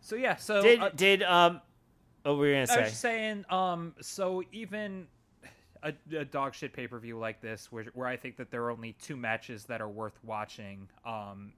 So 0.00 0.16
yeah, 0.16 0.36
so 0.36 0.62
Did 0.62 0.80
uh, 0.80 0.88
did 0.94 1.22
um? 1.22 1.60
What 2.22 2.36
were 2.38 2.46
you 2.48 2.54
gonna 2.54 2.66
say. 2.66 2.74
I 2.74 2.80
was 2.80 2.88
just 2.90 3.00
saying, 3.02 3.44
um, 3.50 3.94
so 4.00 4.42
even 4.52 5.06
a, 5.82 5.92
a 6.16 6.24
dog 6.24 6.54
shit 6.54 6.72
pay 6.72 6.86
per 6.86 6.98
view 6.98 7.18
like 7.18 7.40
this, 7.40 7.70
where 7.70 7.84
where 7.94 8.06
I 8.06 8.16
think 8.16 8.36
that 8.36 8.50
there 8.50 8.62
are 8.64 8.70
only 8.70 8.92
two 9.00 9.16
matches 9.16 9.64
that 9.64 9.80
are 9.80 9.88
worth 9.88 10.18
watching, 10.24 10.88
um, 11.04 11.52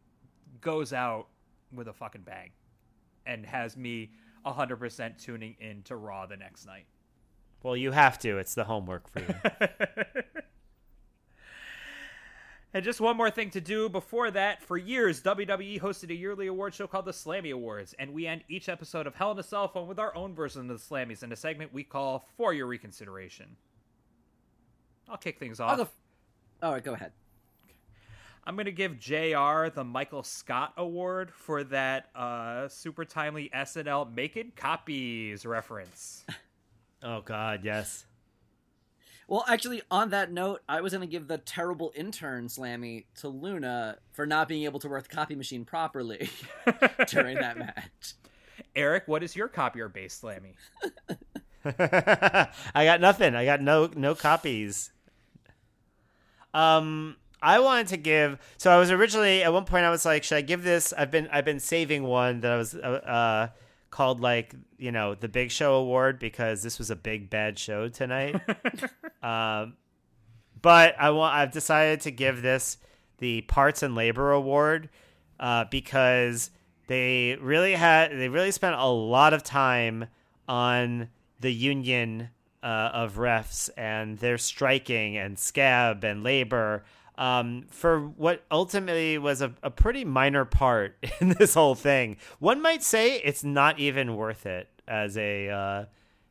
goes 0.61 0.93
out 0.93 1.29
with 1.73 1.89
a 1.89 1.93
fucking 1.93 2.23
bang, 2.23 2.51
and 3.27 3.47
has 3.47 3.77
me 3.77 4.11
hundred 4.45 4.77
percent 4.77 5.19
tuning 5.19 5.57
in 5.61 5.83
to 5.85 5.97
Raw 5.97 6.27
the 6.27 6.37
next 6.37 6.67
night. 6.67 6.87
Well, 7.63 7.77
you 7.77 7.93
have 7.93 8.19
to. 8.21 8.39
It's 8.39 8.55
the 8.55 8.65
homework 8.65 9.09
for 9.09 9.21
you. 9.21 10.23
And 12.75 12.83
just 12.83 13.03
one 13.03 13.19
more 13.19 13.31
thing 13.31 13.51
to 13.51 13.61
do 13.61 13.91
before 13.91 14.31
that. 14.31 14.63
For 14.63 14.79
years, 14.79 15.23
WWE 15.23 15.79
hosted 15.79 16.09
a 16.11 16.15
yearly 16.15 16.47
award 16.47 16.75
show 16.75 16.87
called 16.87 17.05
the 17.05 17.13
Slammy 17.13 17.53
Awards, 17.53 17.95
and 17.99 18.15
we 18.15 18.27
end 18.27 18.45
each 18.49 18.71
episode 18.71 19.07
of 19.07 19.15
Hell 19.15 19.33
in 19.33 19.39
a 19.39 19.43
Cell 19.43 19.69
Phone 19.69 19.87
with 19.87 19.99
our 19.99 20.15
own 20.17 20.35
version 20.35 20.63
of 20.63 20.69
the 20.69 20.75
Slammies 20.83 21.23
in 21.23 21.33
a 21.33 21.37
segment 21.37 21.75
we 21.75 21.85
call 21.85 22.27
For 22.39 22.55
Your 22.55 22.67
Reconsideration. 22.67 23.57
I'll 25.09 25.17
kick 25.17 25.39
things 25.39 25.61
I'll 25.61 25.69
off. 25.71 25.77
go. 25.79 25.89
All 26.63 26.73
right, 26.73 26.83
go 26.85 26.95
ahead. 26.95 27.13
I'm 28.45 28.57
gonna 28.57 28.73
give 28.73 28.99
Jr. 28.99 29.69
the 29.73 29.85
Michael 29.87 30.23
Scott 30.25 30.73
Award 30.77 31.31
for 31.33 31.63
that 31.65 32.11
uh, 32.15 32.67
super 32.69 33.05
timely 33.05 33.51
SNL 33.55 34.13
"Making 34.15 34.53
Copies" 34.57 35.47
reference. 35.47 36.25
Oh 37.05 37.21
God, 37.21 37.65
yes. 37.65 38.07
Well, 39.27 39.45
actually, 39.49 39.83
on 39.91 40.11
that 40.11 40.31
note, 40.31 40.61
I 40.69 40.81
was 40.83 40.93
going 40.93 41.01
to 41.01 41.11
give 41.11 41.27
the 41.27 41.39
terrible 41.39 41.91
intern 41.97 42.47
Slammy 42.47 43.07
to 43.17 43.29
Luna 43.29 43.99
for 44.13 44.25
not 44.25 44.47
being 44.47 44.63
able 44.65 44.79
to 44.79 44.89
work 44.89 45.09
the 45.09 45.15
copy 45.15 45.35
machine 45.35 45.65
properly 45.65 46.31
during 47.09 47.39
that 47.39 47.57
match. 47.59 48.15
Eric, 48.77 49.05
what 49.09 49.25
is 49.25 49.35
your 49.35 49.49
copier 49.49 49.89
based 49.89 50.23
slammy? 50.23 50.55
I 52.75 52.85
got 52.85 53.01
nothing. 53.01 53.35
I 53.35 53.45
got 53.45 53.61
no 53.61 53.91
no 53.95 54.15
copies. 54.15 54.91
Um, 56.55 57.17
I 57.41 57.59
wanted 57.59 57.89
to 57.89 57.97
give. 57.97 58.39
So 58.59 58.71
I 58.71 58.79
was 58.79 58.91
originally 58.91 59.43
at 59.43 59.53
one 59.53 59.65
point 59.65 59.85
I 59.85 59.91
was 59.91 60.05
like, 60.05 60.25
should 60.25 60.39
I 60.39 60.43
give 60.43 60.63
this? 60.63 60.93
I've 60.93 61.11
been 61.11 61.29
I've 61.33 61.45
been 61.45 61.61
saving 61.61 62.05
one 62.05 62.41
that 62.41 62.53
I 62.53 62.57
was 62.57 62.75
uh, 62.75 62.79
uh 62.79 63.49
called 63.91 64.21
like 64.21 64.55
you 64.79 64.91
know 64.91 65.15
the 65.15 65.29
Big 65.29 65.51
Show 65.51 65.75
Award 65.75 66.19
because 66.19 66.63
this 66.63 66.79
was 66.79 66.91
a 66.91 66.97
big 66.97 67.31
bad 67.31 67.59
show 67.59 67.89
tonight. 67.89 68.41
um, 69.23 69.75
but 70.61 70.95
I 70.99 71.11
want 71.11 71.35
I've 71.35 71.53
decided 71.53 72.01
to 72.03 72.11
give 72.11 72.43
this 72.43 72.79
the 73.19 73.43
Parts 73.43 73.83
and 73.83 73.95
Labor 73.95 74.33
Award 74.33 74.89
uh, 75.39 75.65
because 75.65 76.51
they 76.87 77.37
really 77.41 77.75
had 77.75 78.11
they 78.13 78.29
really 78.29 78.51
spent 78.51 78.75
a 78.77 78.87
lot 78.87 79.33
of 79.33 79.43
time 79.43 80.07
on 80.49 81.09
the 81.43 81.53
union 81.53 82.31
uh, 82.63 82.91
of 82.95 83.17
refs 83.17 83.69
and 83.77 84.19
their 84.19 84.39
striking 84.39 85.17
and 85.17 85.39
scab 85.39 86.03
and 86.05 86.23
labor 86.23 86.85
um, 87.19 87.67
for 87.69 88.01
what 88.01 88.43
ultimately 88.51 89.19
was 89.19 89.43
a, 89.43 89.53
a 89.63 89.71
pretty 89.71 90.05
minor 90.05 90.45
part 90.45 90.97
in 91.21 91.31
this 91.39 91.55
whole 91.55 91.75
thing. 91.75 92.17
One 92.39 92.63
might 92.63 92.83
say 92.83 93.17
it's 93.19 93.45
not 93.45 93.79
even 93.79 94.17
worth 94.17 94.47
it 94.47 94.69
as 94.89 95.17
a 95.19 95.49
uh, 95.51 95.85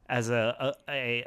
as 0.09 0.29
a, 0.29 0.73
a, 0.89 0.91
a, 0.91 1.25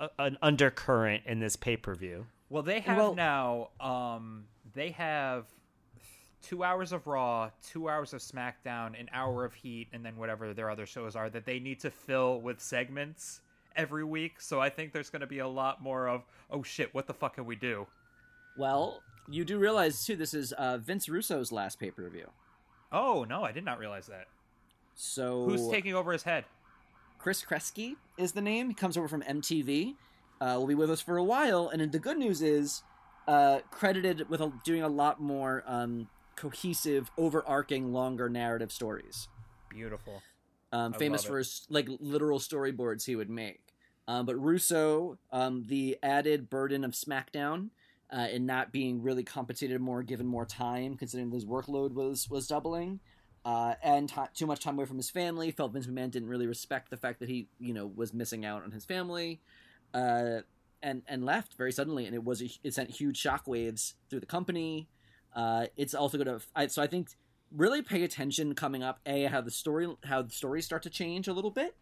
a 0.00 0.10
an 0.18 0.36
undercurrent 0.42 1.22
in 1.26 1.38
this 1.40 1.54
pay 1.56 1.76
per 1.76 1.94
view. 1.94 2.26
Well, 2.50 2.62
they 2.62 2.80
have 2.80 2.96
Well- 2.96 3.14
now. 3.14 3.68
Um, 3.80 4.44
they 4.74 4.90
have 4.90 5.44
two 6.42 6.64
hours 6.64 6.92
of 6.92 7.06
Raw, 7.06 7.50
two 7.64 7.88
hours 7.88 8.12
of 8.12 8.20
SmackDown, 8.20 8.98
an 8.98 9.08
hour 9.12 9.44
of 9.44 9.54
Heat, 9.54 9.88
and 9.92 10.04
then 10.04 10.16
whatever 10.16 10.52
their 10.52 10.70
other 10.70 10.86
shows 10.86 11.16
are 11.16 11.30
that 11.30 11.46
they 11.46 11.58
need 11.58 11.80
to 11.80 11.90
fill 11.90 12.40
with 12.40 12.60
segments 12.60 13.40
every 13.76 14.04
week. 14.04 14.40
So 14.40 14.60
I 14.60 14.68
think 14.68 14.92
there's 14.92 15.10
going 15.10 15.20
to 15.20 15.26
be 15.26 15.38
a 15.38 15.48
lot 15.48 15.82
more 15.82 16.08
of, 16.08 16.22
oh 16.50 16.62
shit, 16.62 16.92
what 16.94 17.06
the 17.06 17.14
fuck 17.14 17.34
can 17.36 17.46
we 17.46 17.56
do? 17.56 17.86
Well, 18.58 19.02
you 19.28 19.44
do 19.44 19.58
realize 19.58 20.04
too, 20.04 20.16
this 20.16 20.34
is 20.34 20.52
uh, 20.52 20.78
Vince 20.78 21.08
Russo's 21.08 21.52
last 21.52 21.78
pay 21.78 21.90
per 21.90 22.08
view. 22.08 22.28
Oh 22.90 23.24
no, 23.24 23.44
I 23.44 23.52
did 23.52 23.64
not 23.64 23.78
realize 23.78 24.06
that. 24.08 24.26
So 24.94 25.46
Who's 25.46 25.68
taking 25.68 25.94
over 25.94 26.12
his 26.12 26.24
head? 26.24 26.44
Chris 27.18 27.42
Kreski 27.44 27.94
is 28.18 28.32
the 28.32 28.42
name. 28.42 28.68
He 28.68 28.74
comes 28.74 28.96
over 28.96 29.08
from 29.08 29.22
MTV. 29.22 29.94
Uh, 30.40 30.56
will 30.58 30.66
be 30.66 30.74
with 30.74 30.90
us 30.90 31.00
for 31.00 31.16
a 31.16 31.24
while. 31.24 31.68
And 31.68 31.92
the 31.92 31.98
good 32.00 32.18
news 32.18 32.42
is, 32.42 32.82
uh, 33.28 33.60
credited 33.70 34.28
with 34.28 34.40
a, 34.40 34.52
doing 34.64 34.82
a 34.82 34.88
lot 34.88 35.20
more 35.20 35.62
um, 35.66 36.08
cohesive, 36.36 37.10
overarching, 37.16 37.92
longer 37.92 38.28
narrative 38.28 38.72
stories. 38.72 39.28
Beautiful. 39.68 40.22
Um, 40.72 40.94
famous 40.94 41.22
for 41.24 41.38
his 41.38 41.66
like 41.68 41.86
literal 42.00 42.38
storyboards 42.38 43.04
he 43.04 43.16
would 43.16 43.28
make. 43.28 43.60
Um, 44.08 44.26
but 44.26 44.36
Russo, 44.36 45.18
um, 45.30 45.64
the 45.68 45.98
added 46.02 46.50
burden 46.50 46.84
of 46.84 46.92
SmackDown 46.92 47.70
uh, 48.12 48.28
and 48.32 48.46
not 48.46 48.72
being 48.72 49.02
really 49.02 49.22
compensated 49.22 49.80
more, 49.80 50.02
given 50.02 50.26
more 50.26 50.44
time, 50.44 50.96
considering 50.96 51.30
his 51.30 51.44
workload 51.44 51.92
was 51.92 52.28
was 52.28 52.46
doubling, 52.46 53.00
uh, 53.44 53.74
and 53.82 54.08
ti 54.08 54.22
too 54.34 54.46
much 54.46 54.60
time 54.60 54.76
away 54.76 54.86
from 54.86 54.98
his 54.98 55.10
family. 55.10 55.50
Felt 55.50 55.72
Vince 55.72 55.86
McMahon 55.86 56.10
didn't 56.10 56.28
really 56.28 56.46
respect 56.46 56.90
the 56.90 56.96
fact 56.96 57.20
that 57.20 57.28
he, 57.28 57.48
you 57.58 57.72
know, 57.72 57.86
was 57.86 58.12
missing 58.12 58.44
out 58.44 58.64
on 58.64 58.70
his 58.70 58.84
family, 58.84 59.40
uh, 59.94 60.40
and 60.82 61.02
and 61.06 61.24
left 61.24 61.54
very 61.54 61.72
suddenly, 61.72 62.04
and 62.06 62.14
it 62.14 62.24
was 62.24 62.42
a, 62.42 62.50
it 62.62 62.74
sent 62.74 62.90
huge 62.90 63.22
shockwaves 63.22 63.94
through 64.10 64.20
the 64.20 64.26
company. 64.26 64.88
Uh, 65.34 65.66
it's 65.76 65.94
also 65.94 66.18
going 66.18 66.38
to 66.38 66.44
I, 66.54 66.66
so 66.66 66.82
I 66.82 66.86
think 66.86 67.08
really 67.54 67.82
pay 67.82 68.02
attention 68.02 68.54
coming 68.54 68.82
up. 68.82 69.00
A 69.06 69.24
how 69.24 69.40
the 69.40 69.50
story 69.50 69.88
how 70.04 70.22
the 70.22 70.30
stories 70.30 70.64
start 70.64 70.82
to 70.84 70.90
change 70.90 71.28
a 71.28 71.32
little 71.32 71.50
bit, 71.50 71.76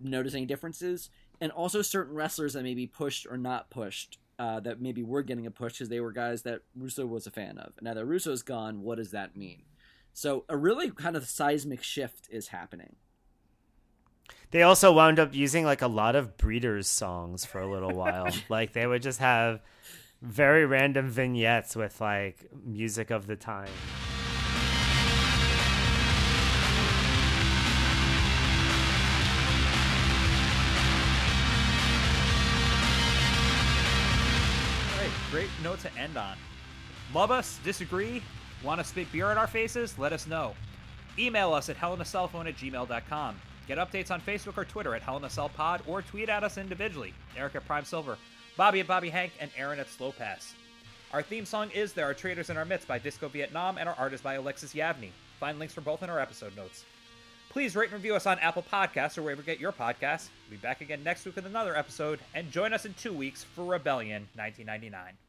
noticing 0.00 0.46
differences, 0.46 1.10
and 1.40 1.52
also 1.52 1.82
certain 1.82 2.14
wrestlers 2.14 2.52
that 2.54 2.62
may 2.62 2.74
be 2.74 2.86
pushed 2.86 3.26
or 3.28 3.36
not 3.36 3.70
pushed. 3.70 4.18
Uh, 4.38 4.60
that 4.60 4.82
maybe 4.82 5.02
were 5.02 5.22
getting 5.22 5.46
a 5.46 5.50
push 5.50 5.72
because 5.72 5.88
they 5.88 5.98
were 5.98 6.12
guys 6.12 6.42
that 6.42 6.60
Russo 6.74 7.06
was 7.06 7.26
a 7.26 7.30
fan 7.30 7.56
of. 7.56 7.72
Now 7.80 7.94
that 7.94 8.04
Russo's 8.04 8.42
gone, 8.42 8.82
what 8.82 8.98
does 8.98 9.12
that 9.12 9.34
mean? 9.34 9.62
So 10.12 10.44
a 10.46 10.58
really 10.58 10.90
kind 10.90 11.16
of 11.16 11.26
seismic 11.26 11.82
shift 11.82 12.28
is 12.30 12.48
happening. 12.48 12.96
They 14.50 14.62
also 14.62 14.92
wound 14.92 15.18
up 15.18 15.34
using 15.34 15.64
like 15.64 15.82
a 15.82 15.88
lot 15.88 16.16
of 16.16 16.36
breeders 16.36 16.86
songs 16.86 17.44
for 17.44 17.60
a 17.60 17.70
little 17.70 17.92
while. 17.92 18.28
like 18.48 18.72
they 18.72 18.86
would 18.86 19.02
just 19.02 19.18
have 19.20 19.60
very 20.26 20.66
random 20.66 21.08
vignettes 21.08 21.76
with 21.76 22.00
like 22.00 22.46
music 22.64 23.10
of 23.10 23.26
the 23.26 23.36
time. 23.36 23.68
All 34.92 35.00
right, 35.00 35.10
great 35.30 35.48
note 35.62 35.78
to 35.80 35.92
end 35.96 36.16
on. 36.16 36.36
Love 37.14 37.30
us, 37.30 37.60
disagree, 37.62 38.20
want 38.64 38.80
to 38.80 38.84
spit 38.84 39.10
beer 39.12 39.30
in 39.30 39.38
our 39.38 39.46
faces? 39.46 39.96
Let 39.98 40.12
us 40.12 40.26
know. 40.26 40.54
Email 41.18 41.54
us 41.54 41.68
at 41.68 41.76
hellinacellphone 41.76 42.48
at 42.48 42.56
gmail.com. 42.56 43.36
Get 43.68 43.78
updates 43.78 44.10
on 44.10 44.20
Facebook 44.20 44.58
or 44.58 44.64
Twitter 44.64 44.94
at 44.94 45.02
hellinacellpod 45.02 45.82
or 45.86 46.02
tweet 46.02 46.28
at 46.28 46.44
us 46.44 46.58
individually. 46.58 47.14
Eric 47.36 47.54
at 47.54 47.66
Prime 47.66 47.84
Silver, 47.84 48.18
Bobby 48.56 48.80
at 48.80 48.86
Bobby 48.86 49.10
Hank, 49.10 49.32
and 49.38 49.50
Aaron 49.56 49.78
at 49.78 49.88
Slow 49.90 50.12
Pass. 50.12 50.54
Our 51.12 51.22
theme 51.22 51.44
song 51.44 51.70
is 51.72 51.92
There 51.92 52.08
Are 52.08 52.14
Traitors 52.14 52.48
in 52.48 52.56
Our 52.56 52.64
Midst 52.64 52.88
by 52.88 52.98
Disco 52.98 53.28
Vietnam, 53.28 53.76
and 53.76 53.86
our 53.86 53.94
art 53.98 54.14
is 54.14 54.22
by 54.22 54.34
Alexis 54.34 54.72
Yavni. 54.72 55.10
Find 55.38 55.58
links 55.58 55.74
for 55.74 55.82
both 55.82 56.02
in 56.02 56.08
our 56.08 56.18
episode 56.18 56.56
notes. 56.56 56.84
Please 57.50 57.76
rate 57.76 57.90
and 57.90 57.94
review 57.94 58.16
us 58.16 58.26
on 58.26 58.38
Apple 58.38 58.64
Podcasts 58.72 59.18
or 59.18 59.22
wherever 59.22 59.42
you 59.42 59.46
get 59.46 59.60
your 59.60 59.72
podcasts. 59.72 60.28
We'll 60.48 60.52
be 60.52 60.62
back 60.62 60.80
again 60.80 61.02
next 61.04 61.26
week 61.26 61.36
with 61.36 61.44
another 61.44 61.76
episode, 61.76 62.18
and 62.34 62.50
join 62.50 62.72
us 62.72 62.86
in 62.86 62.94
two 62.94 63.12
weeks 63.12 63.44
for 63.44 63.64
Rebellion 63.64 64.26
1999. 64.36 65.25